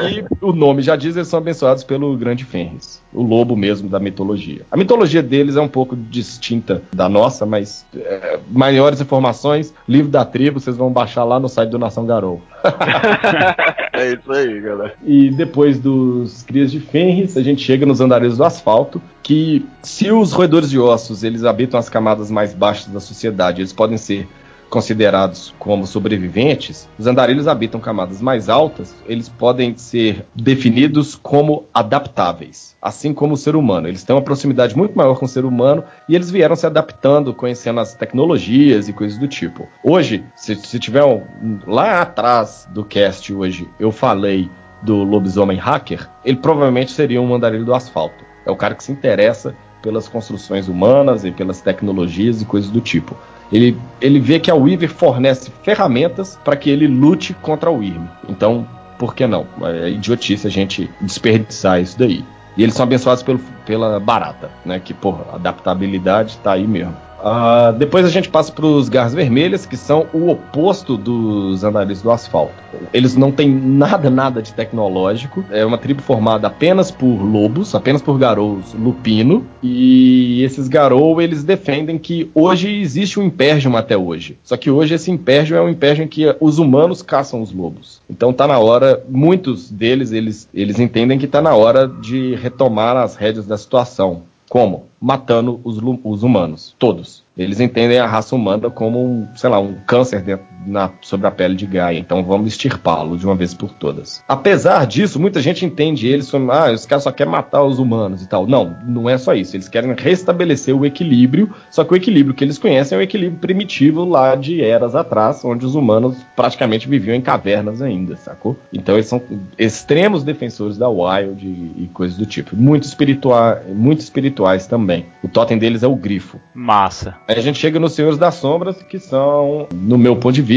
E 0.10 0.26
o 0.42 0.54
nome 0.54 0.82
já 0.82 0.96
diz, 0.96 1.16
eles 1.16 1.28
são 1.28 1.40
abençoados 1.40 1.84
pelo 1.84 2.16
grande 2.16 2.44
Fenris, 2.44 3.02
o 3.14 3.24
lobo 3.24 3.56
mesmo 3.56 3.90
da 3.90 4.00
mitologia. 4.00 4.62
A 4.72 4.78
mitologia 4.78 5.22
deles 5.24 5.56
é 5.56 5.62
um 5.62 5.68
pouco 5.68 5.96
distinta 5.96 6.82
da 6.94 7.08
nossa, 7.10 7.46
mas 7.46 7.86
é, 7.96 8.40
maiores 8.50 9.02
informações, 9.02 9.74
livro 9.88 10.12
da 10.12 10.26
tribo, 10.26 10.60
vocês 10.60 10.78
vão 10.78 10.92
baixar 10.92 11.24
lá 11.24 11.40
no 11.40 11.50
site 11.50 11.70
do 11.70 11.80
Nação 11.80 12.06
Garou. 12.06 12.42
É 13.98 14.12
isso 14.12 14.32
aí, 14.32 14.60
galera. 14.60 14.94
E 15.06 15.30
depois 15.30 15.80
dos 15.80 16.44
crias 16.44 16.70
de 16.70 16.82
Fenris, 16.82 17.38
a 17.38 17.42
gente 17.42 17.62
chega 17.64 17.86
nos 17.86 18.02
andarilhos 18.02 18.38
do 18.38 18.44
asfalto, 18.44 19.02
que 19.24 19.66
se 19.82 20.12
os 20.12 20.34
roedores 20.34 20.70
de 20.70 20.78
ossos 20.78 21.24
eles 21.24 21.46
habitam 21.46 21.80
as 21.80 21.88
camadas 21.88 22.30
mais 22.30 22.54
baixas 22.54 22.88
da 22.88 23.00
sociedade, 23.00 23.62
eles 23.62 23.72
podem 23.72 23.98
ser 23.98 24.28
considerados 24.76 25.56
como 25.58 25.88
sobreviventes, 25.88 26.90
os 27.00 27.08
andarilhos 27.08 27.48
habitam 27.48 27.80
camadas 27.80 28.22
mais 28.22 28.50
altas, 28.50 28.94
eles 29.08 29.30
podem 29.30 29.78
ser 29.78 30.26
definidos 30.36 31.16
como 31.16 31.64
adaptáveis, 31.74 32.76
assim 32.82 33.14
como 33.14 33.36
o 33.36 33.38
ser 33.38 33.56
humano. 33.56 33.88
Eles 33.88 34.04
têm 34.04 34.14
uma 34.14 34.22
proximidade 34.22 34.76
muito 34.76 34.94
maior 34.94 35.18
com 35.18 35.24
o 35.24 35.30
ser 35.30 35.46
humano 35.46 35.86
e 36.10 36.16
eles 36.16 36.30
vieram 36.30 36.58
se 36.58 36.66
adaptando, 36.66 37.34
conhecendo 37.34 37.80
as 37.80 37.94
tecnologias 37.94 38.90
e 38.90 38.94
coisas 38.94 39.18
do 39.18 39.30
tipo. 39.30 39.66
Hoje, 39.82 40.26
se, 40.36 40.58
se 40.58 40.78
tiver 40.78 41.06
um, 41.06 41.24
lá 41.66 42.02
atrás 42.02 42.68
do 42.72 42.84
cast 42.84 43.34
hoje, 43.34 43.70
eu 43.80 43.94
falei 43.94 44.52
do 44.82 45.06
lobisomem 45.06 45.58
hacker, 45.58 46.10
ele 46.26 46.36
provavelmente 46.36 46.92
seria 46.92 47.22
um 47.22 47.34
andarilho 47.34 47.64
do 47.64 47.74
asfalto. 47.74 48.26
É 48.46 48.52
o 48.52 48.58
cara 48.58 48.76
que 48.76 48.84
se 48.84 48.92
interessa 48.92 49.56
pelas 49.82 50.10
construções 50.10 50.68
humanas 50.68 51.24
e 51.24 51.32
pelas 51.32 51.62
tecnologias 51.62 52.42
e 52.42 52.46
coisas 52.46 52.70
do 52.70 52.82
tipo. 52.82 53.16
Ele, 53.52 53.78
ele 54.02 54.20
vê 54.20 54.40
que 54.40 54.50
a 54.50 54.56
Weaver 54.56 54.90
fornece 54.90 55.52
ferramentas 55.64 56.40
para 56.44 56.56
que 56.56 56.70
ele 56.70 56.88
lute 56.88 57.34
contra 57.36 57.70
a 57.70 57.74
Wyrm. 57.74 58.06
Então, 58.28 58.68
por 58.98 59.14
que 59.14 59.28
não? 59.28 59.46
É 59.64 59.90
idiotice 59.90 60.48
a 60.48 60.50
gente 60.50 60.90
desperdiçar 61.02 61.82
isso 61.82 61.98
daí. 61.98 62.24
E 62.58 62.64
eles 62.64 62.74
são 62.74 62.84
abençoados 62.84 63.22
pelo, 63.22 63.40
pela 63.66 64.00
barata, 64.00 64.50
né? 64.66 64.80
Que, 64.80 64.94
porra, 64.94 65.26
adaptabilidade 65.34 66.38
tá 66.44 66.54
aí 66.54 66.66
mesmo. 66.66 66.96
Uh, 67.26 67.74
depois 67.74 68.06
a 68.06 68.10
gente 68.10 68.30
passa 68.30 68.52
para 68.52 68.68
os 68.68 68.88
garras 68.88 69.16
vermelhas, 69.16 69.66
que 69.66 69.76
são 69.76 70.06
o 70.14 70.30
oposto 70.30 70.96
dos 70.96 71.64
andares 71.64 72.00
do 72.00 72.12
asfalto. 72.12 72.54
Eles 72.94 73.16
não 73.16 73.32
têm 73.32 73.50
nada, 73.50 74.12
nada 74.12 74.44
de 74.44 74.54
tecnológico. 74.54 75.44
É 75.50 75.66
uma 75.66 75.80
tribo 75.80 76.04
formada 76.04 76.46
apenas 76.46 76.92
por 76.92 77.08
lobos, 77.08 77.74
apenas 77.74 78.00
por 78.00 78.20
garous 78.20 78.76
lupino. 78.76 79.44
E 79.64 80.44
esses 80.44 80.68
garou, 80.68 81.20
eles 81.20 81.44
defendem 81.44 81.98
que 81.98 82.30
hoje 82.36 82.80
existe 82.80 83.20
um 83.20 83.24
impérgio 83.24 83.76
até 83.76 83.98
hoje. 83.98 84.38
Só 84.44 84.56
que 84.56 84.70
hoje 84.70 84.94
esse 84.94 85.10
impérgio 85.10 85.58
é 85.58 85.62
um 85.62 85.70
impérgio 85.70 86.06
em 86.06 86.08
que 86.08 86.36
os 86.40 86.60
humanos 86.60 87.02
caçam 87.02 87.42
os 87.42 87.52
lobos. 87.52 88.02
Então 88.08 88.32
tá 88.32 88.46
na 88.46 88.60
hora, 88.60 89.04
muitos 89.10 89.72
deles, 89.72 90.12
eles, 90.12 90.48
eles 90.54 90.80
entendem 90.80 91.18
que 91.18 91.26
tá 91.26 91.42
na 91.42 91.56
hora 91.56 91.88
de 91.88 92.36
retomar 92.36 92.96
as 92.96 93.16
rédeas 93.16 93.48
da 93.48 93.58
situação. 93.58 94.22
Como? 94.48 94.86
Matando 95.06 95.62
os, 95.64 95.78
os 96.04 96.24
humanos, 96.24 96.76
todos. 96.80 97.24
Eles 97.38 97.60
entendem 97.60 98.00
a 98.00 98.08
raça 98.08 98.36
humana 98.36 98.72
como 98.72 99.06
um, 99.06 99.28
sei 99.36 99.52
lá, 99.52 99.60
um 99.60 99.76
câncer 99.86 100.24
dentro, 100.24 100.48
na, 100.66 100.92
sobre 101.02 101.28
a 101.28 101.32
pele 101.32 101.56
de 101.56 101.66
Gaia. 101.66 102.00
Então 102.00 102.24
vamos 102.24 102.48
extirpá-lo 102.48 103.18
de 103.18 103.26
uma 103.26 103.36
vez 103.36 103.54
por 103.54 103.72
todas. 103.72 104.24
Apesar 104.28 104.86
disso, 104.86 105.20
muita 105.20 105.42
gente 105.42 105.66
entende 105.66 106.08
eles 106.08 106.30
como, 106.30 106.52
ah, 106.52 106.72
os 106.72 106.86
caras 106.86 107.04
só 107.04 107.12
querem 107.12 107.32
matar 107.32 107.64
os 107.64 107.80
humanos 107.80 108.22
e 108.22 108.28
tal. 108.28 108.48
Não, 108.48 108.76
não 108.86 109.10
é 109.10 109.18
só 109.18 109.34
isso. 109.34 109.56
Eles 109.56 109.70
querem 109.70 109.94
restabelecer 109.94 110.76
o 110.76 110.86
equilíbrio, 110.86 111.54
só 111.72 111.84
que 111.84 111.94
o 111.94 111.96
equilíbrio 111.96 112.36
que 112.36 112.44
eles 112.44 112.58
conhecem 112.58 112.96
é 112.96 113.00
o 113.00 113.04
equilíbrio 113.04 113.40
primitivo 113.40 114.06
lá 114.06 114.36
de 114.36 114.62
eras 114.62 114.96
atrás, 114.96 115.44
onde 115.44 115.66
os 115.66 115.76
humanos 115.76 116.18
praticamente 116.36 116.88
viviam 116.88 117.16
em 117.16 117.22
cavernas 117.22 117.82
ainda, 117.82 118.16
sacou? 118.16 118.58
Então 118.74 118.96
eles 118.96 119.08
são 119.08 119.22
extremos 119.58 120.24
defensores 120.24 120.78
da 120.78 120.90
Wild 120.90 121.46
e, 121.46 121.84
e 121.84 121.90
coisas 121.94 122.18
do 122.18 122.26
tipo. 122.26 122.56
Muito, 122.56 122.84
espiritual, 122.84 123.60
muito 123.68 124.00
espirituais 124.00 124.68
também. 124.68 125.06
O 125.24 125.28
totem 125.28 125.58
deles 125.58 125.84
é 125.84 125.88
o 125.88 125.96
grifo. 125.96 126.40
Massa. 126.54 127.16
Aí 127.28 127.38
a 127.38 127.42
gente 127.42 127.60
chega 127.60 127.80
nos 127.80 127.94
Senhores 127.94 128.18
das 128.18 128.36
Sombras, 128.36 128.82
que 128.84 129.00
são, 129.00 129.68
no 129.74 129.98
meu 129.98 130.16
ponto 130.16 130.34
de 130.34 130.42
vista, 130.42 130.55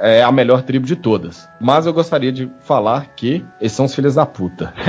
é 0.00 0.22
a 0.22 0.32
melhor 0.32 0.62
tribo 0.62 0.86
de 0.86 0.96
todas. 0.96 1.48
Mas 1.60 1.86
eu 1.86 1.92
gostaria 1.92 2.32
de 2.32 2.50
falar 2.60 3.08
que 3.14 3.44
eles 3.60 3.72
são 3.72 3.84
os 3.84 3.94
filhos 3.94 4.14
da 4.14 4.24
puta. 4.24 4.72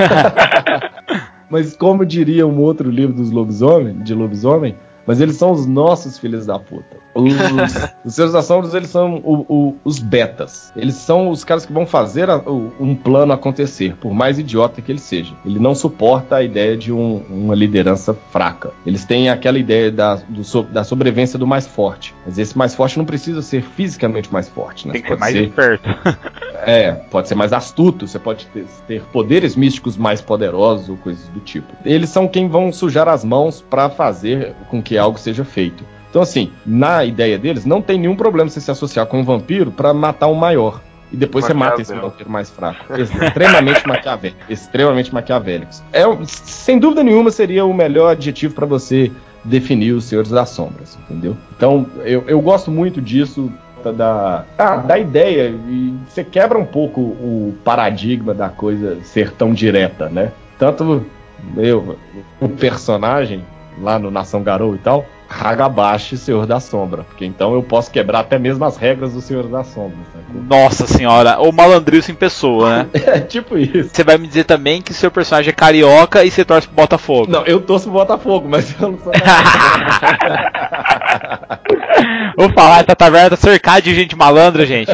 Mas 1.52 1.76
como 1.76 2.06
diria 2.06 2.46
um 2.46 2.58
outro 2.60 2.90
livro 2.90 3.14
dos 3.14 3.30
lobisomem, 3.30 3.98
de 3.98 4.14
lobisomem, 4.14 4.74
mas 5.06 5.20
eles 5.20 5.36
são 5.36 5.52
os 5.52 5.66
nossos 5.66 6.18
filhos 6.18 6.46
da 6.46 6.58
puta. 6.58 6.96
Os, 7.14 7.34
os 8.04 8.14
Senhores 8.14 8.32
das 8.32 8.46
Sombras, 8.46 8.74
eles 8.74 8.88
são 8.88 9.16
o, 9.24 9.46
o, 9.48 9.76
os 9.84 9.98
betas. 9.98 10.72
Eles 10.76 10.94
são 10.94 11.30
os 11.30 11.44
caras 11.44 11.66
que 11.66 11.72
vão 11.72 11.86
fazer 11.86 12.30
a, 12.30 12.38
o, 12.38 12.72
um 12.80 12.94
plano 12.94 13.32
acontecer, 13.32 13.96
por 13.96 14.12
mais 14.12 14.38
idiota 14.38 14.80
que 14.80 14.90
ele 14.90 14.98
seja. 14.98 15.34
Ele 15.44 15.58
não 15.58 15.74
suporta 15.74 16.36
a 16.36 16.42
ideia 16.42 16.76
de 16.76 16.92
um, 16.92 17.22
uma 17.28 17.54
liderança 17.54 18.14
fraca. 18.30 18.72
Eles 18.86 19.04
têm 19.04 19.28
aquela 19.28 19.58
ideia 19.58 19.90
da, 19.90 20.16
do, 20.16 20.62
da 20.64 20.84
sobrevivência 20.84 21.38
do 21.38 21.46
mais 21.46 21.66
forte. 21.66 22.14
Mas 22.24 22.38
esse 22.38 22.56
mais 22.56 22.74
forte 22.74 22.98
não 22.98 23.04
precisa 23.04 23.42
ser 23.42 23.62
fisicamente 23.62 24.32
mais 24.32 24.48
forte, 24.48 24.86
né? 24.86 24.94
Tem 24.94 25.02
que 25.02 25.08
ser 25.08 25.18
mais 25.18 25.32
ser, 25.32 25.44
esperto. 25.44 25.88
é, 26.64 26.92
pode 26.92 27.28
ser 27.28 27.34
mais 27.34 27.52
astuto, 27.52 28.06
você 28.06 28.18
pode 28.18 28.46
ter, 28.46 28.64
ter 28.86 29.02
poderes 29.12 29.56
místicos 29.56 29.96
mais 29.96 30.20
poderosos 30.20 30.88
ou 30.88 30.96
coisas 30.96 31.26
do 31.28 31.40
tipo. 31.40 31.72
Eles 31.84 32.08
são 32.10 32.26
quem 32.28 32.48
vão 32.48 32.72
sujar 32.72 33.08
as 33.08 33.24
mãos 33.24 33.60
para 33.60 33.90
fazer 33.90 34.54
com 34.70 34.82
que 34.82 34.91
algo 34.98 35.18
seja 35.18 35.44
feito. 35.44 35.84
Então, 36.10 36.20
assim, 36.20 36.52
na 36.66 37.04
ideia 37.04 37.38
deles, 37.38 37.64
não 37.64 37.80
tem 37.80 37.98
nenhum 37.98 38.14
problema 38.14 38.50
você 38.50 38.60
se 38.60 38.70
associar 38.70 39.06
com 39.06 39.20
um 39.20 39.24
vampiro 39.24 39.70
para 39.70 39.94
matar 39.94 40.28
um 40.28 40.34
maior. 40.34 40.80
E 41.12 41.16
depois 41.16 41.44
você 41.44 41.52
mata 41.52 41.80
esse 41.80 41.94
vampiro 41.94 42.30
mais 42.30 42.50
fraco. 42.50 42.84
extremamente 42.98 43.86
maquiavélico. 43.86 44.40
Extremamente 44.48 45.12
maquiavélicos. 45.12 45.82
É, 45.92 46.04
sem 46.24 46.78
dúvida 46.78 47.02
nenhuma, 47.02 47.30
seria 47.30 47.64
o 47.64 47.74
melhor 47.74 48.12
adjetivo 48.12 48.54
para 48.54 48.66
você 48.66 49.12
definir 49.44 49.92
os 49.92 50.04
Senhores 50.04 50.30
das 50.30 50.50
Sombras, 50.50 50.98
entendeu? 51.02 51.36
Então, 51.56 51.86
eu, 52.04 52.24
eu 52.26 52.40
gosto 52.40 52.70
muito 52.70 53.00
disso, 53.00 53.52
da, 53.96 54.44
ah, 54.56 54.76
da 54.76 54.98
ideia, 54.98 55.48
e 55.48 55.94
você 56.08 56.24
quebra 56.24 56.58
um 56.58 56.64
pouco 56.64 57.00
o 57.00 57.54
paradigma 57.64 58.32
da 58.32 58.48
coisa 58.48 58.98
ser 59.02 59.32
tão 59.32 59.52
direta, 59.52 60.08
né? 60.08 60.32
Tanto 60.58 61.04
eu, 61.56 61.98
o 62.40 62.48
personagem, 62.48 63.44
lá 63.80 63.98
no 63.98 64.10
Nação 64.10 64.42
Garou 64.42 64.74
e 64.74 64.78
tal, 64.78 65.06
Hagabashi, 65.28 66.16
Senhor 66.16 66.46
da 66.46 66.60
Sombra. 66.60 67.04
Porque 67.04 67.24
então 67.24 67.54
eu 67.54 67.62
posso 67.62 67.90
quebrar 67.90 68.20
até 68.20 68.38
mesmo 68.38 68.64
as 68.64 68.76
regras 68.76 69.12
do 69.12 69.20
Senhor 69.20 69.48
da 69.48 69.64
Sombra. 69.64 69.98
Nossa 70.48 70.86
senhora, 70.86 71.40
o 71.40 71.52
malandrilso 71.52 72.10
em 72.10 72.14
pessoa, 72.14 72.78
né? 72.78 72.88
é 73.06 73.20
tipo 73.20 73.56
isso. 73.58 73.90
Você 73.92 74.04
vai 74.04 74.18
me 74.18 74.26
dizer 74.26 74.44
também 74.44 74.80
que 74.82 74.94
seu 74.94 75.10
personagem 75.10 75.50
é 75.50 75.54
carioca 75.54 76.24
e 76.24 76.30
você 76.30 76.44
torce 76.44 76.66
pro 76.66 76.76
Botafogo. 76.76 77.30
Não, 77.30 77.44
eu 77.44 77.60
torço 77.60 77.84
pro 77.84 77.98
Botafogo, 77.98 78.48
mas 78.48 78.74
eu 78.80 78.92
não 78.92 78.98
sou. 78.98 79.12
Vou 82.36 82.52
falar, 82.52 82.80
essa 82.80 82.96
taverna 82.96 83.30
tá 83.30 83.36
cercada 83.36 83.82
de 83.82 83.94
gente 83.94 84.16
malandra, 84.16 84.66
gente. 84.66 84.92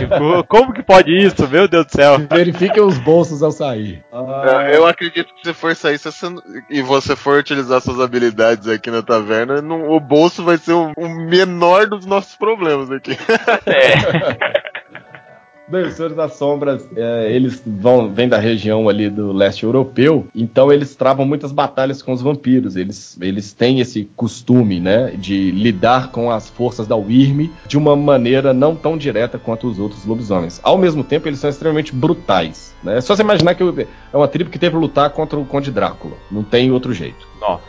Como 0.49 0.73
que 0.73 0.83
pode 0.83 1.17
isso? 1.17 1.49
Meu 1.49 1.69
Deus 1.69 1.87
do 1.87 1.93
céu. 1.93 2.19
Verifiquem 2.31 2.83
os 2.83 2.99
bolsos 2.99 3.43
ao 3.43 3.51
sair. 3.51 4.05
Ah, 4.13 4.69
eu 4.73 4.87
acredito 4.87 5.33
que 5.35 5.49
se 5.49 5.55
for 5.55 5.75
sair 5.75 5.99
você, 5.99 6.27
e 6.71 6.83
você 6.83 7.17
for 7.17 7.39
utilizar 7.39 7.81
suas 7.81 8.01
habilidades 8.01 8.69
aqui 8.69 8.91
na 8.91 9.03
taverna, 9.03 9.63
não, 9.63 9.91
o 9.91 10.01
bolso 10.01 10.45
vai 10.45 10.59
ser 10.59 10.73
o, 10.73 10.93
o 10.97 11.09
menor 11.09 11.87
dos 11.87 12.07
nossos 12.07 12.35
problemas 12.37 12.91
aqui. 12.91 13.17
É. 13.67 14.59
Senhores 15.71 16.17
das 16.17 16.35
Sombras, 16.35 16.89
é, 16.97 17.31
eles 17.31 17.63
vão, 17.67 18.13
vêm 18.13 18.29
da 18.29 18.39
região 18.39 18.89
ali 18.89 19.11
do 19.11 19.33
leste 19.33 19.65
europeu, 19.65 20.27
então 20.35 20.73
eles 20.73 20.97
travam 20.97 21.27
muitas 21.27 21.53
batalhas 21.53 22.01
com 22.01 22.13
os 22.13 22.23
vampiros. 22.23 22.75
Eles, 22.75 23.19
eles 23.21 23.53
têm 23.53 23.81
esse 23.81 24.09
costume, 24.17 24.81
né, 24.81 25.13
de 25.17 25.51
lidar 25.51 26.11
com 26.11 26.31
as 26.31 26.49
forças 26.49 26.87
da 26.87 26.97
Wyrm 26.97 27.51
de 27.67 27.77
uma 27.77 27.95
maneira 27.95 28.55
não 28.55 28.75
tão 28.75 28.97
direta 28.97 29.39
quanto 29.39 29.69
os 29.69 29.79
outros 29.79 30.05
lobisomens. 30.07 30.59
Ao 30.63 30.79
mesmo 30.79 31.05
tempo, 31.05 31.29
eles 31.29 31.39
são 31.39 31.51
extremamente 31.51 31.95
brutais. 31.95 32.75
Né? 32.83 32.99
É 32.99 33.01
só 33.01 33.15
você 33.15 33.23
imaginar 33.23 33.55
que 33.55 33.63
é 33.63 34.17
uma 34.17 34.29
tribo 34.29 34.51
que 34.51 34.59
teve 34.59 34.75
que 34.75 34.81
lutar 34.81 35.11
contra 35.11 35.39
o 35.39 35.45
Conde 35.45 35.71
Drácula. 35.71 36.15
Não 36.31 36.43
tem 36.43 36.71
outro 36.71 36.95
jeito. 36.95 37.29
Nossa. 37.41 37.63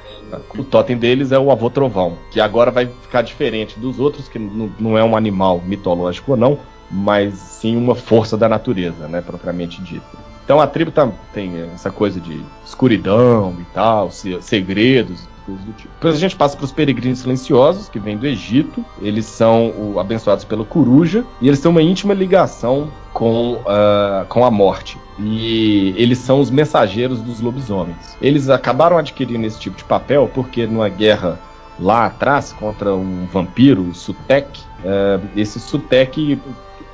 O 0.56 0.64
totem 0.64 0.96
deles 0.96 1.32
é 1.32 1.40
o 1.40 1.52
avô 1.52 1.72
trovão, 1.72 2.16
que 2.32 2.40
agora 2.40 2.70
vai 2.70 2.86
ficar 2.86 3.24
diferente 3.24 3.80
dos 3.80 4.00
outros, 4.00 4.28
que 4.28 4.38
não 4.38 4.96
é 4.96 5.04
um 5.04 5.18
animal 5.18 5.60
mitológico 5.66 6.34
ou 6.34 6.38
não, 6.38 6.60
mas 6.90 7.36
sim 7.36 7.76
uma 7.76 7.96
força 7.96 8.38
da 8.38 8.50
natureza, 8.50 9.08
né, 9.08 9.22
propriamente 9.22 9.82
dita. 9.82 10.30
Então 10.44 10.60
a 10.60 10.66
tribo 10.66 10.90
tá, 10.90 11.08
tem 11.32 11.62
essa 11.76 11.92
coisa 11.92 12.20
de 12.20 12.44
escuridão 12.66 13.56
e 13.60 13.66
tal, 13.66 14.10
segredos, 14.12 15.28
coisas 15.46 15.64
do 15.64 15.74
tipo. 15.74 15.90
Depois 15.94 16.16
a 16.16 16.18
gente 16.18 16.36
passa 16.36 16.56
para 16.56 16.66
os 16.66 16.72
peregrinos 16.72 17.20
silenciosos, 17.20 17.90
que 17.90 18.00
vêm 18.00 18.18
do 18.18 18.26
Egito. 18.26 18.84
Eles 19.02 19.26
são 19.26 19.70
o, 19.70 20.00
abençoados 20.00 20.44
pela 20.44 20.64
coruja 20.64 21.24
e 21.42 21.48
eles 21.48 21.60
têm 21.60 21.70
uma 21.70 21.82
íntima 21.82 22.14
ligação 22.14 22.90
com, 23.14 23.54
uh, 23.58 24.26
com 24.28 24.44
a 24.44 24.52
morte. 24.52 24.98
E 25.20 25.94
eles 25.98 26.18
são 26.18 26.40
os 26.40 26.50
mensageiros 26.50 27.22
dos 27.22 27.42
lobisomens. 27.42 28.18
Eles 28.22 28.50
acabaram 28.50 28.98
adquirindo 28.98 29.46
esse 29.46 29.60
tipo 29.60 29.78
de 29.78 29.84
papel 29.84 30.30
porque 30.34 30.66
numa 30.66 30.90
guerra 30.90 31.40
lá 31.80 32.06
atrás 32.06 32.52
contra 32.54 32.94
um 32.94 33.28
vampiro, 33.32 33.84
o 33.84 33.94
Sutek, 33.94 34.60
uh, 34.80 35.26
esse 35.36 35.60
Sutek 35.60 36.40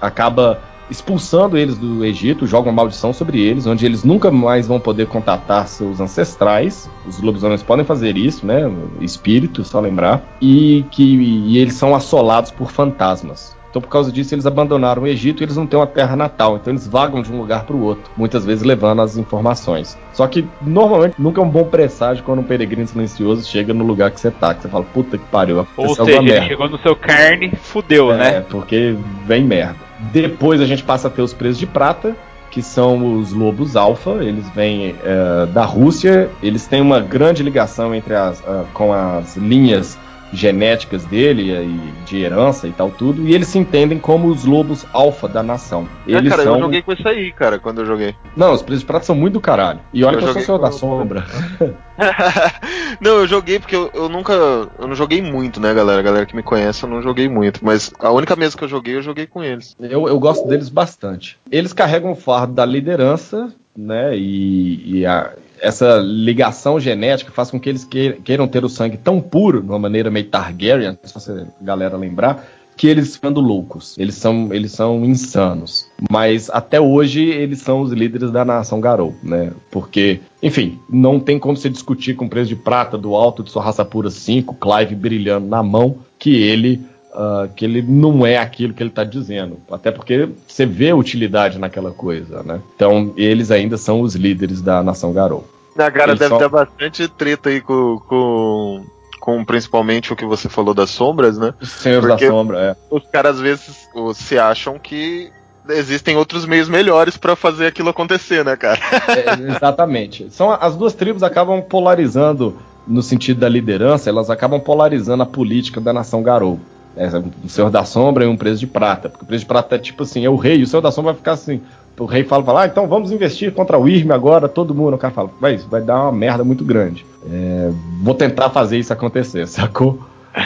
acaba 0.01 0.59
expulsando 0.89 1.57
eles 1.57 1.77
do 1.77 2.05
Egito, 2.05 2.45
joga 2.45 2.69
uma 2.69 2.75
maldição 2.75 3.11
sobre 3.11 3.41
eles, 3.41 3.65
onde 3.65 3.85
eles 3.85 4.03
nunca 4.03 4.29
mais 4.31 4.67
vão 4.67 4.79
poder 4.79 5.07
contatar 5.07 5.67
seus 5.67 5.99
ancestrais. 5.99 6.89
Os 7.07 7.19
lobisomens 7.21 7.63
podem 7.63 7.85
fazer 7.85 8.17
isso, 8.17 8.45
né? 8.45 8.71
Espíritos, 9.01 9.67
só 9.67 9.79
lembrar. 9.79 10.23
E 10.41 10.85
que 10.91 11.03
e 11.03 11.57
eles 11.57 11.73
são 11.73 11.95
assolados 11.95 12.51
por 12.51 12.71
fantasmas. 12.71 13.55
Então, 13.75 13.81
por 13.81 13.89
causa 13.89 14.09
disso, 14.09 14.33
eles 14.33 14.45
abandonaram 14.45 15.03
o 15.03 15.07
Egito 15.07 15.41
e 15.41 15.43
eles 15.43 15.57
não 15.57 15.67
têm 15.67 15.77
uma 15.77 15.85
terra 15.85 16.15
natal. 16.15 16.55
Então, 16.55 16.71
eles 16.71 16.87
vagam 16.87 17.21
de 17.21 17.29
um 17.29 17.37
lugar 17.37 17.65
para 17.65 17.75
o 17.75 17.81
outro, 17.83 18.09
muitas 18.15 18.45
vezes 18.45 18.63
levando 18.63 19.01
as 19.01 19.17
informações. 19.17 19.97
Só 20.13 20.25
que, 20.27 20.47
normalmente, 20.61 21.15
nunca 21.19 21.41
é 21.41 21.43
um 21.43 21.49
bom 21.49 21.65
presságio 21.65 22.23
quando 22.23 22.39
um 22.39 22.43
peregrino 22.43 22.87
silencioso 22.87 23.45
chega 23.45 23.73
no 23.73 23.83
lugar 23.83 24.11
que 24.11 24.21
você 24.21 24.31
tá. 24.31 24.53
Que 24.53 24.61
você 24.61 24.69
fala, 24.69 24.85
puta 24.85 25.17
que 25.17 25.25
pariu, 25.25 25.67
Ou 25.75 25.93
seja, 25.93 26.19
ele 26.19 26.41
chegou 26.43 26.69
no 26.69 26.79
seu 26.79 26.95
carne, 26.95 27.51
fudeu, 27.63 28.13
é, 28.13 28.17
né? 28.17 28.37
É, 28.37 28.39
porque 28.39 28.95
vem 29.25 29.43
merda. 29.43 29.84
Depois 29.99 30.61
a 30.61 30.65
gente 30.65 30.83
passa 30.83 31.07
a 31.07 31.11
ter 31.11 31.21
os 31.21 31.33
presos 31.33 31.57
de 31.57 31.65
prata, 31.65 32.15
que 32.51 32.61
são 32.61 33.19
os 33.19 33.31
lobos 33.33 33.75
alfa. 33.75 34.23
Eles 34.23 34.49
vêm 34.49 34.95
é, 35.03 35.45
da 35.47 35.65
Rússia. 35.65 36.29
Eles 36.41 36.67
têm 36.67 36.81
uma 36.81 36.99
grande 36.99 37.43
ligação 37.43 37.93
entre 37.93 38.15
as, 38.15 38.39
uh, 38.39 38.65
com 38.73 38.93
as 38.93 39.35
linhas 39.35 39.97
genéticas 40.35 41.05
dele 41.05 41.51
e 41.51 42.05
de 42.05 42.21
herança 42.21 42.67
e 42.67 42.71
tal 42.71 42.91
tudo, 42.91 43.27
e 43.27 43.33
eles 43.33 43.47
se 43.47 43.57
entendem 43.57 43.97
como 43.97 44.27
os 44.27 44.45
lobos 44.45 44.85
alfa 44.93 45.27
da 45.27 45.41
nação. 45.41 45.87
É, 46.07 46.13
eles 46.13 46.29
cara, 46.29 46.43
são... 46.43 46.55
eu 46.55 46.61
joguei 46.61 46.81
com 46.81 46.93
isso 46.93 47.07
aí, 47.07 47.31
cara, 47.31 47.59
quando 47.59 47.81
eu 47.81 47.85
joguei. 47.85 48.15
Não, 48.35 48.53
os 48.53 48.61
presos 48.61 48.81
de 48.81 48.87
prata 48.87 49.05
são 49.05 49.15
muito 49.15 49.33
do 49.33 49.41
caralho. 49.41 49.79
E 49.93 50.03
olha 50.03 50.15
eu 50.15 50.19
que 50.19 50.25
eu 50.25 50.33
sou 50.33 50.41
senhor 50.41 50.57
da 50.59 50.71
sombra. 50.71 51.25
Não, 52.99 53.17
eu 53.17 53.27
joguei 53.27 53.59
porque 53.59 53.75
eu, 53.75 53.89
eu, 53.93 54.09
nunca. 54.09 54.33
Eu 54.33 54.87
não 54.87 54.95
joguei 54.95 55.21
muito, 55.21 55.59
né, 55.59 55.73
galera? 55.73 55.99
A 55.99 56.03
galera 56.03 56.25
que 56.25 56.35
me 56.35 56.43
conhece, 56.43 56.83
eu 56.83 56.89
não 56.89 57.01
joguei 57.01 57.27
muito. 57.27 57.63
Mas 57.63 57.91
a 57.99 58.11
única 58.11 58.35
mesa 58.35 58.57
que 58.57 58.63
eu 58.63 58.67
joguei, 58.67 58.95
eu 58.95 59.01
joguei 59.01 59.25
com 59.25 59.43
eles. 59.43 59.75
Eu, 59.79 60.07
eu 60.07 60.19
gosto 60.19 60.47
deles 60.47 60.69
bastante. 60.69 61.37
Eles 61.51 61.73
carregam 61.73 62.11
o 62.11 62.15
fardo 62.15 62.53
da 62.53 62.65
liderança, 62.65 63.53
né? 63.75 64.15
E, 64.15 64.99
e 64.99 65.05
a, 65.05 65.31
essa 65.59 65.97
ligação 65.97 66.79
genética 66.79 67.31
faz 67.31 67.51
com 67.51 67.59
que 67.59 67.69
eles 67.69 67.87
queiram 68.23 68.47
ter 68.47 68.63
o 68.63 68.69
sangue 68.69 68.97
tão 68.97 69.21
puro, 69.21 69.61
de 69.61 69.69
uma 69.69 69.79
maneira 69.79 70.11
meio 70.11 70.25
Targaryen, 70.27 70.97
se 71.03 71.13
você 71.13 71.45
galera 71.61 71.97
lembrar, 71.97 72.45
que 72.77 72.87
eles 72.87 73.15
ficando 73.15 73.39
loucos. 73.39 73.97
Eles 73.97 74.15
são, 74.15 74.53
eles 74.53 74.71
são 74.71 75.05
insanos. 75.05 75.87
Mas 76.09 76.49
até 76.49 76.79
hoje 76.79 77.23
eles 77.23 77.59
são 77.59 77.81
os 77.81 77.91
líderes 77.91 78.31
da 78.31 78.43
nação 78.43 78.81
Garou, 78.81 79.15
né? 79.23 79.51
Porque, 79.71 80.19
enfim, 80.43 80.77
não 80.89 81.19
tem 81.19 81.39
como 81.39 81.55
se 81.55 81.69
discutir 81.69 82.15
com 82.15 82.25
o 82.25 82.29
preço 82.29 82.49
de 82.49 82.55
prata 82.55 82.97
do 82.97 83.15
alto 83.15 83.43
de 83.43 83.49
sua 83.49 83.63
raça 83.63 83.85
pura 83.85 84.09
5, 84.09 84.55
Clive 84.55 84.95
brilhando 84.95 85.47
na 85.47 85.63
mão, 85.63 85.97
que 86.19 86.35
ele 86.35 86.81
Uh, 87.15 87.47
que 87.55 87.63
ele 87.63 87.81
não 87.81 88.27
é 88.27 88.37
aquilo 88.37 88.73
que 88.73 88.83
ele 88.83 88.89
está 88.89 89.05
dizendo. 89.05 89.57
Até 89.71 89.89
porque 89.89 90.27
você 90.45 90.65
vê 90.65 90.91
utilidade 90.91 91.57
naquela 91.57 91.91
coisa, 91.91 92.43
né? 92.43 92.59
Então, 92.75 93.13
eles 93.15 93.51
ainda 93.51 93.77
são 93.77 94.01
os 94.01 94.15
líderes 94.15 94.61
da 94.61 94.83
nação 94.83 95.13
Garou. 95.13 95.47
Na 95.77 95.89
cara 95.89 96.11
eles 96.11 96.19
deve 96.19 96.37
ter 96.37 96.49
bastante 96.49 97.07
treta 97.07 97.49
aí 97.49 97.61
com, 97.61 98.01
com, 98.05 98.85
com, 99.21 99.45
principalmente 99.45 100.11
o 100.11 100.15
que 100.15 100.25
você 100.25 100.49
falou 100.49 100.73
das 100.73 100.89
sombras, 100.89 101.37
né? 101.37 101.53
Os 101.61 101.69
senhores 101.69 102.07
da 102.07 102.17
sombra, 102.17 102.59
é. 102.59 102.75
Os 102.93 103.03
caras 103.09 103.35
às 103.35 103.41
vezes 103.41 103.87
se 104.15 104.37
acham 104.37 104.77
que 104.77 105.31
existem 105.69 106.15
outros 106.15 106.45
meios 106.45 106.69
melhores 106.69 107.17
para 107.17 107.35
fazer 107.35 107.67
aquilo 107.67 107.89
acontecer, 107.89 108.43
né, 108.45 108.55
cara? 108.55 108.79
é, 109.07 109.51
exatamente. 109.55 110.29
São 110.31 110.51
as 110.51 110.75
duas 110.75 110.93
tribos 110.93 111.23
acabam 111.23 111.61
polarizando 111.61 112.55
no 112.87 113.01
sentido 113.01 113.39
da 113.39 113.49
liderança, 113.49 114.09
elas 114.09 114.29
acabam 114.29 114.59
polarizando 114.59 115.23
a 115.23 115.25
política 115.25 115.81
da 115.81 115.91
nação 115.91 116.21
Garou. 116.21 116.59
É, 116.97 117.07
o 117.43 117.49
Senhor 117.49 117.69
da 117.69 117.83
Sombra 117.83 118.23
e 118.23 118.27
um 118.27 118.37
preço 118.37 118.59
de 118.59 118.67
prata. 118.67 119.09
Porque 119.09 119.23
o 119.23 119.27
preço 119.27 119.41
de 119.41 119.47
prata 119.47 119.75
é 119.75 119.79
tipo 119.79 120.03
assim, 120.03 120.25
é 120.25 120.29
o 120.29 120.35
rei, 120.35 120.57
e 120.57 120.63
o 120.63 120.67
Senhor 120.67 120.81
da 120.81 120.91
Sombra 120.91 121.11
vai 121.11 121.19
ficar 121.19 121.33
assim. 121.33 121.61
O 121.97 122.05
rei 122.05 122.23
fala, 122.23 122.43
fala, 122.43 122.61
ah, 122.63 122.65
então 122.65 122.87
vamos 122.87 123.11
investir 123.11 123.53
contra 123.53 123.79
o 123.79 123.87
Irme 123.87 124.11
agora, 124.11 124.49
todo 124.49 124.75
mundo. 124.75 124.95
O 124.95 124.97
cara 124.97 125.13
fala, 125.13 125.29
vai, 125.39 125.55
isso 125.55 125.67
vai 125.69 125.81
dar 125.81 126.01
uma 126.03 126.11
merda 126.11 126.43
muito 126.43 126.63
grande. 126.65 127.05
É, 127.31 127.71
vou 128.01 128.13
tentar 128.13 128.49
fazer 128.49 128.77
isso 128.77 128.91
acontecer, 128.91 129.47
sacou? 129.47 129.99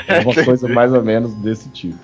É 0.07 0.19
uma 0.19 0.33
coisa 0.45 0.67
mais 0.67 0.93
ou 0.93 1.01
menos 1.01 1.33
desse 1.35 1.69
tipo. 1.69 1.97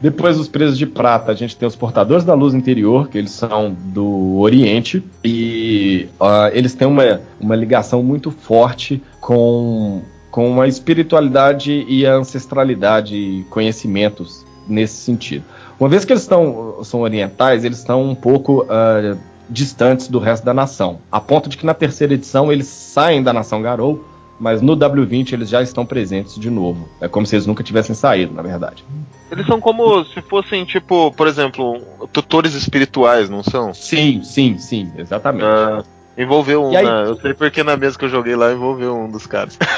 Depois 0.00 0.38
dos 0.38 0.48
presos 0.48 0.78
de 0.78 0.86
prata, 0.86 1.30
a 1.30 1.34
gente 1.34 1.54
tem 1.56 1.68
os 1.68 1.76
portadores 1.76 2.24
da 2.24 2.32
luz 2.32 2.54
interior, 2.54 3.08
que 3.08 3.18
eles 3.18 3.32
são 3.32 3.76
do 3.78 4.38
Oriente, 4.38 5.04
e 5.22 6.08
uh, 6.18 6.48
eles 6.54 6.72
têm 6.72 6.88
uma, 6.88 7.20
uma 7.38 7.54
ligação 7.54 8.02
muito 8.02 8.30
forte 8.30 9.02
com 9.20 10.00
com 10.30 10.60
a 10.60 10.68
espiritualidade 10.68 11.84
e 11.88 12.06
a 12.06 12.14
ancestralidade 12.14 13.16
e 13.16 13.44
conhecimentos 13.50 14.46
nesse 14.68 14.94
sentido. 14.96 15.44
Uma 15.78 15.88
vez 15.88 16.04
que 16.04 16.12
eles 16.12 16.22
estão, 16.22 16.84
são 16.84 17.00
orientais, 17.00 17.64
eles 17.64 17.78
estão 17.78 18.02
um 18.02 18.14
pouco 18.14 18.62
uh, 18.64 19.18
distantes 19.48 20.08
do 20.08 20.18
resto 20.18 20.44
da 20.44 20.54
nação, 20.54 21.00
a 21.10 21.20
ponto 21.20 21.48
de 21.48 21.56
que 21.56 21.66
na 21.66 21.74
terceira 21.74 22.14
edição 22.14 22.52
eles 22.52 22.66
saem 22.66 23.22
da 23.22 23.32
nação 23.32 23.60
Garou, 23.60 24.04
mas 24.38 24.62
no 24.62 24.76
W20 24.76 25.32
eles 25.32 25.48
já 25.48 25.60
estão 25.60 25.84
presentes 25.84 26.36
de 26.36 26.48
novo. 26.48 26.88
É 27.00 27.08
como 27.08 27.26
se 27.26 27.34
eles 27.34 27.46
nunca 27.46 27.62
tivessem 27.62 27.94
saído, 27.94 28.32
na 28.32 28.40
verdade. 28.40 28.84
Eles 29.30 29.46
são 29.46 29.60
como 29.60 30.04
se 30.06 30.22
fossem, 30.22 30.64
tipo, 30.64 31.12
por 31.12 31.26
exemplo, 31.26 31.80
tutores 32.12 32.54
espirituais, 32.54 33.28
não 33.28 33.42
são? 33.42 33.74
Sim, 33.74 34.22
sim, 34.22 34.56
sim, 34.58 34.90
exatamente. 34.96 35.44
Ah. 35.44 35.82
Envolveu 36.16 36.64
um, 36.64 36.76
aí... 36.76 36.84
né? 36.84 37.04
Eu 37.06 37.16
sei 37.16 37.34
porque 37.34 37.62
na 37.62 37.76
mesa 37.76 37.98
que 37.98 38.04
eu 38.04 38.08
joguei 38.08 38.36
lá 38.36 38.52
envolveu 38.52 38.96
um 38.96 39.10
dos 39.10 39.26
caras. 39.26 39.58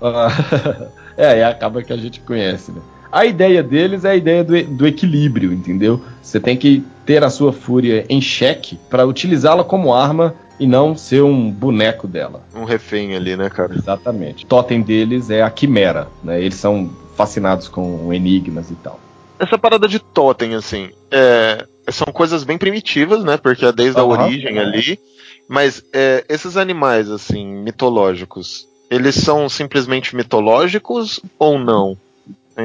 é, 1.16 1.38
e 1.38 1.42
acaba 1.42 1.82
que 1.82 1.92
a 1.92 1.96
gente 1.96 2.20
conhece, 2.20 2.72
né? 2.72 2.80
A 3.10 3.24
ideia 3.24 3.62
deles 3.62 4.04
é 4.04 4.10
a 4.10 4.16
ideia 4.16 4.44
do, 4.44 4.62
do 4.64 4.86
equilíbrio, 4.86 5.52
entendeu? 5.52 6.02
Você 6.22 6.38
tem 6.38 6.56
que 6.56 6.84
ter 7.06 7.24
a 7.24 7.30
sua 7.30 7.52
fúria 7.52 8.04
em 8.08 8.20
xeque 8.20 8.78
para 8.90 9.06
utilizá-la 9.06 9.64
como 9.64 9.94
arma 9.94 10.34
e 10.60 10.66
não 10.66 10.94
ser 10.94 11.22
um 11.22 11.50
boneco 11.50 12.06
dela. 12.06 12.42
Um 12.54 12.64
refém 12.64 13.16
ali, 13.16 13.36
né, 13.36 13.48
cara? 13.48 13.74
Exatamente. 13.74 14.44
O 14.44 14.48
totem 14.48 14.82
deles 14.82 15.30
é 15.30 15.42
a 15.42 15.50
quimera, 15.50 16.08
né? 16.22 16.40
Eles 16.40 16.56
são 16.56 16.90
fascinados 17.16 17.66
com 17.66 18.12
enigmas 18.12 18.70
e 18.70 18.74
tal. 18.74 19.00
Essa 19.38 19.56
parada 19.56 19.88
de 19.88 19.98
totem, 19.98 20.54
assim, 20.54 20.90
é... 21.10 21.64
são 21.90 22.08
coisas 22.12 22.44
bem 22.44 22.58
primitivas, 22.58 23.24
né? 23.24 23.36
Porque 23.36 23.64
é 23.64 23.72
desde 23.72 23.98
uhum. 24.00 24.12
a 24.12 24.24
origem 24.24 24.58
ali. 24.58 24.98
Mas 25.48 25.82
é, 25.92 26.24
esses 26.28 26.56
animais, 26.56 27.10
assim, 27.10 27.46
mitológicos, 27.46 28.68
eles 28.90 29.14
são 29.14 29.48
simplesmente 29.48 30.14
mitológicos 30.14 31.20
ou 31.38 31.58
não? 31.58 31.96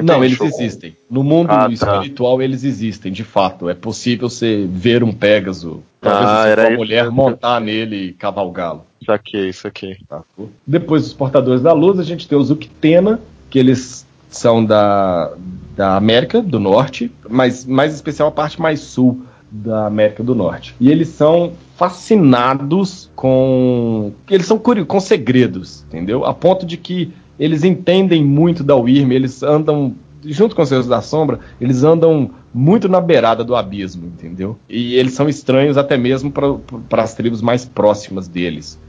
Não, 0.02 0.24
eles 0.24 0.42
existem. 0.42 0.98
No 1.10 1.24
mundo 1.24 1.52
ah, 1.52 1.68
tá. 1.68 1.72
espiritual 1.72 2.42
eles 2.42 2.64
existem, 2.64 3.12
de 3.12 3.24
fato. 3.24 3.70
É 3.70 3.76
possível 3.76 4.28
você 4.28 4.68
ver 4.68 5.04
um 5.04 5.12
Pégaso, 5.12 5.84
talvez 6.02 6.58
ah, 6.58 6.68
uma 6.70 6.78
mulher 6.78 7.12
montar 7.12 7.62
nele 7.62 8.08
e 8.08 8.14
cavalgá-lo. 8.14 8.86
Saquei, 9.06 9.54
saquei. 9.54 9.98
Tá. 10.10 10.24
Depois 10.66 11.04
dos 11.04 11.14
portadores 11.14 11.62
da 11.62 11.74
luz, 11.74 12.00
a 12.00 12.04
gente 12.04 12.28
tem 12.28 12.38
os 12.38 12.50
Uktena, 12.50 13.20
que 13.52 13.60
eles 13.60 14.06
são 14.30 14.66
da, 14.66 15.32
da 15.76 15.96
América 15.96 16.42
do 16.42 16.60
Norte, 16.60 17.12
mas 17.30 17.64
mais 17.66 17.94
especial 17.94 18.30
a 18.30 18.32
parte 18.32 18.60
mais 18.60 18.80
sul 18.80 19.22
da 19.52 19.86
América 19.86 20.24
do 20.24 20.34
Norte. 20.34 20.76
E 20.80 20.90
eles 20.90 21.10
são 21.10 21.54
fascinados 21.84 23.12
com. 23.14 24.14
Eles 24.30 24.46
são 24.46 24.58
com 24.58 25.00
segredos, 25.02 25.84
entendeu? 25.90 26.24
A 26.24 26.34
ponto 26.34 26.66
de 26.66 26.78
que 26.78 27.12
eles 27.38 27.64
entendem 27.64 28.24
muito 28.24 28.64
da 28.64 28.76
Wyrm, 28.76 29.12
eles 29.12 29.44
andam. 29.44 29.96
Junto 30.26 30.56
com 30.56 30.62
os 30.62 30.70
seus 30.70 30.88
da 30.88 31.02
sombra, 31.02 31.42
eles 31.60 31.84
andam 31.84 32.32
muito 32.54 32.88
na 32.88 33.02
beirada 33.02 33.44
do 33.44 33.58
abismo, 33.58 34.06
entendeu? 34.06 34.58
E 34.70 34.96
eles 34.96 35.14
são 35.14 35.28
estranhos 35.28 35.78
até 35.78 35.98
mesmo 35.98 36.32
para 36.32 37.04
as 37.04 37.14
tribos 37.14 37.42
mais 37.42 37.66
próximas 37.66 38.30
deles, 38.30 38.80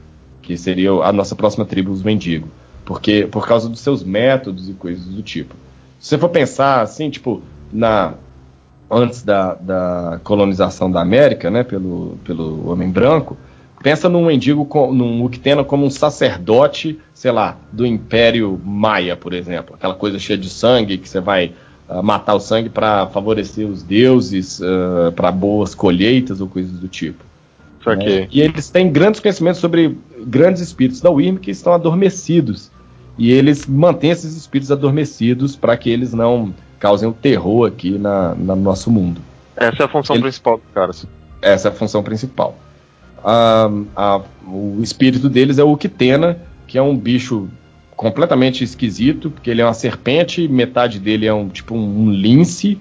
que 0.41 0.57
seria 0.57 0.93
a 0.93 1.13
nossa 1.13 1.35
próxima 1.35 1.65
tribo, 1.65 1.91
os 1.91 2.05
mendigos. 2.05 2.49
Porque, 2.85 3.27
por 3.29 3.49
causa 3.49 3.69
dos 3.69 3.81
seus 3.81 4.05
métodos 4.05 4.69
e 4.69 4.75
coisas 4.75 5.07
do 5.07 5.23
tipo. 5.23 5.57
Se 5.99 6.11
você 6.11 6.19
for 6.19 6.29
pensar 6.29 6.83
assim, 6.83 7.11
tipo, 7.11 7.43
na 7.73 8.15
antes 8.91 9.22
da, 9.22 9.55
da 9.55 10.20
colonização 10.22 10.91
da 10.91 11.01
América, 11.01 11.51
né, 11.51 11.62
pelo, 11.62 12.18
pelo 12.24 12.70
homem 12.70 12.91
branco, 12.91 13.37
pensa 13.82 14.09
num 14.09 14.26
mendigo, 14.26 14.68
num 14.93 15.22
Uctena 15.22 15.64
como 15.64 15.85
um 15.87 15.91
sacerdote, 15.91 16.99
sei 17.12 17.32
lá, 17.32 17.57
do 17.72 17.85
Império 17.85 18.61
Maia, 18.64 19.16
por 19.16 19.32
exemplo, 19.32 19.74
aquela 19.74 19.95
coisa 19.95 20.18
cheia 20.18 20.39
de 20.39 20.49
sangue 20.49 20.99
que 20.99 21.09
você 21.09 21.20
vai 21.20 21.53
uh, 21.89 22.03
matar 22.03 22.35
o 22.35 22.41
sangue 22.41 22.68
para 22.68 23.07
favorecer 23.09 23.66
os 23.66 23.82
deuses, 23.82 24.61
uh, 24.61 25.09
ah, 25.09 25.12
para 25.12 25.30
boas 25.30 25.74
colheitas 25.74 26.41
ou 26.41 26.49
coisas 26.49 26.72
do 26.78 26.89
tipo. 26.89 27.24
Né? 28.22 28.28
E 28.30 28.41
eles 28.41 28.70
têm 28.70 28.91
grandes 28.91 29.20
conhecimentos 29.20 29.61
sobre 29.61 29.99
grandes 30.26 30.62
espíritos 30.62 31.03
da 31.03 31.11
Wyrm 31.11 31.37
que 31.37 31.51
estão 31.51 31.74
adormecidos. 31.74 32.70
E 33.18 33.30
eles 33.30 33.66
mantêm 33.66 34.11
esses 34.11 34.35
espíritos 34.35 34.72
adormecidos 34.72 35.55
para 35.55 35.76
que 35.76 35.91
eles 35.91 36.12
não 36.14 36.55
causem 36.85 37.09
o 37.09 37.14
terror 37.14 37.66
aqui 37.66 37.97
na, 37.97 38.35
no 38.35 38.57
nosso 38.57 38.91
mundo. 38.91 39.18
Essa 39.57 39.85
é 39.85 39.87
a 39.87 39.89
função 39.89 40.16
Ele, 40.16 40.24
principal 40.24 40.59
dos 40.59 40.66
caras. 40.74 41.07
Essa 41.41 41.68
é 41.68 41.70
a 41.70 41.74
função 41.74 42.03
principal. 42.03 42.59
A, 43.24 43.70
a, 43.97 44.20
o 44.47 44.80
espírito 44.82 45.30
deles 45.30 45.57
é 45.57 45.64
o 45.64 45.72
Uktena, 45.72 46.39
que 46.66 46.76
é 46.76 46.82
um 46.82 46.95
bicho 46.95 47.49
completamente 47.97 48.62
esquisito, 48.62 49.30
porque 49.30 49.49
ele 49.49 49.62
é 49.62 49.64
uma 49.64 49.72
serpente, 49.72 50.47
metade 50.47 50.99
dele 50.99 51.24
é 51.24 51.32
um 51.32 51.49
tipo 51.49 51.74
um, 51.74 52.03
um 52.03 52.11
lince 52.11 52.78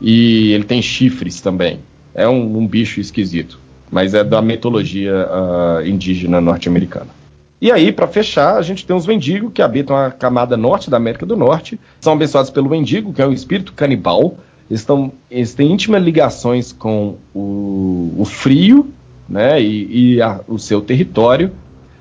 e 0.00 0.52
ele 0.52 0.62
tem 0.62 0.80
chifres 0.80 1.40
também. 1.40 1.80
É 2.14 2.28
um, 2.28 2.56
um 2.56 2.68
bicho 2.68 3.00
esquisito, 3.00 3.58
mas 3.90 4.14
é 4.14 4.22
da 4.22 4.40
mitologia 4.40 5.26
uh, 5.26 5.84
indígena 5.84 6.40
norte-americana. 6.40 7.19
E 7.60 7.70
aí, 7.70 7.92
para 7.92 8.06
fechar, 8.06 8.56
a 8.56 8.62
gente 8.62 8.86
tem 8.86 8.96
os 8.96 9.06
Wendigo, 9.06 9.50
que 9.50 9.60
habitam 9.60 9.94
a 9.94 10.10
camada 10.10 10.56
norte 10.56 10.88
da 10.88 10.96
América 10.96 11.26
do 11.26 11.36
Norte. 11.36 11.78
São 12.00 12.14
abençoados 12.14 12.50
pelo 12.50 12.70
Wendigo, 12.70 13.12
que 13.12 13.20
é 13.20 13.26
um 13.26 13.32
espírito 13.32 13.74
canibal. 13.74 14.36
Eles, 14.70 14.84
tão, 14.84 15.12
eles 15.30 15.52
têm 15.52 15.70
íntimas 15.70 16.02
ligações 16.02 16.72
com 16.72 17.16
o, 17.34 18.14
o 18.16 18.24
frio 18.24 18.90
né, 19.28 19.60
e, 19.60 20.14
e 20.14 20.22
a, 20.22 20.40
o 20.48 20.58
seu 20.58 20.80
território. 20.80 21.52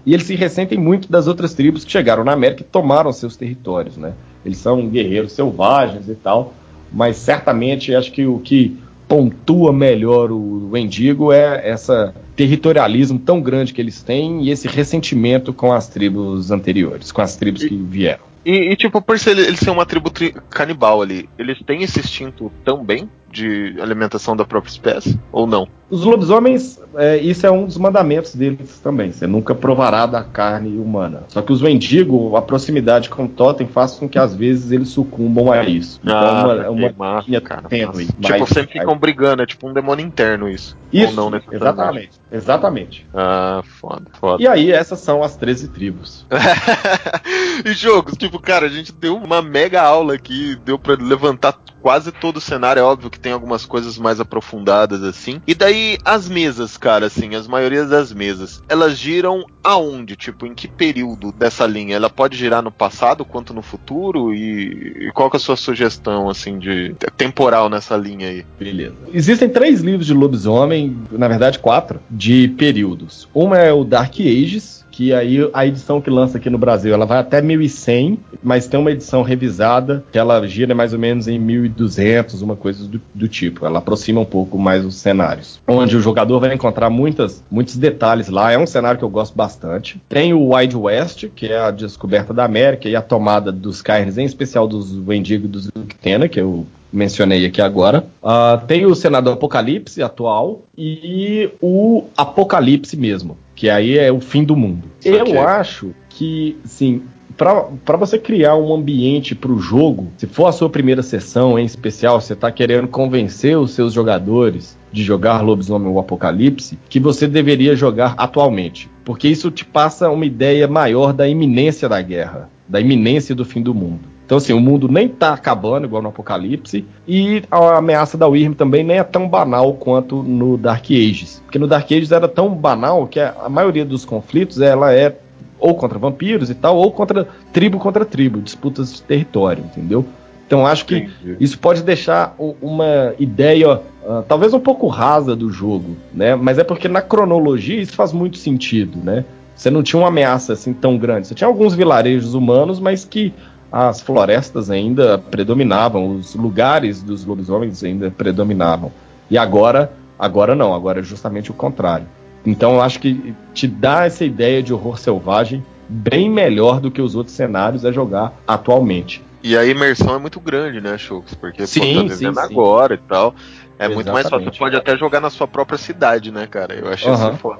E 0.05 0.14
eles 0.14 0.26
se 0.26 0.36
ressentem 0.36 0.78
muito 0.78 1.12
das 1.12 1.28
outras 1.28 1.53
tribos 1.53 1.84
que 1.84 1.91
chegaram 1.91 2.24
na 2.24 2.32
América 2.32 2.62
e 2.62 2.66
tomaram 2.66 3.12
seus 3.12 3.36
territórios. 3.36 3.97
Né? 3.97 4.14
Eles 4.45 4.57
são 4.60 4.88
guerreiros 4.88 5.34
selvagens 5.34 6.07
e 6.07 6.16
tal, 6.16 6.53
mas 6.91 7.18
certamente 7.18 7.93
acho 7.93 8.12
que 8.14 8.26
o 8.26 8.39
que 8.39 8.78
pontua 9.10 9.74
melhor 9.74 10.32
o 10.32 10.70
Wendigo 10.72 11.34
é 11.34 11.68
essa 11.68 12.14
territorialismo 12.36 13.18
tão 13.18 13.41
grande 13.41 13.74
que 13.74 13.82
eles 13.82 14.03
têm 14.03 14.43
e 14.43 14.51
esse 14.51 14.68
ressentimento 14.68 15.51
com 15.51 15.74
as 15.74 15.88
tribos 15.88 16.51
anteriores, 16.51 17.12
com 17.12 17.22
as 17.22 17.36
tribos 17.36 17.64
que 17.64 17.76
vieram. 17.76 18.24
E, 18.45 18.72
e, 18.72 18.76
tipo, 18.76 19.01
por 19.01 19.20
ser 19.20 19.38
eles 19.38 19.60
serem 19.60 19.74
uma 19.74 19.86
tribo 19.86 20.12
tri 20.12 20.34
canibal 20.49 21.01
ali, 21.01 21.28
eles 21.38 21.60
têm 21.66 21.82
esse 21.84 21.99
instinto 21.99 22.51
também 22.64 23.10
de 23.32 23.76
alimentação 23.82 24.36
da 24.36 24.45
própria 24.45 24.72
espécie 24.72 25.20
ou 25.32 25.47
não? 25.47 25.68
Os 25.89 26.03
lobisomens, 26.03 26.79
é, 26.95 27.17
isso 27.17 27.45
é 27.45 27.51
um 27.51 27.65
dos 27.65 27.77
mandamentos 27.77 28.35
deles 28.35 28.79
também. 28.83 29.11
Você 29.11 29.25
nunca 29.25 29.55
provará 29.55 30.05
da 30.05 30.23
carne 30.23 30.77
humana. 30.77 31.23
Só 31.27 31.41
que 31.41 31.51
os 31.51 31.61
mendigos, 31.61 32.33
a 32.35 32.41
proximidade 32.41 33.09
com 33.09 33.25
o 33.25 33.27
totem 33.27 33.67
faz 33.67 33.95
com 33.95 34.07
que 34.07 34.19
às 34.19 34.35
vezes 34.35 34.71
eles 34.71 34.89
sucumbam 34.89 35.51
a 35.51 35.63
isso. 35.63 35.99
Então 36.03 36.15
ah, 36.15 36.63
é 36.65 36.69
uma, 36.69 36.89
uma 36.89 37.23
linha 37.25 37.41
cara, 37.41 37.63
tênue. 37.63 38.05
Tipo, 38.05 38.45
sempre 38.53 38.79
ficam 38.79 38.97
brigando, 38.97 39.41
é 39.41 39.45
tipo 39.45 39.67
um 39.67 39.73
demônio 39.73 40.05
interno 40.05 40.47
isso. 40.47 40.77
Isso, 40.91 41.19
Ou 41.19 41.29
não 41.31 41.41
exatamente. 41.51 42.11
Exatamente. 42.31 43.07
Ah, 43.13 43.61
foda, 43.63 44.05
foda. 44.19 44.41
E 44.41 44.47
aí, 44.47 44.71
essas 44.71 44.99
são 44.99 45.23
as 45.23 45.35
13 45.35 45.69
tribos. 45.69 46.25
e 47.65 47.73
jogos, 47.73 48.15
tipo, 48.17 48.39
cara, 48.39 48.65
a 48.65 48.69
gente 48.69 48.91
deu 48.91 49.15
uma 49.15 49.41
mega 49.41 49.81
aula 49.81 50.13
aqui, 50.13 50.55
deu 50.63 50.77
para 50.77 50.95
levantar 50.95 51.59
quase 51.81 52.11
todo 52.11 52.37
o 52.37 52.41
cenário. 52.41 52.79
É 52.79 52.83
óbvio 52.83 53.09
que 53.09 53.19
tem 53.19 53.31
algumas 53.31 53.65
coisas 53.65 53.97
mais 53.97 54.19
aprofundadas 54.19 55.03
assim. 55.03 55.41
E 55.47 55.53
daí 55.53 55.78
as 56.03 56.27
mesas, 56.27 56.77
cara, 56.77 57.07
assim, 57.07 57.36
as 57.36 57.47
maiorias 57.47 57.89
das 57.89 58.13
mesas, 58.13 58.61
elas 58.67 58.97
giram 58.97 59.45
aonde? 59.63 60.15
Tipo, 60.15 60.45
em 60.45 60.53
que 60.53 60.67
período 60.67 61.32
dessa 61.32 61.65
linha? 61.65 61.95
Ela 61.95 62.09
pode 62.09 62.38
girar 62.38 62.61
no 62.61 62.71
passado 62.71 63.25
quanto 63.25 63.53
no 63.53 63.61
futuro? 63.61 64.34
E, 64.34 65.07
e 65.07 65.11
qual 65.13 65.30
que 65.30 65.36
é 65.36 65.39
a 65.39 65.41
sua 65.41 65.55
sugestão, 65.55 66.30
assim, 66.30 66.57
de 66.59 66.95
temporal 67.17 67.69
nessa 67.69 67.95
linha 67.95 68.30
aí? 68.30 68.45
Beleza. 68.59 68.95
Existem 69.13 69.49
três 69.49 69.82
livros 69.82 70.07
de 70.07 70.13
lobisomem, 70.13 70.97
na 71.11 71.27
verdade 71.27 71.59
quatro, 71.59 71.99
de 72.09 72.47
períodos. 72.49 73.27
Uma 73.34 73.57
é 73.57 73.71
o 73.73 73.84
Dark 73.84 74.19
Ages, 74.19 74.78
que 74.99 75.13
aí 75.13 75.49
a 75.53 75.65
edição 75.65 76.01
que 76.01 76.09
lança 76.09 76.37
aqui 76.37 76.49
no 76.49 76.57
Brasil, 76.57 76.93
ela 76.93 77.05
vai 77.05 77.19
até 77.19 77.41
1100, 77.41 78.19
mas 78.43 78.67
tem 78.67 78.77
uma 78.77 78.91
edição 78.91 79.21
revisada 79.21 80.03
que 80.11 80.19
ela 80.19 80.45
gira 80.45 80.75
mais 80.75 80.91
ou 80.91 80.99
menos 80.99 81.25
em 81.25 81.39
1200, 81.39 82.41
uma 82.41 82.57
coisa 82.57 82.85
do, 82.85 82.99
do 83.15 83.25
tipo. 83.29 83.65
Ela 83.65 83.79
aproxima 83.79 84.19
um 84.19 84.25
pouco 84.25 84.57
mais 84.57 84.83
os 84.83 84.95
cenários. 84.95 85.61
Onde 85.65 85.95
o 85.95 86.01
jogador 86.01 86.41
vai 86.41 86.53
encontrar 86.53 86.89
muitas, 86.89 87.41
muitos 87.49 87.77
detalhes 87.77 88.27
lá. 88.27 88.51
É 88.51 88.57
um 88.57 88.67
cenário 88.67 88.99
que 88.99 89.05
eu 89.05 89.09
gosto 89.09 89.33
bastante. 89.33 90.01
Tem 90.09 90.33
o 90.33 90.53
Wide 90.53 90.75
West, 90.75 91.27
que 91.33 91.45
é 91.45 91.57
a 91.57 91.71
descoberta 91.71 92.33
da 92.33 92.43
América 92.43 92.89
e 92.89 92.95
a 92.97 93.01
tomada 93.01 93.53
dos 93.53 93.81
Cairns, 93.81 94.17
em 94.17 94.25
especial 94.25 94.67
dos 94.67 94.91
Wendigo 95.07 95.45
e 95.45 95.47
dos 95.47 95.67
Uktena, 95.67 96.27
que 96.27 96.41
eu 96.41 96.67
mencionei 96.91 97.45
aqui 97.45 97.61
agora. 97.61 98.05
Uh, 98.21 98.65
tem 98.67 98.85
o 98.85 98.95
Senado 98.95 99.29
Apocalipse 99.29 100.01
atual 100.01 100.63
e 100.77 101.49
o 101.61 102.03
Apocalipse 102.17 102.97
mesmo, 102.97 103.37
que 103.60 103.70
aí 103.70 103.97
é 103.97 104.10
o 104.10 104.22
fim 104.22 104.41
do 104.41 104.55
mundo. 104.55 104.88
Eu 105.03 105.45
acho 105.45 105.93
que, 106.07 106.55
sim, 106.64 107.01
para 107.36 107.97
você 107.97 108.18
criar 108.18 108.55
um 108.55 108.74
ambiente 108.74 109.36
para 109.36 109.51
o 109.51 109.60
jogo, 109.60 110.07
se 110.16 110.28
for 110.28 110.45
a 110.45 110.53
sua 110.53 110.70
primeira 110.70 111.03
sessão 111.03 111.60
em 111.60 111.66
especial, 111.66 112.22
você 112.22 112.32
está 112.32 112.49
querendo 112.53 112.88
convencer 112.88 113.57
os 113.57 113.72
seus 113.72 113.91
jogadores 113.91 114.78
de 114.93 115.03
jogar 115.03 115.41
Lobisomem 115.41 115.89
ou 115.89 115.99
Apocalipse, 115.99 116.80
que 116.88 117.01
você 117.01 117.28
deveria 117.28 117.76
jogar 117.76 118.16
atualmente. 118.18 118.89
Porque 119.03 119.28
isso 119.28 119.51
te 119.51 119.66
passa 119.66 120.10
uma 120.10 120.26
ideia 120.26 120.66
maior 120.66 121.12
da 121.12 121.28
iminência 121.28 121.89
da 121.89 122.01
guerra, 122.01 122.49
da 122.66 122.80
iminência 122.80 123.36
do 123.36 123.43
fim 123.43 123.62
do 123.62 123.76
mundo. 123.76 124.07
Então, 124.30 124.38
assim, 124.38 124.53
o 124.53 124.59
mundo 124.59 124.88
nem 124.88 125.07
tá 125.07 125.34
acabando, 125.34 125.88
igual 125.88 126.03
no 126.03 126.09
Apocalipse, 126.09 126.86
e 127.07 127.41
a 127.49 127.77
ameaça 127.77 128.15
da 128.15 128.27
Wyrm 128.27 128.53
também 128.53 128.84
nem 128.84 128.99
é 128.99 129.03
tão 129.03 129.27
banal 129.27 129.73
quanto 129.73 130.21
no 130.21 130.55
Dark 130.55 130.86
Ages. 130.91 131.41
Porque 131.43 131.57
no 131.57 131.65
Dark 131.65 131.91
Ages 131.91 132.11
era 132.11 132.27
tão 132.27 132.53
banal 132.53 133.07
que 133.07 133.19
a, 133.19 133.49
maioria 133.49 133.84
dos 133.84 134.05
conflitos 134.05 134.61
ela 134.61 134.93
é 134.93 135.17
ou 135.57 135.73
contra 135.73 135.97
vampiros 135.97 136.51
e 136.51 136.53
tal, 136.53 136.77
ou 136.77 136.91
contra 136.91 137.27
tribo 137.51 137.80
contra 137.80 138.05
tribo, 138.05 138.39
disputas 138.39 138.93
de 138.93 139.01
território, 139.01 139.63
entendeu? 139.65 140.05
Então 140.45 140.63
acho 140.63 140.86
que 140.86 140.97
Entendi. 140.97 141.38
isso 141.39 141.57
pode 141.57 141.82
deixar 141.82 142.36
uma 142.38 143.15
ideia 143.17 143.77
uh, 144.03 144.23
talvez 144.27 144.53
um 144.53 144.59
pouco 144.59 144.86
rasa 144.86 145.36
do 145.36 145.51
jogo, 145.51 145.97
né? 146.13 146.36
Mas 146.36 146.59
é 146.59 146.63
porque 146.63 146.88
na 146.88 147.01
cronologia 147.01 147.82
isso 147.82 147.93
faz 147.93 148.13
muito 148.13 148.38
sentido, 148.38 148.99
né? 149.03 149.25
Você 149.59 149.69
não 149.69 149.84
tinha 149.84 149.99
uma 149.99 150.07
ameaça 150.07 150.53
assim 150.53 150.71
tão 150.71 150.97
grande. 150.97 151.27
Você 151.27 151.36
tinha 151.36 151.47
alguns 151.47 151.75
vilarejos 151.75 152.34
humanos, 152.34 152.80
mas 152.80 153.03
que 153.03 153.34
as 153.72 154.01
florestas 154.01 154.70
ainda 154.70 155.17
predominavam, 155.17 156.15
os 156.15 156.36
lugares 156.36 157.01
dos 157.01 157.26
lobisomens 157.26 157.84
ainda 157.84 158.09
predominavam. 158.09 158.91
E 159.30 159.38
agora, 159.38 159.91
agora 160.17 160.55
não, 160.55 160.74
agora 160.74 160.99
é 160.99 161.03
justamente 161.03 161.51
o 161.51 161.53
contrário. 161.53 162.07
Então 162.45 162.76
eu 162.76 162.82
acho 162.82 162.99
que 162.99 163.34
te 163.53 163.67
dá 163.67 164.05
essa 164.05 164.26
ideia 164.26 164.63
de 164.63 164.74
horror 164.74 164.97
selvagem 164.97 165.63
bem 165.88 166.30
melhor 166.30 166.80
do 166.80 166.91
que 166.91 167.01
os 167.01 167.15
outros 167.15 167.36
cenários 167.36 167.86
a 167.86 167.91
jogar 167.91 168.34
atualmente. 168.47 169.24
E 169.41 169.55
a 169.55 169.65
imersão 169.65 170.15
é 170.15 170.20
muito 170.20 170.39
grande, 170.39 170.82
né, 170.82 170.97
Chux? 170.97 171.34
Porque 171.34 171.65
sim, 171.65 171.80
pô, 171.80 171.86
tá 171.95 172.13
vivendo 172.13 172.36
sim, 172.36 172.41
agora 172.41 172.95
sim. 172.95 173.01
e 173.03 173.07
tal. 173.07 173.36
É 173.80 173.86
Exatamente. 173.86 173.95
muito 173.95 174.11
mais 174.11 174.30
fácil. 174.30 174.51
Você 174.51 174.59
pode 174.59 174.75
até 174.75 174.97
jogar 174.97 175.21
na 175.21 175.30
sua 175.30 175.47
própria 175.47 175.77
cidade, 175.77 176.32
né, 176.32 176.45
cara? 176.45 176.75
Eu 176.75 176.89
acho 176.89 177.07
uhum. 177.07 177.13
isso 177.13 177.34
foda. 177.38 177.59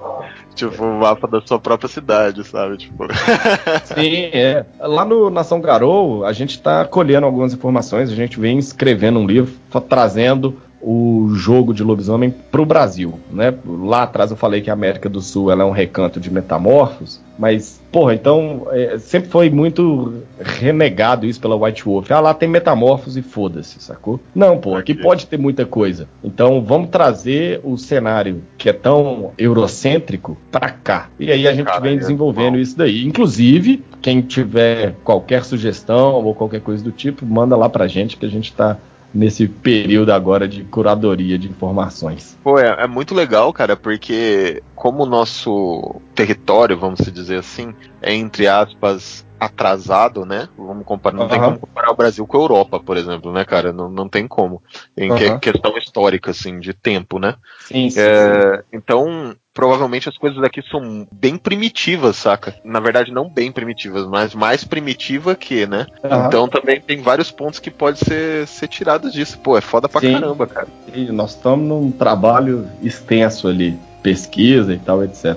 Tipo, 0.54 0.84
o 0.84 1.00
mapa 1.00 1.26
da 1.26 1.40
sua 1.40 1.58
própria 1.58 1.88
cidade, 1.88 2.44
sabe? 2.44 2.76
Tipo... 2.76 3.08
Sim, 3.86 4.30
é. 4.34 4.66
Lá 4.82 5.06
no 5.06 5.30
Nação 5.30 5.62
Garou, 5.62 6.26
a 6.26 6.34
gente 6.34 6.62
tá 6.62 6.84
colhendo 6.84 7.26
algumas 7.26 7.54
informações, 7.54 8.12
a 8.12 8.16
gente 8.16 8.38
vem 8.38 8.60
escrevendo 8.60 9.18
um 9.18 9.26
livro, 9.26 9.54
trazendo 9.88 10.62
o 10.82 11.32
jogo 11.36 11.74
de 11.74 11.84
lobisomem 11.84 12.34
para 12.52 12.62
o 12.62 12.66
Brasil, 12.66 13.20
né? 13.32 13.54
Lá 13.66 14.04
atrás 14.04 14.32
eu 14.32 14.38
falei 14.38 14.62
que 14.62 14.70
a 14.70 14.74
América 14.74 15.10
do 15.10 15.22
Sul 15.22 15.52
ela 15.52 15.64
é 15.64 15.66
um 15.66 15.72
recanto 15.72 16.20
de 16.20 16.32
metamorfos, 16.32 17.20
mas 17.38 17.82
porra, 17.92 18.14
então 18.14 18.68
é, 18.72 18.98
sempre 18.98 19.30
foi 19.30 19.50
muito 19.50 20.14
renegado 20.40 21.26
isso 21.26 21.40
pela 21.40 21.56
White 21.56 21.84
Wolf. 21.84 22.10
Ah, 22.12 22.20
lá 22.20 22.34
tem 22.34 22.48
metamorfos 22.48 23.18
e 23.18 23.22
foda-se, 23.22 23.82
sacou? 23.82 24.20
Não, 24.34 24.58
pô, 24.58 24.76
aqui 24.76 24.94
pode 24.94 25.28
ter 25.28 25.38
muita 25.38 25.66
coisa. 25.66 26.08
Então 26.24 26.62
vamos 26.64 26.90
trazer 26.90 27.60
o 27.64 27.78
cenário 27.78 28.42
que 28.58 28.70
é 28.70 28.74
tão 28.74 29.32
eurocêntrico 29.38 30.38
para 30.52 30.70
cá. 30.70 31.10
E 31.20 31.32
aí 31.32 31.48
a 31.48 31.54
gente 31.54 31.66
Cara, 31.66 31.80
vem 31.80 31.96
é 31.96 31.98
desenvolvendo 31.98 32.58
é 32.58 32.62
isso 32.62 32.78
daí. 32.78 33.06
Inclusive, 33.06 33.84
quem 34.02 34.22
tiver 34.22 34.96
qualquer 35.04 35.44
sugestão 35.44 36.24
ou 36.24 36.34
qualquer 36.34 36.62
coisa 36.62 36.84
do 36.84 36.92
tipo, 36.92 37.26
manda 37.26 37.56
lá 37.58 37.70
pra 37.70 37.88
gente 37.88 38.16
que 38.16 38.26
a 38.26 38.30
gente 38.30 38.54
tá 38.54 38.78
nesse 39.14 39.48
período 39.48 40.12
agora 40.12 40.48
de 40.48 40.64
curadoria 40.64 41.38
de 41.38 41.50
informações. 41.50 42.38
Pô, 42.44 42.60
é, 42.60 42.84
é, 42.84 42.88
muito 42.88 43.16
legal, 43.16 43.52
cara, 43.52 43.76
porque 43.76 44.62
como 44.76 45.04
o 45.04 45.06
nosso 45.06 46.02
território, 46.14 46.78
vamos 46.78 47.00
dizer 47.12 47.40
assim, 47.40 47.74
é 48.02 48.14
entre 48.14 48.48
aspas 48.48 49.26
atrasado, 49.40 50.26
né? 50.26 50.50
Vamos 50.58 50.86
comparar, 50.86 51.16
não 51.16 51.24
uhum. 51.24 51.30
tem 51.30 51.40
como 51.40 51.60
comparar 51.60 51.92
o 51.92 51.96
Brasil 51.96 52.28
com 52.28 52.38
a 52.38 52.42
Europa, 52.42 52.80
por 52.80 52.98
exemplo, 52.98 53.32
né, 53.32 53.46
cara? 53.46 53.72
Não, 53.72 53.90
não 53.90 54.10
tem 54.10 54.28
como. 54.28 54.62
Em 54.98 55.10
uhum. 55.10 55.40
questão 55.40 55.78
histórica, 55.78 56.32
assim, 56.32 56.60
de 56.60 56.74
tempo, 56.74 57.20
né? 57.20 57.36
Sim, 57.62 57.90
sim, 57.90 58.00
é, 58.00 58.58
sim. 58.58 58.64
Então, 58.74 59.36
provavelmente 59.60 60.08
as 60.08 60.18
coisas 60.18 60.42
aqui 60.42 60.62
são 60.72 61.06
bem 61.12 61.36
primitivas, 61.36 62.16
saca? 62.16 62.56
Na 62.64 62.80
verdade, 62.80 63.12
não 63.12 63.28
bem 63.28 63.52
primitivas, 63.52 64.08
mas 64.08 64.34
mais 64.34 64.64
primitiva 64.64 65.36
que, 65.36 65.68
né? 65.68 65.86
Uhum. 66.02 66.28
Então 66.28 66.48
também 66.48 66.80
tem 66.80 67.02
vários 67.02 67.30
pontos 67.30 67.60
que 67.60 67.70
pode 67.70 68.00
ser, 68.00 68.48
ser 68.48 68.70
tirados 68.70 69.12
disso. 69.12 69.38
Pô, 69.40 69.58
é 69.58 69.62
foda 69.62 69.90
pra 69.90 70.00
sim. 70.00 70.14
caramba, 70.14 70.48
cara. 70.48 70.68
E 70.94 71.12
nós 71.12 71.32
estamos 71.32 71.68
num 71.68 71.92
trabalho 71.92 72.70
extenso 72.82 73.50
ali, 73.50 73.78
pesquisa 74.02 74.74
e 74.74 74.80
tal, 74.80 75.04
etc. 75.04 75.36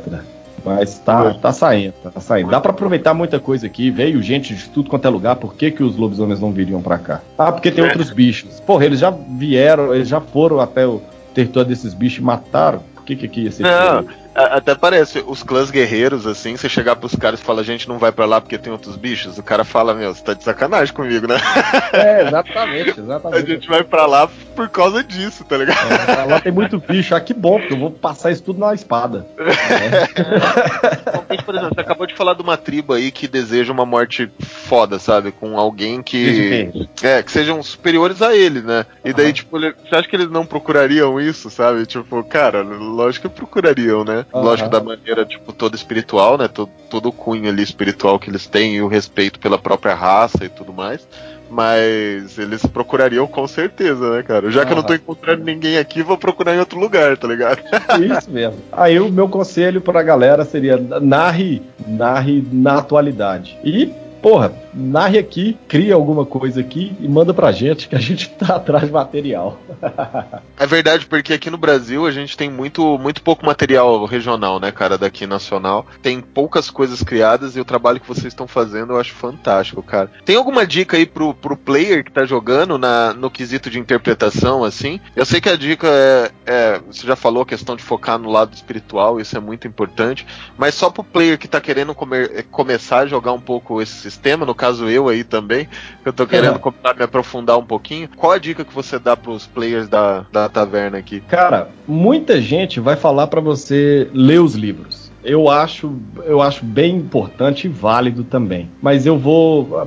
Mas 0.64 1.01
tá, 1.01 1.35
tá 1.35 1.53
saindo, 1.53 1.95
tá 2.14 2.20
saindo. 2.20 2.49
Dá 2.49 2.61
para 2.61 2.70
aproveitar 2.70 3.12
muita 3.14 3.41
coisa 3.41 3.66
aqui. 3.66 3.91
Veio 3.91 4.23
gente 4.23 4.55
de 4.55 4.68
tudo 4.68 4.89
quanto 4.89 5.05
é 5.05 5.11
lugar. 5.11 5.35
Por 5.35 5.57
que, 5.57 5.73
que 5.73 5.83
os 5.83 5.97
lobisomens 5.97 6.39
não 6.39 6.53
viriam 6.53 6.81
para 6.81 6.97
cá? 6.97 7.20
Ah, 7.37 7.51
porque 7.51 7.73
tem 7.73 7.83
é. 7.83 7.89
outros 7.89 8.12
bichos. 8.12 8.61
Porra, 8.61 8.85
eles 8.85 9.01
já 9.01 9.11
vieram, 9.11 9.93
eles 9.93 10.07
já 10.07 10.20
foram 10.20 10.61
até 10.61 10.87
o 10.87 11.03
território 11.35 11.68
desses 11.68 11.93
bichos 11.93 12.20
e 12.20 12.23
mataram. 12.23 12.91
Por 13.03 13.07
que, 13.07 13.16
que 13.16 13.26
aqui 13.26 13.40
ia 13.42 13.50
ser? 13.50 13.64
Não, 13.64 14.07
até 14.35 14.74
parece, 14.74 15.22
os 15.26 15.43
clãs 15.43 15.70
guerreiros, 15.70 16.26
assim, 16.26 16.57
você 16.57 16.68
chegar 16.68 16.97
pros 16.97 17.14
caras 17.14 17.41
e 17.41 17.43
falar, 17.43 17.61
a 17.61 17.64
gente 17.64 17.89
não 17.89 17.99
vai 17.99 18.11
para 18.11 18.24
lá 18.24 18.41
porque 18.41 18.59
tem 18.59 18.72
outros 18.72 18.97
bichos, 18.97 19.39
o 19.39 19.43
cara 19.43 19.64
fala, 19.64 19.95
meu, 19.95 20.14
você 20.14 20.22
tá 20.22 20.35
de 20.35 20.43
sacanagem 20.43 20.95
comigo, 20.95 21.26
né? 21.26 21.37
É, 21.93 22.26
exatamente, 22.26 23.01
exatamente. 23.01 23.43
A 23.43 23.55
gente 23.55 23.68
vai 23.68 23.85
para 23.85 24.07
lá 24.07 24.28
por 24.57 24.68
causa 24.68 25.05
disso, 25.05 25.45
tá 25.45 25.57
ligado? 25.57 25.78
É, 26.09 26.24
lá 26.24 26.41
tem 26.41 26.53
muito 26.53 26.78
bicho, 26.78 27.14
ah, 27.14 27.20
que 27.20 27.35
bom, 27.35 27.59
porque 27.59 27.74
eu 27.74 27.78
vou 27.78 27.91
passar 27.91 28.30
isso 28.30 28.43
tudo 28.43 28.59
na 28.59 28.74
espada. 28.74 29.26
É. 29.39 31.12
por 31.43 31.55
exemplo, 31.55 31.74
você 31.74 31.80
acabou 31.80 32.07
de 32.07 32.14
falar 32.14 32.35
de 32.35 32.43
uma 32.43 32.57
tribo 32.57 32.93
aí 32.93 33.11
que 33.11 33.28
deseja 33.28 33.72
uma 33.72 33.85
morte 33.85 34.30
foda, 34.41 34.99
sabe? 34.99 35.33
Com 35.33 35.59
alguém 35.59 36.03
que. 36.03 36.89
É, 37.03 37.22
que 37.22 37.30
sejam 37.30 37.62
superiores 37.62 38.22
a 38.22 38.35
ele, 38.35 38.61
né? 38.61 38.87
E 39.05 39.12
daí, 39.12 39.26
uhum. 39.26 39.33
tipo, 39.33 39.61
você 39.61 39.97
acha 39.97 40.09
que 40.09 40.16
eles 40.16 40.30
não 40.30 40.47
procurariam 40.47 41.20
isso, 41.20 41.51
sabe? 41.51 41.87
Tipo, 41.87 42.22
cara, 42.24 42.62
lógico 42.62 43.28
que 43.28 43.37
procurariam, 43.37 44.05
né? 44.05 44.22
Uhum. 44.33 44.43
Lógico, 44.43 44.68
da 44.68 44.83
maneira, 44.83 45.25
tipo, 45.25 45.53
toda 45.53 45.77
espiritual, 45.77 46.37
né? 46.37 46.49
Todo, 46.49 46.70
todo 46.91 47.09
o 47.09 47.12
cunho 47.12 47.49
ali 47.49 47.62
espiritual 47.62 48.18
que 48.18 48.31
eles 48.31 48.47
têm 48.47 48.77
e 48.77 48.83
o 48.83 48.89
respeito 48.89 49.39
pela 49.39 49.59
própria 49.59 49.95
raça 49.95 50.45
e 50.45 50.49
tudo 50.49 50.73
mais. 50.73 51.07
Mas 51.51 52.39
eles 52.39 52.64
procurariam 52.64 53.27
com 53.27 53.47
certeza, 53.47 54.16
né, 54.16 54.23
cara? 54.23 54.51
Já 54.51 54.61
uhum. 54.61 54.66
que 54.66 54.73
eu 54.73 54.77
não 54.77 54.83
tô 54.83 54.95
encontrando 54.95 55.45
ninguém 55.45 55.77
aqui, 55.77 56.03
vou 56.03 56.16
procurar 56.16 56.55
em 56.55 56.59
outro 56.59 56.79
lugar, 56.79 57.16
tá 57.18 57.29
ligado? 57.29 57.61
Isso 58.01 58.31
mesmo. 58.31 58.59
Aí 58.73 58.99
o 58.99 59.11
meu 59.11 59.29
conselho 59.29 59.81
pra 59.81 60.03
galera 60.03 60.45
seria 60.45 60.79
narre, 61.01 61.62
narre 61.87 62.43
na 62.51 62.79
atualidade. 62.79 63.59
E 63.62 63.93
porra, 64.23 64.55
narre 64.73 65.18
aqui, 65.18 65.59
cria 65.66 65.95
alguma 65.95 66.25
coisa 66.25 66.61
aqui 66.61 66.97
e 67.01 67.09
manda 67.09 67.35
pra 67.35 67.51
gente 67.51 67.89
que 67.89 67.97
a 67.97 67.99
gente 67.99 68.31
tá 68.31 68.57
atrás 68.57 68.87
de 68.87 68.93
material. 68.93 69.59
é 70.57 70.66
verdade, 70.66 71.07
porque 71.07 71.33
aqui 71.33 71.51
no 71.51 71.59
Brasil 71.59 72.07
a 72.07 72.12
gente 72.12 72.37
tem 72.37 72.49
muito, 72.49 72.97
muito 72.99 73.20
pouco 73.20 73.45
material 73.45 74.05
regional, 74.07 74.61
né, 74.61 74.70
cara, 74.70 74.97
daqui 74.97 75.27
nacional. 75.27 75.85
Tem 76.01 76.20
poucas 76.20 76.70
coisas 76.70 77.03
criadas 77.03 77.57
e 77.57 77.61
o 77.61 77.64
trabalho 77.64 78.01
que 78.01 78.07
vocês 78.07 78.27
estão 78.27 78.47
fazendo 78.47 78.93
eu 78.93 79.01
acho 79.01 79.12
fantástico, 79.12 79.83
cara. 79.83 80.11
Tem 80.25 80.37
alguma 80.37 80.64
dica 80.64 80.97
aí 80.97 81.05
pro, 81.05 81.35
pro 81.35 81.57
player 81.57 82.05
que 82.05 82.12
tá 82.12 82.25
jogando 82.25 82.79
na, 82.79 83.12
no 83.12 83.31
quesito 83.31 83.68
de 83.68 83.81
interpretação, 83.81 84.62
assim? 84.62 85.01
Eu 85.16 85.27
sei 85.27 85.41
que 85.41 85.49
a 85.49 85.57
dica 85.57 85.89
é, 85.89 86.31
é. 86.47 86.81
Você 86.87 87.07
já 87.07 87.16
falou 87.16 87.43
a 87.43 87.47
questão 87.47 87.75
de 87.75 87.83
focar 87.83 88.18
no 88.18 88.31
lado 88.31 88.55
espiritual, 88.55 89.20
isso 89.20 89.37
é 89.37 89.41
muito 89.41 89.66
importante, 89.66 90.25
mas 90.57 90.75
só 90.75 90.91
pro 90.91 91.03
player 91.03 91.39
que 91.39 91.49
tá 91.49 91.61
querendo 91.61 91.95
comer, 91.95 92.45
começar 92.51 93.01
a 93.01 93.07
jogar 93.07 93.33
um 93.33 93.41
pouco 93.41 93.83
esse 93.83 94.12
sistema, 94.13 94.47
no 94.47 94.55
caso 94.55 94.89
eu 94.89 95.09
aí 95.09 95.25
também, 95.25 95.67
que 96.03 96.09
eu 96.09 96.13
tô 96.13 96.27
querendo 96.27 96.61
é. 96.61 96.95
me 96.95 97.05
aprofundar 97.05 97.59
um 97.59 97.65
pouquinho, 97.65 98.09
qual 98.17 98.33
a 98.33 98.39
dica 98.39 98.65
que 98.65 98.75
você 98.75 98.99
dá 98.99 99.17
pros 99.17 99.47
players 99.47 99.89
da, 99.89 100.27
da 100.31 100.49
taverna 100.49 100.99
aqui? 100.99 101.21
Cara, 101.21 101.69
muita 101.87 102.41
gente 102.41 102.79
vai 102.79 102.97
falar 102.97 103.27
para 103.27 103.41
você 103.41 104.09
ler 104.13 104.41
os 104.41 104.55
livros 104.55 105.03
eu 105.25 105.49
acho, 105.49 105.95
eu 106.25 106.43
acho 106.43 106.65
bem 106.65 106.97
importante 106.97 107.67
e 107.67 107.71
válido 107.71 108.25
também. 108.25 108.69
Mas 108.83 109.07
eu 109.07 109.17
vou. 109.17 109.79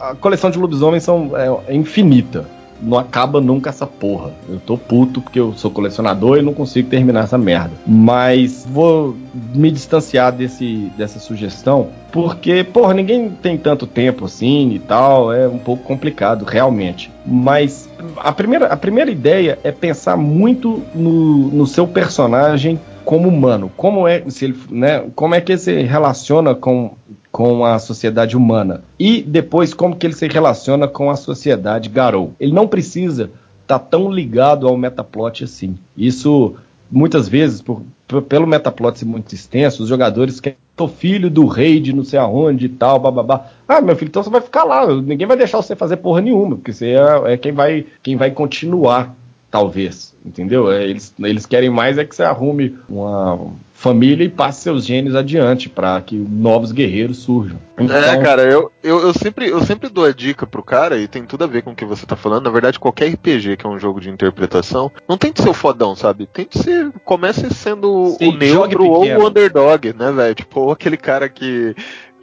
A 0.00 0.14
coleção 0.14 0.48
de 0.48 0.58
lobisomens 0.58 1.02
são, 1.02 1.32
é, 1.36 1.72
é 1.72 1.74
infinita 1.74 2.46
não 2.80 2.98
acaba 2.98 3.40
nunca 3.40 3.70
essa 3.70 3.86
porra. 3.86 4.32
Eu 4.48 4.58
tô 4.58 4.76
puto 4.76 5.20
porque 5.20 5.40
eu 5.40 5.52
sou 5.54 5.70
colecionador 5.70 6.38
e 6.38 6.42
não 6.42 6.54
consigo 6.54 6.88
terminar 6.88 7.24
essa 7.24 7.38
merda. 7.38 7.72
Mas 7.86 8.66
vou 8.68 9.16
me 9.54 9.70
distanciar 9.70 10.32
desse, 10.32 10.90
dessa 10.96 11.18
sugestão 11.18 11.88
porque, 12.16 12.64
porra, 12.64 12.94
ninguém 12.94 13.28
tem 13.28 13.58
tanto 13.58 13.86
tempo 13.86 14.24
assim 14.24 14.70
e 14.70 14.78
tal, 14.78 15.30
é 15.30 15.46
um 15.46 15.58
pouco 15.58 15.82
complicado, 15.82 16.46
realmente. 16.46 17.12
Mas 17.26 17.88
a 18.16 18.32
primeira, 18.32 18.68
a 18.68 18.76
primeira 18.76 19.10
ideia 19.10 19.58
é 19.62 19.70
pensar 19.70 20.16
muito 20.16 20.82
no, 20.94 21.48
no 21.48 21.66
seu 21.66 21.86
personagem 21.86 22.80
como 23.04 23.28
humano. 23.28 23.70
Como 23.76 24.08
é, 24.08 24.22
se 24.28 24.46
ele, 24.46 24.58
né, 24.70 25.04
como 25.14 25.34
é 25.34 25.42
que 25.42 25.52
ele 25.52 25.58
se 25.58 25.82
relaciona 25.82 26.54
com 26.54 26.92
com 27.36 27.66
a 27.66 27.78
sociedade 27.78 28.34
humana. 28.34 28.82
E 28.98 29.20
depois, 29.20 29.74
como 29.74 29.94
que 29.94 30.06
ele 30.06 30.14
se 30.14 30.26
relaciona 30.26 30.88
com 30.88 31.10
a 31.10 31.16
sociedade 31.16 31.90
Garou. 31.90 32.32
Ele 32.40 32.50
não 32.50 32.66
precisa 32.66 33.24
estar 33.60 33.78
tá 33.78 33.84
tão 33.90 34.10
ligado 34.10 34.66
ao 34.66 34.74
metaplot 34.74 35.44
assim. 35.44 35.76
Isso, 35.94 36.54
muitas 36.90 37.28
vezes, 37.28 37.60
por, 37.60 37.82
por, 38.08 38.22
pelo 38.22 38.46
metaplot 38.46 38.98
ser 38.98 39.04
muito 39.04 39.34
extenso, 39.34 39.82
os 39.82 39.88
jogadores 39.90 40.40
querem 40.40 40.56
sou 40.78 40.88
filho 40.88 41.28
do 41.28 41.44
rei 41.44 41.78
de 41.78 41.92
não 41.92 42.04
sei 42.04 42.18
aonde 42.18 42.64
e 42.64 42.70
tal, 42.70 42.98
bababá. 42.98 43.48
Ah, 43.68 43.82
meu 43.82 43.94
filho, 43.96 44.08
então 44.08 44.22
você 44.22 44.30
vai 44.30 44.40
ficar 44.40 44.64
lá, 44.64 44.86
ninguém 44.86 45.26
vai 45.26 45.36
deixar 45.36 45.58
você 45.58 45.76
fazer 45.76 45.98
porra 45.98 46.22
nenhuma, 46.22 46.56
porque 46.56 46.72
você 46.72 46.92
é, 46.92 47.34
é 47.34 47.36
quem, 47.36 47.52
vai, 47.52 47.84
quem 48.02 48.16
vai 48.16 48.30
continuar, 48.30 49.14
talvez, 49.56 50.14
entendeu? 50.24 50.70
É, 50.70 50.84
eles, 50.84 51.14
eles 51.18 51.46
querem 51.46 51.70
mais 51.70 51.98
é 51.98 52.04
que 52.04 52.14
você 52.14 52.22
arrume 52.22 52.78
uma, 52.88 53.38
família 53.76 54.24
e 54.24 54.28
passe 54.28 54.62
seus 54.62 54.86
genes 54.86 55.14
adiante 55.14 55.68
para 55.68 56.00
que 56.00 56.16
novos 56.16 56.72
guerreiros 56.72 57.18
surjam. 57.18 57.58
Então... 57.78 57.94
É, 57.94 58.16
cara, 58.22 58.42
eu, 58.42 58.72
eu, 58.82 59.00
eu, 59.00 59.12
sempre, 59.12 59.48
eu 59.48 59.62
sempre 59.62 59.90
dou 59.90 60.06
a 60.06 60.12
dica 60.12 60.46
pro 60.46 60.62
cara, 60.62 60.96
e 60.96 61.06
tem 61.06 61.24
tudo 61.24 61.44
a 61.44 61.46
ver 61.46 61.62
com 61.62 61.72
o 61.72 61.76
que 61.76 61.84
você 61.84 62.06
tá 62.06 62.16
falando. 62.16 62.44
Na 62.44 62.50
verdade, 62.50 62.80
qualquer 62.80 63.12
RPG 63.12 63.58
que 63.58 63.66
é 63.66 63.68
um 63.68 63.78
jogo 63.78 64.00
de 64.00 64.08
interpretação, 64.08 64.90
não 65.06 65.18
tem 65.18 65.30
de 65.30 65.42
ser 65.42 65.50
o 65.50 65.54
fodão, 65.54 65.94
sabe? 65.94 66.26
Tem 66.26 66.48
de 66.50 66.58
ser. 66.58 66.90
Comece 67.04 67.52
sendo 67.54 68.16
Sim, 68.18 68.30
o 68.30 68.36
neutro 68.36 68.84
ou 68.84 69.04
o 69.04 69.26
underdog, 69.26 69.92
né, 69.92 70.10
velho? 70.10 70.34
Tipo, 70.34 70.60
ou 70.60 70.70
aquele 70.72 70.96
cara 70.96 71.28
que 71.28 71.76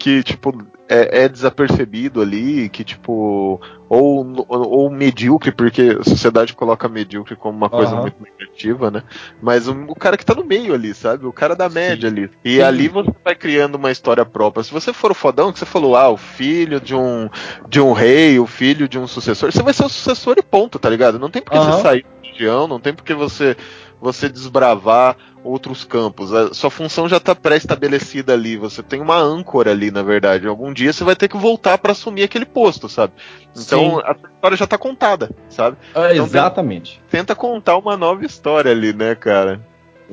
que, 0.04 0.22
tipo, 0.22 0.54
é, 0.88 1.24
é, 1.24 1.30
desapercebido 1.30 2.22
ali, 2.22 2.68
que, 2.70 2.84
tipo, 2.84 3.60
ou, 3.88 4.46
ou, 4.48 4.90
medíocre, 4.90 5.52
porque 5.52 5.98
a 6.00 6.04
sociedade 6.04 6.54
coloca 6.54 6.90
medíocre 6.90 7.36
como 7.36 7.58
uma 7.58 7.70
coisa 7.70 7.96
uhum. 7.96 8.02
muito 8.02 8.18
negativa, 8.22 8.92
né? 8.92 9.04
Mas 9.42 9.68
o, 9.68 9.74
o, 9.88 9.96
cara 9.96 10.18
que 10.18 10.26
tá 10.26 10.36
no 10.36 10.44
meio 10.44 10.74
ali, 10.74 10.94
sabe? 10.94 11.26
O 11.26 11.34
cara 11.34 11.56
da 11.56 11.70
média 11.70 12.10
Sim. 12.10 12.16
ali. 12.16 12.32
E 12.44 12.56
Sim. 12.56 12.62
ali 12.62 12.88
você 12.88 13.12
vai 13.24 13.36
criando 13.36 13.76
uma 13.76 13.92
história 13.92 14.26
própria. 14.26 14.64
Se 14.64 14.72
você 14.72 14.92
for 14.92 15.12
o 15.12 15.16
fodão, 15.16 15.54
que 15.54 15.60
você 15.60 15.66
falou, 15.66 15.96
ah, 15.96 16.10
o 16.10 16.18
filho 16.18 16.82
de 16.82 16.96
um, 16.96 17.30
de 17.70 17.80
um 17.80 17.94
rei, 17.94 18.40
o 18.40 18.48
filho 18.48 18.88
de 18.88 19.00
um 19.00 19.08
sucessor, 19.08 19.52
você 19.52 19.64
vai 19.64 19.74
ser 19.74 19.86
o 19.86 19.90
sucessor 19.90 20.36
e 20.38 20.44
ponto, 20.44 20.80
tá 20.80 20.90
ligado? 20.90 21.18
Não 21.18 21.30
tem 21.30 21.42
por 21.42 21.52
que 21.52 21.58
uhum. 21.58 21.72
você 21.72 21.82
sair 21.82 22.04
da 22.04 22.30
região, 22.30 22.68
não 22.68 22.80
tem 22.80 22.94
por 22.94 23.04
que 23.04 23.14
você, 23.14 23.56
você 24.04 24.28
desbravar 24.28 25.16
outros 25.46 25.86
campos. 25.86 26.34
A 26.34 26.54
sua 26.54 26.70
função 26.70 27.08
já 27.08 27.18
está 27.18 27.34
pré-estabelecida 27.34 28.34
ali. 28.34 28.58
Você 28.58 28.84
tem 28.84 29.00
uma 29.00 29.18
âncora 29.18 29.72
ali, 29.72 29.92
na 29.92 30.04
verdade. 30.04 30.46
Algum 30.46 30.74
dia 30.74 30.92
você 30.92 31.06
vai 31.06 31.16
ter 31.16 31.30
que 31.30 31.38
voltar 31.38 31.78
para 31.78 31.94
assumir 31.94 32.24
aquele 32.24 32.46
posto, 32.46 32.90
sabe? 32.90 33.14
Então 33.52 33.96
Sim. 33.96 34.02
a 34.04 34.12
história 34.12 34.58
já 34.58 34.66
está 34.66 34.78
contada, 34.78 35.32
sabe? 35.48 35.78
Ah, 35.96 36.12
então, 36.12 36.26
exatamente. 36.26 36.96
Tenta, 37.10 37.12
tenta 37.12 37.36
contar 37.36 37.78
uma 37.78 37.96
nova 37.96 38.26
história 38.26 38.72
ali, 38.72 38.92
né, 38.92 39.16
cara? 39.16 39.62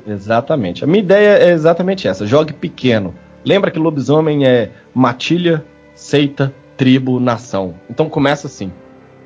Exatamente. 0.07 0.85
A 0.85 0.87
minha 0.87 1.03
ideia 1.03 1.39
é 1.39 1.51
exatamente 1.51 2.07
essa: 2.07 2.25
jogue 2.25 2.53
pequeno. 2.53 3.13
Lembra 3.45 3.73
que 3.73 3.79
lobisomem 3.79 4.47
é 4.47 4.71
matilha, 4.95 5.65
seita, 5.97 6.55
tribo, 6.77 7.19
nação. 7.19 7.75
Então 7.89 8.09
começa 8.09 8.47
assim 8.47 8.71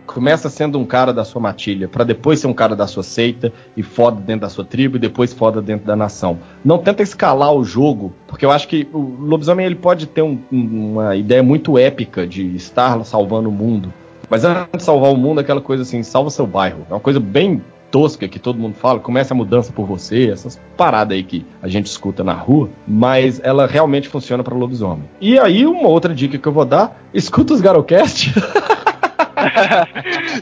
começa 0.07 0.49
sendo 0.49 0.79
um 0.79 0.85
cara 0.85 1.13
da 1.13 1.25
sua 1.25 1.41
matilha, 1.41 1.89
para 1.89 2.05
depois 2.05 2.41
ser 2.41 2.47
um 2.47 2.53
cara 2.53 2.77
da 2.77 2.87
sua 2.87 3.03
seita 3.03 3.53
e 3.77 3.83
foda 3.83 4.21
dentro 4.21 4.43
da 4.43 4.49
sua 4.49 4.65
tribo 4.65 4.97
e 4.97 5.01
depois 5.01 5.33
foda 5.33 5.61
dentro 5.61 5.87
da 5.87 5.97
nação. 5.97 6.39
Não 6.65 6.79
tenta 6.79 7.03
escalar 7.03 7.53
o 7.53 7.65
jogo, 7.65 8.13
porque 8.27 8.45
eu 8.45 8.51
acho 8.51 8.69
que 8.69 8.89
o 8.93 8.99
lobisomem 8.99 9.67
ele 9.67 9.75
pode 9.75 10.07
ter 10.07 10.23
um, 10.23 10.39
uma 10.51 11.17
ideia 11.17 11.43
muito 11.43 11.79
épica 11.79 12.27
de 12.27 12.55
estar 12.55 13.05
salvando 13.05 13.49
o 13.49 13.53
mundo. 13.53 13.93
Mas 14.29 14.45
antes 14.45 14.67
de 14.79 14.83
salvar 14.83 15.13
o 15.13 15.17
mundo, 15.17 15.41
aquela 15.41 15.61
coisa 15.61 15.83
assim, 15.83 16.03
salva 16.03 16.31
seu 16.31 16.47
bairro. 16.47 16.87
É 16.91 16.95
uma 16.95 17.01
coisa 17.01 17.21
bem 17.21 17.63
tosca 17.95 18.27
que 18.27 18.41
todo 18.41 18.59
mundo 18.59 18.75
fala, 18.75 18.99
começa 18.99 19.33
a 19.33 19.37
mudança 19.37 19.73
por 19.73 19.87
você, 19.87 20.29
essas 20.29 20.61
paradas 20.77 21.17
aí 21.17 21.23
que 21.23 21.47
a 21.63 21.69
gente 21.69 21.87
escuta 21.87 22.25
na 22.25 22.33
rua, 22.33 22.69
mas 22.89 23.41
ela 23.45 23.69
realmente 23.69 24.09
funciona 24.09 24.43
para 24.43 24.53
lobisomem. 24.53 25.05
E 25.21 25.39
aí, 25.39 25.65
uma 25.65 25.89
outra 25.89 26.13
dica 26.13 26.37
que 26.37 26.49
eu 26.49 26.53
vou 26.53 26.65
dar, 26.65 27.01
escuta 27.15 27.55
os 27.55 27.61
Garocast. 27.61 28.35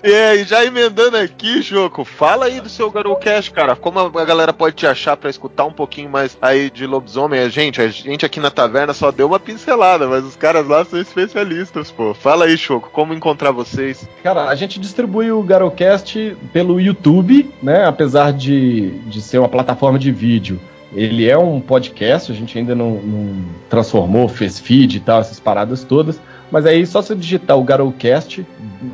e 0.02 0.44
já 0.44 0.64
emendando 0.64 1.16
aqui, 1.16 1.62
Choco, 1.62 2.04
fala 2.04 2.46
aí 2.46 2.60
do 2.60 2.68
seu 2.68 2.90
Garocast, 2.90 3.50
cara. 3.50 3.76
Como 3.76 3.98
a 3.98 4.24
galera 4.24 4.52
pode 4.52 4.76
te 4.76 4.86
achar 4.86 5.16
para 5.16 5.30
escutar 5.30 5.64
um 5.64 5.72
pouquinho 5.72 6.10
mais 6.10 6.36
aí 6.40 6.70
de 6.70 6.86
lobisomem? 6.86 7.40
A 7.40 7.48
gente, 7.48 7.80
a 7.80 7.88
gente 7.88 8.24
aqui 8.26 8.40
na 8.40 8.50
taverna 8.50 8.92
só 8.92 9.10
deu 9.10 9.26
uma 9.26 9.40
pincelada, 9.40 10.06
mas 10.06 10.24
os 10.24 10.36
caras 10.36 10.66
lá 10.66 10.84
são 10.84 11.00
especialistas, 11.00 11.90
pô. 11.90 12.14
Fala 12.14 12.46
aí, 12.46 12.56
Choco, 12.56 12.90
como 12.90 13.14
encontrar 13.14 13.50
vocês? 13.50 14.08
Cara, 14.22 14.48
a 14.48 14.54
gente 14.54 14.80
distribui 14.80 15.30
o 15.30 15.42
Garocast 15.42 16.36
pelo 16.52 16.80
YouTube, 16.80 17.52
né? 17.62 17.86
Apesar 17.86 18.32
de, 18.32 18.90
de 19.06 19.20
ser 19.20 19.38
uma 19.38 19.48
plataforma 19.48 19.98
de 19.98 20.10
vídeo. 20.10 20.60
Ele 20.94 21.28
é 21.28 21.38
um 21.38 21.58
podcast, 21.58 22.30
a 22.30 22.34
gente 22.34 22.58
ainda 22.58 22.74
não, 22.74 22.96
não 22.96 23.44
transformou, 23.70 24.28
fez 24.28 24.58
feed 24.58 24.96
e 24.96 25.00
tal, 25.00 25.20
essas 25.20 25.40
paradas 25.40 25.84
todas. 25.84 26.20
Mas 26.52 26.66
aí 26.66 26.86
só 26.86 27.02
se 27.02 27.14
digitar 27.16 27.58
o 27.58 27.64
Garocast 27.64 28.46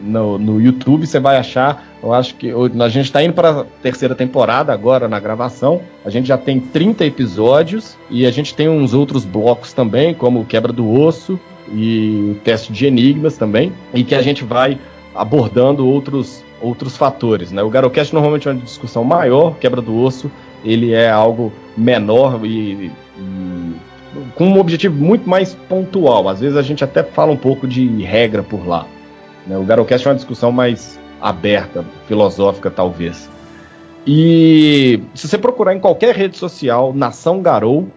no, 0.03 0.39
no 0.39 0.61
YouTube, 0.61 1.07
você 1.07 1.21
vai 1.21 1.37
achar. 1.37 1.85
Eu 2.03 2.15
acho 2.15 2.37
que 2.37 2.51
a 2.51 2.89
gente 2.89 3.07
está 3.07 3.23
indo 3.23 3.35
para 3.35 3.51
a 3.51 3.65
terceira 3.83 4.15
temporada 4.15 4.73
agora 4.73 5.09
na 5.09 5.19
gravação. 5.19 5.83
A 6.05 6.11
gente 6.11 6.29
já 6.29 6.39
tem 6.39 6.61
30 6.61 7.05
episódios 7.05 7.99
e 8.09 8.25
a 8.25 8.31
gente 8.31 8.55
tem 8.55 8.69
uns 8.69 8.95
outros 8.95 9.25
blocos 9.25 9.73
também, 9.73 10.15
como 10.15 10.41
o 10.41 10.47
Quebra 10.47 10.73
do 10.73 10.89
Osso 10.89 11.39
e 11.71 12.37
o 12.37 12.41
Teste 12.45 12.73
de 12.73 12.87
Enigmas 12.87 13.37
também, 13.37 13.73
e 13.93 14.03
que 14.05 14.15
a 14.15 14.23
gente 14.23 14.45
vai 14.45 14.79
abordando 15.15 15.87
outros, 15.87 16.43
outros 16.63 16.97
fatores. 16.97 17.51
Né? 17.51 17.63
O 17.63 17.69
Garocast 17.69 18.15
normalmente 18.15 18.49
é 18.49 18.53
uma 18.53 18.61
discussão 18.63 19.03
maior, 19.03 19.57
Quebra 19.57 19.83
do 19.83 20.01
Osso 20.01 20.31
ele 20.65 20.93
é 20.93 21.11
algo 21.11 21.53
menor 21.77 22.45
e, 22.45 22.49
e 22.49 22.93
com 24.35 24.47
um 24.47 24.59
objetivo 24.59 24.95
muito 24.95 25.29
mais 25.29 25.55
pontual. 25.55 26.29
Às 26.29 26.41
vezes 26.41 26.57
a 26.57 26.63
gente 26.63 26.83
até 26.83 27.03
fala 27.03 27.33
um 27.33 27.37
pouco 27.37 27.67
de 27.67 27.87
regra 28.03 28.43
por 28.43 28.67
lá. 28.67 28.87
Né? 29.47 29.57
O 29.57 29.65
Garocast 29.65 30.07
é 30.07 30.11
uma 30.11 30.17
discussão 30.17 30.53
mais 30.53 30.99
aberta, 31.21 31.85
filosófica 32.07 32.71
talvez. 32.71 33.29
E 34.07 35.03
se 35.15 35.29
você 35.29 35.37
procurar 35.37 35.75
em 35.75 35.81
qualquer 35.81 36.15
rede 36.15 36.37
social, 36.37 36.95
Nação 36.95 37.43
Garou, 37.43 37.89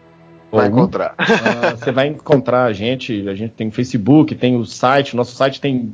vai 0.51 0.67
encontrar. 0.67 1.15
Uh, 1.19 1.77
você 1.79 1.91
vai 1.91 2.07
encontrar 2.07 2.65
a 2.65 2.73
gente. 2.73 3.27
A 3.29 3.35
gente 3.35 3.53
tem 3.53 3.71
Facebook, 3.71 4.35
tem 4.35 4.57
o 4.57 4.65
site. 4.65 5.15
Nosso 5.15 5.35
site 5.35 5.61
tem, 5.61 5.93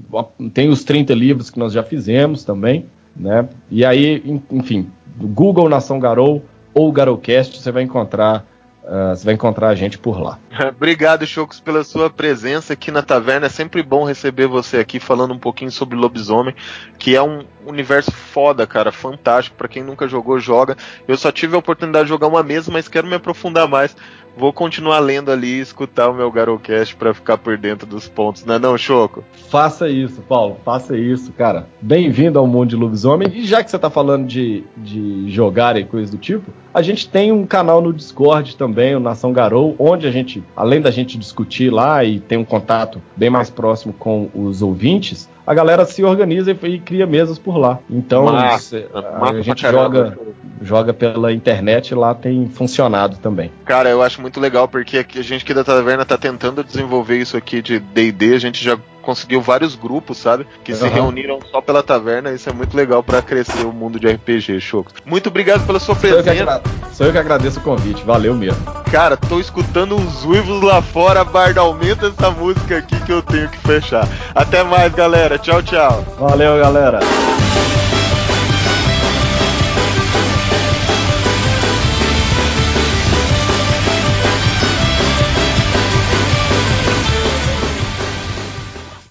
tem 0.53 0.69
os 0.69 0.83
30 0.83 1.13
livros 1.13 1.49
que 1.49 1.59
nós 1.59 1.71
já 1.71 1.83
fizemos 1.83 2.43
também. 2.43 2.85
Né? 3.15 3.47
E 3.69 3.85
aí, 3.85 4.41
enfim, 4.51 4.89
Google 5.17 5.69
Nação 5.69 5.99
Garou 5.99 6.43
ou 6.73 6.91
Garocast, 6.91 7.59
você 7.59 7.71
vai 7.71 7.83
encontrar 7.83 8.45
Uh, 8.87 9.13
você 9.13 9.25
vai 9.25 9.33
encontrar 9.33 9.67
a 9.67 9.75
gente 9.75 9.97
por 9.97 10.17
lá. 10.17 10.39
Obrigado, 10.73 11.27
Chocos, 11.27 11.59
pela 11.59 11.83
sua 11.83 12.09
presença 12.09 12.71
aqui 12.71 12.89
na 12.89 13.03
taverna. 13.03 13.47
É 13.47 13.49
sempre 13.49 13.83
bom 13.83 14.05
receber 14.05 14.47
você 14.47 14.77
aqui 14.77 14.97
falando 14.97 15.33
um 15.33 15.39
pouquinho 15.39 15.69
sobre 15.69 15.97
lobisomem, 15.97 16.55
que 16.97 17.13
é 17.13 17.21
um 17.21 17.43
universo 17.65 18.13
foda, 18.13 18.65
cara, 18.65 18.89
fantástico. 18.89 19.57
para 19.57 19.67
quem 19.67 19.83
nunca 19.83 20.07
jogou, 20.07 20.39
joga. 20.39 20.77
Eu 21.05 21.17
só 21.17 21.33
tive 21.33 21.53
a 21.53 21.59
oportunidade 21.59 22.05
de 22.05 22.09
jogar 22.09 22.27
uma 22.27 22.41
mesa, 22.41 22.71
mas 22.71 22.87
quero 22.87 23.07
me 23.07 23.15
aprofundar 23.15 23.67
mais 23.67 23.93
vou 24.37 24.53
continuar 24.53 24.99
lendo 24.99 25.31
ali 25.31 25.57
e 25.57 25.59
escutar 25.59 26.09
o 26.09 26.13
meu 26.13 26.31
Garocast 26.31 26.95
para 26.95 27.13
ficar 27.13 27.37
por 27.37 27.57
dentro 27.57 27.87
dos 27.87 28.07
pontos, 28.07 28.45
não 28.45 28.55
é 28.55 28.59
não, 28.59 28.77
Choco? 28.77 29.23
Faça 29.49 29.89
isso, 29.89 30.21
Paulo, 30.21 30.57
faça 30.63 30.95
isso, 30.95 31.31
cara. 31.31 31.67
Bem-vindo 31.81 32.37
ao 32.37 32.45
mundo 32.45 32.69
de 32.69 32.75
lobisomem. 32.75 33.29
E 33.33 33.45
já 33.45 33.63
que 33.63 33.71
você 33.71 33.79
tá 33.79 33.89
falando 33.89 34.27
de, 34.27 34.63
de 34.77 35.29
jogar 35.29 35.75
e 35.75 35.83
coisas 35.83 36.11
do 36.11 36.17
tipo, 36.17 36.51
a 36.73 36.81
gente 36.81 37.09
tem 37.09 37.31
um 37.31 37.45
canal 37.45 37.81
no 37.81 37.91
Discord 37.91 38.55
também, 38.55 38.95
o 38.95 38.99
Nação 38.99 39.33
Garou, 39.33 39.75
onde 39.79 40.05
a 40.05 40.11
gente, 40.11 40.43
além 40.55 40.79
da 40.79 40.91
gente 40.91 41.17
discutir 41.17 41.71
lá 41.71 42.03
e 42.03 42.19
tem 42.19 42.37
um 42.37 42.45
contato 42.45 43.01
bem 43.15 43.29
mais 43.29 43.49
próximo 43.49 43.93
com 43.93 44.29
os 44.35 44.61
ouvintes, 44.61 45.27
a 45.47 45.53
galera 45.53 45.85
se 45.85 46.03
organiza 46.03 46.51
e, 46.51 46.67
e 46.67 46.79
cria 46.79 47.07
mesas 47.07 47.39
por 47.39 47.57
lá. 47.57 47.79
Então, 47.89 48.25
Massa, 48.25 48.85
a, 48.93 49.01
massa 49.01 49.33
a 49.37 49.41
gente 49.41 49.61
pra 49.61 49.71
caramba. 49.71 49.95
joga, 49.95 50.19
joga 50.61 50.93
pela 50.93 51.31
internet 51.31 51.91
e 51.91 51.95
lá 51.95 52.13
tem 52.13 52.49
funcionado 52.49 53.15
também. 53.17 53.49
Cara, 53.63 53.89
eu 53.89 54.01
acho 54.01 54.21
muito 54.21 54.41
legal 54.41 54.67
porque 54.67 54.97
aqui 54.97 55.19
a 55.19 55.23
gente 55.23 55.43
aqui 55.43 55.53
da 55.53 55.63
Taverna 55.63 56.03
tá 56.03 56.17
tentando 56.17 56.63
desenvolver 56.65 57.17
isso 57.17 57.37
aqui 57.37 57.61
de 57.61 57.79
D&D, 57.79 58.33
a 58.35 58.39
gente 58.39 58.61
já 58.61 58.77
conseguiu 59.07 59.41
vários 59.41 59.73
grupos, 59.73 60.17
sabe? 60.17 60.45
Que 60.65 60.75
se 60.75 60.83
Aham. 60.83 60.93
reuniram 60.93 61.39
só 61.49 61.61
pela 61.61 61.81
taverna, 61.81 62.33
isso 62.33 62.49
é 62.49 62.51
muito 62.51 62.75
legal 62.75 63.01
pra 63.01 63.21
crescer 63.21 63.65
o 63.65 63.71
mundo 63.71 63.97
de 63.97 64.05
RPG, 64.05 64.59
Choco. 64.59 64.91
Muito 65.05 65.27
obrigado 65.29 65.65
pela 65.65 65.79
sua 65.79 65.95
Sou 65.95 66.09
eu, 66.09 66.21
presença. 66.21 66.43
agra- 66.43 66.61
sou 66.91 67.05
eu 67.07 67.13
que 67.13 67.17
agradeço 67.17 67.59
o 67.59 67.63
convite, 67.63 68.03
valeu 68.03 68.33
mesmo. 68.35 68.59
Cara, 68.91 69.15
tô 69.15 69.39
escutando 69.39 69.95
os 69.95 70.25
uivos 70.25 70.61
lá 70.61 70.81
fora, 70.81 71.23
Barda, 71.23 71.61
aumenta 71.61 72.07
essa 72.07 72.29
música 72.31 72.77
aqui 72.79 72.99
que 73.05 73.11
eu 73.13 73.21
tenho 73.21 73.47
que 73.47 73.57
fechar. 73.59 74.05
Até 74.35 74.61
mais, 74.61 74.93
galera. 74.93 75.37
Tchau, 75.39 75.63
tchau. 75.63 76.03
Valeu, 76.19 76.59
galera. 76.59 76.99